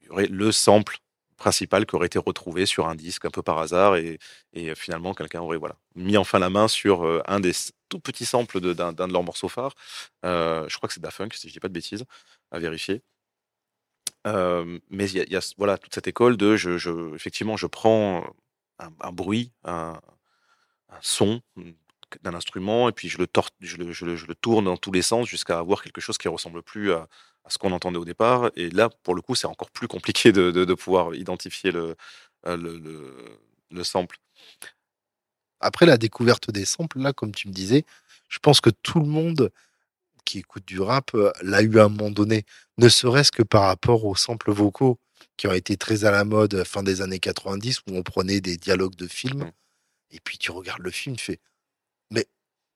il 0.00 0.06
y 0.06 0.10
aurait 0.10 0.26
le 0.26 0.52
sample 0.52 0.98
principal 1.36 1.86
qui 1.86 1.96
aurait 1.96 2.06
été 2.06 2.18
retrouvé 2.18 2.66
sur 2.66 2.88
un 2.88 2.94
disque 2.94 3.24
un 3.24 3.30
peu 3.30 3.42
par 3.42 3.58
hasard 3.58 3.96
et, 3.96 4.18
finalement 4.76 5.14
quelqu'un 5.14 5.40
aurait 5.40 5.58
mis 5.96 6.16
enfin 6.16 6.38
la 6.38 6.50
main 6.50 6.68
sur 6.68 7.22
un 7.28 7.40
des 7.40 7.52
tout 7.88 7.98
petits 7.98 8.24
samples 8.24 8.60
d'un 8.74 8.92
de, 8.92 9.12
leurs 9.12 9.22
morceaux 9.22 9.48
phares. 9.48 9.74
je 10.22 10.76
crois 10.76 10.88
que 10.88 10.94
c'est 10.94 11.00
Daft 11.00 11.18
Punk, 11.18 11.34
si 11.34 11.48
je 11.48 11.52
dis 11.52 11.60
pas 11.60 11.68
de 11.68 11.72
bêtises, 11.72 12.04
à 12.50 12.58
vérifier. 12.58 13.02
mais 14.24 15.10
il 15.10 15.32
y, 15.32 15.36
a 15.36 15.54
voilà 15.58 15.76
toute 15.76 15.94
cette 15.94 16.06
école 16.06 16.36
de 16.36 16.54
effectivement 17.14 17.56
je 17.56 17.66
prends 17.66 18.24
un, 18.78 19.12
bruit, 19.12 19.52
un, 19.64 20.00
son 21.00 21.42
d'un 22.22 22.34
instrument, 22.34 22.88
et 22.88 22.92
puis 22.92 23.08
je, 23.08 23.18
le, 23.18 23.26
je, 23.60 24.26
le, 24.26 24.34
tourne 24.36 24.66
dans 24.66 24.76
tous 24.76 24.92
les 24.92 25.02
sens 25.02 25.26
jusqu'à 25.26 25.58
avoir 25.58 25.82
quelque 25.82 26.00
chose 26.00 26.16
qui 26.16 26.28
ressemble 26.28 26.62
plus 26.62 26.92
à, 26.92 27.08
ce 27.48 27.58
qu'on 27.58 27.72
entendait 27.72 27.98
au 27.98 28.04
départ. 28.04 28.50
Et 28.56 28.70
là, 28.70 28.88
pour 29.02 29.14
le 29.14 29.22
coup, 29.22 29.34
c'est 29.34 29.46
encore 29.46 29.70
plus 29.70 29.88
compliqué 29.88 30.32
de, 30.32 30.50
de, 30.50 30.74
pouvoir 30.74 31.14
identifier 31.14 31.70
le, 31.70 31.96
euh, 32.46 32.56
le, 32.56 32.78
le, 33.70 33.84
sample. 33.84 34.18
Après 35.60 35.86
la 35.86 35.96
découverte 35.96 36.50
des 36.50 36.64
samples, 36.64 37.00
là, 37.00 37.12
comme 37.12 37.32
tu 37.32 37.48
me 37.48 37.52
disais, 37.52 37.84
je 38.28 38.38
pense 38.38 38.60
que 38.60 38.70
tout 38.70 39.00
le 39.00 39.06
monde 39.06 39.50
qui 40.24 40.38
écoute 40.38 40.64
du 40.66 40.80
rap 40.80 41.14
euh, 41.14 41.32
l'a 41.42 41.62
eu 41.62 41.78
à 41.78 41.84
un 41.84 41.88
moment 41.88 42.10
donné, 42.10 42.44
ne 42.78 42.88
serait-ce 42.88 43.30
que 43.30 43.42
par 43.42 43.64
rapport 43.64 44.04
aux 44.04 44.16
samples 44.16 44.52
vocaux 44.52 44.98
qui 45.36 45.46
ont 45.46 45.52
été 45.52 45.76
très 45.76 46.04
à 46.04 46.10
la 46.10 46.24
mode 46.24 46.64
fin 46.64 46.82
des 46.82 47.02
années 47.02 47.18
90 47.18 47.80
où 47.86 47.96
on 47.96 48.02
prenait 48.02 48.40
des 48.40 48.56
dialogues 48.56 48.94
de 48.94 49.06
films 49.06 49.44
mmh. 49.44 49.52
et 50.12 50.20
puis 50.20 50.38
tu 50.38 50.50
regardes 50.50 50.82
le 50.82 50.90
film, 50.90 51.16
tu 51.16 51.24
fais 51.24 51.40
mais 52.10 52.26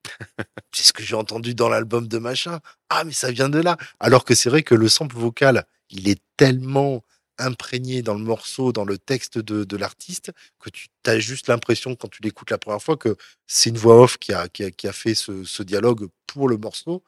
c'est 0.72 0.84
ce 0.84 0.92
que 0.92 1.02
j'ai 1.02 1.16
entendu 1.16 1.54
dans 1.54 1.68
l'album 1.68 2.08
de 2.08 2.18
machin. 2.18 2.60
Ah 2.88 3.04
mais 3.04 3.12
ça 3.12 3.30
vient 3.30 3.48
de 3.48 3.60
là. 3.60 3.76
Alors 4.00 4.24
que 4.24 4.34
c'est 4.34 4.50
vrai 4.50 4.62
que 4.62 4.74
le 4.74 4.88
sample 4.88 5.16
vocal, 5.16 5.64
il 5.90 6.08
est 6.08 6.20
tellement 6.36 7.02
imprégné 7.38 8.02
dans 8.02 8.14
le 8.14 8.20
morceau, 8.20 8.72
dans 8.72 8.84
le 8.84 8.98
texte 8.98 9.38
de, 9.38 9.76
l'artiste, 9.76 10.32
que 10.58 10.70
tu 10.70 10.88
as 11.06 11.18
juste 11.18 11.48
l'impression 11.48 11.94
quand 11.94 12.08
tu 12.08 12.22
l'écoutes 12.22 12.50
la 12.50 12.58
première 12.58 12.82
fois 12.82 12.96
que 12.96 13.16
c'est 13.46 13.70
une 13.70 13.78
voix 13.78 14.02
off 14.02 14.18
qui 14.18 14.32
a, 14.32 14.48
qui 14.48 14.64
a, 14.64 14.92
fait 14.92 15.14
ce, 15.14 15.62
dialogue 15.62 16.08
pour 16.26 16.48
le 16.48 16.56
morceau. 16.56 17.02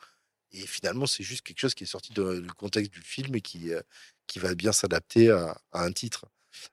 Et 0.53 0.67
finalement, 0.67 1.07
c'est 1.07 1.23
juste 1.23 1.43
quelque 1.43 1.61
chose 1.61 1.75
qui 1.75 1.85
est 1.85 1.89
sorti 1.89 2.13
du 2.13 2.53
contexte 2.57 2.93
du 2.93 3.01
film 3.03 3.35
et 3.37 3.41
qui, 3.41 3.73
euh, 3.73 3.81
qui 4.27 4.39
va 4.39 4.55
bien 4.55 4.73
s'adapter 4.73 5.31
à, 5.31 5.61
un 5.73 5.93
titre. 5.93 6.25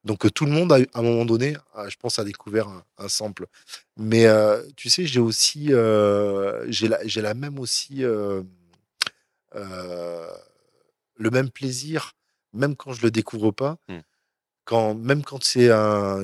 Donc 0.03 0.25
euh, 0.25 0.29
tout 0.29 0.45
le 0.45 0.51
monde, 0.51 0.71
à 0.71 0.79
un 0.93 1.01
moment 1.01 1.25
donné, 1.25 1.55
je 1.87 1.95
pense, 1.97 2.19
a 2.19 2.23
découvert 2.23 2.67
un, 2.97 3.09
sample. 3.09 3.47
Mais 3.97 4.25
euh, 4.25 4.61
tu 4.75 4.89
sais, 4.89 5.05
j'ai 5.05 5.19
aussi, 5.19 5.67
j'ai 5.67 6.87
la, 6.87 6.99
la, 7.03 7.33
même 7.33 7.59
aussi 7.59 8.03
le 8.03 8.43
même 11.19 11.49
plaisir, 11.49 12.13
même 12.53 12.75
quand 12.75 12.93
je 12.93 13.01
le 13.01 13.11
découvre 13.11 13.51
pas, 13.51 13.77
mmh. 13.87 13.97
quand, 14.65 14.95
même 14.95 15.23
quand 15.23 15.43
c'est 15.43 15.69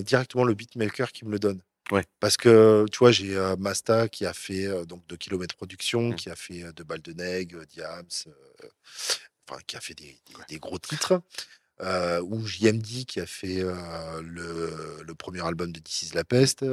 directement 0.04 0.44
le 0.44 0.54
beatmaker 0.54 1.12
qui 1.12 1.26
me 1.26 1.32
le 1.32 1.40
donne. 1.40 1.62
Ouais. 1.92 2.06
Parce 2.20 2.38
que, 2.38 2.86
tu 2.92 3.00
vois, 3.00 3.12
j'ai 3.12 3.36
Masta 3.60 4.08
qui 4.08 4.26
a 4.26 4.34
fait 4.34 4.86
donc 4.86 5.06
2 5.08 5.18
km 5.18 5.56
production, 5.56 6.10
mmh. 6.10 6.16
qui 6.16 6.30
a 6.30 6.36
fait 6.36 6.72
De 6.74 6.84
Balles 6.84 7.02
de 7.02 7.14
Nègre, 7.14 7.66
Diams, 7.66 8.06
enfin, 9.48 9.60
qui 9.68 9.76
a 9.76 9.82
fait 9.82 9.94
des, 9.94 10.18
des, 10.48 10.60
gros 10.60 10.80
titres. 10.80 11.22
Ou 11.82 12.46
JMD 12.46 13.06
qui 13.06 13.20
a 13.20 13.26
fait 13.26 13.62
le, 14.22 15.04
le, 15.06 15.16
premier 15.16 15.46
album 15.46 15.72
de 15.72 15.80
This 15.80 16.04
is 16.04 16.14
la 16.14 16.24
peste, 16.24 16.66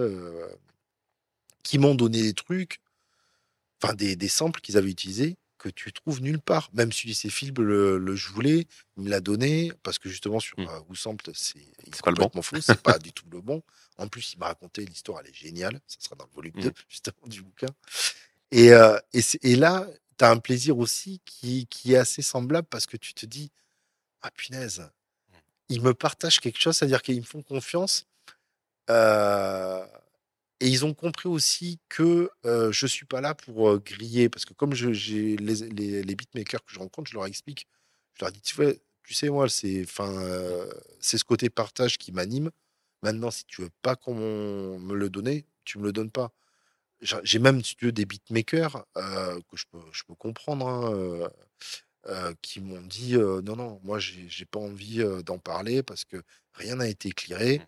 qui 1.63 1.79
m'ont 1.79 1.95
donné 1.95 2.23
des 2.23 2.35
trucs, 2.35 2.81
enfin 3.83 3.95
des, 3.95 4.17
des 4.17 4.29
samples 4.29 4.61
qu'ils 4.61 4.77
avaient 4.77 4.91
utilisés 4.91 5.37
que 5.61 5.69
tu 5.69 5.93
trouves 5.93 6.21
nulle 6.23 6.41
part. 6.41 6.71
Même 6.73 6.91
si 6.91 7.15
ces 7.15 7.31
films 7.31 7.63
le, 7.63 7.99
le 7.99 8.17
je 8.17 8.31
voulais, 8.31 8.67
il 8.97 9.05
me 9.05 9.11
l'a 9.11 9.21
donné 9.21 9.73
parce 9.83 9.99
que 9.99 10.09
justement 10.09 10.41
sur 10.41 10.59
mmh. 10.59 10.95
Sample, 10.95 11.31
c'est 11.35 11.61
pas 12.03 12.11
le 12.11 12.17
bon. 12.17 12.43
fou, 12.43 12.61
c'est 12.61 12.83
pas 12.83 12.99
du 12.99 13.13
tout 13.13 13.27
le 13.31 13.41
bon. 13.41 13.63
En 13.99 14.09
plus, 14.09 14.33
il 14.33 14.39
m'a 14.39 14.47
raconté 14.47 14.85
l'histoire, 14.85 15.21
elle 15.21 15.31
est 15.31 15.35
géniale. 15.35 15.81
Ça 15.87 15.99
sera 16.01 16.17
dans 16.17 16.25
le 16.25 16.35
volume 16.35 16.55
2, 16.55 16.69
mmh. 16.69 16.73
justement, 16.89 17.27
du 17.27 17.43
bouquin. 17.43 17.69
Et, 18.51 18.73
euh, 18.73 18.99
et, 19.13 19.21
et, 19.43 19.57
là, 19.57 19.87
tu 20.19 20.25
as 20.25 20.31
un 20.31 20.39
plaisir 20.39 20.79
aussi 20.79 21.21
qui, 21.25 21.67
qui, 21.69 21.93
est 21.93 21.99
assez 21.99 22.23
semblable 22.23 22.67
parce 22.69 22.87
que 22.87 22.97
tu 22.97 23.15
te 23.15 23.27
dis 23.27 23.53
Ah 24.23 24.31
punaise. 24.31 24.91
Ils 25.71 25.83
me 25.83 25.95
partagent 25.95 26.41
quelque 26.41 26.61
chose, 26.61 26.77
c'est-à-dire 26.77 27.01
qu'ils 27.03 27.21
me 27.21 27.25
font 27.25 27.43
confiance. 27.43 28.07
Euh, 28.91 29.87
et 30.61 30.69
ils 30.69 30.85
ont 30.85 30.93
compris 30.95 31.29
aussi 31.29 31.79
que 31.89 32.31
euh, 32.45 32.71
je 32.73 32.87
suis 32.87 33.07
pas 33.07 33.21
là 33.23 33.35
pour 33.35 33.79
griller, 33.79 34.29
parce 34.29 34.45
que 34.45 34.53
comme 34.53 34.75
j'ai 34.75 35.37
les, 35.37 35.55
les, 35.71 36.03
les, 36.03 36.15
beatmakers 36.15 36.63
que 36.65 36.73
je 36.73 36.79
rencontre, 36.79 37.11
je 37.11 37.17
leur 37.17 37.27
explique, 37.27 37.67
je 38.15 38.25
leur 38.25 38.33
dis, 38.33 38.43
tu, 38.43 38.57
tu 39.05 39.15
sais, 39.15 39.31
moi, 39.31 39.49
c'est 39.49 39.87
c'est 41.01 41.19
ce 41.19 41.25
côté 41.25 41.51
partage 41.51 41.99
qui 41.99 42.13
m'anime. 42.13 42.51
Maintenant, 43.03 43.31
si 43.31 43.45
tu 43.47 43.63
veux 43.63 43.71
pas 43.83 43.97
qu'on 43.97 44.79
me 44.79 44.95
le 44.95 45.09
donne, 45.09 45.43
tu 45.65 45.79
me 45.79 45.85
le 45.85 45.93
donnes 45.93 46.11
pas. 46.11 46.33
J'ai 47.01 47.39
même, 47.39 47.65
si 47.65 47.77
tu 47.77 47.87
veux, 47.87 47.93
des 47.93 48.05
beatmakers 48.05 48.85
euh, 48.97 49.41
que 49.51 49.57
je 49.57 49.65
peux, 49.71 49.81
je 49.93 50.03
peux 50.05 50.15
comprendre, 50.15 50.69
hein, 50.69 51.31
euh, 52.07 52.31
euh, 52.31 52.35
qui 52.43 52.61
m'ont 52.61 52.81
dit 52.81 53.15
non, 53.15 53.57
non, 53.57 53.81
moi, 53.83 53.99
j'ai 53.99 54.45
pas 54.45 54.59
envie 54.59 55.05
d'en 55.25 55.39
parler 55.39 55.83
parce 55.83 56.05
que 56.05 56.23
rien 56.55 56.77
n'a 56.77 56.89
été 56.89 57.09
éclairé. 57.09 57.59
Mmh. 57.59 57.67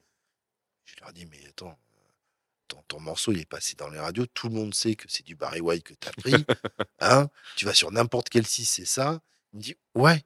Je 0.85 0.95
leur 1.01 1.13
dis, 1.13 1.27
mais 1.27 1.41
attends, 1.49 1.79
ton, 2.89 3.01
morceau, 3.01 3.33
il 3.33 3.41
est 3.41 3.49
passé 3.49 3.75
dans 3.77 3.89
les 3.89 3.99
radios, 3.99 4.27
tout 4.27 4.49
le 4.49 4.55
monde 4.55 4.75
sait 4.75 4.95
que 4.95 5.05
c'est 5.09 5.25
du 5.25 5.37
Barry 5.37 5.61
White 5.61 5.85
que 5.85 5.95
tu 5.95 6.09
as 6.09 6.13
pris. 6.13 6.35
hein 7.01 7.29
tu 7.57 7.67
vas 7.67 7.75
sur 7.75 7.93
n'importe 7.93 8.29
quel 8.29 8.47
site, 8.47 8.69
c'est 8.69 8.85
ça. 8.85 9.21
Il 9.53 9.59
me 9.59 9.63
dit, 9.63 9.77
ouais, 9.95 10.25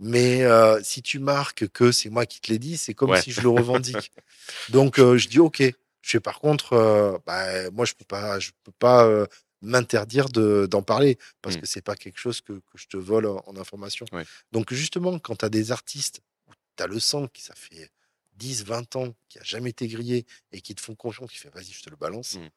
mais 0.00 0.42
si 0.82 1.02
tu 1.02 1.18
marques 1.18 1.68
que 1.68 1.92
c'est 1.92 2.10
moi 2.10 2.26
qui 2.26 2.40
te 2.40 2.50
l'ai 2.50 2.58
dit, 2.58 2.76
c'est 2.76 2.94
comme 2.94 3.16
si 3.16 3.30
je 3.30 3.40
le 3.40 3.48
revendique. 3.48 4.12
Donc 4.70 4.96
je 4.98 5.28
dis 5.28 5.38
ok. 5.38 5.62
Je 6.02 6.10
fais 6.10 6.20
par 6.20 6.40
contre, 6.40 7.20
bah, 7.26 7.70
moi 7.70 7.84
je 7.84 7.94
peux 7.94 8.04
pas, 8.04 8.38
je 8.38 8.50
peux 8.62 8.72
pas 8.72 9.26
m'interdire 9.64 10.28
de- 10.28 10.66
d'en 10.70 10.82
parler 10.82 11.18
parce 11.42 11.56
Mm. 11.56 11.60
que 11.60 11.66
c'est 11.66 11.82
pas 11.82 11.96
quelque 11.96 12.18
chose 12.18 12.40
que, 12.40 12.52
que 12.52 12.76
je 12.76 12.86
te 12.86 12.96
vole 12.96 13.26
en, 13.26 13.42
en 13.46 13.56
information. 13.56 14.06
Donc 14.52 14.72
justement, 14.72 15.18
quand 15.18 15.36
tu 15.36 15.44
as 15.44 15.48
des 15.50 15.72
artistes 15.72 16.20
où 16.48 16.52
tu 16.76 16.82
as 16.82 16.86
le 16.86 17.00
sang 17.00 17.26
qui 17.28 17.42
ça 17.42 17.54
fait 17.54 17.90
10, 18.34 18.64
20 18.64 18.96
ans, 18.96 19.14
qui 19.28 19.38
a 19.38 19.42
jamais 19.42 19.70
été 19.70 19.86
grillé 19.88 20.26
et 20.52 20.60
qui 20.60 20.74
te 20.74 20.80
font 20.80 20.94
confiance, 20.94 21.30
qui 21.32 21.38
fait 21.38 21.50
vas-y, 21.54 21.72
je 21.72 21.82
te 21.82 21.90
le 21.90 21.96
balance, 21.96 22.34
Mm. 22.36 22.48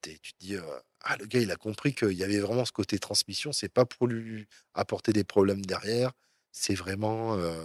t'es- 0.00 0.18
tu 0.22 0.32
te 0.34 0.38
dis 0.40 0.54
euh, 0.56 0.62
ah 1.00 1.16
le 1.16 1.26
gars 1.26 1.40
il 1.40 1.50
a 1.50 1.56
compris 1.56 1.94
qu'il 1.94 2.12
y 2.12 2.24
avait 2.24 2.38
vraiment 2.40 2.64
ce 2.64 2.72
côté 2.72 2.98
transmission, 2.98 3.52
c'est 3.52 3.68
pas 3.68 3.84
pour 3.84 4.06
lui 4.06 4.46
apporter 4.74 5.12
des 5.12 5.24
problèmes 5.24 5.64
derrière, 5.64 6.12
c'est 6.52 6.74
vraiment 6.74 7.36
euh, 7.36 7.62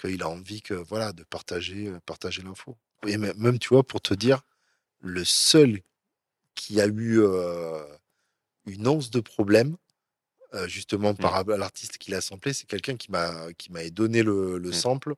qu'il 0.00 0.22
a 0.22 0.28
envie 0.28 0.62
que 0.62 0.74
voilà 0.74 1.12
de 1.12 1.22
partager 1.24 1.88
euh, 1.88 1.98
partager 2.06 2.42
l'info. 2.42 2.76
Et 3.06 3.16
mê- 3.16 3.34
même 3.36 3.58
tu 3.58 3.68
vois 3.68 3.86
pour 3.86 4.00
te 4.00 4.14
dire 4.14 4.42
le 5.00 5.24
seul 5.24 5.80
qui 6.60 6.80
a 6.80 6.86
eu 6.86 7.20
une 8.66 8.86
once 8.86 9.10
de 9.10 9.20
problème 9.20 9.76
justement 10.66 11.14
par 11.14 11.32
rapport 11.32 11.54
à 11.54 11.58
l'artiste 11.58 11.96
qui 11.98 12.10
l'a 12.10 12.20
samplé, 12.20 12.52
c'est 12.52 12.66
quelqu'un 12.66 12.96
qui 12.96 13.10
m'a 13.10 13.52
qui 13.54 13.70
m'avait 13.72 13.90
donné 13.90 14.22
le, 14.22 14.58
le 14.58 14.70
Mm. 14.70 14.72
sample 14.72 15.14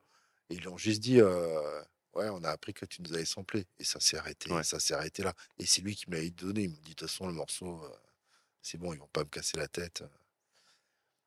et 0.49 0.55
ils 0.55 0.61
lui 0.61 0.67
ont 0.67 0.77
juste 0.77 1.01
dit 1.01 1.21
ouais 1.21 2.29
on 2.29 2.43
a 2.43 2.49
appris 2.49 2.73
que 2.73 2.85
tu 2.85 3.01
nous 3.01 3.13
avais 3.13 3.25
samplé 3.25 3.65
et 3.79 3.83
ça 3.83 3.99
s'est 3.99 4.17
arrêté 4.17 4.51
Ouais. 4.51 4.63
ça 4.63 4.79
s'est 4.79 4.93
arrêté 4.93 5.23
là 5.23 5.33
et 5.57 5.65
c'est 5.65 5.81
lui 5.81 5.95
qui 5.95 6.09
me 6.09 6.15
l'avait 6.15 6.29
donné 6.29 6.61
il 6.63 6.69
me 6.69 6.75
dit 6.75 6.91
de 6.91 6.95
toute 6.95 7.09
façon 7.09 7.27
le 7.27 7.33
morceau 7.33 7.81
euh, 7.83 7.89
c'est 8.61 8.77
bon 8.77 8.93
ils 8.93 8.99
vont 8.99 9.07
pas 9.11 9.21
me 9.23 9.29
casser 9.29 9.57
la 9.57 9.67
tête 9.67 10.03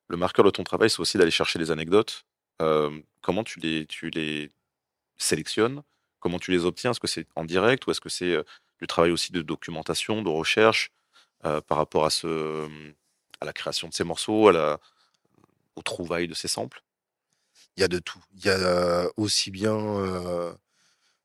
Le 0.08 0.16
marqueur 0.16 0.44
de 0.44 0.50
ton 0.50 0.62
travail, 0.62 0.88
c'est 0.88 1.00
aussi 1.00 1.18
d'aller 1.18 1.32
chercher 1.32 1.58
les 1.58 1.70
anecdotes. 1.72 2.24
Euh, 2.62 3.02
comment 3.22 3.42
tu 3.42 3.58
les, 3.58 3.86
tu 3.86 4.08
les 4.10 4.52
sélectionnes? 5.16 5.82
Comment 6.20 6.38
tu 6.38 6.52
les 6.52 6.64
obtiens? 6.64 6.92
Est-ce 6.92 7.00
que 7.00 7.08
c'est 7.08 7.26
en 7.34 7.44
direct 7.44 7.84
ou 7.86 7.90
est-ce 7.90 8.00
que 8.00 8.08
c'est 8.08 8.36
du 8.80 8.86
travail 8.86 9.10
aussi 9.12 9.32
de 9.32 9.42
documentation, 9.42 10.22
de 10.22 10.28
recherche 10.28 10.90
euh, 11.44 11.60
par 11.62 11.78
rapport 11.78 12.04
à, 12.06 12.10
ce, 12.10 12.68
à 13.40 13.44
la 13.44 13.52
création 13.52 13.88
de 13.88 13.94
ces 13.94 14.04
morceaux, 14.04 14.48
à 14.48 14.52
la, 14.52 14.80
aux 15.76 15.82
trouvailles 15.82 16.28
de 16.28 16.34
ces 16.34 16.48
samples? 16.48 16.82
Il 17.76 17.80
y 17.82 17.84
a 17.84 17.88
de 17.88 17.98
tout. 17.98 18.22
Il 18.34 18.44
y 18.44 18.50
a 18.50 19.06
aussi 19.16 19.50
bien 19.50 19.76
euh, 19.76 20.52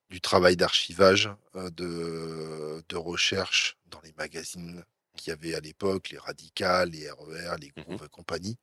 du 0.10 0.22
travail 0.22 0.58
d'archivage 0.58 1.30
euh, 1.56 1.70
de, 1.72 2.84
de 2.90 2.98
recherche 2.98 3.78
dans 3.88 4.02
les 4.02 4.14
magazines 4.14 4.84
qu'il 5.18 5.32
y 5.32 5.34
avait 5.34 5.56
à 5.56 5.60
l'époque 5.62 6.10
les 6.10 6.18
radicals 6.20 6.90
les 6.92 7.10
RER 7.12 7.56
les 7.62 7.72
Mhm. 7.78 7.84
groupes 7.86 8.04
et 8.06 8.10
compagnie. 8.10 8.58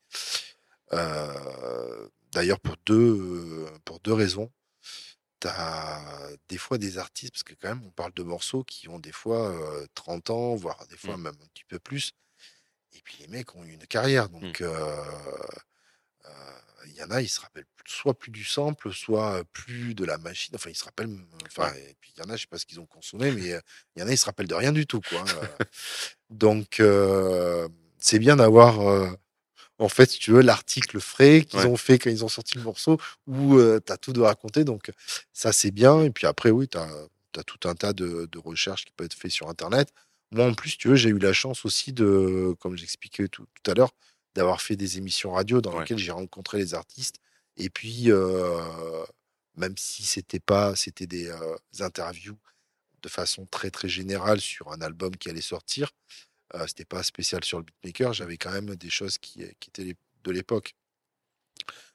Euh, 0.93 2.09
d'ailleurs 2.33 2.61
pour 2.61 2.77
deux 2.87 3.67
pour 3.85 4.01
deux 4.01 4.13
raisons 4.15 4.51
tu 5.41 5.49
as 5.49 6.29
des 6.49 6.59
fois 6.59 6.79
des 6.79 6.99
artistes, 6.99 7.33
parce 7.33 7.43
que 7.43 7.55
quand 7.55 7.69
même, 7.69 7.83
on 7.87 7.91
parle 7.91 8.13
de 8.15 8.23
morceaux 8.23 8.65
qui 8.65 8.89
ont 8.89 8.99
des 8.99 9.13
fois 9.13 9.49
euh, 9.51 9.87
30 9.95 10.31
ans, 10.31 10.55
voire 10.55 10.87
des 10.89 10.97
fois 10.97 11.17
Mm. 11.17 11.23
même 11.23 11.37
un 11.43 11.47
petit 11.55 11.65
peu 11.65 11.79
plus. 11.79 12.13
Et 12.95 13.01
puis 13.03 13.19
les 13.21 13.29
mecs 13.29 13.55
ont 13.55 13.65
eu 13.65 13.73
une 13.73 13.87
carrière. 13.87 14.29
Donc, 14.29 14.61
euh, 14.61 15.05
euh, 16.27 16.31
il 16.87 16.95
y 16.95 17.03
en 17.03 17.11
a, 17.11 17.21
ils 17.21 17.29
se 17.29 17.41
rappellent 17.41 17.67
soit 17.87 18.19
plus 18.19 18.31
du 18.31 18.45
sample, 18.45 18.93
soit 18.93 19.45
plus 19.53 19.95
de 19.95 20.05
la 20.05 20.19
machine. 20.19 20.55
Enfin, 20.55 20.71
ils 20.71 20.77
se 20.77 20.85
rappellent. 20.85 21.17
Enfin, 21.47 21.73
et 21.75 21.97
puis 22.01 22.13
il 22.17 22.21
y 22.21 22.27
en 22.27 22.31
a, 22.31 22.37
je 22.37 22.43
sais 22.43 22.47
pas 22.47 22.59
ce 22.59 22.67
qu'ils 22.67 22.81
ont 22.81 22.87
consommé, 22.87 23.31
mais 23.31 23.61
il 23.97 24.01
y 24.01 24.03
en 24.03 24.09
a, 24.09 24.13
ils 24.13 24.19
se 24.19 24.27
rappellent 24.27 24.49
de 24.49 24.55
rien 24.55 24.73
du 24.73 24.87
tout. 24.87 25.01
Quoi. 25.01 25.25
Euh, 25.61 25.65
donc, 26.31 26.83
c'est 27.99 28.19
bien 28.19 28.37
d'avoir. 28.37 29.17
Euh, 29.81 29.85
en 29.85 29.89
fait, 29.89 30.11
si 30.11 30.19
tu 30.19 30.33
veux, 30.33 30.43
l'article 30.43 31.01
frais 31.01 31.45
qu'ils 31.45 31.61
Ouais. 31.61 31.67
ont 31.67 31.77
fait 31.77 31.99
quand 31.99 32.11
ils 32.11 32.25
ont 32.25 32.29
sorti 32.29 32.57
le 32.59 32.65
morceau, 32.65 32.99
où 33.27 33.59
tu 33.59 33.93
as 33.93 33.97
tout 33.97 34.13
de 34.13 34.21
raconter. 34.21 34.65
Donc, 34.65 34.91
ça, 35.33 35.53
c'est 35.53 35.71
bien. 35.71 36.03
Et 36.03 36.11
puis 36.11 36.27
après, 36.27 36.51
oui, 36.51 36.69
tu 36.69 36.79
as, 36.79 36.89
tout 37.47 37.69
un 37.69 37.75
tas 37.75 37.93
de, 37.93 38.29
de 38.31 38.39
recherches 38.39 38.85
qui 38.85 38.93
peuvent 38.93 39.07
être 39.07 39.15
faites 39.15 39.31
sur 39.31 39.49
Internet. 39.49 39.91
Moi, 40.33 40.45
en 40.47 40.55
plus, 40.55 40.77
tu 40.77 40.89
veux, 40.89 40.97
j'ai 40.97 41.11
eu 41.11 41.19
la 41.19 41.33
chance 41.33 41.65
aussi 41.65 41.93
de, 41.93 42.55
comme 42.61 42.77
j'expliquais 42.77 43.29
tout, 43.29 43.47
tout 43.63 43.71
à 43.71 43.75
l'heure, 43.75 43.93
d'avoir 44.35 44.61
fait 44.61 44.77
des 44.77 44.99
émissions 44.99 45.33
radio 45.33 45.61
dans 45.61 45.73
Ouais. 45.73 45.81
lesquelles 45.81 45.99
j'ai 45.99 46.11
rencontré 46.11 46.59
les 46.59 46.75
artistes. 46.75 47.17
Et 47.57 47.71
puis, 47.71 48.11
euh, 48.11 49.05
même 49.57 49.77
si 49.77 50.03
c'était 50.05 50.41
pas, 50.41 50.75
c'était 50.77 51.07
des 51.07 51.29
euh, 51.29 51.57
interviews 51.81 52.39
de 53.03 53.09
façon 53.09 53.47
très 53.47 53.71
très 53.71 53.89
générale 53.89 54.41
sur 54.41 54.73
un 54.73 54.81
album 54.81 55.17
qui 55.17 55.29
allait 55.31 55.41
sortir, 55.41 55.91
euh, 56.55 56.67
c'était 56.67 56.85
pas 56.85 57.03
spécial 57.03 57.45
sur 57.45 57.59
le 57.59 57.65
beatmaker, 57.65 58.13
j'avais 58.13 58.37
quand 58.39 58.53
même 58.53 58.75
des 58.77 58.91
choses 58.91 59.19
qui, 59.19 59.43
qui 59.61 59.71
étaient 59.71 59.97
de 60.25 60.31
l'époque. 60.31 60.75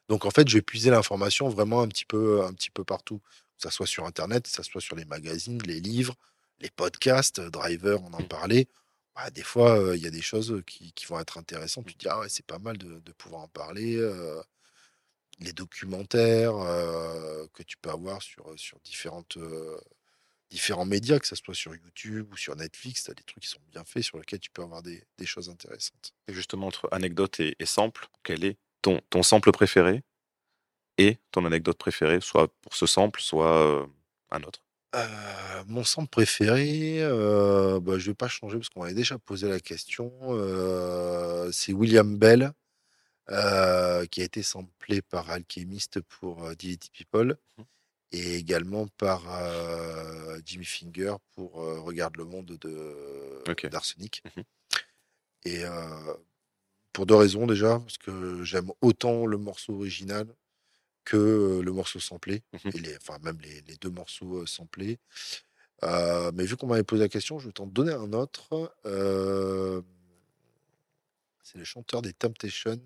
Donc 0.10 0.26
en 0.26 0.32
fait, 0.32 0.48
je 0.50 0.58
vais 0.58 0.62
puiser 0.62 0.90
l'information 0.90 1.50
vraiment 1.50 1.82
un 1.82 1.88
petit 1.88 2.06
peu, 2.06 2.44
un 2.44 2.54
petit 2.54 2.72
peu 2.72 2.84
partout, 2.84 3.20
que 3.20 3.64
ça 3.64 3.72
soit 3.72 3.88
sur 3.88 4.06
Internet, 4.06 4.44
que 4.46 4.50
ça 4.50 4.64
soit 4.64 4.82
sur 4.82 4.96
les 4.96 5.06
magazines, 5.06 5.62
les 5.64 5.80
livres, 5.80 6.16
les 6.60 6.70
podcasts, 6.70 7.40
euh, 7.40 7.50
Driver, 7.50 8.02
on 8.04 8.14
en 8.14 8.24
parlait. 8.24 8.68
Bah, 9.16 9.30
des 9.32 9.44
fois, 9.44 9.78
euh, 9.80 9.96
il 9.96 10.04
y 10.04 10.08
a 10.08 10.12
des 10.12 10.22
choses 10.22 10.62
qui, 10.68 10.92
qui 10.94 11.06
vont 11.06 11.20
être 11.20 11.38
intéressantes. 11.38 11.86
Tu 11.88 11.94
te 11.96 12.00
dis, 12.00 12.08
ah 12.10 12.20
ouais, 12.20 12.30
c'est 12.30 12.46
pas 12.46 12.60
mal 12.60 12.78
de, 12.78 13.00
de 13.00 13.12
pouvoir 13.14 13.44
en 13.44 13.48
parler. 13.48 13.96
euh, 13.98 14.42
les 15.40 15.54
documentaires 15.54 16.56
euh, 16.58 17.46
que 17.54 17.64
tu 17.64 17.78
peux 17.78 17.90
avoir 17.90 18.22
sur, 18.22 18.58
sur 18.58 18.80
différentes, 18.82 19.38
euh, 19.38 19.78
différents 20.54 20.86
médias, 20.86 21.20
que 21.20 21.28
ce 21.28 21.36
soit 21.36 21.56
sur 21.56 21.74
YouTube 21.76 22.32
ou 22.32 22.38
sur 22.38 22.56
Netflix, 22.56 23.04
tu 23.06 23.12
as 23.12 23.16
des 23.16 23.24
trucs 23.24 23.44
qui 23.44 23.50
sont 23.50 23.60
bien 23.72 23.84
faits 23.84 24.04
sur 24.04 24.20
lesquels 24.20 24.40
tu 24.40 24.52
peux 24.52 24.62
avoir 24.62 24.84
des, 24.84 25.04
des 25.18 25.26
choses 25.26 25.50
intéressantes. 25.50 26.14
Et 26.28 26.34
justement, 26.34 26.68
entre 26.68 26.88
anecdote 26.92 27.40
et, 27.40 27.56
et 27.60 27.66
sample, 27.66 28.08
quel 28.24 28.46
est 28.46 28.58
ton, 28.84 29.02
ton 29.10 29.24
sample 29.24 29.52
préféré 29.52 30.04
et 31.00 31.18
ton 31.32 31.46
anecdote 31.46 31.78
préférée, 31.78 32.22
soit 32.22 32.48
pour 32.62 32.76
ce 32.76 32.86
sample, 32.86 33.20
soit 33.20 33.58
euh, 33.58 33.86
un 34.30 34.44
autre? 34.44 34.62
Euh, 34.96 35.64
mon 35.68 35.84
sample 35.84 36.10
préféré, 36.10 37.02
euh, 37.02 37.80
bah, 37.80 37.98
je 37.98 38.12
vais 38.12 38.16
pas 38.16 38.28
changer 38.28 38.58
parce 38.60 38.70
qu'on 38.70 38.84
avait 38.84 38.94
déjà 38.94 39.18
posé 39.18 39.50
la 39.50 39.60
question. 39.60 40.12
euh, 40.30 41.52
c'est 41.52 41.74
William 41.74 42.16
Bell, 42.18 42.52
qui 43.28 44.22
a 44.22 44.24
été 44.24 44.44
samplé 44.44 45.02
par 45.02 45.30
Alchemist 45.32 46.02
pour 46.02 46.56
Dility 46.56 46.90
People 46.92 47.38
Mhm. 47.58 47.66
Et 48.14 48.36
également 48.36 48.88
par 48.98 49.24
euh, 49.30 50.40
Jimmy 50.46 50.66
Finger 50.66 51.16
pour 51.36 51.62
euh, 51.62 51.82
Regarde 51.82 52.16
le 52.18 52.26
monde 52.26 52.58
de 52.62 53.44
Ok. 53.50 53.68
d'Arsenic. 53.70 54.22
Mhm. 54.38 54.44
Et 55.46 55.66
euh, 55.66 56.14
pour 56.94 57.06
deux 57.06 57.16
raisons 57.16 57.48
déjà, 57.48 57.80
parce 57.80 57.98
que 57.98 58.44
j'aime 58.44 58.72
autant 58.82 59.26
le 59.26 59.38
morceau 59.38 59.74
original 59.74 60.28
que 61.06 61.60
le 61.62 61.72
morceau 61.74 62.00
samplé, 62.00 62.44
Mhm. 62.54 62.72
et 62.76 62.80
les, 62.80 62.98
enfin 62.98 63.18
même 63.24 63.40
les, 63.42 63.62
les 63.68 63.76
deux 63.78 63.90
morceaux 63.90 64.46
samplés. 64.46 65.00
Euh, 65.84 66.32
mais 66.34 66.46
vu 66.46 66.56
qu'on 66.56 66.68
m'avait 66.68 66.84
posé 66.84 67.02
la 67.04 67.10
question, 67.10 67.40
je 67.40 67.48
vais 67.48 67.52
t'en 67.52 67.68
donner 67.68 67.92
un 67.94 68.14
autre. 68.14 68.74
Euh, 68.86 69.82
c'est 71.42 71.58
le 71.58 71.66
chanteur 71.66 72.02
des 72.02 72.14
Temptations. 72.14 72.80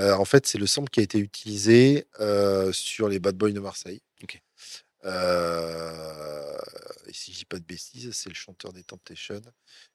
Euh, 0.00 0.14
en 0.14 0.24
fait, 0.24 0.46
c'est 0.46 0.58
le 0.58 0.66
sample 0.66 0.90
qui 0.90 1.00
a 1.00 1.02
été 1.02 1.18
utilisé 1.18 2.06
euh, 2.20 2.72
sur 2.72 3.08
les 3.08 3.18
Bad 3.18 3.36
Boys 3.36 3.52
de 3.52 3.60
Marseille. 3.60 4.02
Ok. 4.22 4.40
Euh, 5.04 6.58
et 7.06 7.12
si 7.12 7.32
je 7.32 7.38
dis 7.38 7.44
pas 7.44 7.58
de 7.58 7.64
bêtises, 7.64 8.10
c'est 8.12 8.28
le 8.28 8.34
chanteur 8.34 8.72
des 8.72 8.82
Temptations 8.84 9.40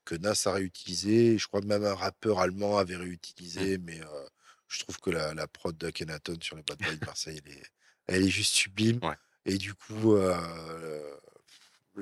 que 0.04 0.16
Nas 0.16 0.42
a 0.46 0.52
réutilisé. 0.52 1.38
Je 1.38 1.48
crois 1.48 1.62
que 1.62 1.68
même 1.68 1.84
un 1.86 1.96
rappeur 1.96 2.40
allemand 2.40 2.78
avait 2.78 2.96
réutilisé, 2.96 3.78
mais 3.80 4.00
euh, 4.00 4.28
je 4.68 4.80
trouve 4.80 5.00
que 5.00 5.10
la, 5.10 5.34
la 5.34 5.48
prod 5.48 5.78
de 5.78 5.90
Kenaton 5.90 6.38
sur 6.42 6.56
les 6.56 6.64
Bad 6.64 6.78
Boys 6.80 6.96
de 6.96 7.06
Marseille, 7.06 7.42
elle 7.46 7.52
est, 7.52 7.64
elle 8.08 8.24
est 8.24 8.30
juste 8.30 8.54
sublime. 8.54 9.00
Ouais. 9.04 9.16
Et 9.46 9.58
du 9.58 9.74
coup, 9.74 10.16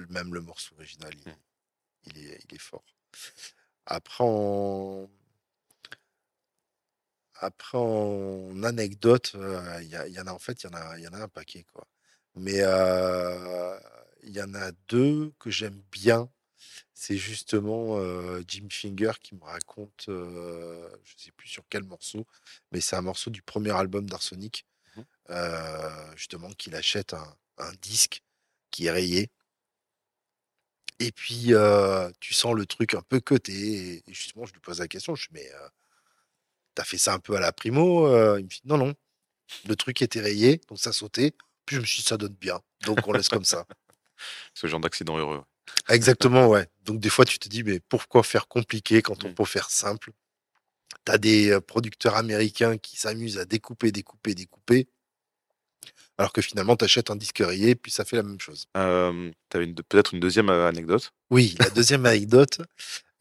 même 0.09 0.33
le 0.33 0.41
morceau 0.41 0.75
original, 0.75 1.13
il, 1.13 1.31
Mm. 1.31 1.35
il 2.05 2.17
est, 2.27 2.39
il 2.49 2.55
est 2.55 2.61
fort. 2.61 2.83
Après, 3.85 4.23
en, 4.23 5.09
après, 7.43 7.77
en 7.77 8.63
anecdote, 8.63 9.33
il 9.81 9.87
y, 9.87 10.19
en 10.19 10.27
a 10.27 10.31
en 10.33 10.39
fait, 10.39 10.63
il 10.63 10.67
y 10.67 10.69
en 10.69 10.73
a, 10.77 10.97
il 10.97 11.03
y 11.03 11.07
en 11.07 11.13
a 11.13 11.19
un 11.23 11.27
paquet 11.27 11.65
quoi. 11.73 11.87
Mais 12.35 12.59
euh, 12.61 13.79
il 14.23 14.31
y 14.35 14.41
en 14.41 14.53
a 14.55 14.71
deux 14.87 15.33
que 15.39 15.51
j'aime 15.51 15.81
bien. 15.91 16.29
C'est 16.93 17.17
justement 17.17 17.97
euh, 17.99 18.43
Jim 18.47 18.67
Finger 18.71 19.13
qui 19.21 19.35
me 19.35 19.43
raconte, 19.43 20.05
euh, 20.09 20.89
je 21.03 21.13
sais 21.25 21.31
plus 21.33 21.49
sur 21.49 21.63
quel 21.69 21.83
morceau, 21.83 22.25
mais 22.71 22.81
c'est 22.81 22.95
un 22.95 23.01
morceau 23.01 23.29
du 23.31 23.41
premier 23.43 23.71
album 23.71 24.09
d'Arsenic, 24.09 24.65
Mhm. 24.95 25.05
euh, 25.31 26.15
justement 26.17 26.49
qu'il 26.53 26.75
achète 26.75 27.13
un, 27.13 27.37
un 27.59 27.71
disque 27.81 28.23
qui 28.71 28.87
est 28.87 28.91
rayé. 28.91 29.31
Et 30.99 31.11
puis 31.11 31.53
euh, 31.53 32.09
tu 32.19 32.33
sens 32.33 32.53
le 32.55 32.65
truc 32.65 32.93
un 32.93 33.01
peu 33.01 33.19
coté. 33.19 33.97
Et 34.07 34.13
justement, 34.13 34.45
je 34.45 34.53
lui 34.53 34.59
pose 34.61 34.79
la 34.79 34.87
question, 34.87 35.15
je 35.15 35.27
dis 35.27 35.33
mais 35.33 35.51
euh, 35.53 35.67
t'as 36.75 36.83
fait 36.83 36.97
ça 36.97 37.13
un 37.13 37.19
peu 37.19 37.35
à 37.35 37.39
la 37.39 37.51
primo 37.51 38.07
euh, 38.07 38.37
Il 38.39 38.43
me 38.45 38.49
dit 38.49 38.61
non 38.65 38.77
non, 38.77 38.93
le 39.67 39.75
truc 39.75 40.01
était 40.01 40.21
rayé, 40.21 40.61
donc 40.69 40.79
ça 40.79 40.93
sautait. 40.93 41.33
Puis 41.65 41.77
je 41.77 41.81
me 41.81 41.85
suis 41.85 41.99
dit 42.01 42.05
ça 42.07 42.17
donne 42.17 42.35
bien, 42.39 42.59
donc 42.85 43.07
on 43.07 43.13
laisse 43.13 43.29
comme 43.29 43.45
ça. 43.45 43.65
Ce 44.53 44.67
genre 44.67 44.79
d'accident 44.79 45.17
heureux. 45.17 45.43
Exactement, 45.89 46.47
ouais. 46.47 46.67
Donc 46.83 46.99
des 46.99 47.09
fois, 47.09 47.25
tu 47.25 47.39
te 47.39 47.47
dis, 47.49 47.63
mais 47.63 47.79
pourquoi 47.79 48.23
faire 48.23 48.47
compliqué 48.47 49.01
quand 49.01 49.23
on 49.23 49.29
Mm. 49.29 49.33
peut 49.35 49.45
faire 49.45 49.69
simple? 49.69 50.11
T'as 51.05 51.17
des 51.17 51.51
euh, 51.51 51.59
producteurs 51.61 52.15
américains 52.15 52.77
qui 52.77 52.97
s'amusent 52.97 53.37
à 53.37 53.45
découper, 53.45 53.91
découper, 53.91 54.35
découper, 54.35 54.87
alors 56.17 56.31
que 56.31 56.41
finalement, 56.41 56.75
t'achètes 56.75 57.09
un 57.09 57.15
disque 57.15 57.39
rayé, 57.39 57.75
puis 57.75 57.91
ça 57.91 58.05
fait 58.05 58.15
la 58.15 58.23
même 58.23 58.39
chose. 58.39 58.67
Euh, 58.77 59.31
tu 59.49 59.73
peut-être 59.89 60.13
une 60.13 60.19
deuxième 60.19 60.49
euh, 60.49 60.67
anecdote? 60.67 61.11
Oui, 61.29 61.55
la 61.59 61.69
deuxième 61.69 62.05
anecdote, 62.05 62.61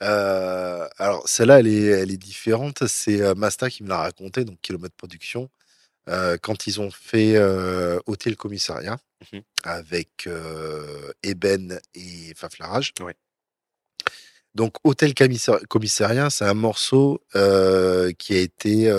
Euh, 0.02 0.88
alors, 0.98 1.28
celle-là, 1.28 1.60
elle 1.60 1.68
est, 1.68 1.84
elle 1.86 2.10
est 2.10 2.16
différente. 2.16 2.86
C'est 2.88 3.20
euh, 3.22 3.34
Masta 3.34 3.70
qui 3.70 3.82
me 3.82 3.88
l'a 3.88 3.98
raconté, 3.98 4.44
donc 4.44 4.58
Kilomètre 4.60 4.96
Production, 4.96 5.48
euh, 6.08 6.36
quand 6.42 6.66
ils 6.66 6.80
ont 6.80 6.90
fait 6.90 7.36
euh, 7.36 7.98
Hôtel 8.06 8.36
Commissariat 8.36 8.98
Mhm. 9.32 9.42
avec 9.62 10.28
Eben 11.22 11.78
et 11.94 12.32
Faflarage. 12.34 12.92
Donc, 14.54 14.74
Hôtel 14.84 15.14
Commissa- 15.14 15.64
Commissariat, 15.68 16.28
c'est 16.28 16.44
un 16.44 16.54
morceau 16.54 17.22
qui 17.32 18.34
a 18.34 18.38
été. 18.40 18.90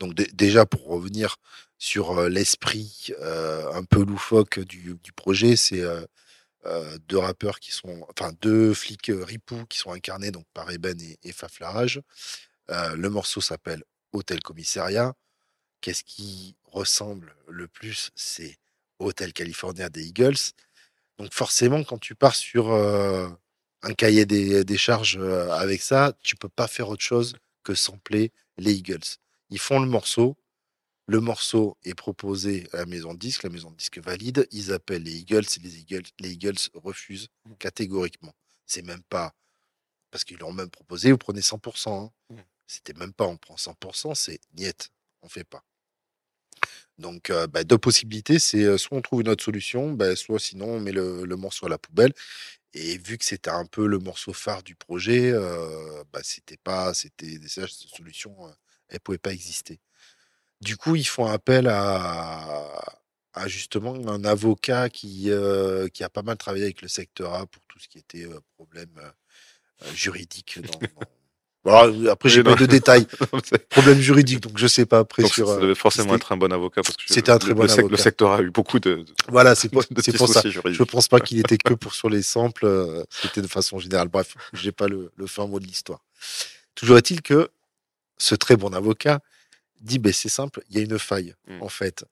donc, 0.00 0.14
dé- 0.14 0.28
déjà, 0.34 0.66
pour 0.66 0.84
revenir 0.88 1.36
sur 1.78 2.28
l'esprit 2.28 3.12
un 3.22 3.84
peu 3.84 4.04
loufoque 4.04 4.58
du, 4.60 4.96
du 5.02 5.12
projet, 5.12 5.54
c'est. 5.56 5.82
Euh, 6.66 6.98
deux 7.08 7.18
rappeurs 7.18 7.60
qui 7.60 7.70
sont, 7.70 8.04
enfin 8.10 8.32
deux 8.40 8.74
flics 8.74 9.10
euh, 9.10 9.24
ripoux 9.24 9.66
qui 9.66 9.78
sont 9.78 9.92
incarnés 9.92 10.32
donc 10.32 10.46
par 10.52 10.70
Eben 10.70 10.98
et, 11.22 11.32
Faflarage. 11.32 12.00
Euh, 12.70 12.96
le 12.96 13.08
morceau 13.08 13.40
s'appelle 13.40 13.84
Hôtel 14.12 14.40
Commissariat. 14.42 15.14
Qu'est-ce 15.80 16.02
qui 16.02 16.56
ressemble 16.64 17.36
le 17.48 17.68
plus 17.68 18.10
C'est 18.16 18.56
Hôtel 18.98 19.32
California 19.32 19.88
des 19.88 20.06
Eagles. 20.08 20.54
Donc 21.18 21.32
forcément, 21.32 21.84
quand 21.84 21.98
tu 21.98 22.14
pars 22.14 22.34
sur 22.34 22.72
un 22.72 23.94
cahier 23.96 24.26
des, 24.26 24.64
des 24.64 24.76
charges 24.76 25.18
avec 25.18 25.82
ça, 25.82 26.14
tu 26.22 26.36
peux 26.36 26.48
pas 26.48 26.66
faire 26.66 26.88
autre 26.88 27.04
chose 27.04 27.36
que 27.62 27.74
sampler 27.74 28.32
les 28.58 28.72
Eagles. 28.72 29.18
Ils 29.50 29.58
font 29.60 29.80
le 29.80 29.86
morceau. 29.86 30.36
Le 31.08 31.20
morceau 31.20 31.76
est 31.84 31.94
proposé 31.94 32.66
à 32.72 32.78
la 32.78 32.86
maison 32.86 33.14
de 33.14 33.18
disque, 33.18 33.44
la 33.44 33.50
maison 33.50 33.70
de 33.70 33.76
disque 33.76 33.98
valide. 33.98 34.48
Ils 34.50 34.72
appellent 34.72 35.04
les 35.04 35.18
Eagles 35.18 35.44
et 35.56 35.60
les 35.60 35.78
Eagles, 35.78 36.06
les 36.18 36.32
Eagles 36.32 36.58
refusent 36.74 37.28
catégoriquement. 37.58 38.34
C'est 38.66 38.82
même 38.82 39.02
pas 39.04 39.34
parce 40.10 40.24
qu'ils 40.24 40.38
l'ont 40.38 40.52
même 40.52 40.70
proposé, 40.70 41.12
vous 41.12 41.18
prenez 41.18 41.42
100%. 41.42 42.06
hein. 42.06 42.10
Mm. 42.30 42.40
C'était 42.66 42.94
même 42.94 43.12
pas 43.12 43.26
on 43.26 43.36
prend 43.36 43.56
100%, 43.56 44.14
c'est 44.14 44.40
niet, 44.54 44.90
on 45.22 45.28
fait 45.28 45.44
pas. 45.44 45.62
Donc, 46.98 47.30
euh, 47.30 47.46
bah, 47.46 47.64
deux 47.64 47.78
possibilités, 47.78 48.38
c'est 48.38 48.64
euh, 48.64 48.78
soit 48.78 48.96
on 48.98 49.02
trouve 49.02 49.20
une 49.20 49.28
autre 49.28 49.44
solution, 49.44 49.92
bah, 49.92 50.16
soit 50.16 50.38
sinon 50.40 50.66
on 50.76 50.80
met 50.80 50.92
le, 50.92 51.24
le 51.24 51.36
morceau 51.36 51.66
à 51.66 51.68
la 51.68 51.78
poubelle. 51.78 52.12
Et 52.74 52.98
vu 52.98 53.18
que 53.18 53.24
c'était 53.24 53.50
un 53.50 53.66
peu 53.66 53.86
le 53.86 53.98
morceau 53.98 54.32
phare 54.32 54.62
du 54.62 54.74
projet, 54.76 55.30
euh, 55.32 56.04
bah, 56.12 56.20
c'était 56.22 56.56
pas, 56.58 56.94
c'était 56.94 57.38
cette 57.48 57.70
solution, 57.70 58.48
euh, 58.48 58.52
elle 58.88 59.00
pouvait 59.00 59.18
pas 59.18 59.32
exister. 59.32 59.80
Du 60.60 60.76
coup, 60.76 60.96
ils 60.96 61.04
font 61.06 61.26
appel 61.26 61.68
à, 61.68 62.82
à 63.34 63.48
justement 63.48 63.94
un 64.08 64.24
avocat 64.24 64.88
qui, 64.88 65.30
euh, 65.30 65.88
qui 65.88 66.02
a 66.02 66.08
pas 66.08 66.22
mal 66.22 66.36
travaillé 66.36 66.64
avec 66.64 66.82
le 66.82 66.88
secteur 66.88 67.34
A 67.34 67.46
pour 67.46 67.62
tout 67.68 67.78
ce 67.78 67.88
qui 67.88 67.98
était 67.98 68.24
euh, 68.24 68.40
problème 68.56 68.88
euh, 68.98 69.10
euh, 69.84 69.92
juridique. 69.94 70.58
Dans, 70.66 70.78
dans- 70.78 71.06
Bon, 71.64 71.72
alors, 71.76 72.12
après, 72.12 72.28
j'ai 72.28 72.44
pas 72.44 72.54
de 72.54 72.64
détails. 72.64 73.08
Problème 73.70 73.98
juridique, 73.98 74.38
donc 74.38 74.56
je 74.56 74.68
sais 74.68 74.86
pas 74.86 75.00
après 75.00 75.26
sur. 75.26 75.48
ça 75.48 75.54
euh, 75.54 75.60
devait 75.62 75.74
forcément 75.74 76.14
être 76.14 76.30
un 76.30 76.36
bon 76.36 76.52
avocat 76.52 76.82
parce 76.82 76.96
que 76.96 77.02
C'était 77.12 77.32
un 77.32 77.38
très 77.38 77.48
le, 77.48 77.54
bon 77.56 77.62
le 77.62 77.68
sec- 77.68 77.78
le 77.78 77.84
avocat. 77.86 78.02
secteur 78.04 78.32
a 78.34 78.40
eu 78.40 78.52
beaucoup 78.52 78.78
de, 78.78 78.94
de, 79.02 79.06
Voilà, 79.30 79.56
c'est 79.56 79.68
pour, 79.72 79.82
ça. 79.82 79.88
soucis 80.42 80.52
juridiques. 80.52 80.78
Je 80.78 80.84
pense 80.84 81.08
pas 81.08 81.18
qu'il 81.18 81.40
était 81.40 81.58
que 81.58 81.74
pour 81.74 81.92
sur 81.92 82.08
les 82.08 82.22
samples, 82.22 82.66
euh, 82.66 83.02
c'était 83.10 83.42
de 83.42 83.48
façon 83.48 83.80
générale. 83.80 84.06
Bref, 84.06 84.36
j'ai 84.52 84.70
pas 84.70 84.86
le, 84.86 85.10
le 85.16 85.26
fin 85.26 85.48
mot 85.48 85.58
de 85.58 85.66
l'histoire. 85.66 86.04
Toujours 86.76 86.98
est-il 86.98 87.20
que 87.20 87.50
ce 88.16 88.36
très 88.36 88.54
bon 88.56 88.72
avocat 88.72 89.18
dit, 89.86 89.98
ben 89.98 90.12
c'est 90.12 90.28
simple, 90.28 90.62
il 90.68 90.76
y 90.76 90.80
a 90.80 90.82
une 90.84 90.98
faille, 90.98 91.34
Mm. 91.48 91.62
en 91.62 91.68
fait. 91.68 92.04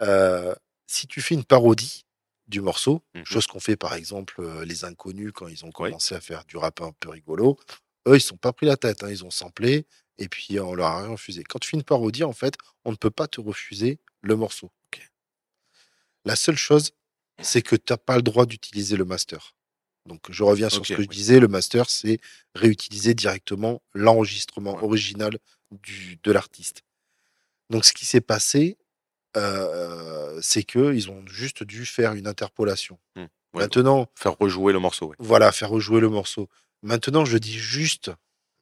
Euh, 0.00 0.54
si 0.86 1.06
tu 1.06 1.20
fais 1.22 1.34
une 1.34 1.44
parodie 1.44 2.04
du 2.48 2.60
morceau, 2.60 3.02
Mhm. 3.14 3.24
chose 3.24 3.46
qu'on 3.46 3.60
fait 3.60 3.76
par 3.76 3.94
exemple 3.94 4.40
euh, 4.40 4.64
les 4.64 4.84
inconnus 4.84 5.32
quand 5.34 5.48
ils 5.48 5.64
ont 5.64 5.70
commencé 5.70 6.14
à 6.14 6.20
faire 6.20 6.44
du 6.44 6.56
rap 6.56 6.80
un 6.80 6.92
peu 7.00 7.08
rigolo, 7.10 7.58
eux 8.08 8.16
ils 8.16 8.20
sont 8.20 8.36
pas 8.36 8.52
pris 8.52 8.66
la 8.66 8.76
tête, 8.76 9.02
hein, 9.04 9.10
ils 9.10 9.24
ont 9.24 9.30
samplé 9.30 9.86
et 10.18 10.28
puis 10.28 10.58
on 10.60 10.74
leur 10.74 10.86
a 10.88 10.98
rien 11.02 11.08
refusé. 11.10 11.44
Quand 11.44 11.58
tu 11.60 11.68
fais 11.70 11.76
une 11.76 11.84
parodie, 11.84 12.24
en 12.24 12.32
fait, 12.32 12.54
on 12.84 12.90
ne 12.90 12.96
peut 12.96 13.10
pas 13.10 13.28
te 13.28 13.40
refuser 13.40 13.98
le 14.22 14.36
morceau. 14.36 14.70
La 16.24 16.36
seule 16.36 16.56
chose, 16.56 16.92
c'est 17.40 17.62
que 17.62 17.74
tu 17.76 17.92
n'as 17.92 17.96
pas 17.96 18.16
le 18.16 18.22
droit 18.22 18.46
d'utiliser 18.46 18.96
le 18.96 19.04
master. 19.04 19.54
Donc, 20.06 20.30
je 20.30 20.42
reviens 20.44 20.68
sur 20.68 20.84
ce 20.84 20.94
que 20.94 21.02
je 21.02 21.08
disais. 21.08 21.40
Le 21.40 21.48
master, 21.48 21.88
c'est 21.88 22.18
réutiliser 22.54 23.14
directement 23.14 23.82
l'enregistrement 23.94 24.74
Ouais. 24.76 24.82
original 24.84 25.38
du, 25.70 26.18
de 26.22 26.32
l'artiste. 26.32 26.82
Donc, 27.72 27.86
ce 27.86 27.94
qui 27.94 28.04
s'est 28.04 28.20
passé, 28.20 28.76
euh, 29.36 30.38
c'est 30.42 30.62
qu'ils 30.62 31.10
ont 31.10 31.26
juste 31.26 31.62
dû 31.62 31.86
faire 31.86 32.12
une 32.12 32.26
interpolation. 32.26 32.98
Ouais, 33.16 33.28
Maintenant, 33.54 34.08
faire 34.14 34.36
rejouer 34.38 34.74
le 34.74 34.78
morceau. 34.78 35.08
ouais. 35.08 35.16
voilà, 35.18 35.50
faire 35.52 35.70
rejouer 35.70 36.00
le 36.00 36.10
morceau. 36.10 36.48
Maintenant, 36.82 37.24
je 37.24 37.38
dis 37.38 37.58
juste, 37.58 38.10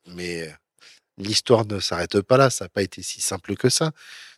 mais 0.07 0.49
l'histoire 1.17 1.67
ne 1.67 1.81
s'arrête 1.81 2.21
pas 2.21 2.37
là, 2.37 2.51
ça 2.51 2.67
n'a 2.67 2.69
pas 2.69 2.83
été 2.83 3.03
si 3.03 3.21
simple 3.21 3.57
que 3.57 3.69
ça. 3.69 3.91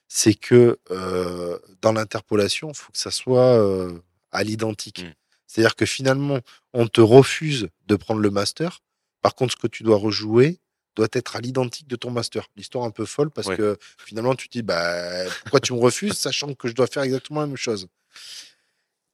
C'est 0.08 0.34
que 0.34 0.78
euh, 0.90 1.58
dans 1.82 1.92
l'interpolation, 1.92 2.70
il 2.70 2.76
faut 2.76 2.92
que 2.92 2.98
ça 2.98 3.10
soit 3.10 3.58
euh, 3.58 3.98
à 4.30 4.42
l'identique. 4.42 5.04
Mm. 5.04 5.12
C'est-à-dire 5.46 5.76
que 5.76 5.84
finalement, 5.84 6.40
on 6.72 6.86
te 6.88 7.02
refuse 7.02 7.68
de 7.86 7.96
prendre 7.96 8.20
le 8.20 8.30
master. 8.30 8.80
Par 9.20 9.34
contre, 9.34 9.52
ce 9.52 9.58
que 9.58 9.66
tu 9.66 9.82
dois 9.82 9.98
rejouer 9.98 10.60
doit 10.96 11.08
être 11.12 11.36
à 11.36 11.40
l'identique 11.40 11.88
de 11.88 11.96
ton 11.96 12.10
master. 12.10 12.48
L'histoire 12.56 12.84
un 12.84 12.90
peu 12.90 13.04
folle 13.06 13.30
parce 13.30 13.48
Ouais. 13.48 13.56
que 13.56 13.78
finalement, 14.04 14.34
tu 14.34 14.48
te 14.48 14.52
dis, 14.52 14.62
bah, 14.62 15.24
pourquoi 15.42 15.60
tu 15.60 15.72
me 15.72 15.78
refuses, 15.78 16.14
sachant 16.14 16.54
que 16.54 16.68
je 16.68 16.74
dois 16.74 16.86
faire 16.86 17.02
exactement 17.02 17.40
la 17.40 17.46
même 17.46 17.56
chose? 17.56 17.86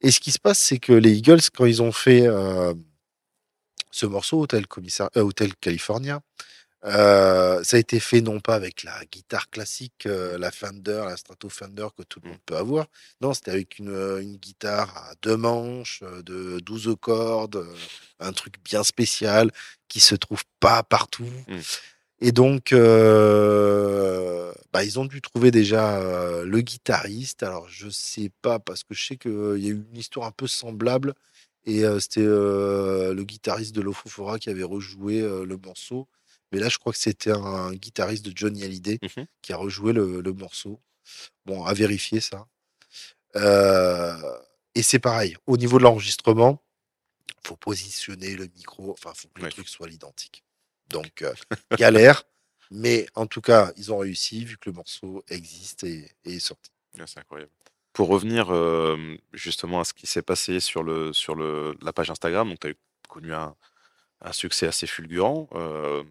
Et 0.01 0.11
ce 0.11 0.19
qui 0.19 0.31
se 0.31 0.39
passe, 0.39 0.59
c'est 0.59 0.79
que 0.79 0.93
les 0.93 1.13
Eagles, 1.17 1.41
quand 1.53 1.65
ils 1.65 1.81
ont 1.81 1.91
fait 1.91 2.25
euh, 2.25 2.73
ce 3.91 4.05
morceau, 4.05 4.41
Hotel, 4.41 4.67
Commissar- 4.67 5.09
euh, 5.17 5.21
Hotel 5.21 5.55
California, 5.55 6.21
euh, 6.85 7.61
ça 7.63 7.75
a 7.77 7.79
été 7.79 7.99
fait 7.99 8.21
non 8.21 8.39
pas 8.39 8.55
avec 8.55 8.83
la 8.83 8.93
guitare 9.11 9.49
classique, 9.49 10.05
euh, 10.05 10.37
la 10.37 10.49
Fender, 10.51 11.01
la 11.05 11.17
Strato 11.17 11.49
Fender 11.49 11.87
que 11.97 12.03
tout 12.03 12.19
le 12.23 12.27
Mm. 12.29 12.31
monde 12.31 12.41
peut 12.45 12.55
avoir. 12.57 12.87
Non, 13.21 13.33
c'était 13.33 13.51
avec 13.51 13.79
une, 13.79 13.89
une 14.21 14.37
guitare 14.37 14.95
à 14.97 15.13
deux 15.21 15.35
manches, 15.37 16.03
de 16.25 16.59
12 16.61 16.95
cordes, 17.01 17.65
un 18.19 18.31
truc 18.31 18.55
bien 18.63 18.83
spécial 18.83 19.51
qui 19.89 19.99
se 19.99 20.15
trouve 20.15 20.43
pas 20.61 20.83
partout. 20.83 21.25
Mm. 21.47 21.57
Et 22.21 22.31
donc, 22.31 22.73
euh, 22.73 24.51
bah, 24.73 24.83
ils 24.83 24.99
ont 24.99 25.05
dû 25.05 25.21
trouver 25.21 25.51
déjà 25.51 25.99
le 26.43 26.61
guitariste. 26.61 27.43
Alors, 27.43 27.67
je 27.69 27.89
sais 27.89 28.29
pas, 28.41 28.59
parce 28.59 28.83
que 28.83 28.93
je 28.93 29.05
sais 29.05 29.17
qu'il 29.17 29.31
y 29.57 29.67
a 29.67 29.69
eu 29.69 29.85
une 29.91 29.97
histoire 29.97 30.27
un 30.27 30.31
peu 30.31 30.47
semblable. 30.47 31.13
Et 31.65 31.83
c'était 31.99 32.21
le 32.23 33.21
guitariste 33.23 33.75
de 33.75 33.81
Lofofora 33.81 34.39
qui 34.39 34.49
avait 34.49 34.63
rejoué 34.63 35.21
le 35.21 35.57
morceau. 35.57 36.07
Mais 36.51 36.59
là, 36.59 36.69
je 36.69 36.77
crois 36.77 36.91
que 36.93 36.99
c'était 36.99 37.31
un, 37.31 37.73
guitariste 37.73 38.25
de 38.25 38.35
Johnny 38.35 38.63
Hallyday 38.63 38.99
Mhm. 39.03 39.25
qui 39.41 39.53
a 39.53 39.57
rejoué 39.57 39.93
le, 39.93 40.21
le 40.21 40.33
morceau. 40.33 40.79
Bon, 41.45 41.63
à 41.65 41.73
vérifier 41.73 42.19
ça. 42.21 42.47
Euh, 43.35 44.37
et 44.75 44.83
c'est 44.83 44.99
pareil, 44.99 45.35
au 45.47 45.57
niveau 45.57 45.77
de 45.77 45.83
l'enregistrement, 45.83 46.63
faut 47.45 47.55
positionner 47.55 48.35
le 48.35 48.47
micro, 48.55 48.91
enfin, 48.91 49.13
faut 49.15 49.27
que 49.29 49.39
le 49.39 49.45
Ouais. 49.45 49.51
truc 49.51 49.67
soit 49.69 49.87
l'identique. 49.87 50.43
Donc, 50.89 51.21
euh, 51.21 51.33
galère, 51.77 52.23
mais 52.71 53.07
en 53.15 53.27
tout 53.27 53.41
cas, 53.41 53.71
ils 53.77 53.91
ont 53.93 53.97
réussi 53.99 54.45
vu 54.45 54.57
que 54.57 54.69
le 54.69 54.75
morceau 54.75 55.23
existe 55.29 55.83
et, 55.83 56.11
et 56.25 56.35
est 56.35 56.39
sorti. 56.39 56.71
Ouais, 56.97 57.05
c'est 57.07 57.19
incroyable. 57.19 57.51
Pour 57.93 58.07
revenir 58.09 58.53
euh, 58.53 59.15
justement 59.33 59.79
à 59.79 59.83
ce 59.83 59.93
qui 59.93 60.07
s'est 60.07 60.21
passé 60.21 60.59
sur, 60.59 60.83
le, 60.83 61.11
sur 61.13 61.35
le, 61.35 61.75
la 61.81 61.93
page 61.93 62.09
Instagram, 62.11 62.49
donc 62.49 62.59
tu 62.59 62.67
as 62.69 62.73
connu 63.07 63.33
un, 63.33 63.55
un 64.21 64.31
succès 64.31 64.67
assez 64.67 64.87
fulgurant. 64.87 65.47
euh, 65.53 66.03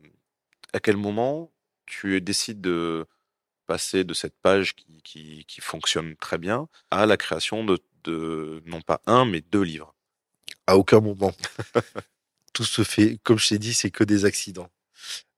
à 0.73 0.81
quel 0.81 0.97
moment 0.97 1.51
tu 1.87 2.21
décides 2.21 2.61
de 2.61 3.07
passer 3.67 4.05
de 4.05 4.15
cette 4.15 4.37
page 4.41 4.75
qui, 4.75 5.45
fonctionne 5.61 6.17
très 6.17 6.39
bien 6.39 6.69
à 6.91 7.07
la 7.07 7.17
création 7.17 7.65
de, 7.65 8.63
non 8.67 8.81
pas 8.81 9.01
un, 9.07 9.25
mais 9.25 9.41
deux 9.41 9.63
livres? 9.63 9.95
À 10.67 10.77
aucun 10.77 11.01
moment. 11.01 11.33
Tout 12.53 12.65
se 12.65 12.83
fait, 12.83 13.19
comme 13.23 13.39
je 13.39 13.49
t'ai 13.49 13.59
dit, 13.59 13.75
c'est 13.75 13.91
que 13.91 14.05
des 14.05 14.25
accidents. 14.25 14.71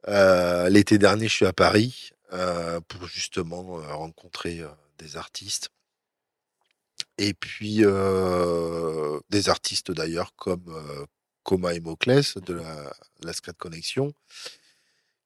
Euh, 0.09 0.69
L'été 0.69 0.99
dernier, 0.99 1.29
je 1.29 1.35
suis 1.35 1.47
à 1.47 1.53
Paris 1.53 2.11
euh, 2.33 2.81
pour 2.81 3.07
justement 3.07 3.81
euh, 3.81 3.93
rencontrer 3.93 4.63
des 4.99 5.17
artistes. 5.17 5.71
Et 7.19 7.35
puis, 7.35 7.83
des 9.31 9.49
artistes 9.49 9.91
d'ailleurs 9.91 10.35
comme 10.37 11.07
Coma 11.43 11.75
et 11.75 11.81
Moclès 11.81 12.37
de 12.39 12.55
la, 12.55 12.93
la 13.23 13.33
Connexion, 13.59 14.15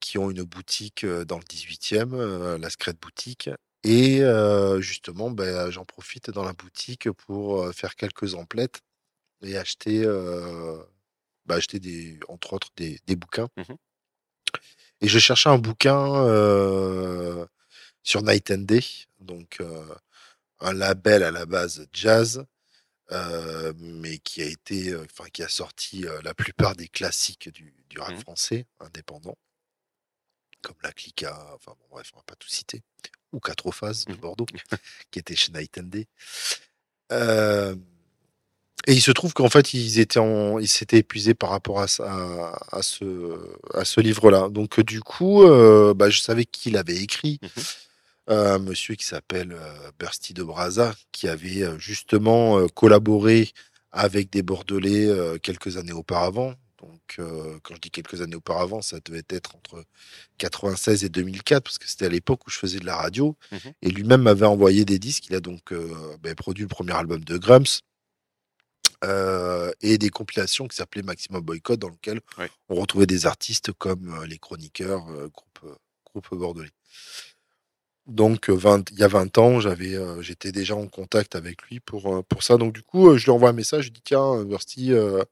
qui 0.01 0.19
ont 0.19 0.31
une 0.31 0.43
boutique 0.43 1.07
dans 1.07 1.39
le 1.39 1.45
18e, 1.45 2.15
euh, 2.15 2.59
la 2.59 2.71
Secret 2.71 2.95
Boutique. 3.01 3.51
Et 3.85 4.23
justement, 4.81 5.31
ben, 5.31 5.71
j'en 5.71 5.85
profite 5.85 6.31
dans 6.31 6.43
la 6.45 6.55
boutique 6.55 7.11
pour 7.11 7.71
faire 7.75 7.97
quelques 7.97 8.35
emplettes 8.35 8.81
et 9.43 9.59
acheter, 9.59 10.07
bah, 11.45 11.57
acheter 11.57 11.81
des, 11.81 12.19
entre 12.29 12.55
autres 12.55 12.69
des, 12.77 12.99
des 13.07 13.15
bouquins. 13.15 13.49
Mhm. 13.59 13.77
Et 15.03 15.09
je 15.09 15.19
cherchais 15.19 15.51
un 15.51 15.59
bouquin 15.59 16.15
sur 18.03 18.23
Night 18.23 18.51
and 18.53 18.59
Day, 18.59 18.81
donc 19.21 19.61
un 20.61 20.73
label 20.73 21.23
à 21.23 21.31
la 21.31 21.45
base 21.45 21.87
jazz, 21.93 22.45
euh, 23.13 23.73
mais 23.77 24.19
qui 24.19 24.43
a 24.43 24.47
été, 24.47 24.97
enfin, 24.97 25.29
qui 25.31 25.43
a 25.43 25.49
sorti 25.49 26.07
euh, 26.07 26.21
la 26.23 26.35
plupart 26.35 26.75
des 26.75 26.89
classiques 26.89 27.51
du, 27.51 27.75
du 27.91 27.99
rap 27.99 28.15
Mhm. 28.15 28.21
français 28.21 28.67
indépendant, 28.81 29.37
comme 30.65 30.77
La 30.83 30.93
Clica, 30.93 31.33
enfin 31.55 31.73
bon, 31.79 31.87
bref, 31.93 32.11
on 32.15 32.19
va 32.19 32.25
pas 32.27 32.35
tout 32.37 32.49
citer, 32.49 32.83
ou 33.33 33.39
Quatre 33.41 33.71
phases 33.71 34.05
de 34.07 34.13
Mhm. 34.15 34.19
Bordeaux, 34.19 34.47
qui 35.11 35.19
était 35.19 35.37
chez 35.37 35.53
Night 35.53 35.79
and 35.79 35.85
Day. 35.85 36.07
Euh, 37.13 37.75
et 38.87 38.93
il 38.93 39.01
se 39.01 39.11
trouve 39.13 39.33
qu'en 39.33 39.49
fait, 39.49 39.73
ils 39.75 39.99
étaient 39.99 40.19
en, 40.19 40.59
ils 40.59 40.69
s'étaient 40.69 40.99
épuisés 40.99 41.35
par 41.35 41.51
rapport 41.51 41.81
à, 41.81 41.89
ça- 41.89 42.05
à, 42.11 42.79
à 42.79 42.83
ce, 42.83 43.05
à 43.73 43.85
ce 43.85 44.01
livre-là. 44.01 44.49
Donc, 44.51 44.79
euh, 44.79 44.83
du 44.85 45.01
coup, 45.01 45.43
euh, 45.45 45.95
bah, 45.95 46.11
je 46.11 46.21
savais 46.21 46.45
qui 46.45 46.71
l'avait 46.71 46.97
écrit. 46.97 47.41
Euh, 48.31 48.55
un 48.55 48.59
monsieur 48.59 48.95
qui 48.95 49.05
s'appelle 49.05 49.55
Bursty 49.99 50.33
de 50.33 50.43
Braza, 50.43 50.95
qui 51.13 51.29
avait 51.29 51.79
justement 51.79 52.67
collaboré 52.69 53.51
avec 53.93 54.31
des 54.31 54.43
Bordelais 54.43 55.09
quelques 55.43 55.77
années 55.77 55.93
auparavant. 55.93 56.55
Donc, 56.85 57.17
euh, 57.19 57.59
quand 57.63 57.75
je 57.75 57.81
dis 57.81 57.91
quelques 57.91 58.21
années 58.21 58.37
auparavant, 58.37 58.83
ça 58.83 58.99
devait 59.05 59.23
être 59.29 59.57
entre 59.57 59.85
96 60.39 61.05
et 61.05 61.09
2004, 61.09 61.63
parce 61.63 61.79
que 61.79 61.89
c'était 61.89 62.07
à 62.07 62.09
l'époque 62.09 62.47
où 62.47 62.51
je 62.51 62.59
faisais 62.59 62.79
de 62.79 62.87
la 62.87 62.97
radio. 62.97 63.37
Mhm. 63.53 63.59
Et 63.83 63.91
lui-même 63.91 64.23
m'avait 64.23 64.47
envoyé 64.47 64.85
des 64.85 64.99
disques. 64.99 65.27
Il 65.29 65.35
a 65.35 65.41
donc 65.41 65.73
euh, 65.73 66.17
ben, 66.23 66.35
produit 66.35 66.65
le 66.65 66.69
premier 66.69 66.93
album 66.93 67.25
de 67.25 67.39
Grumps 67.39 67.81
euh, 69.05 69.71
et 69.81 69.99
des 69.99 70.11
compilations 70.11 70.69
qui 70.69 70.77
s'appelaient 70.77 71.03
Maximum 71.03 71.43
Boycott, 71.43 71.79
dans 71.79 71.91
lequel 71.91 72.21
on 72.69 72.75
retrouvait 72.77 73.07
des 73.07 73.27
artistes 73.27 73.73
comme 73.73 74.25
les 74.25 74.39
Chroniqueurs, 74.39 75.05
groupe, 75.31 75.79
groupe 76.05 76.35
bordelais. 76.35 76.71
Donc, 78.07 78.51
20 78.51 78.91
il 78.91 78.99
y 78.99 79.03
a 79.03 79.09
20 79.09 79.39
ans, 79.39 79.61
j'avais, 79.61 79.95
euh, 79.95 80.21
j'étais 80.21 80.53
déjà 80.53 80.77
en 80.77 80.87
contact 80.89 81.37
avec 81.37 81.63
lui 81.63 81.81
pour, 81.81 82.15
euh, 82.15 82.23
pour 82.23 82.43
ça. 82.43 82.59
Donc, 82.59 82.75
du 82.75 82.83
coup, 82.83 83.09
euh, 83.09 83.17
je 83.17 83.25
lui 83.25 83.31
envoie 83.31 83.49
un 83.49 83.55
message. 83.55 83.87
Je 83.87 83.91
dis 83.91 84.03
Tiens, 84.03 84.35
euh, 84.35 85.25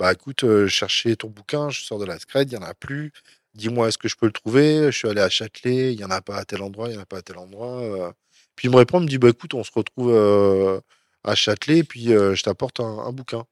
bah 0.00 0.12
écoute, 0.12 0.44
euh, 0.44 0.62
je 0.66 0.72
cherchais 0.72 1.14
ton 1.16 1.28
bouquin, 1.28 1.70
je 1.70 1.82
sors 1.82 1.98
de 2.00 2.06
la 2.06 2.18
scred, 2.18 2.50
il 2.52 2.58
n'y 2.58 2.64
en 2.64 2.66
a 2.66 2.74
plus. 2.74 3.12
Dis-moi, 3.54 3.88
est-ce 3.88 3.98
que 3.98 4.08
je 4.08 4.16
peux 4.16 4.26
le 4.26 4.32
trouver? 4.32 4.86
Je 4.92 4.98
suis 4.98 5.08
allé 5.08 5.20
à 5.20 5.28
Châtelet, 5.30 5.92
il 5.92 5.98
n'y 5.98 6.04
en 6.04 6.10
a 6.10 6.22
pas 6.22 6.38
à 6.38 6.46
tel 6.46 6.62
endroit, 6.62 6.88
il 6.88 6.92
n'y 6.92 6.98
en 6.98 7.02
a 7.02 7.06
pas 7.06 7.18
à 7.18 7.22
tel 7.22 7.38
endroit. 7.38 7.82
euh. 7.82 8.12
Puis 8.56 8.68
il 8.68 8.72
me 8.72 8.76
répond, 8.78 9.00
il 9.00 9.04
me 9.04 9.08
dit 9.08 9.18
Bah 9.18 9.28
écoute, 9.28 9.54
on 9.54 9.64
se 9.64 9.70
retrouve 9.74 10.10
euh, 10.12 10.80
à 11.24 11.34
Châtelet, 11.34 11.84
puis 11.84 12.06
je 12.06 12.42
t'apporte 12.42 12.80
un, 12.80 12.98
un 13.00 13.12
bouquin. 13.12 13.44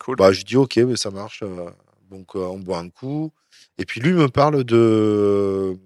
Cool. 0.00 0.16
Bah, 0.16 0.32
je 0.32 0.42
dis 0.42 0.56
ok, 0.56 0.78
mais 0.78 0.96
ça 0.96 1.10
marche. 1.10 1.44
Donc 2.10 2.34
on 2.34 2.58
boit 2.58 2.78
un 2.78 2.88
coup. 2.90 3.32
Et 3.78 3.84
puis 3.84 4.00
lui 4.00 4.12
me 4.14 4.28
parle 4.28 4.64
de 4.64 5.76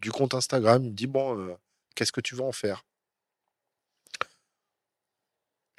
du 0.00 0.10
compte 0.10 0.34
Instagram. 0.34 0.82
Il 0.84 0.90
me 0.90 0.96
dit 0.96 1.06
bon, 1.06 1.56
qu'est-ce 1.94 2.12
que 2.12 2.20
tu 2.20 2.34
vas 2.34 2.44
en 2.44 2.52
faire? 2.52 2.82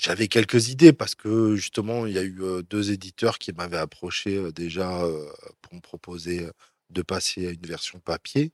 J'avais 0.03 0.27
quelques 0.27 0.67
idées 0.67 0.91
parce 0.93 1.15
que 1.15 1.55
justement 1.55 2.05
il 2.05 2.13
y 2.13 2.17
a 2.19 2.23
eu 2.23 2.41
deux 2.69 2.91
éditeurs 2.91 3.39
qui 3.39 3.53
m'avaient 3.53 3.77
approché 3.77 4.51
déjà 4.51 5.01
pour 5.61 5.73
me 5.73 5.79
proposer 5.79 6.45
de 6.89 7.01
passer 7.01 7.47
à 7.47 7.51
une 7.51 7.65
version 7.65 7.99
papier. 7.99 8.51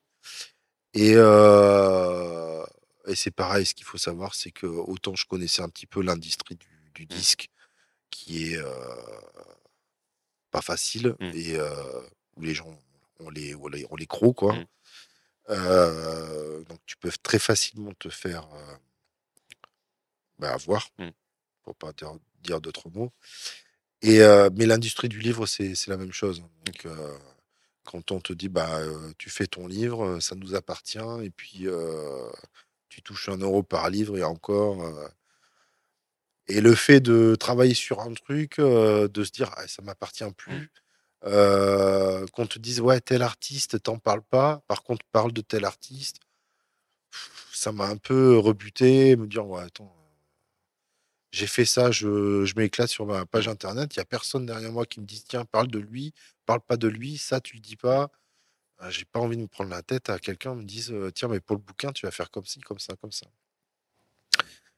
Et, 0.94 1.14
euh, 1.16 2.64
et 3.08 3.16
c'est 3.16 3.32
pareil, 3.32 3.66
ce 3.66 3.74
qu'il 3.74 3.86
faut 3.86 3.98
savoir, 3.98 4.36
c'est 4.36 4.52
que 4.52 4.66
autant 4.66 5.16
je 5.16 5.26
connaissais 5.26 5.62
un 5.62 5.70
petit 5.70 5.86
peu 5.88 6.02
l'industrie 6.02 6.56
du, 6.56 6.68
du 6.94 7.06
disque, 7.06 7.50
qui 8.10 8.54
est 8.54 8.58
euh, 8.58 8.70
pas 10.52 10.62
facile, 10.62 11.16
Mm. 11.20 11.32
et 11.34 11.56
euh, 11.56 12.02
où 12.36 12.42
les 12.42 12.54
gens 12.54 12.78
ont 13.20 13.30
les, 13.30 13.56
ont 13.56 13.68
les, 13.68 14.08
quoi. 14.08 14.54
Mm. 14.56 14.66
Euh, 15.50 16.64
donc 16.66 16.80
tu 16.86 16.96
peux 16.98 17.12
très 17.24 17.40
facilement 17.40 17.94
te 17.98 18.10
faire 18.10 18.48
bah, 20.38 20.54
avoir, 20.54 20.90
Mm. 20.98 21.10
Pour 21.70 21.76
pas 21.76 21.94
dire, 21.94 22.14
dire 22.42 22.62
d'autres 22.62 22.90
mots. 22.90 23.12
Et, 24.02 24.22
euh, 24.22 24.50
mais 24.56 24.66
l'industrie 24.66 25.10
du 25.10 25.20
livre, 25.20 25.46
c'est 25.46 25.88
la 25.88 25.98
même 25.98 26.12
chose. 26.12 26.42
Donc, 26.66 26.86
euh, 26.86 27.18
quand 27.86 28.12
on 28.12 28.20
te 28.20 28.34
dit, 28.34 28.50
bah, 28.50 28.80
euh, 28.80 29.12
tu 29.18 29.30
fais 29.30 29.48
ton 29.48 29.68
livre, 29.68 30.20
ça 30.20 30.36
nous 30.36 30.56
appartient, 30.56 31.00
et 31.24 31.30
puis 31.30 31.68
tu 32.90 33.02
touches 33.04 33.30
un 33.30 33.38
euro 33.38 33.64
par 33.64 33.90
livre 33.90 34.18
et 34.18 34.24
encore. 34.24 34.84
et 36.48 36.62
le 36.62 36.74
fait 36.74 37.00
de 37.00 37.36
travailler 37.36 37.76
sur 37.76 38.00
un 38.02 38.14
truc, 38.14 38.60
de 38.60 39.24
se 39.24 39.32
dire, 39.32 39.52
ah, 39.58 39.68
ça 39.68 39.84
m'appartient 39.84 40.24
plus, 40.36 40.72
euh, 41.26 42.26
qu'on 42.34 42.48
te 42.48 42.60
dise, 42.60 42.82
ouais, 42.82 43.02
tel 43.02 43.22
artiste, 43.22 43.84
t'en 43.84 44.00
parles 44.00 44.24
pas, 44.24 44.64
par 44.68 44.84
contre, 44.84 45.06
parle 45.12 45.34
de 45.34 45.42
tel 45.42 45.66
artiste, 45.66 46.20
ça 47.54 47.72
m'a 47.72 47.86
un 47.86 47.98
peu 47.98 48.38
rebuté, 48.38 49.16
me 49.18 49.28
dire, 49.28 49.46
ouais, 49.48 49.64
attends, 49.64 49.94
j'ai 51.32 51.48
fait 51.48 51.66
ça, 51.66 51.92
je, 51.92 52.44
je 52.46 52.54
m'éclate 52.56 52.90
sur 52.90 53.06
ma 53.06 53.26
page 53.26 53.48
internet, 53.48 53.96
il 53.96 54.00
n'y 54.00 54.02
a 54.02 54.06
personne 54.06 54.46
derrière 54.46 54.72
moi 54.72 54.86
qui 54.86 55.00
me 55.00 55.06
dit, 55.06 55.24
tiens, 55.28 55.46
parle 55.46 55.68
de 55.68 55.80
lui, 55.80 56.14
parle 56.46 56.62
pas 56.62 56.78
de 56.78 56.88
lui, 56.88 57.18
ça, 57.18 57.40
tu 57.40 57.56
le 57.56 57.62
dis 57.62 57.76
pas. 57.76 58.10
Euh, 58.82 58.90
J'ai 58.90 59.06
pas 59.06 59.20
envie 59.20 59.38
de 59.38 59.42
me 59.44 59.48
prendre 59.48 59.70
la 59.70 59.82
tête 59.82 60.10
à 60.10 60.20
quelqu'un 60.20 60.56
me 60.56 60.64
dise, 60.64 60.92
euh, 60.92 61.12
tiens, 61.12 61.28
mais 61.28 61.40
pour 61.40 61.56
le 61.56 61.62
bouquin, 61.62 61.92
tu 61.92 62.06
vas 62.06 62.12
faire 62.12 62.32
comme 62.32 62.46
ci, 62.46 62.60
comme 62.62 62.80
ça, 62.80 62.96
comme 63.02 63.12
ça. 63.12 63.28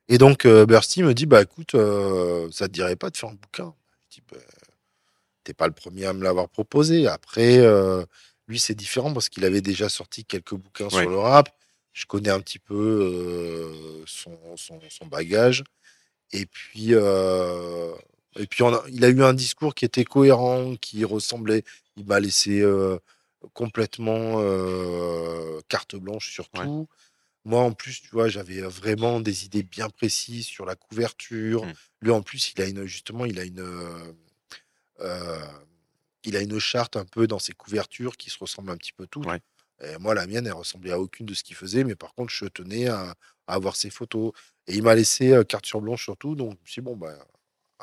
Et 0.08 0.18
donc, 0.18 0.46
euh, 0.46 0.66
Bursty 0.66 1.04
me 1.04 1.14
dit, 1.14 1.26
bah 1.26 1.42
écoute, 1.42 1.76
euh, 1.76 2.50
ça 2.52 2.68
te 2.68 2.74
dirait 2.74 2.96
pas 2.98 3.10
de 3.10 3.18
faire 3.18 3.30
un 3.30 3.34
bouquin? 3.36 3.74
Je 4.10 4.16
dis, 4.16 4.24
bah, 4.30 4.38
t'es 5.44 5.54
pas 5.54 5.68
le 5.68 5.74
premier 5.74 6.06
à 6.06 6.14
me 6.14 6.24
l'avoir 6.24 6.50
proposé. 6.50 7.08
Après, 7.08 7.60
euh, 7.60 8.04
lui, 8.48 8.60
c'est 8.60 8.76
différent 8.76 9.14
parce 9.14 9.30
qu'il 9.30 9.46
avait 9.46 9.62
déjà 9.62 9.88
sorti 9.88 10.26
quelques 10.26 10.56
bouquins 10.56 10.86
Ouais. 10.86 11.02
sur 11.04 11.10
le 11.10 11.18
rap. 11.18 11.50
Je 11.94 12.06
connais 12.06 12.30
un 12.30 12.40
petit 12.40 12.60
peu 12.60 12.76
euh, 12.76 14.04
son, 14.06 14.38
son, 14.58 14.80
son 14.90 15.06
bagage. 15.06 15.64
Et 16.34 16.46
puis, 16.46 16.90
euh, 16.92 17.94
et 18.38 18.48
puis 18.48 18.64
on 18.64 18.74
a- 18.74 18.84
il 18.90 19.04
a 19.04 19.10
eu 19.10 19.22
un 19.24 19.34
discours 19.34 19.76
qui 19.76 19.86
était 19.86 20.06
cohérent, 20.06 20.76
qui 20.78 21.04
ressemblait. 21.04 21.64
Il 21.98 22.06
m'a 22.06 22.20
laissé 22.20 22.62
euh, 22.62 22.98
complètement 23.54 24.36
euh, 24.38 25.60
carte 25.68 25.96
blanche 25.96 26.32
sur 26.32 26.48
Ouais. 26.56 26.66
tout. 26.66 26.88
Moi, 27.44 27.62
en 27.62 27.72
plus, 27.72 28.02
tu 28.02 28.10
vois, 28.12 28.30
j'avais 28.30 28.62
vraiment 28.62 29.20
des 29.20 29.46
idées 29.46 29.64
bien 29.64 29.90
précises 29.90 30.46
sur 30.46 30.66
la 30.66 30.76
couverture. 30.76 31.66
Mm. 31.66 31.74
Lui, 32.02 32.12
en 32.12 32.22
plus, 32.22 32.54
il 32.56 32.62
a 32.62 32.68
une, 32.68 32.86
justement, 32.86 33.26
il 33.26 33.40
a 33.40 33.44
une, 33.44 33.66
il 36.24 36.36
a 36.36 36.42
une 36.42 36.60
charte 36.60 36.98
un 36.98 37.06
peu 37.06 37.28
dans 37.28 37.40
ses 37.40 37.54
couvertures 37.54 38.16
qui 38.16 38.30
se 38.30 38.38
ressemblent 38.38 38.72
un 38.72 38.78
petit 38.78 38.94
peu 38.94 39.08
toutes. 39.08 39.26
Ouais. 39.26 39.42
Et 39.84 39.98
moi, 39.98 40.14
la 40.14 40.28
mienne, 40.28 40.46
elle 40.46 40.54
ressemblait 40.54 40.92
à 40.92 41.00
aucune 41.00 41.26
de 41.26 41.34
ce 41.34 41.44
qu'il 41.44 41.56
faisait, 41.56 41.84
mais 41.84 41.96
par 41.96 42.14
contre, 42.14 42.32
je 42.32 42.46
tenais 42.46 42.88
à, 42.88 43.16
avoir 43.54 43.76
ses 43.76 43.90
photos. 43.90 44.32
Et 44.68 44.76
il 44.76 44.84
m'a 44.84 44.96
laissé 44.96 45.40
carte 45.48 45.66
sur 45.66 45.82
blanche 45.82 46.04
surtout, 46.04 46.36
donc 46.36 46.52
je 46.52 46.62
me 46.62 46.68
suis 46.68 46.82
dit, 46.82 46.86
bon, 46.86 46.96
bah, 46.96 47.16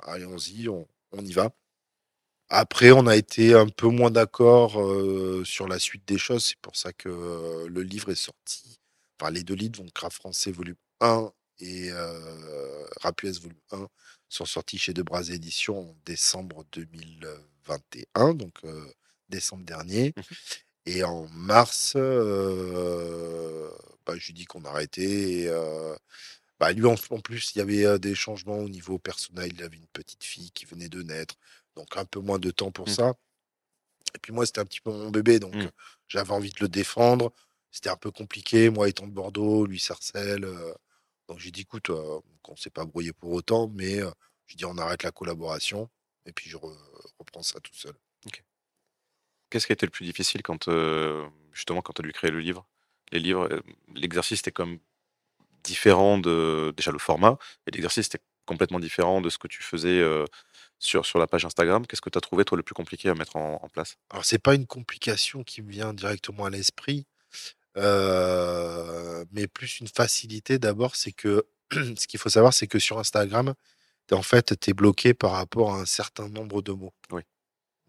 allons-y, 0.06 0.68
on, 0.68 0.86
y 1.18 1.32
va. 1.32 1.50
Après, 2.50 2.92
on 2.92 3.06
a 3.06 3.16
été 3.16 3.54
un 3.54 3.68
peu 3.68 3.88
moins 3.88 4.10
d'accord 4.10 4.72
sur 5.44 5.68
la 5.68 5.78
suite 5.78 6.06
des 6.06 6.18
choses. 6.18 6.44
C'est 6.46 6.58
pour 6.60 6.76
ça 6.76 6.92
que 6.92 7.66
le 7.68 7.82
livre 7.82 8.10
est 8.10 8.14
sorti. 8.14 8.78
Enfin, 9.20 9.30
les 9.30 9.42
deux 9.42 9.54
livres, 9.54 9.82
donc 9.82 9.96
Rap 9.98 10.12
français 10.12 10.52
volume 10.52 10.76
1 11.00 11.30
et 11.60 11.90
euh, 11.90 12.86
Rap 13.00 13.22
US 13.24 13.40
volume 13.40 13.58
1, 13.72 13.88
sont 14.28 14.44
sortis 14.46 14.78
chez 14.78 14.94
Debras 14.94 15.24
Éditions 15.24 15.90
en 15.90 15.96
décembre 16.04 16.64
2021, 16.72 18.34
donc 18.34 18.60
décembre 19.28 19.64
dernier. 19.64 20.14
Et 20.90 21.04
en 21.04 21.28
mars, 21.28 21.92
euh, 21.96 23.70
bah, 24.06 24.14
je 24.16 24.26
lui 24.28 24.32
dis 24.32 24.46
qu'on 24.46 24.64
arrêtait. 24.64 25.02
Et, 25.42 25.48
euh, 25.48 25.94
bah, 26.58 26.72
lui, 26.72 26.86
en, 26.86 26.94
en 27.10 27.20
plus, 27.20 27.52
il 27.54 27.58
y 27.58 27.60
avait 27.60 27.84
euh, 27.84 27.98
des 27.98 28.14
changements 28.14 28.58
au 28.58 28.70
niveau 28.70 28.98
personnel. 28.98 29.52
Il 29.54 29.62
avait 29.62 29.76
une 29.76 29.86
petite 29.88 30.24
fille 30.24 30.50
qui 30.52 30.64
venait 30.64 30.88
de 30.88 31.02
naître, 31.02 31.34
donc 31.76 31.94
un 31.98 32.06
peu 32.06 32.20
moins 32.20 32.38
de 32.38 32.50
temps 32.50 32.70
pour 32.70 32.88
Mm. 32.88 32.92
ça. 32.94 33.14
Et 34.14 34.18
puis 34.18 34.32
moi, 34.32 34.46
c'était 34.46 34.60
un 34.60 34.64
petit 34.64 34.80
peu 34.80 34.90
mon 34.90 35.10
bébé, 35.10 35.38
donc 35.38 35.54
Mm. 35.54 35.60
euh, 35.66 35.70
j'avais 36.08 36.32
envie 36.32 36.50
de 36.52 36.60
le 36.60 36.68
défendre. 36.68 37.32
C'était 37.70 37.90
un 37.90 37.96
peu 37.96 38.10
compliqué, 38.10 38.70
moi 38.70 38.88
étant 38.88 39.06
de 39.06 39.12
Bordeaux, 39.12 39.66
lui 39.66 39.78
Sarcelles. 39.78 40.46
donc 41.28 41.38
j'ai 41.38 41.50
dit, 41.50 41.60
écoute, 41.60 41.90
on 41.90 42.22
ne 42.48 42.56
s'est 42.56 42.70
pas 42.70 42.86
brouillé 42.86 43.12
pour 43.12 43.32
autant, 43.32 43.68
mais 43.74 44.00
je 44.46 44.56
dis, 44.56 44.64
on 44.64 44.78
arrête 44.78 45.02
la 45.02 45.10
collaboration, 45.12 45.90
et 46.24 46.32
puis 46.32 46.48
je 46.48 46.56
re- 46.56 46.74
reprends 47.18 47.42
ça 47.42 47.60
tout 47.60 47.74
seul. 47.74 47.92
Qu'est-ce 49.50 49.66
qui 49.66 49.72
a 49.72 49.74
été 49.74 49.86
le 49.86 49.90
plus 49.90 50.04
difficile 50.04 50.42
quand, 50.42 50.68
euh, 50.68 51.26
justement, 51.52 51.80
quand 51.82 51.92
tu 51.94 52.02
as 52.02 52.04
dû 52.04 52.12
créer 52.12 52.30
le 52.30 52.40
livre? 52.40 52.66
Les 53.12 53.18
livres, 53.20 53.48
euh, 53.50 53.60
l'exercice 53.94 54.40
était 54.40 54.52
comme 54.52 54.78
différent 55.64 56.18
de. 56.18 56.72
Déjà, 56.76 56.90
le 56.92 56.98
format, 56.98 57.38
et 57.66 57.70
l'exercice 57.72 58.06
était 58.08 58.20
complètement 58.46 58.80
différent 58.80 59.20
de 59.20 59.30
ce 59.30 59.38
que 59.38 59.48
tu 59.48 59.62
faisais 59.62 60.00
euh, 60.00 60.24
sur, 60.78 61.04
sur 61.06 61.18
la 61.18 61.26
page 61.26 61.44
Instagram. 61.44 61.86
Qu'est-ce 61.86 62.00
que 62.02 62.10
tu 62.10 62.18
as 62.18 62.20
trouvé, 62.22 62.44
toi, 62.44 62.56
le 62.56 62.62
plus 62.62 62.74
compliqué 62.74 63.08
à 63.08 63.14
mettre 63.14 63.36
en, 63.36 63.60
en 63.62 63.68
place? 63.68 63.96
Alors, 64.10 64.24
c'est 64.24 64.38
pas 64.38 64.54
une 64.54 64.66
complication 64.66 65.44
qui 65.44 65.62
me 65.62 65.70
vient 65.70 65.94
directement 65.94 66.44
à 66.46 66.50
l'esprit, 66.50 67.06
euh, 67.76 69.24
mais 69.32 69.46
plus 69.46 69.80
une 69.80 69.88
facilité 69.88 70.58
d'abord. 70.58 70.96
C'est 70.96 71.12
que 71.12 71.46
ce 71.72 72.06
qu'il 72.06 72.20
faut 72.20 72.28
savoir, 72.30 72.52
c'est 72.54 72.66
que 72.66 72.78
sur 72.78 72.98
Instagram, 72.98 73.54
en 74.12 74.22
fait, 74.22 74.58
tu 74.58 74.70
es 74.70 74.74
bloqué 74.74 75.14
par 75.14 75.32
rapport 75.32 75.74
à 75.74 75.80
un 75.80 75.86
certain 75.86 76.28
nombre 76.28 76.62
de 76.62 76.72
mots. 76.72 76.94
Oui. 77.12 77.22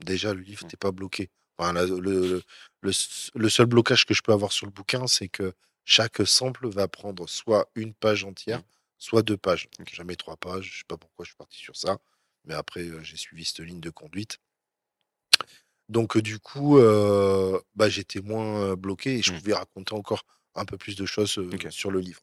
Déjà, 0.05 0.33
le 0.33 0.41
livre, 0.41 0.65
Mm. 0.65 0.67
t'es 0.67 0.77
pas 0.77 0.91
bloqué. 0.91 1.29
Enfin, 1.59 1.73
le, 1.73 1.99
le, 1.99 2.43
le 2.81 2.91
s- 2.91 3.31
le 3.35 3.49
seul 3.49 3.67
blocage 3.67 4.05
que 4.07 4.15
je 4.15 4.23
peux 4.23 4.33
avoir 4.33 4.53
sur 4.53 4.67
le 4.67 4.73
bouquin, 4.73 5.07
c'est 5.07 5.29
que 5.29 5.53
chaque 5.85 6.25
sample 6.27 6.69
va 6.69 6.87
prendre 6.89 7.29
soit 7.29 7.69
une 7.75 7.93
page 7.95 8.25
entière, 8.25 8.59
Mm. 8.59 8.63
soit 8.99 9.23
deux 9.23 9.37
pages. 9.37 9.69
Jamais 9.91 10.17
trois 10.17 10.37
pages. 10.37 10.69
Je 10.73 10.79
sais 10.79 10.85
pas 10.87 10.97
pourquoi 10.97 11.25
je 11.25 11.31
suis 11.31 11.37
parti 11.37 11.59
sur 11.59 11.75
ça. 11.77 11.99
Mais 12.45 12.55
après, 12.55 12.81
euh, 12.83 13.03
j'ai 13.03 13.17
suivi 13.17 13.45
cette 13.45 13.59
ligne 13.59 13.81
de 13.81 13.91
conduite. 13.91 14.39
Donc, 15.89 16.17
euh, 16.17 16.21
du 16.21 16.39
coup, 16.39 16.77
euh, 16.79 17.59
bah, 17.75 17.89
j'étais 17.89 18.21
moins 18.21 18.75
bloqué 18.75 19.17
et 19.17 19.21
je 19.21 19.33
Mmh. 19.33 19.37
pouvais 19.39 19.53
raconter 19.53 19.93
encore 19.93 20.25
un 20.55 20.65
peu 20.65 20.77
plus 20.77 20.95
de 20.95 21.05
choses 21.05 21.31
sur 21.71 21.91
le 21.91 21.99
livre. 21.99 22.21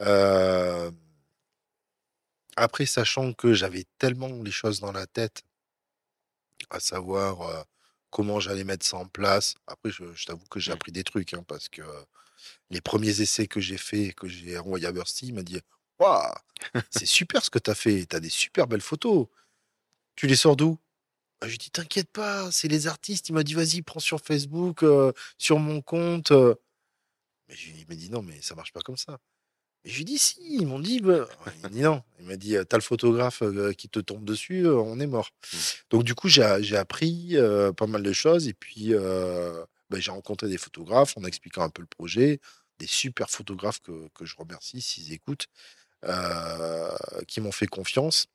Euh, 0.00 0.90
Après, 2.56 2.86
sachant 2.86 3.32
que 3.32 3.54
j'avais 3.54 3.86
tellement 3.98 4.28
les 4.44 4.52
choses 4.52 4.78
dans 4.78 4.92
la 4.92 5.08
tête, 5.08 5.42
à 6.70 6.80
savoir 6.80 7.42
euh, 7.42 7.62
comment 8.10 8.40
j'allais 8.40 8.64
mettre 8.64 8.86
ça 8.86 8.96
en 8.98 9.06
place. 9.06 9.54
Après, 9.66 9.90
je, 9.90 10.12
je 10.14 10.26
t'avoue 10.26 10.44
que 10.50 10.60
j'ai 10.60 10.72
Mm. 10.72 10.74
appris 10.74 10.92
des 10.92 11.04
trucs, 11.04 11.34
hein, 11.34 11.44
parce 11.46 11.68
que 11.68 11.82
les 12.70 12.80
premiers 12.80 13.20
essais 13.20 13.46
que 13.46 13.60
j'ai 13.60 13.78
faits, 13.78 14.14
que 14.14 14.28
j'ai 14.28 14.58
envoyé 14.58 14.86
à 14.86 14.92
Bercy, 14.92 15.28
il 15.28 15.34
m'a 15.34 15.42
dit 15.42 15.60
Waouh, 15.98 16.32
c'est 16.90 17.06
super 17.06 17.44
ce 17.44 17.50
que 17.50 17.58
tu 17.58 17.70
as 17.70 17.74
fait, 17.74 18.06
tu 18.06 18.16
as 18.16 18.20
des 18.20 18.30
super 18.30 18.66
belles 18.66 18.80
photos. 18.80 19.26
Tu 20.16 20.26
les 20.26 20.36
sors 20.36 20.56
d'où? 20.56 20.78
Ah, 21.40 21.46
Je 21.46 21.52
lui 21.52 21.58
dis 21.58 21.70
T'inquiète 21.70 22.10
pas, 22.10 22.50
c'est 22.52 22.68
les 22.68 22.86
artistes. 22.86 23.28
Il 23.30 23.34
m'a 23.34 23.42
dit 23.44 23.54
Vas-y, 23.54 23.82
prends 23.82 24.00
sur 24.00 24.20
Facebook, 24.20 24.82
euh, 24.82 25.12
sur 25.38 25.58
mon 25.58 25.82
compte. 25.82 26.32
Mais 27.48 27.56
je 27.56 27.70
lui- 27.70 27.86
m'a 27.88 27.94
dit 27.96 28.10
Non, 28.10 28.22
mais 28.22 28.40
ça 28.42 28.54
marche 28.54 28.72
pas 28.72 28.80
comme 28.80 28.96
ça. 28.96 29.18
Et 29.84 29.90
je 29.90 29.96
lui 29.98 30.04
dis 30.04 30.18
Si, 30.18 30.38
ils 30.58 30.66
m'ont 30.66 30.80
dit 30.80 31.00
bah. 31.00 31.26
Il 31.56 31.62
m'a 31.62 31.68
dit 31.68 31.80
Non. 31.80 32.02
Il 32.18 32.26
m'a 32.26 32.36
dit 32.36 32.56
T'as 32.68 32.76
le 32.76 32.82
photographe 32.82 33.42
euh, 33.42 33.72
qui 33.72 33.88
te 33.88 34.00
tombe 34.00 34.24
dessus, 34.24 34.66
euh, 34.66 34.76
on 34.76 35.00
est 35.00 35.06
mort. 35.06 35.30
Mm. 35.52 35.56
Donc, 35.90 36.04
du 36.04 36.14
coup, 36.14 36.28
j'ai 36.28 36.42
appris 36.76 37.36
euh, 37.36 37.72
pas 37.72 37.86
mal 37.86 38.02
de 38.02 38.12
choses. 38.12 38.48
Et 38.48 38.54
puis, 38.54 38.94
euh, 38.94 39.64
bah, 39.88 39.98
j'ai 40.00 40.10
rencontré 40.10 40.48
des 40.48 40.58
photographes 40.58 41.16
en 41.16 41.24
expliquant 41.24 41.62
un 41.62 41.70
peu 41.70 41.82
le 41.82 41.88
projet. 41.88 42.40
Des 42.78 42.86
super 42.86 43.30
photographes 43.30 43.80
que, 43.80 44.08
que 44.14 44.24
je 44.24 44.36
remercie 44.36 44.80
s'ils 44.80 45.12
écoutent, 45.12 45.46
euh, 46.04 46.96
qui 47.28 47.40
m'ont 47.40 47.52
fait 47.52 47.66
confiance 47.66 48.26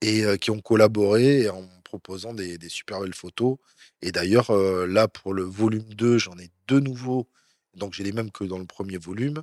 et 0.00 0.24
qui 0.38 0.50
ont 0.50 0.60
collaboré 0.60 1.48
en 1.48 1.66
proposant 1.82 2.34
des, 2.34 2.58
des 2.58 2.68
super 2.68 3.00
belles 3.00 3.14
photos. 3.14 3.56
Et 4.02 4.12
d'ailleurs, 4.12 4.52
là, 4.52 5.08
pour 5.08 5.32
le 5.32 5.44
volume 5.44 5.94
2, 5.94 6.18
j'en 6.18 6.36
ai 6.38 6.50
deux 6.66 6.80
nouveaux. 6.80 7.26
Donc, 7.74 7.94
j'ai 7.94 8.04
les 8.04 8.12
mêmes 8.12 8.30
que 8.30 8.44
dans 8.44 8.58
le 8.58 8.66
premier 8.66 8.98
volume. 8.98 9.42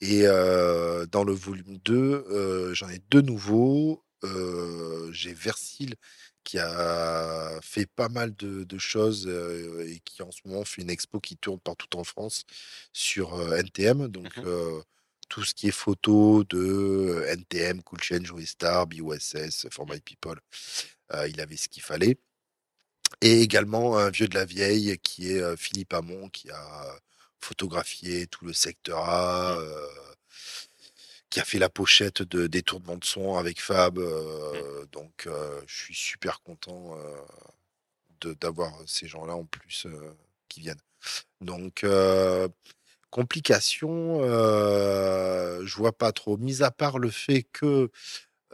Et 0.00 0.22
euh, 0.24 1.06
dans 1.06 1.24
le 1.24 1.32
volume 1.32 1.78
2, 1.84 1.94
euh, 2.30 2.74
j'en 2.74 2.88
ai 2.88 3.00
deux 3.10 3.20
nouveaux. 3.20 4.04
Euh, 4.24 5.10
j'ai 5.12 5.32
Versil 5.34 5.94
qui 6.44 6.58
a 6.58 7.60
fait 7.62 7.86
pas 7.86 8.08
mal 8.08 8.34
de, 8.34 8.64
de 8.64 8.78
choses 8.78 9.28
et 9.86 10.00
qui 10.04 10.22
en 10.22 10.30
ce 10.30 10.40
moment 10.46 10.64
fait 10.64 10.82
une 10.82 10.90
expo 10.90 11.20
qui 11.20 11.36
tourne 11.36 11.60
partout 11.60 11.98
en 11.98 12.04
France 12.04 12.44
sur 12.92 13.38
NTM. 13.54 14.08
Donc 14.08 14.38
euh, 14.38 14.82
tout 15.28 15.44
ce 15.44 15.54
qui 15.54 15.68
est 15.68 15.72
photo 15.72 16.44
de 16.44 17.24
NTM, 17.28 17.82
Cool 17.82 18.02
Change, 18.02 18.24
Joey 18.24 18.46
Star, 18.46 18.86
BOSS, 18.86 19.68
For 19.70 19.86
My 19.86 20.00
People, 20.00 20.40
il 21.28 21.40
avait 21.40 21.56
ce 21.56 21.68
qu'il 21.68 21.82
fallait. 21.82 22.18
Et 23.20 23.42
également 23.42 23.98
un 23.98 24.10
vieux 24.10 24.28
de 24.28 24.34
la 24.34 24.44
vieille 24.46 24.98
qui 25.02 25.32
est 25.32 25.56
Philippe 25.56 25.92
Hamon 25.92 26.28
qui 26.30 26.50
a 26.50 26.98
photographié 27.40 28.26
tout 28.26 28.44
le 28.44 28.52
secteur 28.52 28.98
A, 29.08 29.58
euh, 29.58 29.86
qui 31.30 31.40
a 31.40 31.44
fait 31.44 31.58
la 31.58 31.68
pochette 31.68 32.22
de 32.22 32.46
détournement 32.46 32.96
de 32.96 33.04
son 33.04 33.36
avec 33.36 33.60
Fab. 33.60 33.98
euh, 33.98 34.84
Donc 34.92 35.26
euh, 35.26 35.60
je 35.66 35.76
suis 35.76 35.94
super 35.94 36.42
content 36.42 36.96
d'avoir 38.40 38.72
ces 38.86 39.06
gens-là 39.08 39.34
en 39.34 39.44
plus 39.44 39.86
qui 40.48 40.60
viennent. 40.60 40.80
Donc 41.40 41.84
complications, 43.10 44.20
euh, 44.22 45.64
je 45.64 45.76
vois 45.76 45.92
pas 45.92 46.12
trop. 46.12 46.36
Mis 46.36 46.62
à 46.62 46.70
part 46.70 46.98
le 46.98 47.10
fait 47.10 47.44
que 47.52 47.90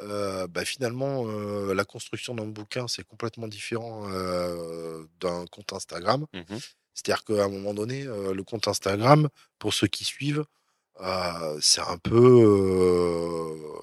euh, 0.00 0.46
bah, 0.46 0.64
finalement, 0.64 1.26
euh, 1.26 1.74
la 1.74 1.84
construction 1.84 2.34
d'un 2.34 2.46
bouquin, 2.46 2.86
c'est 2.88 3.04
complètement 3.04 3.48
différent 3.48 4.10
euh, 4.10 5.06
d'un 5.20 5.46
compte 5.46 5.72
Instagram. 5.72 6.26
Mhm. 6.34 6.60
C'est-à-dire 6.97 7.24
qu'à 7.24 7.44
un 7.47 7.51
moment 7.51 7.74
donné, 7.74 8.05
euh, 8.09 8.35
le 8.35 8.44
compte 8.44 8.68
Instagram, 8.68 9.28
pour 9.60 9.74
ceux 9.74 9.89
qui 9.89 10.05
suivent, 10.05 10.44
euh, 11.02 11.59
c'est 11.62 11.82
un 11.82 11.98
peu... 11.98 12.16
euh, 12.16 13.81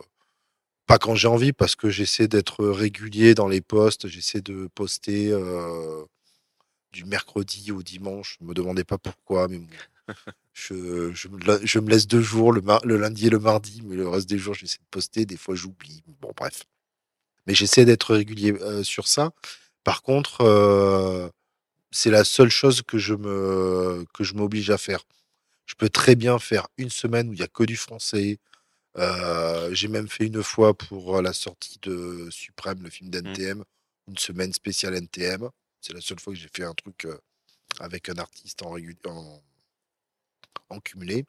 pas 0.88 0.98
quand 1.00 1.16
j'ai 1.16 1.28
envie, 1.28 1.54
parce 1.54 1.76
que 1.76 1.90
j'essaie 1.90 2.28
d'être 2.28 2.66
régulier 2.66 3.36
dans 3.36 3.48
les 3.48 3.62
posts, 3.62 4.08
j'essaie 4.08 4.42
de 4.42 4.68
poster 4.76 5.30
euh, 5.32 6.04
du 6.94 7.06
mercredi 7.06 7.72
au 7.72 7.84
dimanche. 7.84 8.38
Ne 8.42 8.48
me 8.48 8.54
demandez 8.54 8.84
pas 8.84 8.98
pourquoi, 8.98 9.48
mais 9.48 9.60
bon, 9.60 9.68
je, 10.54 11.14
je 11.14 11.28
me, 11.30 11.40
la- 11.46 11.66
je 11.66 11.80
me 11.80 11.90
laisse 11.90 12.08
deux 12.08 12.22
jours, 12.22 12.54
le, 12.54 12.62
mar- 12.62 12.86
le 12.86 12.98
lundi 12.98 13.28
et 13.28 13.30
le 13.32 13.40
mardi, 13.40 13.82
mais 13.86 13.96
le 13.96 14.08
reste 14.10 14.30
des 14.30 14.38
jours, 14.40 14.56
j'essaie 14.56 14.80
de 14.80 14.88
poster. 14.92 15.26
Des 15.26 15.38
fois, 15.38 15.56
j'oublie. 15.56 16.04
Bon, 16.22 16.32
bref. 16.38 16.64
Mais 17.48 17.54
j'essaie 17.56 17.86
d'être 17.86 18.16
régulier 18.16 18.54
euh, 18.62 18.84
sur 18.84 19.08
ça. 19.08 19.32
Par 19.84 20.02
contre, 20.04 20.42
euh, 20.42 21.30
c'est 21.94 22.12
la 22.12 22.26
seule 22.26 22.50
chose 22.50 22.82
que 22.84 22.98
je 23.00 23.16
me 23.16 24.06
que 24.14 24.24
je 24.26 24.36
m'oblige 24.36 24.72
à 24.72 24.80
faire. 24.80 25.06
Je 25.68 25.76
peux 25.76 25.90
très 25.90 26.16
bien 26.16 26.40
faire 26.40 26.68
une 26.78 26.90
semaine 26.92 27.30
où 27.30 27.34
il 27.34 27.40
y 27.40 27.44
a 27.44 27.48
que 27.50 27.64
du 27.64 27.78
français. 27.78 28.40
Euh, 28.98 29.74
j'ai 29.74 29.88
même 29.90 30.10
fait 30.10 30.28
une 30.28 30.44
fois 30.44 30.76
pour 30.78 31.22
la 31.22 31.34
sortie 31.34 31.80
de 31.84 32.30
Suprême, 32.32 32.84
le 32.84 32.90
film 32.92 33.10
d'NTM, 33.12 33.64
une 34.10 34.18
semaine 34.18 34.54
spéciale 34.54 34.96
NTM. 34.96 35.50
C'est 35.82 35.94
la 35.94 36.02
seule 36.02 36.20
fois 36.20 36.34
que 36.34 36.40
j'ai 36.40 36.50
fait 36.56 36.66
un 36.66 36.74
truc 36.76 37.06
euh, 37.06 37.18
avec 37.82 38.10
un 38.10 38.18
artiste 38.18 38.64
en, 38.64 38.76
en, 39.08 39.44
en 40.70 40.80
cumulé. 40.82 41.26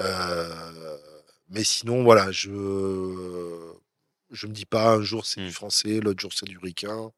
Euh, 0.00 0.98
mais 1.48 1.64
sinon, 1.64 2.02
voilà, 2.04 2.30
je 2.32 2.50
je 4.30 4.46
me 4.46 4.52
dis 4.52 4.66
pas 4.66 4.92
un 4.94 5.02
jour 5.02 5.24
c'est 5.26 5.40
du 5.40 5.52
français, 5.52 6.00
l'autre 6.00 6.20
jour 6.20 6.32
c'est 6.34 6.46
du 6.46 6.58
ricain. 6.58 7.12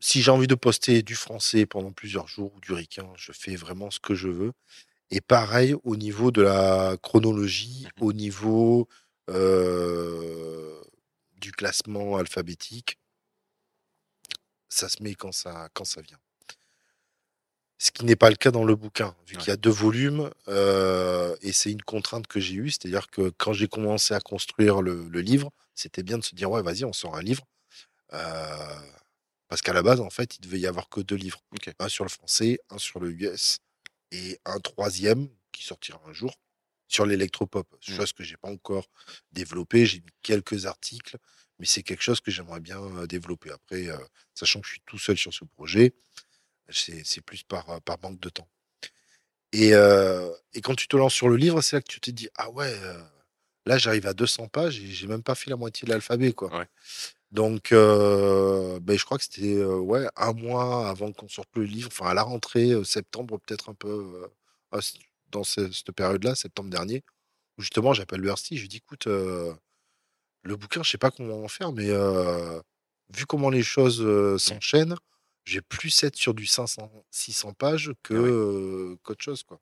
Si 0.00 0.22
j'ai 0.22 0.30
envie 0.30 0.46
de 0.46 0.54
poster 0.54 1.02
du 1.02 1.14
français 1.14 1.66
pendant 1.66 1.92
plusieurs 1.92 2.28
jours 2.28 2.54
ou 2.54 2.60
du 2.60 2.72
ricain, 2.72 3.08
je 3.16 3.32
fais 3.32 3.56
vraiment 3.56 3.90
ce 3.90 3.98
que 4.00 4.14
je 4.14 4.28
veux. 4.28 4.52
Et 5.10 5.20
pareil 5.20 5.74
au 5.84 5.96
niveau 5.96 6.30
de 6.32 6.42
la 6.42 6.96
chronologie, 7.02 7.88
Mhm. 7.98 8.04
au 8.04 8.12
niveau 8.14 8.88
euh, 9.30 10.82
du 11.40 11.52
classement 11.52 12.16
alphabétique, 12.18 12.98
ça 14.70 14.88
se 14.88 15.02
met 15.02 15.14
quand 15.14 15.32
ça, 15.32 15.68
quand 15.74 15.84
ça 15.84 16.00
vient. 16.00 16.18
Ce 17.80 17.92
qui 17.92 18.04
n'est 18.04 18.16
pas 18.16 18.30
le 18.30 18.36
cas 18.36 18.50
dans 18.50 18.64
le 18.64 18.74
bouquin, 18.74 19.14
vu 19.26 19.36
Ouais. 19.36 19.40
qu'il 19.40 19.48
y 19.50 19.52
a 19.52 19.56
deux 19.56 19.70
volumes, 19.70 20.30
euh, 20.48 21.36
et 21.42 21.52
c'est 21.52 21.70
une 21.70 21.82
contrainte 21.82 22.26
que 22.26 22.40
j'ai 22.40 22.54
eue, 22.54 22.70
c'est-à-dire 22.70 23.08
que 23.08 23.30
quand 23.30 23.52
j'ai 23.52 23.68
commencé 23.68 24.14
à 24.14 24.20
construire 24.20 24.82
le, 24.82 25.08
le 25.08 25.20
livre, 25.20 25.50
c'était 25.74 26.02
bien 26.02 26.18
de 26.18 26.24
se 26.24 26.34
dire, 26.34 26.50
ouais, 26.50 26.62
vas-y, 26.62 26.84
on 26.84 26.92
sort 26.92 27.14
un 27.16 27.22
livre. 27.22 27.44
Euh, 28.14 28.76
parce 29.48 29.62
qu'à 29.62 29.72
la 29.72 29.82
base, 29.82 30.00
en 30.00 30.10
fait, 30.10 30.36
il 30.36 30.40
devait 30.42 30.60
y 30.60 30.66
avoir 30.66 30.88
que 30.88 31.00
deux 31.00 31.16
livres. 31.16 31.42
Un 31.78 31.88
sur 31.88 32.04
le 32.04 32.10
français, 32.10 32.58
un 32.70 32.78
sur 32.78 33.00
le 33.00 33.10
US, 33.12 33.58
et 34.12 34.38
un 34.44 34.60
troisième 34.60 35.28
qui 35.52 35.64
sortira 35.64 36.00
un 36.06 36.12
jour 36.12 36.34
sur 36.86 37.06
l'électropop. 37.06 37.66
Mm. 37.88 37.92
Chose 37.92 38.12
que 38.12 38.24
j'ai 38.24 38.36
pas 38.36 38.48
encore 38.48 38.88
développée. 39.32 39.86
J'ai 39.86 40.00
mis 40.00 40.12
quelques 40.22 40.66
articles, 40.66 41.16
mais 41.58 41.66
c'est 41.66 41.82
quelque 41.82 42.02
chose 42.02 42.20
que 42.20 42.30
j'aimerais 42.30 42.60
bien 42.60 42.80
euh, 42.80 43.06
développer. 43.06 43.50
Après, 43.50 43.88
euh, 43.88 43.98
sachant 44.34 44.60
que 44.60 44.66
je 44.66 44.72
suis 44.72 44.82
tout 44.86 44.98
seul 44.98 45.16
sur 45.18 45.32
ce 45.34 45.44
projet, 45.44 45.94
c'est 46.70 47.20
plus 47.22 47.42
par, 47.42 47.68
euh, 47.70 47.80
par 47.80 47.98
manque 48.02 48.20
de 48.20 48.28
temps. 48.28 48.48
Et, 49.52 49.74
euh, 49.74 50.30
et 50.52 50.60
quand 50.60 50.74
tu 50.74 50.88
te 50.88 50.96
lances 50.96 51.14
sur 51.14 51.28
le 51.28 51.36
livre, 51.36 51.60
c'est 51.62 51.76
là 51.76 51.82
que 51.82 51.90
tu 51.90 52.00
te 52.00 52.10
dis 52.10 52.28
Ah 52.36 52.50
ouais, 52.50 52.70
euh, 52.82 53.02
là 53.64 53.78
j'arrive 53.78 54.06
à 54.06 54.12
200 54.12 54.48
pages 54.48 54.78
et 54.78 54.86
j'ai 54.86 55.06
même 55.06 55.22
pas 55.22 55.34
fait 55.34 55.50
la 55.50 55.56
moitié 55.56 55.86
de 55.86 55.90
l'alphabet. 55.90 56.32
quoi. 56.32 56.54
Ouais. 56.56 56.66
Donc, 57.30 57.72
euh, 57.72 58.80
ben, 58.80 58.98
je 58.98 59.04
crois 59.04 59.18
que 59.18 59.24
c'était 59.24 59.54
euh, 59.56 59.78
ouais, 59.78 60.06
un 60.16 60.32
mois 60.32 60.88
avant 60.88 61.12
qu'on 61.12 61.28
sorte 61.28 61.48
le 61.56 61.64
livre, 61.64 61.88
enfin 61.92 62.06
à 62.10 62.14
la 62.14 62.22
rentrée, 62.22 62.70
euh, 62.72 62.84
septembre, 62.84 63.38
peut-être 63.38 63.68
un 63.68 63.74
peu 63.74 64.28
ah, 64.72 64.78
dans 65.30 65.44
ce- 65.44 65.70
cette 65.70 65.92
période-là, 65.92 66.34
septembre 66.34 66.70
dernier, 66.70 67.04
où 67.58 67.62
justement 67.62 67.92
j'appelle 67.94 68.22
Bercy, 68.22 68.56
je 68.56 68.62
lui 68.62 68.68
dis 68.68 68.78
écoute, 68.78 69.06
le 69.06 70.56
bouquin, 70.56 70.82
je 70.82 70.90
sais 70.90 70.98
pas 70.98 71.10
comment 71.10 71.42
en 71.44 71.48
faire, 71.48 71.72
mais 71.72 71.88
vu 73.14 73.26
comment 73.26 73.50
les 73.50 73.62
choses 73.62 74.00
euh, 74.02 74.38
s'enchaînent, 74.38 74.96
j'ai 75.44 75.60
plus 75.62 76.02
être 76.02 76.16
sur 76.16 76.34
du 76.34 76.46
500, 76.46 76.90
600 77.10 77.52
pages 77.54 77.92
que 78.02 78.14
Ah 78.14 78.16
euh, 78.18 78.96
qu'autre 79.02 79.22
chose. 79.22 79.42
Quoi. 79.42 79.60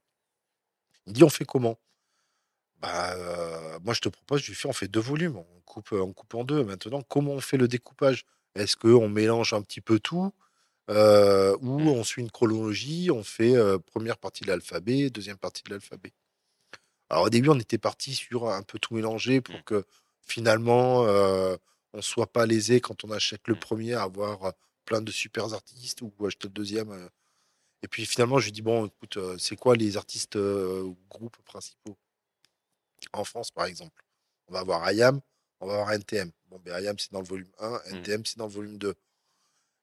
Il 1.06 1.14
dit 1.14 1.24
on 1.24 1.28
fait 1.28 1.44
comment? 1.44 1.80
Bah, 2.80 3.14
euh, 3.16 3.78
moi, 3.84 3.94
je 3.94 4.00
te 4.00 4.08
propose, 4.08 4.42
je 4.42 4.48
lui 4.48 4.54
fais, 4.54 4.68
on 4.68 4.72
fait 4.72 4.88
deux 4.88 5.00
volumes, 5.00 5.36
on 5.36 5.60
coupe, 5.64 5.92
on 5.92 6.12
coupe 6.12 6.34
en 6.34 6.44
deux. 6.44 6.64
Maintenant, 6.64 7.02
comment 7.02 7.32
on 7.32 7.40
fait 7.40 7.56
le 7.56 7.68
découpage? 7.68 8.24
Est-ce 8.54 8.76
qu'on 8.76 9.08
mélange 9.08 9.52
un 9.52 9.62
petit 9.62 9.80
peu 9.80 9.98
tout 10.00 10.32
euh, 10.90 11.56
ou 11.60 11.82
Mm. 11.82 11.90
on 11.90 12.04
suit 12.04 12.22
une 12.22 12.30
chronologie, 12.30 13.10
on 13.12 13.24
fait 13.24 13.56
euh, 13.56 13.78
première 13.78 14.18
partie 14.18 14.44
de 14.44 14.48
l'alphabet, 14.50 15.10
deuxième 15.10 15.38
partie 15.38 15.62
de 15.64 15.70
l'alphabet? 15.70 16.12
Alors, 17.10 17.24
au 17.24 17.30
début, 17.30 17.48
on 17.50 17.58
était 17.58 17.78
parti 17.78 18.14
sur 18.14 18.48
un 18.50 18.62
peu 18.62 18.78
tout 18.78 18.94
mélanger 18.94 19.40
pour 19.40 19.56
Mm. 19.58 19.64
que 19.64 19.84
finalement, 20.26 21.02
on 21.92 22.02
soit 22.02 22.32
pas 22.32 22.46
lésé 22.46 22.80
quand 22.80 23.04
on 23.04 23.10
achète 23.10 23.48
le 23.48 23.54
Mm. 23.54 23.56
premier 23.56 23.94
à 23.94 24.02
avoir 24.02 24.52
plein 24.84 25.00
de 25.02 25.10
super 25.12 25.52
artistes 25.54 26.02
ou 26.02 26.12
acheter 26.26 26.48
le 26.48 26.52
deuxième. 26.54 27.10
Et 27.82 27.88
puis 27.88 28.06
finalement, 28.06 28.38
je 28.40 28.46
lui 28.46 28.52
dis, 28.52 28.62
bon, 28.62 28.86
écoute, 28.86 29.18
c'est 29.38 29.56
quoi 29.56 29.76
les 29.76 29.96
artistes 29.98 30.36
ou 30.36 30.98
groupes 31.10 31.38
principaux? 31.44 31.98
En 33.12 33.24
France, 33.24 33.50
par 33.50 33.66
exemple, 33.66 34.02
on 34.48 34.52
va 34.54 34.60
avoir 34.60 34.90
IAM, 34.92 35.20
on 35.60 35.66
va 35.66 35.74
avoir 35.74 35.92
NTM. 35.92 36.30
Bon, 36.50 36.60
ben 36.64 36.78
IAM, 36.82 36.98
c'est 36.98 37.12
dans 37.12 37.20
le 37.20 37.26
volume 37.26 37.50
1, 37.58 37.80
NTM, 37.92 38.24
c'est 38.24 38.38
dans 38.38 38.46
le 38.46 38.52
volume 38.52 38.78
2. 38.78 38.94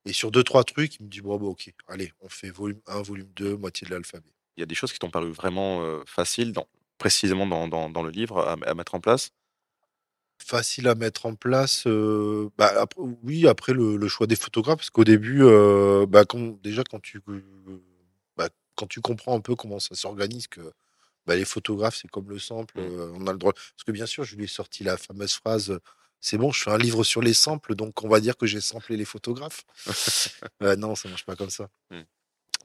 Et 0.05 0.13
sur 0.13 0.31
deux, 0.31 0.43
trois 0.43 0.63
trucs, 0.63 0.97
il 0.99 1.03
me 1.03 1.09
dit, 1.09 1.21
bon, 1.21 1.37
bon, 1.37 1.47
ok, 1.49 1.73
allez, 1.87 2.11
on 2.21 2.29
fait 2.29 2.49
volume 2.49 2.81
1, 2.87 3.01
volume 3.01 3.29
2, 3.35 3.55
moitié 3.57 3.85
de 3.87 3.91
l'alphabet. 3.93 4.29
Il 4.57 4.59
y 4.59 4.63
a 4.63 4.65
des 4.65 4.75
choses 4.75 4.91
qui 4.93 4.99
t'ont 4.99 5.09
paru 5.09 5.31
vraiment 5.31 5.81
euh, 5.83 6.03
faciles, 6.05 6.51
dans, 6.53 6.67
précisément 6.97 7.47
dans, 7.47 7.67
dans- 7.67 7.89
dans 7.89 8.03
le 8.03 8.09
livre, 8.11 8.39
à, 8.39 8.53
à 8.69 8.73
mettre 8.73 8.95
en 8.95 8.99
place? 8.99 9.31
Facile 10.45 10.89
à 10.89 10.95
mettre 10.95 11.25
en 11.25 11.35
place. 11.35 11.87
euh, 11.87 12.49
bah, 12.57 12.73
après- 12.81 13.01
oui, 13.23 13.47
après 13.47 13.71
le, 13.73 13.95
le 13.95 14.07
choix 14.09 14.27
des 14.27 14.35
photographes, 14.35 14.77
parce 14.79 14.89
qu'au 14.89 15.05
début, 15.05 15.41
euh, 15.43 16.05
bah, 16.05 16.25
quand- 16.25 16.61
déjà, 16.61 16.83
quand 16.83 16.99
tu, 17.01 17.21
bah, 18.35 18.49
quand 18.75 18.87
tu 18.87 18.99
comprends 18.99 19.37
un 19.37 19.39
peu 19.39 19.55
comment 19.55 19.79
ça 19.79 19.95
s'organise, 19.95 20.47
que 20.47 20.73
bah, 21.25 21.35
les 21.35 21.45
photographes, 21.45 21.97
c'est 22.01 22.09
comme 22.09 22.29
le 22.29 22.39
sample, 22.39 22.79
Mm. 22.79 22.83
euh, 22.83 23.11
on 23.15 23.27
a 23.27 23.31
le 23.31 23.37
droit. 23.37 23.53
Parce 23.53 23.83
que 23.85 23.91
bien 23.91 24.05
sûr, 24.05 24.23
je 24.23 24.35
lui 24.35 24.45
ai 24.45 24.47
sorti 24.47 24.83
la 24.83 24.97
fameuse 24.97 25.33
phrase. 25.33 25.79
C'est 26.19 26.37
bon, 26.37 26.51
je 26.51 26.63
fais 26.63 26.71
un 26.71 26.77
livre 26.77 27.03
sur 27.03 27.21
les 27.21 27.33
samples, 27.33 27.75
donc 27.75 28.03
on 28.03 28.07
va 28.07 28.19
dire 28.19 28.37
que 28.37 28.45
j'ai 28.45 28.61
samplé 28.61 28.97
les 28.97 29.05
photographes. 29.05 29.65
Euh, 30.61 30.75
non, 30.77 30.95
ça 30.95 31.09
marche 31.09 31.25
pas 31.25 31.35
comme 31.35 31.49
ça. 31.49 31.69
Mm. 31.91 32.01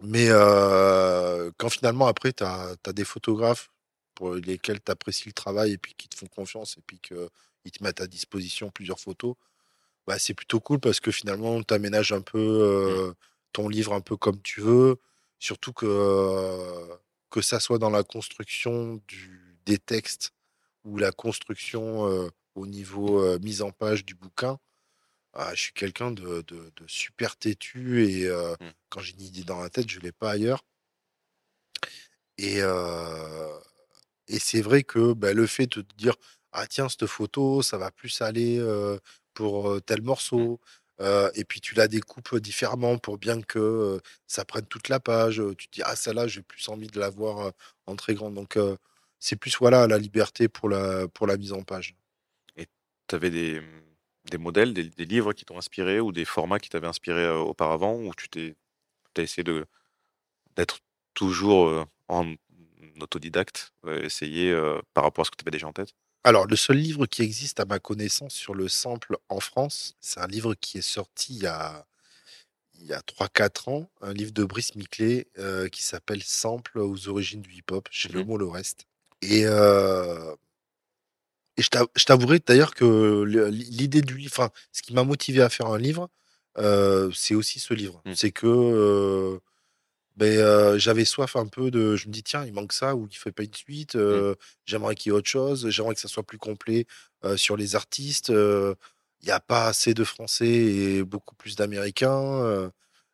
Mais 0.02 0.26
euh, 0.28 1.51
quand 1.56 1.68
finalement, 1.68 2.06
après, 2.06 2.32
tu 2.32 2.44
as, 2.44 2.76
des 2.93 3.05
photographes 3.05 3.70
pour 4.14 4.35
lesquels 4.35 4.80
tu 4.80 4.93
apprécies 4.93 5.28
le 5.28 5.32
travail 5.32 5.72
et 5.72 5.78
puis 5.78 5.94
qui 5.94 6.09
te 6.09 6.16
font 6.16 6.26
confiance 6.26 6.76
et 6.78 6.82
puis 6.86 7.01
qu'ils 7.01 7.72
te 7.72 7.82
mettent 7.82 8.01
à 8.01 8.06
disposition 8.06 8.70
plusieurs 8.70 9.01
photos, 9.01 9.35
bah, 10.06 10.18
c'est 10.18 10.35
plutôt 10.35 10.60
cool 10.60 10.78
parce 10.80 11.01
que 11.01 11.10
finalement, 11.10 11.60
tu 11.62 11.74
aménages 11.74 12.12
un 12.12 12.20
peu 12.20 12.39
euh, 12.39 13.12
ton 13.52 13.68
livre 13.68 13.93
un 13.93 14.01
peu 14.01 14.16
comme 14.16 14.40
tu 14.43 14.60
veux. 14.60 15.01
Surtout 15.40 15.72
que, 15.72 15.86
que 17.30 17.40
ça 17.42 17.60
soit 17.60 17.78
dans 17.78 17.90
la 17.90 18.02
construction 18.05 19.00
du, 19.09 19.59
des 19.66 19.78
textes 19.78 20.32
ou 20.84 20.98
la 20.98 21.12
construction 21.12 22.09
euh, 22.09 22.30
au 22.55 22.66
niveau 22.66 23.22
euh, 23.22 23.38
mise 23.40 23.62
en 23.62 23.70
page 23.72 24.05
du 24.05 24.14
bouquin. 24.14 24.59
Ah, 25.34 25.55
je 25.55 25.62
suis 25.62 25.72
quelqu'un 25.74 26.10
de, 26.12 26.42
de- 26.48 26.72
de 26.76 26.84
super 26.88 27.36
têtu 27.36 28.05
et 28.06 28.26
euh, 28.28 28.55
Mm. 28.60 28.70
quand 28.90 29.00
j'ai 29.00 29.14
une 29.14 29.22
idée 29.22 29.44
dans 29.44 29.60
la 29.60 29.70
tête, 29.70 29.90
je 29.90 30.00
l'ai 30.00 30.12
pas 30.12 30.32
ailleurs. 30.32 30.64
Et, 32.38 32.62
et 34.28 34.38
c'est 34.38 34.60
vrai 34.60 34.82
que 34.82 35.12
bah, 35.12 35.32
le 35.32 35.46
fait 35.46 35.66
de 35.66 35.82
te 35.82 35.94
dire 35.96 36.14
ah 36.52 36.66
tiens 36.66 36.88
cette 36.88 37.06
photo 37.06 37.62
ça 37.62 37.78
va 37.78 37.90
plus 37.90 38.20
aller 38.22 38.59
pour 39.34 39.80
tel 39.84 40.02
morceau 40.02 40.60
et 41.00 41.44
puis 41.44 41.60
tu 41.60 41.74
la 41.74 41.88
découpes 41.88 42.36
différemment 42.36 42.98
pour 42.98 43.18
bien 43.18 43.40
que 43.42 44.00
ça 44.26 44.44
prenne 44.44 44.66
toute 44.66 44.88
la 44.88 45.00
page. 45.00 45.42
Tu 45.58 45.68
te 45.68 45.72
dis 45.76 45.82
ah 45.84 45.96
celle-là 45.96 46.26
j'ai 46.28 46.42
plus 46.42 46.68
envie 46.68 46.88
de 46.88 46.98
la 47.00 47.10
voir 47.10 47.52
en 47.86 47.96
très 47.96 48.14
grande. 48.14 48.34
Donc 48.34 48.58
c'est 49.20 49.36
plus 49.36 49.56
voilà 49.58 49.86
la 49.86 49.98
liberté 49.98 50.48
pour 50.48 50.68
la 50.68 51.08
pour 51.08 51.26
la 51.26 51.36
mise 51.36 51.52
en 51.52 51.62
page. 51.62 51.96
Tu 53.08 53.14
avais 53.14 53.30
des, 53.30 53.62
des 54.30 54.38
modèles, 54.38 54.74
des, 54.74 54.84
des 54.90 55.04
livres 55.04 55.32
qui 55.32 55.44
t'ont 55.44 55.58
inspiré 55.58 56.00
ou 56.00 56.12
des 56.12 56.24
formats 56.24 56.58
qui 56.58 56.68
t'avaient 56.68 56.86
inspiré 56.86 57.28
auparavant 57.30 57.94
ou 57.96 58.12
tu 58.14 58.28
t'es 58.28 58.56
as 59.18 59.22
essayé 59.22 59.44
d'être 60.56 60.80
toujours 61.14 61.86
en 62.08 62.34
autodidacte, 63.00 63.72
euh, 63.86 64.02
essayer 64.02 64.52
par 64.94 65.04
rapport 65.04 65.22
à 65.22 65.24
ce 65.26 65.30
que 65.30 65.36
tu 65.36 65.42
avais 65.44 65.50
déjà 65.52 65.68
en 65.68 65.72
tête? 65.72 65.94
Alors, 66.24 66.46
le 66.46 66.56
seul 66.56 66.76
livre 66.76 67.06
qui 67.06 67.22
existe 67.22 67.60
à 67.60 67.64
ma 67.64 67.78
connaissance 67.78 68.34
sur 68.34 68.54
le 68.54 68.68
sample 68.68 69.16
en 69.28 69.40
France, 69.40 69.94
c'est 70.00 70.20
un 70.20 70.26
livre 70.26 70.54
qui 70.54 70.78
est 70.78 70.82
sorti 70.82 71.34
il 71.36 71.42
y 71.42 71.46
a, 71.46 71.86
il 72.80 72.86
y 72.86 72.92
a 72.92 73.02
3-4 73.02 73.68
ans, 73.68 73.90
un 74.02 74.12
livre 74.14 74.32
de 74.32 74.44
Brice 74.44 74.74
Miclet 74.76 75.28
euh, 75.38 75.68
qui 75.68 75.82
s'appelle 75.82 76.22
Sample 76.22 76.78
aux 76.80 77.08
origines 77.08 77.42
du 77.42 77.52
hip-hop 77.54 77.88
chez 77.90 78.08
Le 78.10 78.20
Mhm. 78.20 78.26
Mot 78.26 78.38
Le 78.38 78.46
Reste. 78.48 78.86
Et, 79.22 79.46
euh, 79.46 80.34
et 81.56 81.62
je 81.62 81.68
t'av- 81.70 81.88
je 81.96 82.04
t'avouerai 82.04 82.38
d'ailleurs 82.40 82.74
que 82.74 83.24
l'idée 83.50 84.02
du 84.02 84.16
livre, 84.16 84.32
enfin, 84.32 84.50
ce 84.72 84.82
qui 84.82 84.94
m'a 84.94 85.04
motivé 85.04 85.42
à 85.42 85.48
faire 85.48 85.66
un 85.66 85.78
livre, 85.78 86.08
euh, 86.58 87.10
c'est 87.14 87.34
aussi 87.34 87.58
ce 87.58 87.74
livre. 87.74 88.00
Mhm. 88.04 88.14
C'est 88.14 88.30
que 88.30 89.40
ben, 90.18 90.36
euh, 90.38 90.78
j'avais 90.78 91.04
soif 91.04 91.36
un 91.36 91.46
peu 91.46 91.70
de. 91.70 91.96
Je 91.96 92.08
me 92.08 92.12
dis, 92.12 92.22
tiens, 92.24 92.44
il 92.44 92.52
manque 92.52 92.72
ça 92.72 92.96
ou 92.96 93.06
il 93.10 93.16
fait 93.16 93.32
pas 93.32 93.44
une 93.44 93.54
suite. 93.54 93.94
euh, 93.96 94.34
J'aimerais 94.66 94.94
qu'il 94.96 95.12
y 95.12 95.14
ait 95.14 95.18
autre 95.18 95.28
chose. 95.30 95.68
J'aimerais 95.70 95.94
que 95.94 96.00
ça 96.00 96.08
soit 96.08 96.24
plus 96.24 96.38
complet 96.38 96.86
euh, 97.24 97.36
sur 97.36 97.56
les 97.56 97.76
artistes. 97.76 98.28
Il 98.30 99.24
n'y 99.26 99.30
a 99.32 99.40
pas 99.40 99.66
assez 99.66 99.94
de 99.94 100.04
Français 100.04 100.46
et 100.48 101.04
beaucoup 101.04 101.34
plus 101.36 101.56
d'Américains. 101.56 102.70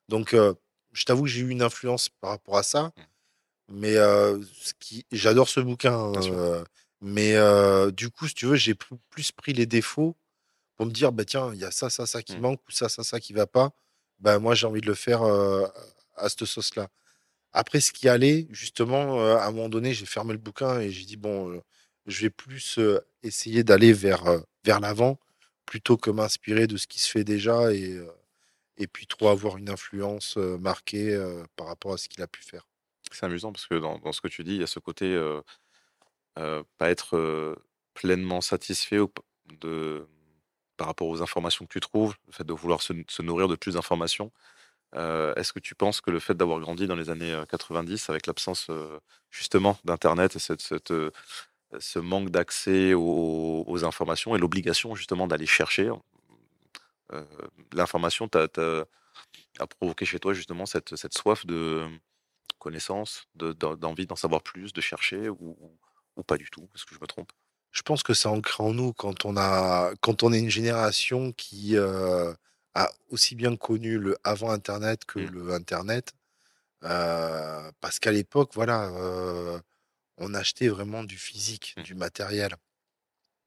donc, 0.08 0.34
je 0.92 1.04
t'avoue 1.04 1.24
que 1.24 1.28
j'ai 1.30 1.40
eu 1.42 1.48
une 1.50 1.62
influence 1.62 2.08
par 2.08 2.30
rapport 2.30 2.56
à 2.58 2.62
ça. 2.62 2.92
Mais 3.68 3.94
ce 3.94 4.72
qui... 4.80 5.06
j'adore 5.12 5.48
ce 5.48 5.60
bouquin. 5.60 6.12
Mais 7.00 7.34
du 7.92 8.10
coup, 8.10 8.28
si 8.28 8.34
tu 8.34 8.46
veux, 8.46 8.56
j'ai 8.56 8.74
plus 8.74 9.32
pris 9.32 9.52
les 9.52 9.66
défauts 9.66 10.16
pour 10.76 10.86
me 10.86 10.90
dire, 10.92 11.12
bah, 11.12 11.24
tiens, 11.24 11.52
il 11.54 11.60
y 11.60 11.64
a 11.64 11.70
ça, 11.70 11.90
ça, 11.90 12.06
ça 12.06 12.22
qui 12.22 12.36
Mm. 12.36 12.40
manque 12.40 12.60
ou 12.68 12.72
ça, 12.72 12.88
ça, 12.88 13.04
ça 13.04 13.20
qui 13.20 13.32
va 13.32 13.46
pas. 13.46 13.70
Bah, 14.20 14.38
moi, 14.38 14.54
j'ai 14.54 14.66
envie 14.66 14.80
de 14.80 14.86
le 14.86 14.94
faire 14.94 15.22
à 16.16 16.28
cette 16.28 16.44
sauce-là. 16.44 16.88
Après, 17.54 17.80
ce 17.80 17.92
qui 17.92 18.08
allait, 18.08 18.48
justement, 18.50 19.20
euh, 19.20 19.36
à 19.36 19.46
un 19.46 19.52
moment 19.52 19.68
donné, 19.68 19.94
j'ai 19.94 20.06
fermé 20.06 20.32
le 20.32 20.40
bouquin 20.40 20.80
et 20.80 20.90
j'ai 20.90 21.04
dit, 21.04 21.16
bon, 21.16 21.52
euh, 21.52 21.60
je 22.06 22.22
vais 22.22 22.30
plus 22.30 22.78
euh, 22.78 23.00
essayer 23.22 23.62
d'aller 23.62 23.92
vers, 23.92 24.24
vers 24.64 24.80
l'avant 24.80 25.18
plutôt 25.64 25.96
que 25.96 26.10
m'inspirer 26.10 26.66
de 26.66 26.76
ce 26.76 26.88
qui 26.88 27.00
se 27.00 27.08
fait 27.08 27.22
déjà 27.24 27.72
et, 27.72 27.96
et 28.76 28.86
puis 28.86 29.06
trop 29.06 29.28
avoir 29.28 29.56
une 29.56 29.70
influence 29.70 30.36
marquée 30.36 31.18
par 31.56 31.68
rapport 31.68 31.94
à 31.94 31.96
ce 31.96 32.08
qu'il 32.08 32.22
a 32.22 32.26
pu 32.26 32.42
faire. 32.42 32.68
C'est 33.10 33.24
amusant 33.24 33.50
parce 33.50 33.66
que 33.66 33.76
dans, 33.76 34.12
ce 34.12 34.20
que 34.20 34.28
tu 34.28 34.44
dis, 34.44 34.56
il 34.56 34.60
y 34.60 34.62
a 34.62 34.66
ce 34.66 34.78
côté 34.78 35.18
pas 36.34 36.90
être 36.90 37.56
pleinement 37.94 38.42
satisfait 38.42 38.98
de, 39.60 40.06
par 40.76 40.88
rapport 40.88 41.08
aux 41.08 41.22
informations 41.22 41.64
que 41.64 41.72
tu 41.72 41.80
trouves, 41.80 42.14
le 42.26 42.32
fait 42.32 42.44
de 42.44 42.52
vouloir 42.52 42.82
se 42.82 43.22
nourrir 43.22 43.48
de 43.48 43.56
plus 43.56 43.74
d'informations. 43.74 44.30
Euh, 44.96 45.34
Est-ce 45.34 45.52
que 45.52 45.58
tu 45.60 45.74
penses 45.74 46.00
que 46.00 46.10
le 46.10 46.20
fait 46.20 46.34
d'avoir 46.34 46.60
grandi 46.60 46.86
dans 46.86 46.94
les 46.96 47.10
années 47.10 47.32
euh, 47.32 47.44
90 47.46 48.10
avec 48.10 48.26
l'absence 48.26 48.66
euh, 48.70 48.98
justement 49.30 49.76
d'Internet 49.84 50.36
et 50.36 50.38
cette, 50.38 50.90
euh, 50.92 51.10
ce 51.78 51.98
manque 51.98 52.30
d'accès 52.30 52.94
aux, 52.94 53.84
informations 53.84 54.36
et 54.36 54.38
l'obligation 54.38 54.94
justement 54.94 55.26
d'aller 55.26 55.46
chercher 55.46 55.90
euh, 57.12 57.24
l'information 57.72 58.28
a 59.58 59.66
provoqué 59.66 60.04
chez 60.04 60.18
toi 60.18 60.32
justement 60.34 60.66
cette, 60.66 60.96
cette 60.96 61.14
soif 61.14 61.46
de 61.46 61.86
connaissance, 62.58 63.26
de- 63.34 63.52
d'en- 63.52 63.76
d'envie 63.76 64.06
d'en 64.06 64.16
savoir 64.16 64.42
plus, 64.42 64.72
de 64.72 64.80
chercher 64.80 65.28
ou, 65.28 65.56
pas 66.26 66.36
du 66.36 66.48
tout? 66.50 66.68
Est-ce 66.74 66.84
que 66.86 66.94
je 66.94 67.00
me 67.00 67.06
trompe? 67.06 67.32
Je 67.72 67.82
pense 67.82 68.02
que 68.02 68.14
c'est 68.14 68.28
ancré 68.28 68.62
en 68.62 68.72
nous 68.72 68.92
quand 68.92 69.24
on 69.24 69.36
a, 69.36 69.92
quand 70.00 70.22
on 70.22 70.32
est 70.32 70.38
une 70.38 70.50
génération 70.50 71.32
qui 71.32 71.76
euh, 71.76 72.32
a 72.74 72.90
aussi 73.10 73.34
bien 73.36 73.56
connu 73.56 73.98
le 73.98 74.16
avant 74.24 74.50
Internet 74.50 75.04
que 75.04 75.18
Mm. 75.20 75.30
le 75.30 75.52
Internet. 75.54 76.12
Euh, 76.84 77.70
parce 77.80 77.98
qu'à 77.98 78.12
l'époque, 78.12 78.50
voilà, 78.54 78.88
euh, 78.90 79.58
on 80.18 80.34
achetait 80.34 80.68
vraiment 80.68 81.04
du 81.04 81.18
physique, 81.18 81.74
Mm. 81.78 81.82
du 81.82 81.94
matériel. 81.94 82.54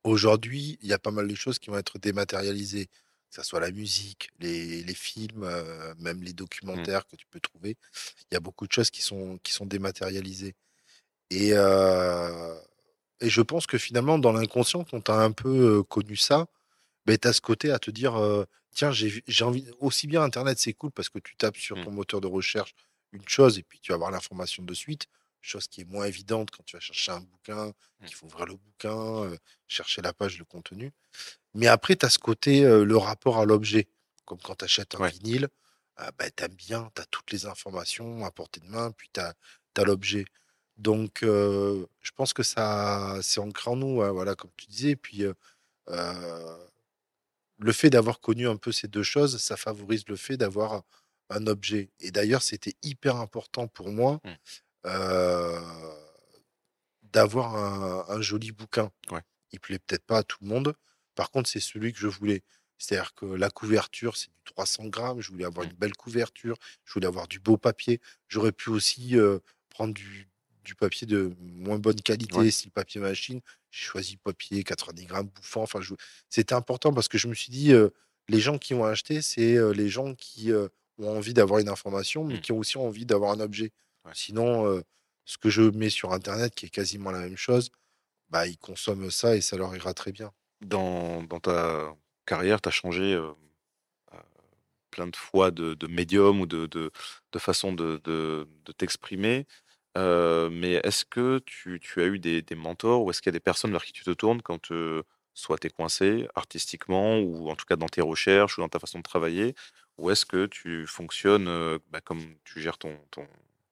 Aujourd'hui, 0.03 0.77
il 0.81 0.87
y 0.89 0.93
a 0.93 0.99
pas 0.99 1.11
mal 1.11 1.27
de 1.27 1.35
choses 1.35 1.59
qui 1.59 1.69
vont 1.69 1.77
être 1.77 1.99
dématérialisées, 1.99 2.85
que 2.87 3.35
ce 3.35 3.43
soit 3.43 3.59
la 3.59 3.71
musique, 3.71 4.29
les, 4.39 4.83
les 4.83 4.93
films, 4.93 5.43
euh, 5.43 5.93
même 5.99 6.23
les 6.23 6.33
documentaires 6.33 7.05
que 7.07 7.15
tu 7.17 7.25
peux 7.27 7.39
trouver. 7.41 7.75
Il 8.31 8.35
y 8.35 8.37
a 8.37 8.39
beaucoup 8.39 8.67
de 8.67 8.71
choses 8.71 8.89
qui 8.89 9.01
sont, 9.01 9.37
qui 9.43 9.51
sont 9.51 9.65
dématérialisées. 9.65 10.55
Et, 11.29 11.49
et 13.19 13.29
je 13.29 13.41
pense 13.41 13.67
que 13.67 13.77
finalement, 13.77 14.17
dans 14.19 14.31
l'inconscient, 14.31 14.83
quand 14.85 15.01
tu 15.01 15.11
as 15.11 15.15
un 15.19 15.31
peu 15.31 15.83
connu 15.83 16.15
ça, 16.15 16.47
ben, 17.07 17.17
tu 17.17 17.27
as 17.27 17.33
ce 17.33 17.41
côté 17.41 17.71
à 17.71 17.79
te 17.79 17.89
dire 17.89 18.15
euh, 18.17 18.43
tiens, 18.75 18.91
j'ai 18.91 19.43
envie. 19.43 19.65
Aussi 19.79 20.07
bien 20.07 20.21
Internet, 20.21 20.59
c'est 20.59 20.73
cool 20.73 20.91
parce 20.91 21.07
que 21.09 21.19
tu 21.19 21.35
tapes 21.37 21.55
sur 21.57 21.77
Mm. 21.77 21.85
ton 21.85 21.91
moteur 21.91 22.21
de 22.21 22.27
recherche 22.27 22.75
une 23.13 23.27
chose 23.27 23.57
et 23.57 23.63
puis 23.63 23.79
tu 23.79 23.91
vas 23.91 23.95
avoir 23.95 24.11
l'information 24.11 24.61
de 24.63 24.73
suite. 24.73 25.07
Chose 25.41 25.67
qui 25.67 25.81
est 25.81 25.85
moins 25.85 26.05
évidente 26.05 26.51
quand 26.51 26.63
tu 26.65 26.75
vas 26.75 26.81
chercher 26.81 27.13
un 27.13 27.21
bouquin, 27.21 27.67
Mm. 27.67 28.05
qu'il 28.05 28.15
faut 28.15 28.25
ouvrir 28.27 28.45
le 28.45 28.55
bouquin, 28.55 29.23
euh, 29.23 29.37
chercher 29.67 30.01
la 30.01 30.11
page, 30.11 30.37
le 30.37 30.43
contenu. 30.45 30.91
Mais 31.53 31.67
après, 31.67 31.95
tu 31.95 32.05
as 32.05 32.09
ce 32.09 32.19
côté, 32.19 32.65
euh, 32.65 32.83
le 32.83 32.97
rapport 32.97 33.37
à 33.37 33.45
l'objet. 33.45 33.87
Comme 34.25 34.39
quand 34.39 34.55
tu 34.55 34.65
achètes 34.65 34.95
un 34.95 34.99
Ouais. 34.99 35.11
vinyle, 35.11 35.47
ben, 36.19 36.29
tu 36.35 36.43
aimes 36.43 36.53
bien, 36.55 36.91
tu 36.93 37.01
as 37.01 37.05
toutes 37.05 37.31
les 37.31 37.45
informations 37.45 38.23
à 38.25 38.29
portée 38.31 38.59
de 38.59 38.67
main, 38.67 38.91
puis 38.91 39.09
tu 39.13 39.21
as, 39.21 39.33
l'objet. 39.85 40.25
Donc, 40.77 41.19
je 41.21 42.11
pense 42.15 42.33
que 42.33 42.43
ça, 42.43 43.17
c'est 43.21 43.39
ancré 43.39 43.71
en 43.71 43.77
nous, 43.77 44.01
hein, 44.01 44.11
voilà, 44.11 44.35
comme 44.35 44.51
tu 44.57 44.67
disais. 44.67 44.95
Puis, 44.95 45.23
euh, 45.89 46.57
le 47.59 47.71
fait 47.73 47.89
d'avoir 47.89 48.19
connu 48.19 48.47
un 48.47 48.57
peu 48.57 48.71
ces 48.71 48.87
deux 48.87 49.03
choses, 49.03 49.37
ça 49.41 49.57
favorise 49.57 50.03
le 50.07 50.15
fait 50.15 50.37
d'avoir 50.37 50.83
un 51.29 51.47
objet. 51.47 51.89
Et 51.99 52.11
d'ailleurs, 52.11 52.41
c'était 52.43 52.75
hyper 52.83 53.15
important 53.17 53.67
pour 53.67 53.91
moi 53.91 54.19
Mm. 54.23 54.31
euh, 54.85 55.59
d'avoir 57.03 57.55
un, 57.55 58.05
un 58.15 58.21
joli 58.21 58.51
bouquin. 58.51 58.91
Ouais. 59.11 59.21
Il 59.51 59.59
plaît 59.59 59.79
peut-être 59.79 60.05
pas 60.05 60.19
à 60.19 60.23
tout 60.23 60.37
le 60.41 60.47
monde. 60.47 60.75
Par 61.15 61.31
contre, 61.31 61.49
c'est 61.49 61.59
celui 61.59 61.93
que 61.93 61.99
je 61.99 62.07
voulais. 62.07 62.43
C'est-à-dire 62.77 63.13
que 63.15 63.25
la 63.25 63.49
couverture, 63.49 64.17
c'est 64.17 64.27
du 64.29 64.43
300 64.45 64.85
grammes. 64.87 65.21
Je 65.21 65.31
voulais 65.31 65.45
avoir 65.45 65.65
Mm. 65.65 65.69
une 65.71 65.75
belle 65.77 65.95
couverture. 65.95 66.57
Je 66.85 66.93
voulais 66.93 67.07
avoir 67.07 67.27
du 67.27 67.39
beau 67.39 67.57
papier. 67.57 68.01
J'aurais 68.27 68.51
pu 68.51 68.69
aussi 68.69 69.17
euh, 69.17 69.39
prendre 69.69 69.93
du, 69.93 70.29
du 70.63 70.75
papier 70.75 71.07
de 71.07 71.33
moins 71.39 71.79
bonne 71.79 72.01
qualité, 72.01 72.37
Ouais. 72.37 72.51
style 72.51 72.71
papier 72.71 72.99
machine. 73.01 73.41
J'ai 73.77 73.85
choisi 73.85 74.17
papier, 74.17 74.63
90 74.63 75.05
grammes, 75.05 75.27
bouffant. 75.27 75.61
Enfin, 75.63 75.81
je- 75.81 75.93
c'était 76.29 76.53
important 76.55 76.91
parce 76.93 77.07
que 77.07 77.17
je 77.17 77.27
me 77.27 77.33
suis 77.35 77.51
dit, 77.51 77.73
euh, 77.73 77.89
les 78.29 78.39
gens 78.39 78.57
qui 78.57 78.73
vont 78.73 78.85
acheter, 78.85 79.21
c'est 79.21 79.55
euh, 79.55 79.71
les 79.71 79.87
gens 79.89 80.15
qui 80.15 80.51
euh, 80.51 80.67
ont 80.97 81.15
envie 81.15 81.33
d'avoir 81.33 81.59
une 81.59 81.69
information, 81.69 82.23
mais 82.23 82.35
Mm. 82.35 82.41
qui 82.41 82.51
ont 82.51 82.57
aussi 82.59 82.77
envie 82.77 83.05
d'avoir 83.05 83.31
un 83.31 83.39
objet. 83.39 83.71
Ouais. 84.05 84.11
Sinon, 84.15 84.81
ce 85.25 85.37
que 85.37 85.49
je 85.49 85.61
mets 85.61 85.89
sur 85.91 86.11
Internet, 86.13 86.55
qui 86.55 86.65
est 86.65 86.69
quasiment 86.69 87.11
la 87.11 87.19
même 87.19 87.37
chose, 87.37 87.69
bah, 88.29 88.47
ils 88.47 88.57
consomment 88.57 89.11
ça 89.11 89.35
et 89.35 89.41
ça 89.41 89.57
leur 89.57 89.75
ira 89.75 89.93
très 89.93 90.11
bien. 90.11 90.31
Dans, 90.61 91.21
dans 91.23 91.39
ta 91.39 91.95
carrière, 92.25 92.61
tu 92.61 92.69
as 92.69 92.71
changé 92.71 93.13
euh, 93.13 93.31
plein 94.89 95.07
de 95.07 95.15
fois 95.15 95.51
de, 95.51 95.73
de 95.75 95.87
médium 95.87 96.41
ou 96.41 96.45
de, 96.45 96.65
de, 96.65 96.91
de 97.31 97.39
façon 97.39 97.73
de 97.73 98.47
t'exprimer. 98.77 99.45
Euh, 99.97 100.49
mais 100.51 100.73
est-ce 100.83 101.05
que 101.05 101.39
tu, 101.45 101.79
tu 101.81 102.01
as 102.01 102.05
eu 102.05 102.19
des, 102.19 102.41
des 102.43 102.55
mentors 102.55 103.03
ou 103.03 103.09
est-ce 103.11 103.21
qu'il 103.21 103.29
y 103.31 103.35
a 103.35 103.39
des 103.39 103.41
personnes 103.41 103.71
vers 103.71 103.83
qui 103.83 103.93
tu 103.93 104.03
te 104.03 104.11
tournes 104.11 104.41
quand 104.43 104.71
euh, 104.71 105.03
soit 105.33 105.57
tu 105.57 105.67
es 105.67 105.69
coincé 105.71 106.27
artistiquement 106.35 107.19
ou 107.19 107.49
en 107.49 107.55
tout 107.55 107.65
cas 107.65 107.77
dans 107.77 107.87
tes 107.89 108.01
recherches 108.01 108.57
ou 108.57 108.61
dans 108.61 108.69
ta 108.69 108.79
façon 108.79 108.99
de 108.99 109.03
travailler 109.03 109.55
ou 109.97 110.11
est-ce 110.11 110.25
que 110.25 110.45
tu 110.45 110.85
fonctionnes 110.87 111.47
euh, 111.47 111.79
bah, 111.89 112.01
comme 112.01 112.21
tu 112.43 112.61
gères 112.61 112.77
ton, 112.77 112.97
ton, 113.11 113.27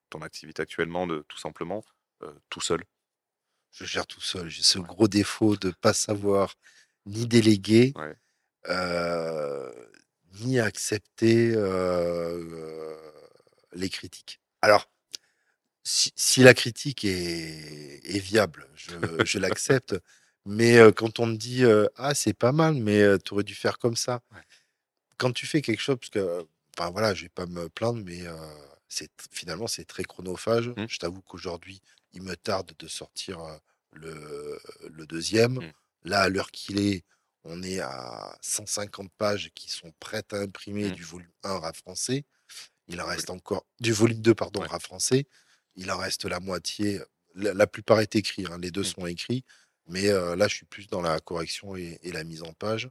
ton 0.09 0.21
activité 0.21 0.61
actuellement, 0.63 1.05
de, 1.07 1.23
tout 1.27 1.37
simplement, 1.37 1.83
tout 2.49 2.61
seul? 2.61 2.83
Je 3.71 3.85
gère 3.85 4.07
tout 4.07 4.21
seul. 4.21 4.49
J'ai 4.49 4.63
ce 4.63 4.79
gros 4.79 5.07
défaut 5.07 5.57
de 5.57 5.69
pas 5.69 5.93
savoir 5.93 6.55
ni 7.05 7.27
déléguer, 7.27 7.93
Ouais. 7.95 8.15
ni 10.39 10.59
accepter 10.59 11.55
les 13.73 13.89
critiques. 13.89 14.39
Alors, 14.61 14.89
si, 15.85 16.11
si 16.17 16.43
la 16.43 16.53
critique 16.53 17.05
est, 17.05 18.01
est 18.03 18.19
viable, 18.19 18.67
je, 18.75 18.95
je 19.23 19.39
l'accepte. 19.39 19.95
Mais 20.45 20.77
euh, 20.77 20.91
quand 20.91 21.19
on 21.19 21.27
me 21.27 21.37
dit 21.37 21.63
euh, 21.63 21.87
ah 21.95 22.13
c'est 22.13 22.33
pas 22.33 22.51
mal, 22.51 22.73
mais 22.75 23.17
tu 23.19 23.33
aurais 23.33 23.43
dû 23.45 23.55
faire 23.55 23.77
comme 23.79 23.95
ça. 23.95 24.21
Ouais. 24.33 24.41
Quand 25.17 25.31
tu 25.31 25.45
fais 25.47 25.61
quelque 25.61 25.81
chose, 25.81 25.97
parce 25.99 26.09
que 26.11 26.45
enfin 26.77 26.91
voilà, 26.91 27.13
je 27.13 27.23
vais 27.23 27.29
pas 27.29 27.45
me 27.45 27.69
plaindre, 27.69 28.03
mais 28.05 28.27
euh, 28.27 28.35
c'est 28.89 29.09
finalement 29.31 29.67
c'est 29.67 29.85
très 29.85 30.03
chronophage. 30.03 30.69
Mm. 30.69 30.87
Je 30.89 30.97
t'avoue 30.97 31.21
qu'aujourd'hui, 31.21 31.81
il 32.13 32.21
me 32.23 32.35
tarde 32.35 32.73
de 32.77 32.87
sortir 32.87 33.39
euh, 33.41 33.57
le, 33.93 34.59
le 34.91 35.05
deuxième. 35.07 35.53
Mm. 35.53 35.71
Là, 36.05 36.21
à 36.21 36.29
l'heure 36.29 36.51
qu'il 36.51 36.79
est, 36.79 37.03
on 37.43 37.63
est 37.63 37.79
à 37.79 38.37
150 38.41 39.11
pages 39.17 39.51
qui 39.55 39.69
sont 39.71 39.93
prêtes 39.99 40.33
à 40.33 40.37
imprimer 40.41 40.89
Mm. 40.89 40.93
du 40.93 41.03
volume 41.03 41.31
1 41.43 41.59
rap 41.59 41.75
français. 41.77 42.25
Il 42.87 43.01
en 43.01 43.05
reste 43.07 43.31
encore 43.31 43.65
du 43.79 43.93
volume 43.93 44.21
2, 44.21 44.35
pardon, 44.35 44.61
Ouais. 44.61 44.67
rap 44.67 44.81
français. 44.83 45.25
Il 45.75 45.91
en 45.91 45.97
reste 45.97 46.25
la 46.25 46.39
moitié. 46.39 47.01
La, 47.35 47.53
la 47.53 47.67
plupart 47.67 47.99
est 48.01 48.15
écrit, 48.15 48.45
hein, 48.49 48.57
les 48.61 48.71
deux 48.71 48.81
Mm. 48.81 48.83
sont 48.83 49.05
écrits. 49.07 49.43
Mais 49.87 50.09
euh, 50.09 50.35
là, 50.35 50.47
je 50.47 50.55
suis 50.55 50.65
plus 50.65 50.87
dans 50.87 51.01
la 51.01 51.19
correction 51.19 51.75
et, 51.75 51.99
et 52.03 52.11
la 52.11 52.23
mise 52.23 52.43
en 52.43 52.53
page. 52.53 52.89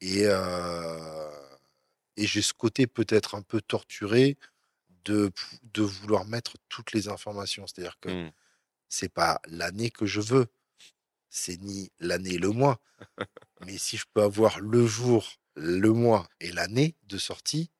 Et, 0.00 0.22
euh, 0.26 1.30
et 2.16 2.26
j'ai 2.26 2.42
ce 2.42 2.52
côté 2.54 2.86
peut-être 2.86 3.34
un 3.34 3.42
peu 3.42 3.60
torturé 3.60 4.38
de, 5.04 5.30
de 5.62 5.82
vouloir 5.82 6.24
mettre 6.26 6.56
toutes 6.68 6.92
les 6.92 7.08
informations. 7.08 7.66
C'est-à-dire 7.66 7.98
que 8.00 8.08
Mm. 8.10 8.32
c'est 8.88 9.08
pas 9.12 9.40
l'année 9.46 9.90
que 9.90 10.06
je 10.06 10.20
veux, 10.20 10.46
c'est 11.30 11.60
ni 11.62 11.92
l'année 12.00 12.34
et 12.34 12.38
le 12.38 12.50
mois. 12.50 12.80
Mais 13.66 13.78
si 13.78 13.96
je 13.96 14.04
peux 14.12 14.22
avoir 14.22 14.60
le 14.60 14.86
jour, 14.86 15.34
le 15.56 15.92
mois 15.92 16.28
et 16.40 16.52
l'année 16.52 16.96
de 17.04 17.18
sortie, 17.18 17.70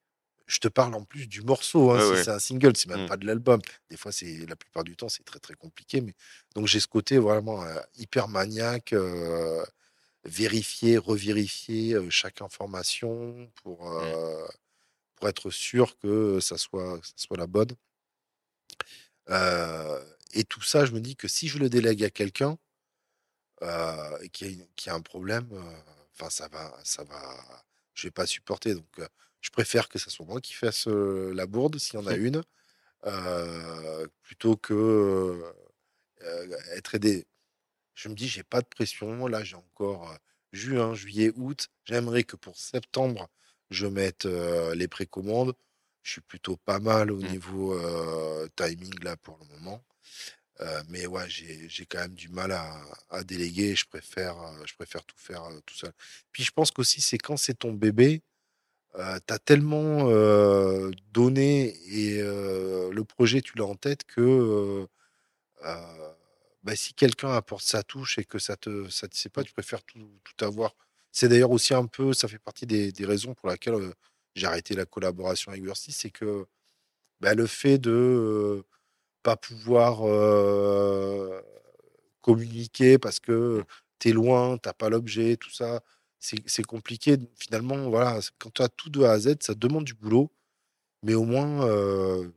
je 0.51 0.59
te 0.59 0.69
parle 0.69 0.95
en 0.95 1.05
plus 1.05 1.27
du 1.29 1.43
morceau. 1.43 1.93
hein, 1.93 2.01
si 2.01 2.11
ouais. 2.13 2.25
c'est 2.25 2.31
un 2.31 2.39
single, 2.41 2.77
c'est 2.77 2.89
même 2.89 3.05
Mm. 3.05 3.09
pas 3.09 3.17
de 3.17 3.27
l'album. 3.27 3.61
Des 3.89 3.97
fois, 3.97 4.13
c'est 4.13 4.47
la 4.49 4.57
plupart 4.57 4.85
du 4.85 4.97
temps, 4.97 5.09
c'est 5.09 5.25
très 5.25 5.39
très 5.39 5.55
compliqué. 5.55 6.01
Mais 6.01 6.15
donc 6.55 6.67
j'ai 6.67 6.81
ce 6.81 6.89
côté 6.89 7.19
vraiment 7.19 7.63
euh, 7.63 7.81
hyper 7.97 8.29
maniaque, 8.29 8.93
euh, 8.93 9.65
vérifier, 10.25 10.99
revérifier 10.99 11.95
euh, 11.95 12.11
chaque 12.11 12.43
information 12.43 13.51
pour 13.63 13.93
euh, 13.93 14.47
pour 15.17 15.29
être 15.29 15.51
sûr 15.51 15.99
que 15.99 16.41
ça 16.41 16.59
soit 16.59 16.99
que 17.01 17.07
ça 17.07 17.15
soit 17.17 17.37
la 17.39 17.47
bonne. 17.47 17.71
Et 20.33 20.45
tout 20.45 20.63
ça, 20.63 20.85
je 20.85 20.93
me 20.93 21.01
dis 21.01 21.17
que 21.17 21.29
si 21.29 21.49
je 21.49 21.59
le 21.59 21.69
délègue 21.69 22.05
à 22.05 22.11
quelqu'un 22.11 22.57
qui 24.33 24.45
a, 24.47 24.67
qui 24.77 24.91
a 24.91 24.95
un 24.95 25.01
problème, 25.03 25.49
enfin 26.15 26.31
ça 26.31 26.49
va, 26.49 26.77
ça 26.85 27.05
va, 27.05 27.21
je 27.95 28.07
vais 28.07 28.11
pas 28.11 28.27
supporter. 28.27 28.75
Donc, 28.75 29.01
je 29.41 29.51
préfère 29.51 29.89
que 29.89 29.99
ce 29.99 30.11
soit 30.11 30.27
moi 30.27 30.41
qui 30.41 30.53
fasse 30.55 30.87
euh, 30.89 31.33
la 31.35 31.47
bourde 31.47 31.79
s'il 31.79 31.95
y 31.95 32.03
en 32.03 32.07
a 32.07 32.15
une, 32.15 32.43
euh, 33.07 34.07
plutôt 34.23 34.57
que 34.57 35.43
être 36.77 36.95
aidé. 36.95 37.27
Je 37.95 38.09
me 38.09 38.15
dis, 38.15 38.29
j'ai 38.29 38.43
pas 38.43 38.61
de 38.61 38.67
pression. 38.67 39.27
Là, 39.27 39.43
j'ai 39.45 39.57
encore 39.57 40.15
juin, 40.53 40.95
juillet, 40.95 41.33
août. 41.37 41.69
J'aimerais 41.85 42.25
que 42.25 42.37
pour 42.37 42.57
septembre, 42.59 43.29
je 43.71 43.87
mette 43.87 44.25
les 44.27 44.89
précommandes. 44.89 45.55
Je 46.03 46.13
suis 46.13 46.21
plutôt 46.21 46.57
pas 46.57 46.79
mal 46.79 47.11
au 47.11 47.17
Mm. 47.19 47.29
niveau 47.29 47.79
timing 48.57 49.03
là 49.03 49.17
pour 49.17 49.39
le 49.39 49.47
moment. 49.57 49.83
Euh, 50.61 50.83
mais 50.89 51.07
ouais, 51.07 51.25
j'ai 51.29 51.87
quand 51.87 52.01
même 52.01 52.15
du 52.15 52.29
mal 52.29 52.53
à, 52.53 52.83
à 53.09 53.25
déléguer. 53.25 53.75
Je 53.75 53.87
préfère, 53.87 54.37
je 54.67 54.75
préfère 54.75 55.05
tout 55.07 55.17
faire 55.17 55.45
euh, 55.45 55.59
tout 55.65 55.75
seul. 55.75 55.93
Puis 56.33 56.43
je 56.45 56.51
pense 56.51 56.71
qu'aussi, 56.71 57.01
c'est 57.01 57.17
quand 57.19 57.37
c'est 57.39 57.55
ton 57.55 57.73
bébé, 57.73 58.23
euh, 58.99 59.19
tu 59.27 59.35
as 59.35 59.39
tellement 59.39 60.05
donné 61.13 61.77
et 61.89 62.21
le 62.23 63.03
projet, 63.05 63.41
tu 63.43 63.57
l'as 63.59 63.65
en 63.67 63.75
tête 63.77 64.05
que 64.05 64.87
bah, 66.63 66.77
si 66.77 66.95
quelqu'un 66.95 67.33
apporte 67.33 67.65
sa 67.65 67.83
touche 67.83 68.19
et 68.19 68.25
que 68.25 68.39
ça 68.39 68.57
te 68.57 68.89
satisfait 68.91 69.29
pas, 69.31 69.43
tu 69.45 69.53
préfères 69.53 69.83
tout, 69.85 69.99
tout 70.25 70.45
avoir. 70.45 70.75
C'est 71.13 71.29
d'ailleurs 71.29 71.51
aussi 71.51 71.75
un 71.75 71.87
peu, 71.87 72.13
ça 72.13 72.29
fait 72.29 72.39
partie 72.39 72.67
des, 72.67 72.93
des 72.93 73.07
raisons 73.07 73.35
pour 73.35 73.49
lesquelles 73.51 73.75
euh, 73.75 73.95
j'ai 74.35 74.47
arrêté 74.47 74.75
la 74.75 74.85
collaboration 74.87 75.53
avec 75.53 75.65
Versi, 75.65 75.93
c'est 75.93 76.11
que 76.11 76.47
bah, 77.21 77.35
le 77.35 77.47
fait 77.47 77.79
de 77.79 78.65
pas 79.23 79.37
pouvoir 79.37 80.03
communiquer 82.21 82.99
parce 82.99 83.21
que 83.21 83.65
tu 83.99 84.11
es 84.11 84.13
loin, 84.13 84.59
t'as 84.59 84.73
pas 84.73 84.89
l'objet, 84.89 85.37
tout 85.37 85.51
ça, 85.51 85.81
c'est 86.21 86.63
compliqué. 86.65 87.17
Finalement, 87.37 87.89
voilà, 87.89 88.21
quand 88.39 88.51
tu 88.55 88.63
as 88.63 88.69
tout 88.69 88.91
de 88.91 89.03
A 89.03 89.13
à 89.13 89.19
Z, 89.19 89.37
ça 89.41 89.55
demande 89.55 89.85
du 89.85 89.95
boulot, 89.95 90.31
mais 91.03 91.15
au 91.15 91.25
moins 91.25 91.67
euh, 91.67 92.29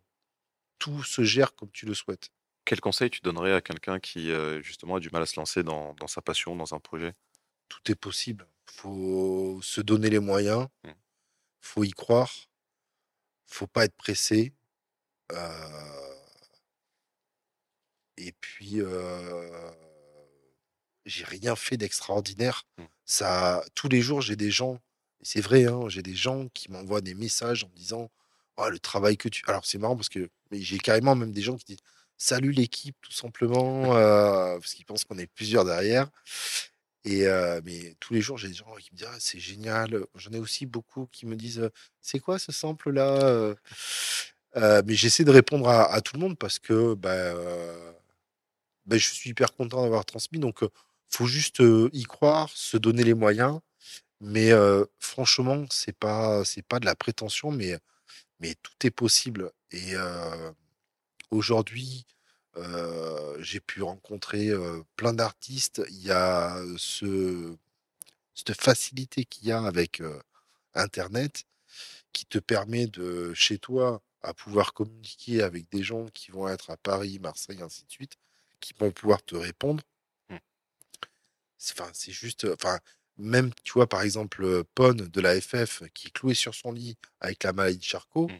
tout 0.79 1.03
se 1.03 1.23
gère 1.23 1.55
comme 1.55 1.71
tu 1.71 1.85
le 1.85 1.93
souhaites. 1.93 2.29
Quel 2.65 2.79
conseil 2.79 3.09
tu 3.09 3.21
donnerais 3.21 3.53
à 3.53 3.61
quelqu'un 3.61 3.99
qui 3.99 4.31
justement 4.61 4.95
a 4.95 4.99
du 4.99 5.09
mal 5.11 5.21
à 5.21 5.25
se 5.25 5.39
lancer 5.39 5.63
dans, 5.63 5.93
dans 5.95 6.07
sa 6.07 6.21
passion, 6.21 6.55
dans 6.55 6.73
un 6.73 6.79
projet? 6.79 7.13
Tout 7.67 7.91
est 7.91 7.95
possible. 7.95 8.47
Faut 8.65 9.59
se 9.61 9.81
donner 9.81 10.09
les 10.09 10.19
moyens, 10.19 10.67
Mm. 10.85 10.91
faut 11.61 11.83
y 11.83 11.91
croire, 11.91 12.31
faut 13.45 13.67
pas 13.67 13.85
être 13.85 13.95
pressé. 13.95 14.53
euh, 15.33 16.15
Et 18.17 18.31
puis, 18.31 18.81
euh, 18.81 19.71
j'ai 21.05 21.25
rien 21.25 21.55
fait 21.55 21.77
d'extraordinaire. 21.77 22.65
Mm. 22.77 22.83
Ça, 23.05 23.63
tous 23.75 23.89
les 23.89 24.01
jours, 24.01 24.21
j'ai 24.21 24.35
des 24.35 24.51
gens, 24.51 24.75
et 25.21 25.25
c'est 25.25 25.41
vrai, 25.41 25.65
hein, 25.65 25.87
j'ai 25.87 26.01
des 26.01 26.15
gens 26.15 26.47
qui 26.53 26.71
m'envoient 26.71 27.01
des 27.01 27.15
messages 27.15 27.63
en 27.63 27.69
me 27.69 27.75
disant 27.75 28.09
Oh, 28.57 28.69
le 28.69 28.79
travail 28.79 29.17
que 29.17 29.29
tu. 29.29 29.43
Alors, 29.47 29.65
c'est 29.65 29.79
marrant 29.79 29.95
parce 29.95 30.09
que 30.09 30.29
j'ai 30.51 30.77
carrément 30.77 31.15
même 31.15 31.31
des 31.31 31.41
gens 31.41 31.57
qui 31.57 31.65
disent 31.65 31.83
Salut 32.17 32.51
l'équipe, 32.51 32.95
tout 33.01 33.11
simplement, 33.11 33.95
euh, 33.95 34.59
parce 34.59 34.73
qu'ils 34.73 34.85
pensent 34.85 35.03
qu'on 35.03 35.17
est 35.17 35.27
plusieurs 35.27 35.65
derrière. 35.65 36.09
Et 37.05 37.27
euh, 37.27 37.59
mais 37.65 37.95
tous 37.99 38.13
les 38.13 38.21
jours, 38.21 38.37
j'ai 38.37 38.47
des 38.47 38.53
gens 38.53 38.73
qui 38.79 38.91
me 38.93 38.97
disent 38.97 39.07
Ah, 39.11 39.17
c'est 39.19 39.39
génial. 39.39 40.05
J'en 40.15 40.31
ai 40.31 40.39
aussi 40.39 40.65
beaucoup 40.65 41.07
qui 41.11 41.25
me 41.25 41.35
disent 41.35 41.69
C'est 42.01 42.19
quoi 42.19 42.39
ce 42.39 42.51
sample-là 42.51 43.23
euh? 43.23 43.55
Euh, 44.55 44.81
Mais 44.85 44.95
j'essaie 44.95 45.23
de 45.23 45.31
répondre 45.31 45.67
à, 45.67 45.91
à 45.91 46.01
tout 46.01 46.15
le 46.15 46.21
monde 46.21 46.37
parce 46.37 46.59
que 46.59 46.93
bah, 46.95 47.09
euh, 47.09 47.91
bah, 48.85 48.97
je 48.97 49.09
suis 49.09 49.31
hyper 49.31 49.53
content 49.53 49.83
d'avoir 49.83 50.05
transmis. 50.05 50.39
Donc, 50.39 50.63
euh, 50.63 50.69
faut 51.13 51.27
juste 51.27 51.61
y 51.93 52.03
croire, 52.03 52.49
se 52.49 52.77
donner 52.77 53.03
les 53.03 53.13
moyens. 53.13 53.59
Mais 54.21 54.51
franchement, 54.99 55.65
c'est 55.69 55.97
pas 55.97 56.43
pas 56.67 56.79
de 56.79 56.85
la 56.85 56.95
prétention, 56.95 57.51
mais 57.51 57.79
tout 58.61 58.87
est 58.87 58.91
possible. 58.91 59.51
Et 59.71 59.93
aujourd'hui, 61.29 62.05
j'ai 63.39 63.59
pu 63.59 63.83
rencontrer 63.83 64.51
plein 64.95 65.13
d'artistes. 65.13 65.81
Il 65.89 66.03
y 66.03 66.11
a 66.11 66.57
ce 66.77 67.55
cette 68.35 68.59
facilité 68.59 69.25
qu'il 69.25 69.47
y 69.47 69.51
a 69.51 69.63
avec 69.63 70.01
Internet 70.73 71.43
qui 72.13 72.25
te 72.25 72.39
permet 72.39 72.87
de 72.87 73.33
chez 73.33 73.59
toi 73.59 74.01
à 74.21 74.33
pouvoir 74.33 74.73
communiquer 74.73 75.43
avec 75.43 75.69
des 75.69 75.83
gens 75.83 76.07
qui 76.13 76.31
vont 76.31 76.47
être 76.47 76.69
à 76.71 76.77
Paris, 76.77 77.19
Marseille, 77.19 77.61
ainsi 77.61 77.85
de 77.85 77.91
suite, 77.91 78.15
qui 78.59 78.73
vont 78.79 78.91
pouvoir 78.91 79.21
te 79.23 79.35
répondre. 79.35 79.83
C'est 81.65 81.79
enfin, 81.79 81.89
c'est 81.93 82.11
juste, 82.11 82.45
enfin, 82.55 82.77
même, 83.17 83.51
tu 83.63 83.71
vois, 83.71 83.87
par 83.87 84.01
exemple, 84.01 84.43
euh, 84.43 84.63
Pon 84.75 84.91
de 84.93 85.21
la 85.21 85.39
FF 85.39 85.83
qui 85.93 86.07
est 86.07 86.11
cloué 86.11 86.33
sur 86.33 86.53
son 86.53 86.73
lit 86.73 86.97
avec 87.21 87.41
la 87.43 87.53
maladie 87.53 87.77
de 87.77 87.83
Charcot, 87.83 88.27
Mm. 88.27 88.39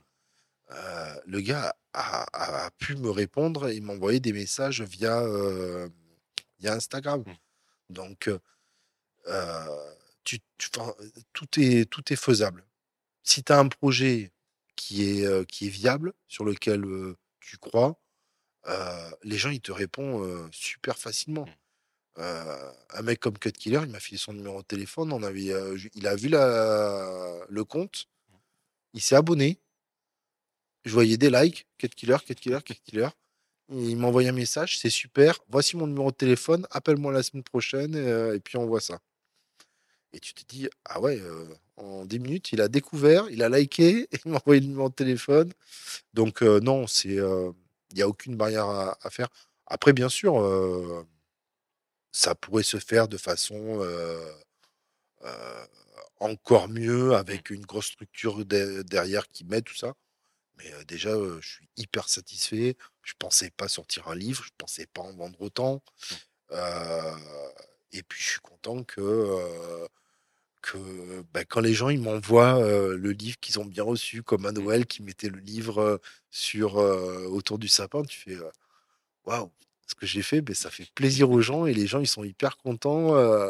euh, 0.72 1.16
le 1.26 1.40
gars 1.40 1.74
a, 1.94 2.24
a- 2.34 2.66
a 2.66 2.72
pu 2.72 2.96
me 2.98 3.10
répondre 3.10 3.70
et 3.70 3.80
m'envoyer 3.80 4.20
des 4.20 4.34
messages 4.34 4.82
via, 4.82 5.22
euh, 5.22 5.88
via 6.60 6.74
Instagram. 6.74 7.22
Mm. 7.26 7.34
Donc, 7.94 8.30
euh, 9.28 9.86
tu, 10.26 10.40
tu- 10.58 10.70
enfin, 10.78 10.94
tout, 11.32 11.48
est, 11.62 11.90
tout 11.90 12.12
est 12.12 12.18
faisable. 12.18 12.66
Si 13.24 13.42
tu 13.42 13.54
as 13.54 13.60
un 13.60 13.70
projet 13.70 14.34
qui 14.76 15.04
est, 15.22 15.26
euh, 15.26 15.46
qui 15.46 15.68
est 15.68 15.70
viable, 15.70 16.12
sur 16.28 16.44
lequel 16.44 16.84
tu 17.40 17.58
crois, 17.58 17.98
les 19.24 19.38
gens, 19.38 19.50
ils 19.50 19.62
te 19.62 19.72
répondent 19.72 20.50
super 20.54 20.98
facilement. 20.98 21.48
Euh, 22.20 22.72
un 22.92 23.02
mec 23.02 23.20
comme 23.20 23.38
Cut 23.38 23.52
Killer, 23.52 23.82
il 23.84 23.90
m'a 23.90 24.00
filé 24.00 24.18
son 24.18 24.34
numéro 24.34 24.62
de 24.62 24.68
téléphone. 24.68 25.12
On 25.12 25.24
avait, 25.24 25.52
euh, 25.52 25.78
il 25.96 26.08
a 26.08 26.16
vu 26.16 26.30
la, 26.30 27.40
le 27.50 27.64
compte, 27.64 28.08
il 28.94 29.02
s'est 29.02 29.16
abonné. 29.16 29.60
Je 30.86 30.92
voyais 30.92 31.18
des 31.18 31.30
likes, 31.30 31.66
Cut 31.78 31.90
Killer, 31.90 32.18
Cut 32.26 32.36
Killer, 32.36 32.60
Cut 32.64 32.76
Killer. 32.84 33.10
Il 33.70 33.98
m'a 33.98 34.08
envoyé 34.08 34.30
un 34.30 34.34
message, 34.34 34.78
c'est 34.80 34.90
super. 34.90 35.40
Voici 35.50 35.78
mon 35.78 35.88
numéro 35.88 36.12
de 36.12 36.16
téléphone, 36.16 36.68
appelle-moi 36.70 37.14
la 37.14 37.24
semaine 37.24 37.44
prochaine 37.44 37.96
euh, 37.96 38.36
et 38.36 38.40
puis 38.40 38.58
on 38.58 38.66
voit 38.68 38.82
ça. 38.82 39.00
Et 40.12 40.20
tu 40.20 40.34
te 40.36 40.44
dis, 40.46 40.70
ah 40.86 41.02
ouais, 41.02 41.20
en 41.78 42.06
10 42.06 42.20
minutes, 42.20 42.52
il 42.52 42.62
a 42.62 42.68
découvert, 42.68 43.28
il 43.32 43.42
a 43.42 43.50
liké, 43.50 44.08
et 44.12 44.20
il 44.26 44.32
m'a 44.32 44.38
envoyé 44.38 44.62
le 44.62 44.68
numéro 44.68 44.90
de 44.90 44.94
téléphone. 44.94 45.52
Donc 46.14 46.42
non, 46.44 46.86
c'est, 46.86 47.16
il 47.16 47.96
n'y 47.96 48.02
a 48.04 48.08
aucune 48.08 48.36
barrière 48.36 48.66
à, 48.66 48.98
à 49.02 49.10
faire. 49.10 49.30
Après, 49.66 49.94
bien 49.94 50.10
sûr, 50.10 50.36
ça 52.14 52.36
pourrait 52.36 52.64
se 52.64 52.78
faire 52.80 53.10
de 53.10 53.18
façon 53.18 53.82
encore 56.20 56.70
mieux, 56.70 57.16
avec 57.16 57.50
une 57.50 57.66
grosse 57.66 57.88
structure 57.88 58.46
de- 58.46 58.84
derrière 58.84 59.28
qui 59.28 59.44
met 59.46 59.62
tout 59.62 59.76
ça. 59.76 59.94
Mais 60.58 60.72
déjà, 60.88 61.10
euh, 61.12 61.40
je 61.42 61.50
suis 61.50 61.70
hyper 61.78 62.10
satisfait. 62.10 62.78
Je 63.04 63.14
pensais 63.20 63.52
pas 63.52 63.68
sortir 63.70 64.08
un 64.10 64.16
livre, 64.16 64.44
je 64.46 64.52
pensais 64.58 64.88
pas 64.88 65.02
en 65.02 65.14
vendre 65.16 65.42
autant. 65.42 65.84
Euh, 66.52 67.16
et 67.94 68.04
puis, 68.04 68.22
je 68.24 68.30
suis 68.32 68.40
content 68.42 68.84
que, 68.84 69.02
euh, 69.02 69.88
que 70.62 71.24
bah, 71.34 71.46
quand 71.46 71.62
les 71.62 71.74
gens 71.74 71.90
ils 71.90 72.02
m'envoient 72.02 72.60
le 72.62 73.12
livre 73.12 73.38
qu'ils 73.42 73.60
ont 73.60 73.66
bien 73.66 73.84
reçu, 73.84 74.24
comme 74.24 74.46
à 74.46 74.52
Noël 74.54 74.86
qui 74.88 75.04
mettait 75.04 75.30
le 75.30 75.40
livre 75.40 76.02
sur 76.32 76.76
autour 76.78 77.60
du 77.60 77.68
sapin, 77.70 78.04
tu 78.04 78.20
fais 78.20 78.38
waouh, 79.26 79.52
ce 79.88 79.96
que 79.96 80.06
j'ai 80.06 80.22
fait, 80.22 80.42
ben, 80.42 80.56
ça 80.56 80.70
fait 80.70 80.88
plaisir 80.96 81.30
aux 81.30 81.42
gens 81.42 81.66
et 81.66 81.74
les 81.74 81.88
gens 81.88 82.00
ils 82.00 82.08
sont 82.08 82.24
hyper 82.24 82.58
contents. 82.58 83.16
euh. 83.16 83.50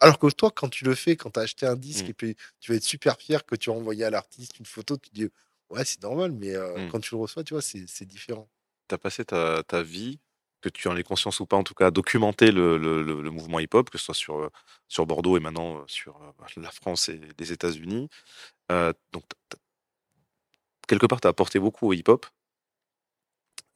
Alors 0.00 0.18
que 0.18 0.26
toi, 0.28 0.50
quand 0.50 0.68
tu 0.70 0.84
le 0.84 0.94
fais, 0.94 1.16
quand 1.16 1.30
tu 1.30 1.38
as 1.40 1.42
acheté 1.42 1.66
un 1.66 1.76
disque 1.76 2.06
Mm. 2.06 2.10
et 2.10 2.14
puis 2.14 2.36
tu 2.60 2.72
vas 2.72 2.76
être 2.76 2.82
super 2.84 3.16
fier 3.18 3.44
que 3.44 3.54
tu 3.56 3.68
as 3.70 3.72
envoyé 3.74 4.04
à 4.04 4.10
l'artiste 4.10 4.58
une 4.58 4.64
photo, 4.66 4.96
tu 4.96 5.10
te 5.10 5.14
dis 5.14 5.28
ouais, 5.70 5.84
c'est 5.84 6.02
normal, 6.02 6.32
mais 6.32 6.54
euh, 6.54 6.86
Mm. 6.86 6.90
quand 6.90 7.00
tu 7.00 7.14
le 7.14 7.20
reçois, 7.20 7.44
tu 7.44 7.52
vois, 7.54 7.62
c'est 7.62 8.04
différent. 8.06 8.48
Tu 8.88 8.94
as 8.94 8.98
passé 8.98 9.24
ta, 9.24 9.62
ta 9.64 9.82
vie, 9.82 10.18
que 10.62 10.68
tu 10.70 10.88
en 10.88 10.96
aies 10.96 11.02
conscience 11.02 11.40
ou 11.40 11.46
pas, 11.46 11.56
en 11.56 11.62
tout 11.64 11.74
cas, 11.74 11.88
à 11.88 11.90
documenter 11.90 12.50
le, 12.52 12.78
le- 12.78 13.02
le- 13.02 13.20
le 13.20 13.30
mouvement 13.30 13.60
hip-hop, 13.60 13.90
que 13.90 13.98
ce 13.98 14.04
soit 14.06 14.14
sur, 14.14 14.50
sur 14.88 15.04
Bordeaux 15.06 15.36
et 15.36 15.40
maintenant 15.40 15.84
sur 15.86 16.18
la 16.56 16.70
France 16.70 17.08
et 17.10 17.20
les 17.38 17.52
États-Unis. 17.52 18.08
Euh, 18.72 18.92
donc, 19.12 19.24
quelque 20.88 21.06
part, 21.06 21.20
tu 21.20 21.26
as 21.26 21.30
apporté 21.30 21.58
beaucoup 21.58 21.88
au 21.88 21.92
hip-hop. 21.92 22.26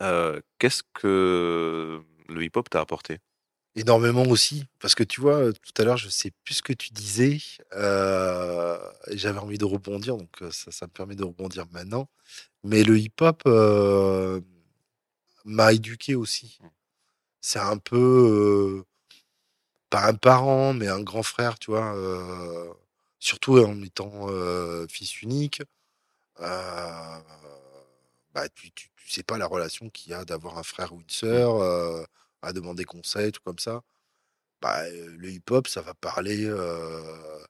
Euh, 0.03 0.41
Qu'est-ce 0.59 0.83
que 0.95 2.03
le 2.29 2.45
hip-hop 2.45 2.69
t'a 2.71 2.81
apporté? 2.81 3.19
Énormément 3.77 4.25
aussi, 4.25 4.65
parce 4.81 4.97
que 4.97 5.05
tu 5.05 5.21
vois, 5.21 5.37
euh, 5.37 5.53
tout 5.53 5.81
à 5.81 5.85
l'heure, 5.85 5.97
je 5.97 6.09
sais 6.09 6.33
plus 6.45 6.55
ce 6.55 6.63
que 6.63 6.73
tu 6.73 6.91
disais, 6.93 7.39
euh, 7.75 8.77
j'avais 9.13 9.39
envie 9.39 9.59
de 9.59 9.65
rebondir, 9.65 10.17
donc 10.17 10.43
euh, 10.43 10.51
ça, 10.51 10.73
ça 10.73 10.87
me 10.87 10.91
permet 10.91 11.15
de 11.15 11.23
rebondir 11.25 11.67
maintenant. 11.71 12.09
Mais 12.65 12.85
le 12.85 12.99
hip-hop 12.99 13.43
euh, 13.47 14.41
m'a 15.45 15.73
éduqué 15.73 16.15
aussi. 16.15 16.59
C'est 17.43 17.61
un 17.61 17.79
peu, 17.79 18.85
pas 19.91 20.07
un 20.09 20.15
parent, 20.15 20.73
mais 20.75 20.89
un 20.89 21.03
grand 21.03 21.23
frère, 21.23 21.59
tu 21.59 21.71
vois, 21.71 21.95
surtout 23.19 23.59
en 23.59 23.83
étant 23.83 24.27
fils 24.89 25.23
unique. 25.23 25.63
bah, 28.35 28.49
tu, 28.55 28.71
tu, 28.73 28.90
tu 29.11 29.17
sais 29.17 29.23
pas 29.25 29.39
la 29.39 29.47
relation 29.47 29.91
qu'il 29.91 30.13
y 30.13 30.15
a 30.15 30.25
d'avoir 30.25 30.57
un 30.57 30.63
frère 30.63 30.93
ou 30.93 31.01
une 31.01 31.11
sœur, 31.11 31.57
euh, 31.57 32.05
à 32.43 32.53
demander 32.53 32.85
conseil, 32.85 33.33
tout 33.33 33.41
comme 33.45 33.59
ça. 33.59 33.83
Bah, 34.63 34.89
le 34.89 35.31
hip-hop, 35.31 35.67
ça 35.67 35.83
va 35.83 35.95
parler 35.95 36.45
euh, 36.45 37.45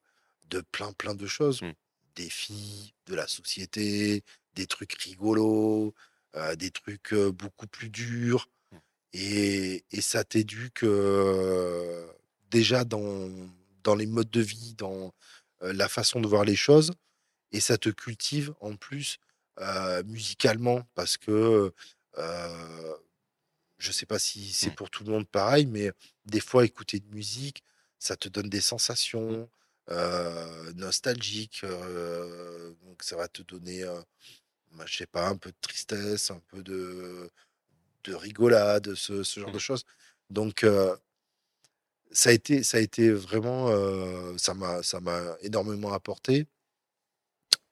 de 0.49 0.62
plein, 0.73 0.95
plein 0.95 1.15
de 1.15 1.27
choses. 1.27 1.61
Mm. 1.61 1.73
Des 2.15 2.31
filles, 2.31 2.95
de 3.05 3.15
la 3.15 3.27
société, 3.27 4.24
des 4.55 4.66
trucs 4.66 4.95
rigolos, 4.95 5.93
euh, 6.35 6.57
des 6.57 6.70
trucs 6.70 7.12
beaucoup 7.15 7.66
plus 7.66 7.91
durs. 7.91 8.49
Mm. 8.73 8.77
Et, 9.12 9.85
et 9.91 10.01
ça 10.01 10.24
t'éduque 10.24 10.87
déjà 12.51 12.85
dans, 12.87 13.28
dans 13.85 13.97
les 13.97 14.07
modes 14.07 14.31
de 14.31 14.41
vie, 14.41 14.73
dans 14.78 15.12
la 15.61 15.91
façon 15.91 16.23
de 16.23 16.27
voir 16.27 16.47
les 16.47 16.57
choses. 16.57 16.93
Et 17.53 17.61
ça 17.61 17.77
te 17.77 17.91
cultive 17.91 18.55
en 18.61 18.77
plus 18.77 19.19
euh, 19.59 20.02
musicalement 20.05 20.82
parce 20.94 21.16
que 21.16 21.72
euh, 22.18 22.94
je 23.78 23.93
sais 23.93 24.06
pas 24.06 24.18
si 24.18 24.52
c'est 24.52 24.70
Mm. 24.70 24.74
pour 24.74 24.90
tout 24.90 25.05
le 25.05 25.12
monde 25.12 25.28
pareil, 25.28 25.66
mais 25.66 25.93
des 26.27 26.40
fois, 26.40 26.64
écouter 26.64 27.01
de 27.01 27.09
musique, 27.14 27.64
ça 27.98 28.16
te 28.16 28.28
donne 28.28 28.48
des 28.51 28.60
sensations 28.60 29.51
euh, 29.90 30.72
nostalgiques. 30.74 31.62
euh, 31.64 32.74
donc, 32.85 33.02
ça 33.02 33.16
va 33.16 33.28
te 33.28 33.43
donner, 33.43 33.85
bah, 34.72 34.85
je 34.86 34.97
sais 34.98 35.06
pas, 35.06 35.28
un 35.28 35.36
peu 35.36 35.51
de 35.51 35.56
tristesse, 35.60 36.31
un 36.31 36.40
peu 36.48 36.62
de, 36.62 37.31
de 38.05 38.14
rigolade, 38.14 38.94
ce, 38.94 39.22
ce 39.24 39.40
genre 39.40 39.52
de 39.52 39.59
Mhm. 39.59 39.60
choses. 39.60 39.85
Donc, 40.31 40.64
ça 42.12 42.31
a 42.31 42.32
été, 42.32 42.62
ça 42.62 42.77
a 42.78 42.81
été 42.81 43.10
vraiment, 43.12 43.68
euh, 43.70 44.36
ça 44.39 44.55
m'a, 44.55 44.82
ça 44.82 45.01
m'a 45.01 45.36
énormément 45.43 45.93
apporté. 45.93 46.47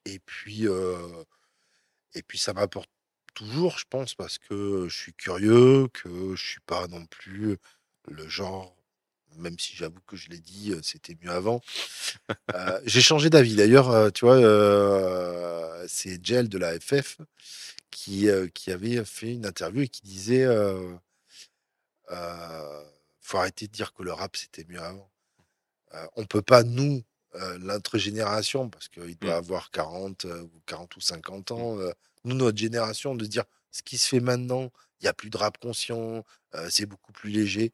Et 0.05 0.19
puis, 0.19 0.67
euh, 0.67 1.25
et 2.15 2.23
puis 2.23 2.39
ça 2.39 2.53
m'apporte 2.53 2.91
toujours, 3.35 3.79
je 3.79 3.85
pense, 3.89 4.15
parce 4.15 4.39
que 4.39 4.87
je 4.89 4.97
suis 4.97 5.15
curieux, 5.15 5.89
que 5.93 6.35
je 6.35 6.47
suis 6.47 6.61
pas 6.61 6.89
non 6.89 7.07
plus 7.07 7.57
le 8.09 8.29
genre, 8.29 8.75
même 9.37 9.59
si 9.59 9.77
j'avoue 9.77 10.01
que 10.07 10.17
je 10.17 10.31
l'ai 10.31 10.41
dit, 10.41 10.75
c'était 10.83 11.17
mieux 11.23 11.31
avant. 11.31 11.61
J'ai 12.85 13.01
changé 13.01 13.31
d'avis. 13.31 13.55
D'ailleurs, 13.55 14.13
tu 14.13 14.25
vois, 14.25 14.39
c'est 15.87 16.25
Gel 16.25 16.49
de 16.49 16.59
la 16.59 16.79
FF 16.81 17.19
qui, 17.91 18.29
qui 18.55 18.73
avait 18.73 19.05
fait 19.05 19.33
une 19.35 19.47
interview 19.47 19.83
et 19.83 19.89
qui 19.89 20.03
disait 20.03 20.47
faut 23.21 23.37
arrêter 23.37 23.67
de 23.67 23.73
dire 23.73 23.93
que 23.93 24.03
le 24.03 24.13
rap 24.13 24.37
c'était 24.37 24.65
mieux 24.69 24.81
avant. 24.81 25.11
On 26.17 26.25
peut 26.25 26.43
pas, 26.43 26.65
nous, 26.65 27.05
euh, 27.35 27.59
notre 27.59 27.99
génération, 27.99 28.69
parce 28.71 28.89
qu'il 28.89 29.17
doit 29.19 29.35
Mm. 29.35 29.39
avoir 29.39 29.71
40, 29.71 30.25
euh, 30.25 30.43
ou 30.45 30.61
40 30.67 30.97
ou 30.97 31.01
50 31.01 31.51
ans, 31.53 31.79
euh, 31.79 31.93
nous, 32.25 32.35
notre 32.35 32.59
génération, 32.59 33.15
de 33.15 33.27
dire 33.27 33.45
ce 33.71 33.83
qui 33.83 33.99
se 33.99 34.09
fait 34.09 34.21
maintenant, 34.21 34.71
il 35.01 35.05
n'y 35.05 35.09
a 35.09 35.15
plus 35.15 35.31
de 35.31 35.37
rap 35.37 35.59
conscient, 35.59 36.25
euh, 36.55 36.69
c'est 36.71 36.87
beaucoup 36.87 37.13
plus 37.13 37.31
léger. 37.31 37.73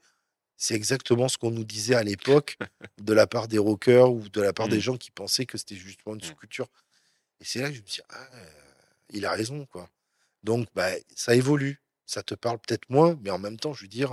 C'est 0.56 0.74
exactement 0.74 1.28
ce 1.28 1.38
qu'on 1.38 1.50
nous 1.52 1.64
disait 1.64 1.94
à 1.96 2.02
l'époque 2.04 2.56
de 3.00 3.12
la 3.12 3.26
part 3.26 3.48
des 3.48 3.58
rockers 3.58 4.12
ou 4.12 4.28
de 4.28 4.40
la 4.40 4.52
part 4.52 4.68
des 4.68 4.78
Mm. 4.78 4.80
gens 4.80 4.96
qui 4.98 5.10
pensaient 5.10 5.46
que 5.46 5.58
c'était 5.58 5.76
justement 5.76 6.14
une 6.14 6.20
sous-culture. 6.22 6.68
Et 7.40 7.44
c'est 7.44 7.60
là 7.60 7.68
que 7.70 7.74
je 7.76 7.82
me 7.82 7.86
suis 7.86 8.02
dit, 8.02 8.08
ah, 8.10 8.28
il 9.10 9.26
a 9.26 9.32
raison, 9.32 9.66
quoi. 9.66 9.90
Donc, 10.44 10.68
bah, 10.74 10.90
ça 11.16 11.34
évolue. 11.36 11.80
Ça 12.06 12.22
te 12.22 12.34
parle 12.34 12.58
peut-être 12.58 12.90
moins, 12.90 13.18
mais 13.22 13.30
en 13.30 13.38
même 13.38 13.58
temps, 13.58 13.72
je 13.74 13.82
veux 13.82 13.88
dire, 13.88 14.12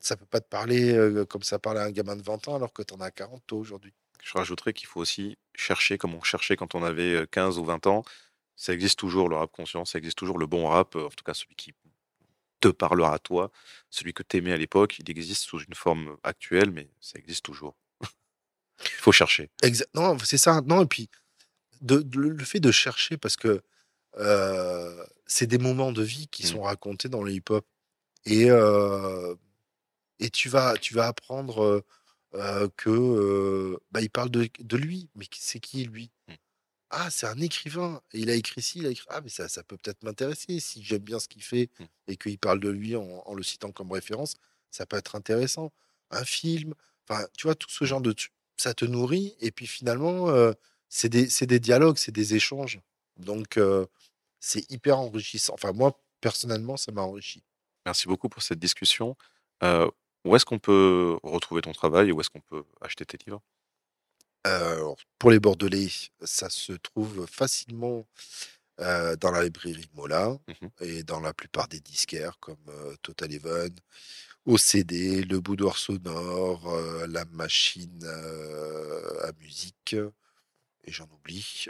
ça 0.00 0.16
peut 0.16 0.26
pas 0.26 0.40
te 0.40 0.48
parler 0.48 0.92
euh, 0.92 1.24
comme 1.24 1.42
ça 1.42 1.58
parle 1.58 1.78
à 1.78 1.84
un 1.84 1.90
gamin 1.90 2.16
de 2.16 2.22
20 2.22 2.48
ans 2.48 2.56
alors 2.56 2.72
que 2.72 2.82
tu 2.82 2.94
en 2.94 3.00
as 3.00 3.10
40 3.10 3.42
toi 3.46 3.58
aujourd'hui. 3.58 3.92
Je 4.22 4.32
rajouterais 4.36 4.72
qu'il 4.72 4.86
faut 4.86 5.00
aussi 5.00 5.36
chercher 5.54 5.96
comme 5.98 6.14
on 6.14 6.22
cherchait 6.22 6.56
quand 6.56 6.74
on 6.74 6.82
avait 6.84 7.14
euh, 7.14 7.26
15 7.26 7.58
ou 7.58 7.64
20 7.64 7.86
ans. 7.86 8.04
Ça 8.56 8.72
existe 8.74 8.98
toujours 8.98 9.28
le 9.28 9.36
rap 9.36 9.50
conscient, 9.52 9.84
ça 9.84 9.98
existe 9.98 10.18
toujours 10.18 10.38
le 10.38 10.46
bon 10.46 10.68
rap, 10.68 10.96
en 10.96 11.08
tout 11.08 11.24
cas 11.24 11.32
celui 11.34 11.54
qui 11.54 11.72
te 12.60 12.68
parlera 12.68 13.14
à 13.14 13.18
toi, 13.18 13.50
celui 13.88 14.12
que 14.12 14.22
tu 14.22 14.36
aimais 14.36 14.52
à 14.52 14.56
l'époque. 14.58 14.98
Il 14.98 15.08
existe 15.10 15.44
sous 15.44 15.60
une 15.62 15.74
forme 15.74 16.16
actuelle, 16.22 16.70
mais 16.70 16.90
ça 17.00 17.18
existe 17.18 17.42
toujours. 17.44 17.74
Il 18.82 18.88
faut 18.98 19.12
chercher. 19.12 19.48
Exa- 19.62 19.86
non, 19.94 20.18
c'est 20.18 20.36
ça. 20.38 20.60
Non, 20.66 20.82
et 20.82 20.86
puis 20.86 21.08
de, 21.80 22.00
de- 22.00 22.18
le 22.18 22.44
fait 22.44 22.60
de 22.60 22.70
chercher, 22.70 23.16
parce 23.16 23.36
que 23.36 23.62
euh, 24.18 25.04
c'est 25.26 25.46
des 25.46 25.56
moments 25.58 25.92
de 25.92 26.02
vie 26.02 26.28
qui 26.28 26.42
Mm. 26.42 26.46
sont 26.46 26.62
racontés 26.62 27.08
dans 27.08 27.22
le 27.22 27.32
hip-hop. 27.32 27.64
Et, 28.26 28.50
euh, 28.50 29.34
et 30.20 30.30
tu, 30.30 30.48
vas, 30.48 30.76
tu 30.78 30.94
vas 30.94 31.08
apprendre 31.08 31.82
euh, 32.34 32.68
que 32.76 32.90
euh, 32.90 33.78
bah, 33.90 34.00
il 34.00 34.10
parle 34.10 34.30
de, 34.30 34.48
de 34.60 34.76
lui, 34.76 35.08
mais 35.16 35.26
c'est 35.34 35.60
qui 35.60 35.84
lui? 35.84 36.10
Mm. 36.28 36.34
Ah, 36.90 37.10
c'est 37.10 37.26
un 37.26 37.38
écrivain. 37.40 38.00
Et 38.12 38.20
il 38.20 38.30
a 38.30 38.34
écrit 38.34 38.62
ci, 38.62 38.78
il 38.80 38.86
a 38.86 38.90
écrit. 38.90 39.06
Ah, 39.10 39.20
mais 39.20 39.28
ça, 39.28 39.48
ça 39.48 39.62
peut 39.62 39.76
peut-être 39.76 40.02
m'intéresser. 40.02 40.60
Si 40.60 40.82
j'aime 40.84 41.02
bien 41.02 41.18
ce 41.18 41.28
qu'il 41.28 41.42
fait 41.42 41.70
Mm. 41.78 41.84
et 42.08 42.16
qu'il 42.16 42.38
parle 42.38 42.60
de 42.60 42.68
lui 42.68 42.96
en, 42.96 43.02
en 43.26 43.34
le 43.34 43.42
citant 43.42 43.72
comme 43.72 43.92
référence, 43.92 44.34
ça 44.70 44.86
peut 44.86 44.96
être 44.96 45.14
intéressant. 45.16 45.72
Un 46.10 46.24
film, 46.24 46.74
enfin, 47.08 47.26
tu 47.36 47.46
vois, 47.46 47.54
tout 47.54 47.70
ce 47.70 47.84
genre 47.84 48.00
de. 48.00 48.14
Ça 48.56 48.74
te 48.74 48.84
nourrit. 48.84 49.36
Et 49.40 49.50
puis 49.52 49.66
finalement, 49.66 50.28
euh, 50.28 50.52
c'est 50.88 51.08
des, 51.08 51.28
des 51.46 51.60
dialogues, 51.60 51.96
c'est 51.96 52.12
des 52.12 52.34
échanges. 52.34 52.80
Donc, 53.16 53.58
c'est 54.40 54.70
hyper 54.70 54.98
enrichissant. 54.98 55.54
Enfin, 55.54 55.72
moi, 55.72 56.00
personnellement, 56.20 56.76
ça 56.76 56.92
m'a 56.92 57.02
enrichi. 57.02 57.42
Merci 57.86 58.08
beaucoup 58.08 58.28
pour 58.28 58.42
cette 58.42 58.58
discussion. 58.58 59.16
Euh, 59.62 59.90
où 60.24 60.36
est-ce 60.36 60.44
qu'on 60.44 60.58
peut 60.58 61.18
retrouver 61.22 61.62
ton 61.62 61.72
travail 61.72 62.12
où 62.12 62.20
est-ce 62.20 62.30
qu'on 62.30 62.40
peut 62.40 62.64
acheter 62.80 63.04
tes 63.06 63.18
livres? 63.26 63.42
Pour 65.18 65.30
les 65.30 65.40
Bordelais, 65.40 65.88
ça 66.24 66.48
se 66.50 66.72
trouve 66.72 67.26
facilement 67.26 68.06
euh, 68.80 69.16
dans 69.16 69.30
la 69.30 69.44
librairie 69.44 69.90
Mola 69.94 70.38
Mhm. 70.48 70.70
et 70.80 71.02
dans 71.02 71.20
la 71.20 71.34
plupart 71.34 71.68
des 71.68 71.80
disquaires 71.80 72.38
comme 72.40 72.56
euh, 72.68 72.96
Total 73.02 73.32
Even, 73.32 73.74
OCD, 74.46 75.22
Le 75.24 75.40
Boudoir 75.40 75.76
Sonore, 75.76 76.68
euh, 76.70 77.06
La 77.08 77.24
Machine 77.26 78.04
à 79.24 79.32
musique, 79.40 79.94
et 80.84 80.92
j'en 80.92 81.08
oublie. 81.12 81.66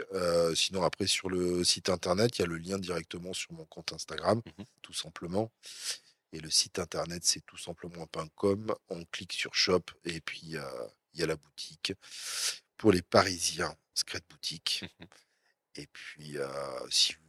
Sinon, 0.55 0.83
après, 0.83 1.07
sur 1.07 1.29
le 1.29 1.63
site 1.63 1.89
internet, 1.89 2.39
il 2.39 2.43
y 2.43 2.45
a 2.45 2.47
le 2.47 2.57
lien 2.57 2.79
directement 2.79 3.33
sur 3.33 3.53
mon 3.53 3.65
compte 3.65 3.93
Instagram, 3.93 4.41
Mhm. 4.57 4.65
tout 4.81 4.93
simplement. 4.93 5.51
Et 6.33 6.39
le 6.39 6.49
site 6.49 6.79
internet, 6.79 7.23
c'est 7.25 7.45
tout 7.45 7.57
simplement.com. 7.57 8.73
On 8.89 9.03
clique 9.05 9.33
sur 9.33 9.53
Shop 9.53 9.83
et 10.05 10.21
puis 10.21 10.57
euh, 10.57 10.63
il 11.13 11.19
y 11.19 11.23
a 11.23 11.27
la 11.27 11.35
boutique. 11.35 11.93
Pour 12.77 12.91
les 12.91 13.01
Parisiens, 13.01 13.75
Secret 13.93 14.21
Boutique. 14.29 14.83
Mhm. 14.99 15.07
Et 15.75 15.87
puis, 15.87 16.37
euh, 16.37 16.49
si 16.89 17.13
vous 17.13 17.19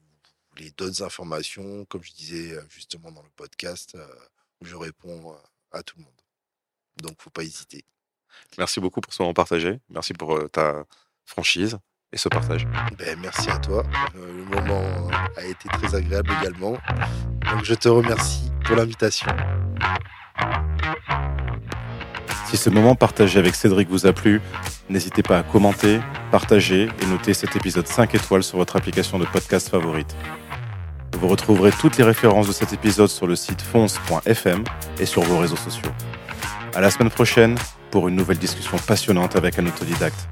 voulez 0.51 0.71
d'autres 0.73 1.03
informations, 1.03 1.85
comme 1.87 2.03
je 2.03 2.13
disais 2.13 2.53
euh, 2.53 2.63
justement 2.69 3.13
dans 3.13 3.23
le 3.23 3.31
podcast, 3.37 3.95
euh, 3.95 4.07
je 4.63 4.75
réponds 4.75 5.37
à 5.71 5.83
tout 5.83 5.97
le 5.99 6.05
monde. 6.05 6.13
Donc, 7.03 7.21
faut 7.21 7.31
pas 7.31 7.43
hésiter. 7.43 7.85
Merci 8.59 8.81
beaucoup 8.81 9.01
pour 9.01 9.13
ce 9.13 9.23
moment 9.23 9.35
partagé. 9.35 9.81
Merci 9.89 10.13
pour 10.15 10.51
ta 10.51 10.85
franchise 11.25 11.79
et 12.13 12.19
ce 12.19 12.29
partage. 12.29 12.67
Ben, 12.99 13.19
merci 13.21 13.51
à 13.51 13.59
toi. 13.59 13.85
Euh, 14.15 14.37
le 14.37 14.45
moment 14.45 15.09
a 15.37 15.45
été 15.45 15.69
très 15.69 15.95
agréable 15.95 16.31
également. 16.41 16.79
Donc, 17.51 17.65
je 17.65 17.75
te 17.75 17.89
remercie 17.89 18.52
pour 18.65 18.77
l'invitation. 18.77 19.29
Si 22.47 22.57
ce 22.57 22.71
moment 22.71 22.95
partagé 22.95 23.39
avec 23.39 23.55
Cédric 23.55 23.89
vous 23.89 24.07
a 24.07 24.13
plu, 24.13 24.41
n'hésitez 24.91 25.23
pas 25.23 25.39
à 25.39 25.43
commenter, 25.43 26.01
partager 26.31 26.89
et 27.01 27.07
noter 27.07 27.35
cet 27.35 27.57
épisode 27.57 27.87
5 27.87 28.15
étoiles 28.15 28.43
sur 28.43 28.59
votre 28.59 28.77
application 28.77 29.19
de 29.19 29.25
podcast 29.25 29.69
favorite. 29.69 30.15
Vous 31.19 31.29
retrouverez 31.29 31.71
toutes 31.71 31.97
les 31.97 32.05
références 32.05 32.49
de 32.49 32.53
cet 32.53 32.73
épisode 32.73 33.09
sur 33.09 33.27
le 33.27 33.37
site 33.37 33.63
fonce.fm 33.63 34.65
et 34.99 35.07
sur 35.07 35.23
vos 35.23 35.39
réseaux 35.39 35.57
sociaux. 35.57 35.93
À 36.75 36.81
la 36.81 36.91
semaine 36.91 37.11
prochaine 37.11 37.57
pour 37.91 38.09
une 38.09 38.17
nouvelle 38.17 38.39
discussion 38.39 38.77
passionnante 38.79 39.37
avec 39.37 39.59
un 39.59 39.67
autodidacte. 39.67 40.29